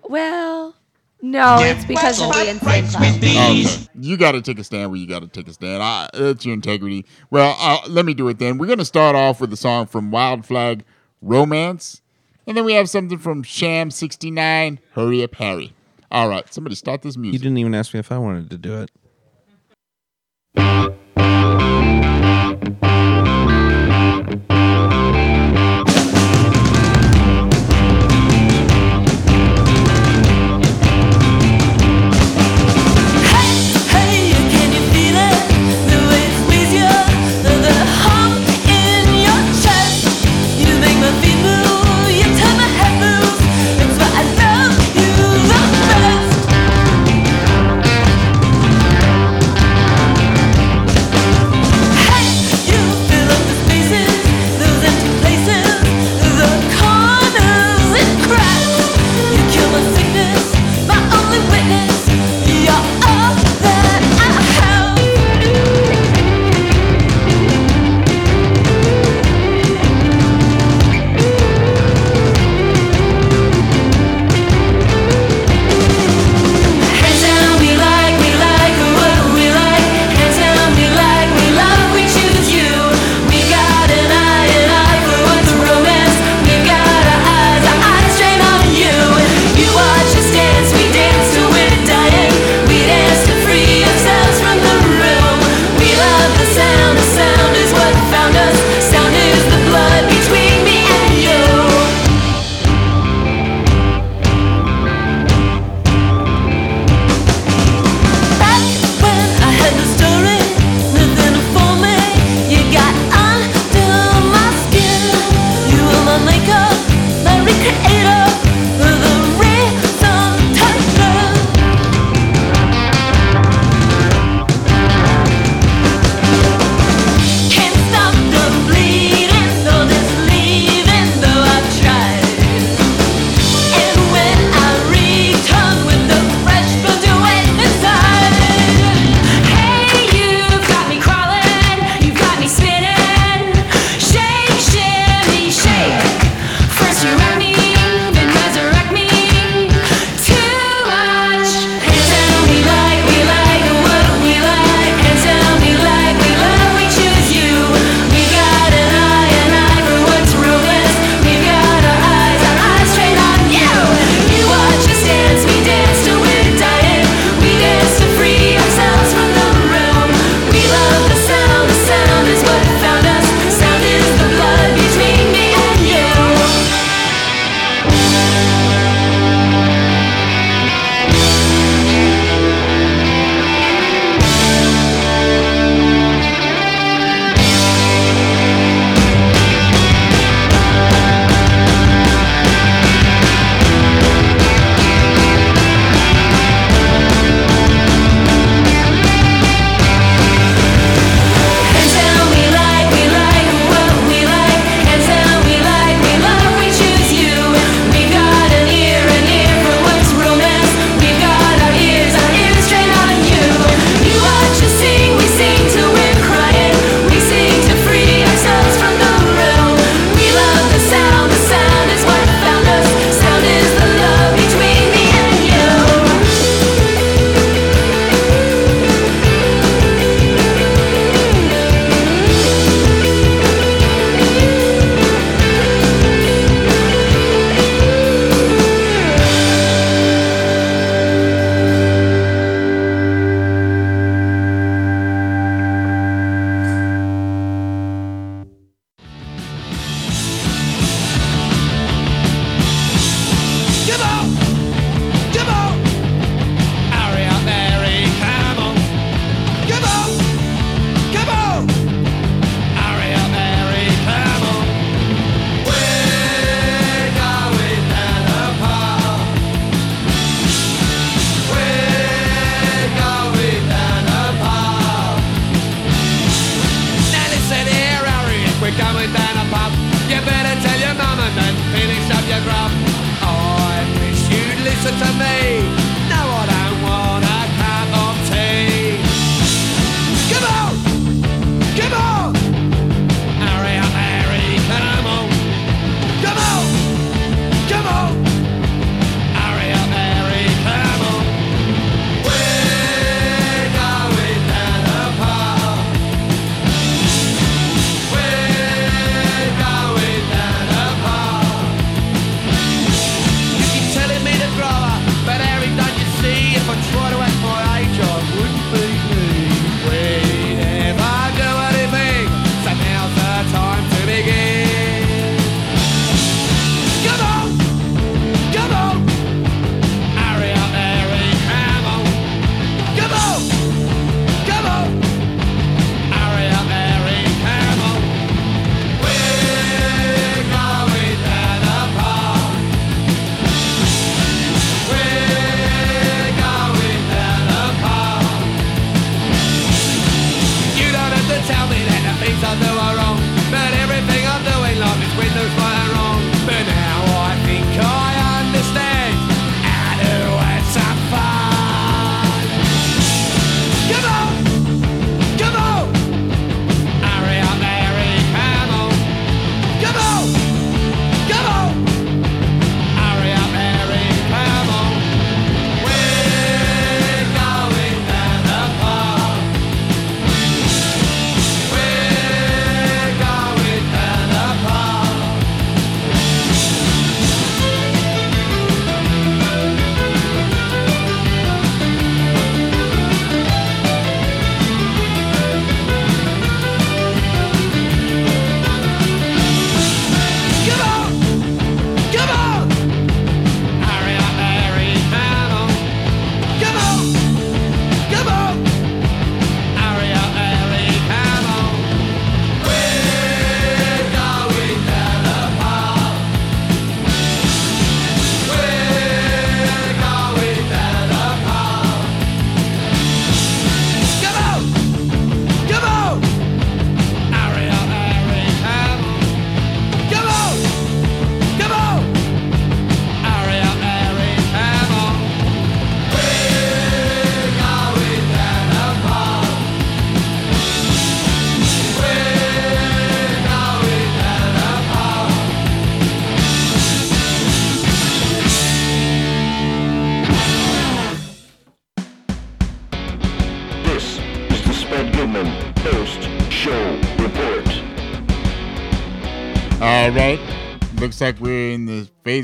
well, 0.03 0.75
no, 1.23 1.57
it's 1.61 1.85
because 1.85 2.21
of 2.21 2.33
the 2.33 2.49
insane 2.49 2.85
clown. 2.87 3.15
Okay. 3.15 3.65
You 3.95 4.17
got 4.17 4.33
to 4.33 4.41
take 4.41 4.59
a 4.59 4.63
stand 4.65 4.91
where 4.91 4.99
you 4.99 5.07
got 5.07 5.21
to 5.21 5.27
take 5.29 5.47
a 5.47 5.53
stand. 5.53 5.81
I, 5.81 6.09
it's 6.13 6.45
your 6.45 6.53
integrity. 6.53 7.05
Well, 7.29 7.55
uh, 7.59 7.79
let 7.87 8.05
me 8.05 8.13
do 8.13 8.27
it 8.27 8.39
then. 8.39 8.57
We're 8.57 8.67
going 8.67 8.79
to 8.79 8.85
start 8.85 9.15
off 9.15 9.39
with 9.39 9.53
a 9.53 9.55
song 9.55 9.85
from 9.85 10.11
Wild 10.11 10.45
Flag, 10.45 10.83
Romance. 11.21 12.01
And 12.45 12.57
then 12.57 12.65
we 12.65 12.73
have 12.73 12.89
something 12.89 13.17
from 13.17 13.41
Sham 13.41 13.89
69, 13.89 14.81
Hurry 14.91 15.23
Up 15.23 15.35
Harry. 15.35 15.73
All 16.11 16.27
right, 16.27 16.53
somebody 16.53 16.75
start 16.75 17.03
this 17.03 17.15
music. 17.15 17.39
You 17.39 17.39
didn't 17.39 17.57
even 17.57 17.73
ask 17.73 17.93
me 17.93 18.01
if 18.01 18.11
I 18.11 18.17
wanted 18.17 18.49
to 18.49 18.57
do 18.57 18.85
it. 20.55 20.99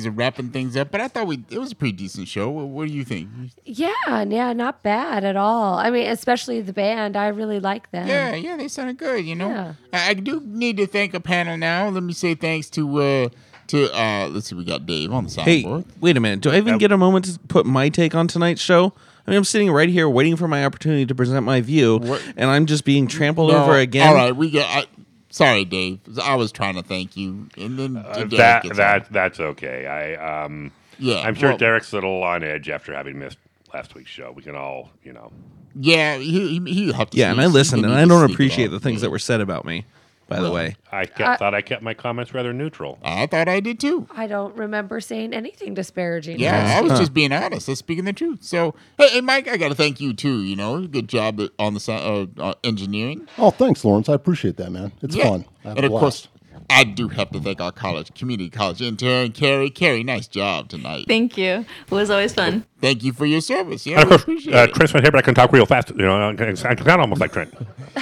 The 0.09 0.13
of 0.13 0.17
wrapping 0.17 0.49
things 0.49 0.75
up, 0.75 0.91
but 0.91 1.01
I 1.01 1.07
thought 1.07 1.27
we 1.27 1.43
it 1.49 1.59
was 1.59 1.71
a 1.71 1.75
pretty 1.75 1.93
decent 1.93 2.27
show. 2.27 2.49
What, 2.49 2.67
what 2.67 2.87
do 2.87 2.93
you 2.93 3.03
think? 3.03 3.29
Yeah, 3.65 3.91
yeah, 4.23 4.53
not 4.53 4.83
bad 4.83 5.23
at 5.23 5.35
all. 5.35 5.77
I 5.77 5.89
mean, 5.89 6.07
especially 6.07 6.61
the 6.61 6.73
band. 6.73 7.15
I 7.15 7.27
really 7.27 7.59
like 7.59 7.91
them. 7.91 8.07
Yeah, 8.07 8.35
yeah, 8.35 8.57
they 8.57 8.67
sounded 8.67 8.97
good. 8.97 9.25
You 9.25 9.35
know, 9.35 9.49
Yeah. 9.49 9.73
I, 9.93 10.09
I 10.09 10.13
do 10.13 10.41
need 10.45 10.77
to 10.77 10.87
thank 10.87 11.13
a 11.13 11.19
panel 11.19 11.57
now. 11.57 11.89
Let 11.89 12.03
me 12.03 12.13
say 12.13 12.35
thanks 12.35 12.69
to 12.71 13.01
uh 13.01 13.29
to 13.67 13.85
uh 13.95 14.27
let's 14.29 14.47
see, 14.47 14.55
we 14.55 14.65
got 14.65 14.85
Dave 14.85 15.11
on 15.13 15.25
the 15.25 15.41
Hey, 15.41 15.83
wait 15.99 16.17
a 16.17 16.19
minute. 16.19 16.41
Do 16.41 16.51
I 16.51 16.57
even 16.57 16.77
get 16.77 16.91
a 16.91 16.97
moment 16.97 17.25
to 17.25 17.39
put 17.47 17.65
my 17.65 17.89
take 17.89 18.15
on 18.15 18.27
tonight's 18.27 18.61
show? 18.61 18.93
I 19.27 19.31
mean, 19.31 19.37
I'm 19.37 19.43
sitting 19.43 19.69
right 19.71 19.89
here 19.89 20.09
waiting 20.09 20.35
for 20.37 20.47
my 20.47 20.65
opportunity 20.65 21.05
to 21.05 21.13
present 21.13 21.45
my 21.45 21.61
view, 21.61 21.97
and 22.35 22.49
I'm 22.49 22.65
just 22.65 22.83
being 22.83 23.05
trampled 23.05 23.51
No, 23.51 23.61
over 23.61 23.77
again. 23.77 24.07
All 24.07 24.15
right, 24.15 24.35
we 24.35 24.49
got. 24.49 24.65
I, 24.65 24.87
sorry, 25.29 25.65
Dave. 25.65 25.99
I 26.21 26.35
was 26.35 26.51
trying 26.51 26.75
to 26.75 26.83
thank 26.83 27.15
you, 27.17 27.47
and 27.57 27.77
then 27.77 27.97
Uh, 27.97 28.13
Derek 28.13 28.29
that 28.31 28.63
gets 28.63 28.77
that 28.77 29.11
that's 29.11 29.39
okay. 29.39 29.85
I 29.87 30.43
um 30.45 30.71
Yeah, 30.97 31.21
I'm 31.21 31.35
sure 31.35 31.49
well- 31.49 31.57
Derek's 31.57 31.91
a 31.91 31.95
little 31.95 32.23
on 32.23 32.43
edge 32.43 32.69
after 32.69 32.93
having 32.93 33.17
missed 33.19 33.37
last 33.73 33.95
week's 33.95 34.09
show. 34.11 34.31
We 34.31 34.41
can 34.43 34.55
all, 34.55 34.91
you 35.03 35.13
know. 35.13 35.31
Yeah, 35.75 36.17
he 36.17 36.59
he, 36.59 36.73
he 36.73 36.91
have 36.91 37.09
to 37.11 37.17
Yeah, 37.17 37.31
and 37.31 37.39
I 37.39 37.45
listened, 37.45 37.85
and 37.85 37.93
I 37.93 38.05
don't 38.05 38.29
appreciate 38.29 38.67
the 38.71 38.79
things 38.79 39.01
that 39.01 39.11
were 39.11 39.19
said 39.19 39.39
about 39.41 39.65
me. 39.65 39.85
By 40.29 40.39
the 40.41 40.51
way, 40.51 40.75
I 40.91 41.05
kept, 41.05 41.21
I- 41.21 41.35
thought 41.37 41.53
I 41.53 41.61
kept 41.61 41.81
my 41.81 41.93
comments 41.93 42.33
rather 42.33 42.53
neutral. 42.53 42.99
I 43.03 43.25
thought 43.25 43.47
I 43.47 43.59
did 43.59 43.79
too. 43.79 44.07
I 44.11 44.27
don't 44.27 44.55
remember 44.55 44.99
saying 45.01 45.33
anything 45.33 45.73
disparaging. 45.73 46.39
Yeah, 46.39 46.77
I 46.77 46.81
was 46.81 46.91
Huh. 46.93 46.99
just 46.99 47.13
being 47.13 47.31
honest. 47.33 47.67
That's 47.67 47.79
speaking 47.79 48.05
the 48.05 48.13
truth. 48.13 48.43
So, 48.43 48.75
hey, 48.97 49.09
hey 49.09 49.21
Mike, 49.21 49.47
I 49.47 49.57
got 49.57 49.69
to 49.69 49.75
thank 49.75 49.99
you 49.99 50.13
too. 50.13 50.41
You 50.43 50.55
know, 50.55 50.85
good 50.87 51.07
job 51.09 51.41
on 51.57 51.73
the 51.73 51.79
sou- 51.79 51.91
uh, 51.93 52.25
uh, 52.39 52.53
engineering. 52.63 53.27
Oh, 53.37 53.51
thanks, 53.51 53.83
Lawrence. 53.83 54.07
I 54.09 54.13
appreciate 54.13 54.57
that, 54.57 54.71
man. 54.71 54.91
It's 55.01 55.15
Yeah. 55.15 55.23
fun. 55.29 55.45
I 55.65 55.69
have 55.69 55.77
and 55.77 55.85
a 55.85 55.87
of 55.87 55.91
blast. 55.91 56.01
course, 56.01 56.27
I 56.69 56.83
do 56.83 57.07
have 57.07 57.31
to 57.31 57.39
thank 57.39 57.59
our 57.59 57.71
college, 57.71 58.13
community 58.13 58.49
college 58.49 58.81
intern, 58.81 59.31
Carrie. 59.31 59.71
Carrie, 59.71 60.03
nice 60.03 60.27
job 60.27 60.69
tonight. 60.69 61.05
Thank 61.07 61.37
you. 61.37 61.65
It 61.87 61.91
was 61.91 62.09
always 62.11 62.33
fun. 62.33 62.65
Thank 62.79 63.03
you 63.03 63.11
for 63.11 63.25
your 63.25 63.41
service. 63.41 63.85
Yeah, 63.85 64.01
and 64.01 64.03
of 64.03 64.09
course, 64.09 64.21
appreciate 64.21 64.55
uh, 64.55 64.63
it. 64.63 64.73
Trent's 64.73 64.93
not 64.93 65.03
here, 65.03 65.11
but 65.11 65.17
I 65.17 65.21
can 65.23 65.33
talk 65.33 65.51
real 65.51 65.65
fast. 65.65 65.89
You 65.89 65.97
know, 65.97 66.29
I 66.29 66.35
can 66.35 66.47
I 66.49 66.53
sound 66.53 66.79
almost 66.87 67.19
like 67.19 67.33
Trent. 67.33 67.53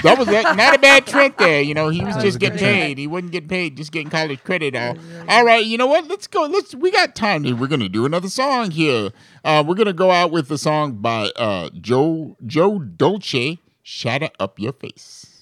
That 0.04 0.18
was 0.18 0.28
that, 0.28 0.56
not 0.58 0.76
a 0.76 0.80
bad 0.80 1.08
Trent 1.08 1.38
there. 1.38 1.62
You 1.62 1.74
know, 1.74 1.90
he 1.90 2.04
was 2.04 2.16
That 2.16 2.24
just 2.24 2.40
getting 2.40 2.58
good 2.58 2.66
Trent. 2.66 2.82
paid. 2.82 2.98
He 2.98 3.08
wasn't 3.08 3.32
getting 3.32 3.50
paid, 3.50 3.78
just 3.78 3.92
getting 3.92 4.10
college 4.10 4.44
credit. 4.44 4.76
All, 4.76 4.98
all 5.30 5.46
right. 5.46 5.66
You 5.66 5.78
know 5.78 5.88
what? 5.88 6.08
Let's 6.08 6.28
go. 6.28 6.44
Let's. 6.44 6.76
We 6.76 6.92
got 6.92 7.16
time. 7.16 7.46
Here. 7.46 7.56
We're 7.56 7.68
gonna 7.68 7.90
do 7.90 8.06
another 8.06 8.30
song 8.30 8.72
here. 8.72 9.12
Uh, 9.44 9.64
we're 9.66 9.76
gonna 9.76 9.94
go 9.94 10.12
out 10.12 10.32
with 10.32 10.50
the 10.50 10.58
song 10.58 10.96
by 10.96 11.32
uh, 11.38 11.70
Joe 11.80 12.38
Joe 12.46 12.80
Dolce. 12.80 13.60
Shatter 13.82 14.30
up 14.38 14.60
your 14.60 14.74
face. 14.74 15.37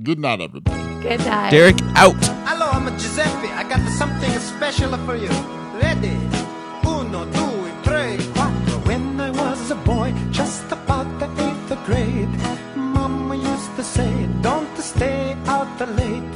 Good 0.00 0.20
night, 0.20 0.40
everybody. 0.40 1.02
Good 1.02 1.18
night. 1.26 1.50
Derek 1.50 1.82
out. 1.96 2.14
Hello, 2.46 2.70
I'm 2.70 2.86
a 2.86 2.92
Giuseppe. 2.92 3.48
I 3.48 3.64
got 3.68 3.82
something 3.98 4.30
special 4.38 4.96
for 4.98 5.16
you. 5.16 5.28
Ready? 5.74 6.14
Uno, 6.86 7.24
due, 7.24 7.66
tre, 7.82 8.16
quattro. 8.32 8.78
When 8.86 9.20
I 9.20 9.30
was 9.30 9.72
a 9.72 9.74
boy, 9.74 10.14
just 10.30 10.70
about 10.70 11.08
the 11.18 11.26
eighth 11.42 11.84
grade, 11.84 12.30
Mama 12.76 13.34
used 13.34 13.74
to 13.74 13.82
say, 13.82 14.28
don't 14.40 14.72
stay 14.78 15.36
out 15.46 15.80
late 15.96 16.34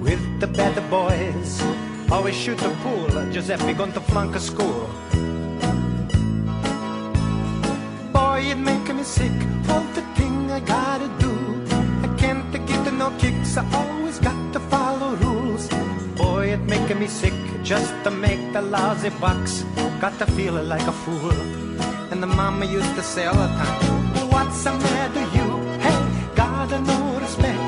with 0.00 0.40
the 0.40 0.48
bad 0.48 0.74
boys. 0.90 1.62
Always 2.10 2.34
shoot 2.34 2.58
the 2.58 2.70
pool. 2.82 3.06
Giuseppe 3.30 3.72
going 3.74 3.92
to 3.92 4.00
flunk 4.00 4.34
a 4.34 4.40
school. 4.40 4.90
Boy, 8.12 8.50
it 8.50 8.58
make 8.58 8.92
me 8.92 9.04
sick. 9.04 9.38
All 9.68 9.86
the 9.94 10.02
thing 10.16 10.50
I 10.50 10.58
gotta 10.58 11.06
do. 11.20 11.25
No 12.96 13.10
kicks. 13.18 13.58
I 13.58 13.64
always 13.74 14.18
got 14.18 14.52
to 14.54 14.60
follow 14.72 15.16
rules. 15.16 15.68
Boy, 16.16 16.54
it 16.54 16.60
making 16.60 16.98
me 16.98 17.06
sick 17.06 17.34
just 17.62 17.92
to 18.04 18.10
make 18.10 18.54
the 18.54 18.62
lousy 18.62 19.10
bucks. 19.20 19.64
Got 20.00 20.18
to 20.18 20.26
feel 20.32 20.54
like 20.54 20.86
a 20.86 20.92
fool. 20.92 21.32
And 22.10 22.22
the 22.22 22.26
mama 22.26 22.64
used 22.64 22.94
to 22.94 23.02
say 23.02 23.26
all 23.26 23.34
the 23.34 23.48
time, 23.48 24.30
What's 24.30 24.64
the 24.64 24.72
matter 24.72 25.26
you? 25.36 25.48
Hey, 25.84 26.00
got 26.34 26.70
no 26.70 27.18
respect. 27.20 27.60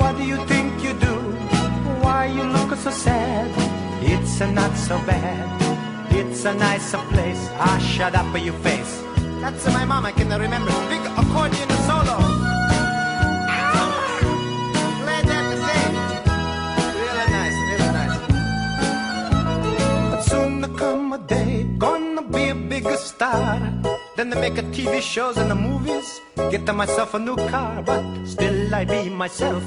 What 0.00 0.16
do 0.16 0.24
you 0.24 0.38
think 0.46 0.82
you 0.82 0.94
do? 0.94 1.14
Why 2.00 2.26
you 2.26 2.44
look 2.44 2.74
so 2.78 2.90
sad? 2.90 3.50
It's 4.02 4.40
a 4.40 4.50
not 4.50 4.74
so 4.74 4.96
bad. 5.04 5.44
It's 6.10 6.46
a 6.46 6.54
nicer 6.54 7.02
place. 7.12 7.50
Ah, 7.58 7.78
shut 7.78 8.14
up 8.14 8.32
your 8.38 8.54
face. 8.64 9.02
That's 9.42 9.66
my 9.66 9.84
mama 9.84 10.12
can 10.12 10.28
remember. 10.28 10.72
Big 10.88 11.04
accordion 11.20 11.68
solo. 11.86 12.55
There 20.36 20.68
come 20.76 21.12
a 21.14 21.18
day, 21.18 21.64
gonna 21.78 22.22
be 22.22 22.48
a 22.48 22.54
bigger 22.54 22.96
star. 22.96 23.58
Then 24.16 24.28
they 24.30 24.38
make 24.38 24.58
a 24.58 24.62
TV 24.64 25.00
shows 25.00 25.36
and 25.38 25.50
the 25.50 25.54
movies. 25.54 26.20
Get 26.50 26.66
myself 26.74 27.14
a 27.14 27.18
new 27.18 27.36
car, 27.48 27.82
but 27.82 28.04
still 28.26 28.74
I 28.74 28.84
be 28.84 29.08
myself. 29.08 29.64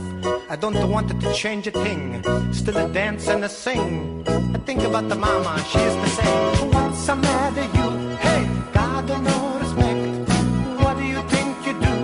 I 0.49 0.55
don't 0.55 0.79
want 0.91 1.09
it 1.09 1.19
to 1.21 1.33
change 1.33 1.65
a 1.67 1.71
thing. 1.71 2.21
Still 2.53 2.77
I 2.77 2.87
dance 2.87 3.27
and 3.27 3.43
I 3.43 3.47
sing. 3.47 4.23
I 4.27 4.59
think 4.67 4.81
about 4.83 5.09
the 5.09 5.15
mama, 5.15 5.53
she 5.69 5.79
used 5.79 6.01
to 6.03 6.09
say, 6.17 6.31
What's 6.73 7.05
the 7.07 7.15
matter 7.15 7.67
you? 7.77 7.89
Hey, 8.25 8.41
God 8.73 9.07
no 9.29 9.37
respect. 9.61 10.03
What 10.83 10.97
do 10.97 11.05
you 11.15 11.21
think 11.33 11.51
you 11.67 11.73
do? 11.87 11.95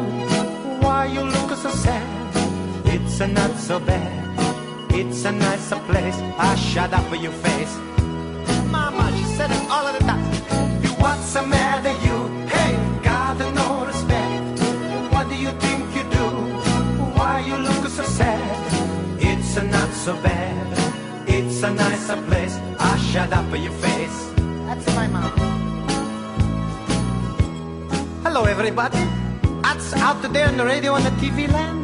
Why 0.84 1.06
you 1.06 1.22
look 1.22 1.52
so 1.66 1.70
sad? 1.70 2.08
It's 2.86 3.20
a 3.22 3.28
not 3.28 3.56
so 3.58 3.80
bad. 3.80 4.26
It's 4.92 5.24
a 5.26 5.32
nicer 5.32 5.80
place. 5.90 6.18
I 6.50 6.56
shut 6.56 6.94
up 6.94 7.06
for 7.10 7.16
your 7.16 7.36
face. 7.46 7.76
Said 9.36 9.52
it 9.52 9.70
all 9.70 9.86
of 9.86 9.94
the 10.00 10.04
time. 10.06 10.24
What's 11.04 11.34
the 11.34 11.44
matter 11.46 11.92
you? 12.08 12.18
Hey, 12.48 12.72
God 13.04 13.38
no 13.54 13.86
respect. 13.86 14.60
What 15.12 15.28
do 15.28 15.36
you 15.36 15.52
think 15.60 15.84
you 15.94 16.04
do? 16.04 16.26
Why 17.18 17.44
you 17.46 17.58
look 17.58 17.86
so 17.90 18.04
sad? 18.04 18.56
It's 19.20 19.58
a 19.58 19.64
not 19.64 19.92
so 19.92 20.14
bad. 20.24 20.66
It's 21.28 21.62
a 21.64 21.72
nicer 21.74 22.16
place. 22.30 22.58
Ah, 22.80 22.96
shut 23.12 23.34
up 23.34 23.46
for 23.50 23.58
your 23.58 23.74
face. 23.74 24.18
That's 24.68 24.88
my 24.96 25.08
mom. 25.08 25.32
Hello, 28.24 28.46
everybody. 28.46 29.04
That's 29.64 29.92
out 29.96 30.22
there 30.22 30.48
on 30.48 30.56
the 30.56 30.64
radio 30.64 30.96
and 30.96 31.06
the 31.06 31.16
TV 31.20 31.52
land. 31.52 31.84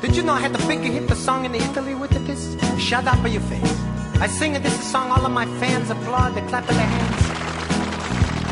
Did 0.00 0.14
you 0.14 0.22
know 0.22 0.34
I 0.34 0.40
had 0.46 0.52
the 0.52 0.64
big 0.68 0.78
hit 0.78 1.08
the 1.08 1.16
song 1.16 1.44
in 1.44 1.56
Italy 1.56 1.96
with 1.96 2.12
it? 2.12 2.24
This 2.24 2.56
shut 2.78 3.08
up 3.08 3.18
for 3.18 3.26
your 3.26 3.42
face. 3.42 3.93
I 4.20 4.26
sing 4.26 4.54
it, 4.54 4.62
this 4.62 4.74
is 4.74 4.80
a 4.80 4.90
song, 4.90 5.10
all 5.10 5.24
of 5.26 5.32
my 5.32 5.46
fans 5.58 5.90
applaud, 5.90 6.34
they 6.34 6.40
clap 6.42 6.66
their 6.66 6.78
hands. 6.78 7.22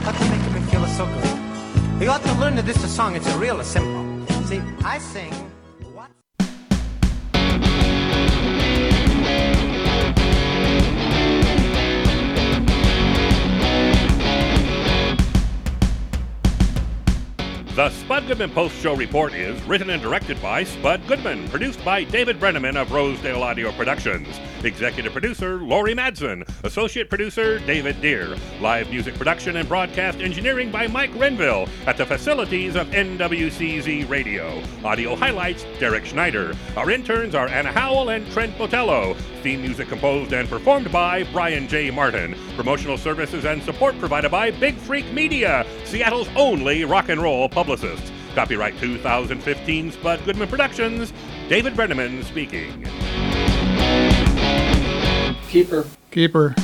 That's 0.04 0.20
making 0.30 0.54
me 0.54 0.60
feel 0.70 0.86
so 0.86 1.06
good. 1.06 2.02
You 2.02 2.10
ought 2.10 2.22
to 2.22 2.34
learn 2.34 2.56
that 2.56 2.66
this 2.66 2.76
is 2.78 2.84
a 2.84 2.88
song, 2.88 3.14
it's 3.16 3.28
a 3.28 3.38
real 3.38 3.62
simple. 3.62 4.04
See, 4.46 4.60
I 4.84 4.98
sing. 4.98 5.51
The 17.74 17.88
Spud 17.88 18.26
Goodman 18.26 18.50
Post 18.50 18.74
Show 18.82 18.94
Report 18.94 19.32
is 19.32 19.58
written 19.62 19.88
and 19.88 20.02
directed 20.02 20.40
by 20.42 20.62
Spud 20.62 21.08
Goodman, 21.08 21.48
produced 21.48 21.82
by 21.82 22.04
David 22.04 22.38
Brenneman 22.38 22.76
of 22.76 22.92
Rosedale 22.92 23.42
Audio 23.42 23.72
Productions, 23.72 24.28
executive 24.62 25.12
producer 25.12 25.56
Lori 25.56 25.94
Madsen, 25.94 26.46
associate 26.64 27.08
producer 27.08 27.60
David 27.60 27.98
Deer. 28.02 28.36
live 28.60 28.90
music 28.90 29.14
production 29.14 29.56
and 29.56 29.66
broadcast 29.66 30.18
engineering 30.18 30.70
by 30.70 30.86
Mike 30.86 31.12
Renville 31.16 31.66
at 31.86 31.96
the 31.96 32.04
facilities 32.04 32.76
of 32.76 32.88
NWCZ 32.88 34.06
Radio, 34.06 34.62
audio 34.84 35.16
highlights 35.16 35.64
Derek 35.80 36.04
Schneider. 36.04 36.54
Our 36.76 36.90
interns 36.90 37.34
are 37.34 37.48
Anna 37.48 37.72
Howell 37.72 38.10
and 38.10 38.30
Trent 38.32 38.54
Botello. 38.58 39.16
Theme 39.42 39.60
music 39.60 39.88
composed 39.88 40.32
and 40.32 40.48
performed 40.48 40.92
by 40.92 41.24
Brian 41.32 41.66
J. 41.66 41.90
Martin. 41.90 42.36
Promotional 42.56 42.96
services 42.96 43.44
and 43.44 43.62
support 43.62 43.98
provided 43.98 44.30
by 44.30 44.52
Big 44.52 44.76
Freak 44.76 45.12
Media, 45.12 45.66
Seattle's 45.84 46.28
only 46.36 46.84
rock 46.84 47.08
and 47.08 47.20
roll 47.20 47.48
publicist. 47.48 48.12
Copyright 48.34 48.78
2015 48.78 49.92
Spud 49.92 50.24
Goodman 50.24 50.48
Productions. 50.48 51.12
David 51.48 51.74
Brenneman 51.74 52.22
speaking. 52.24 52.84
Keeper. 55.48 55.86
Keeper. 56.10 56.54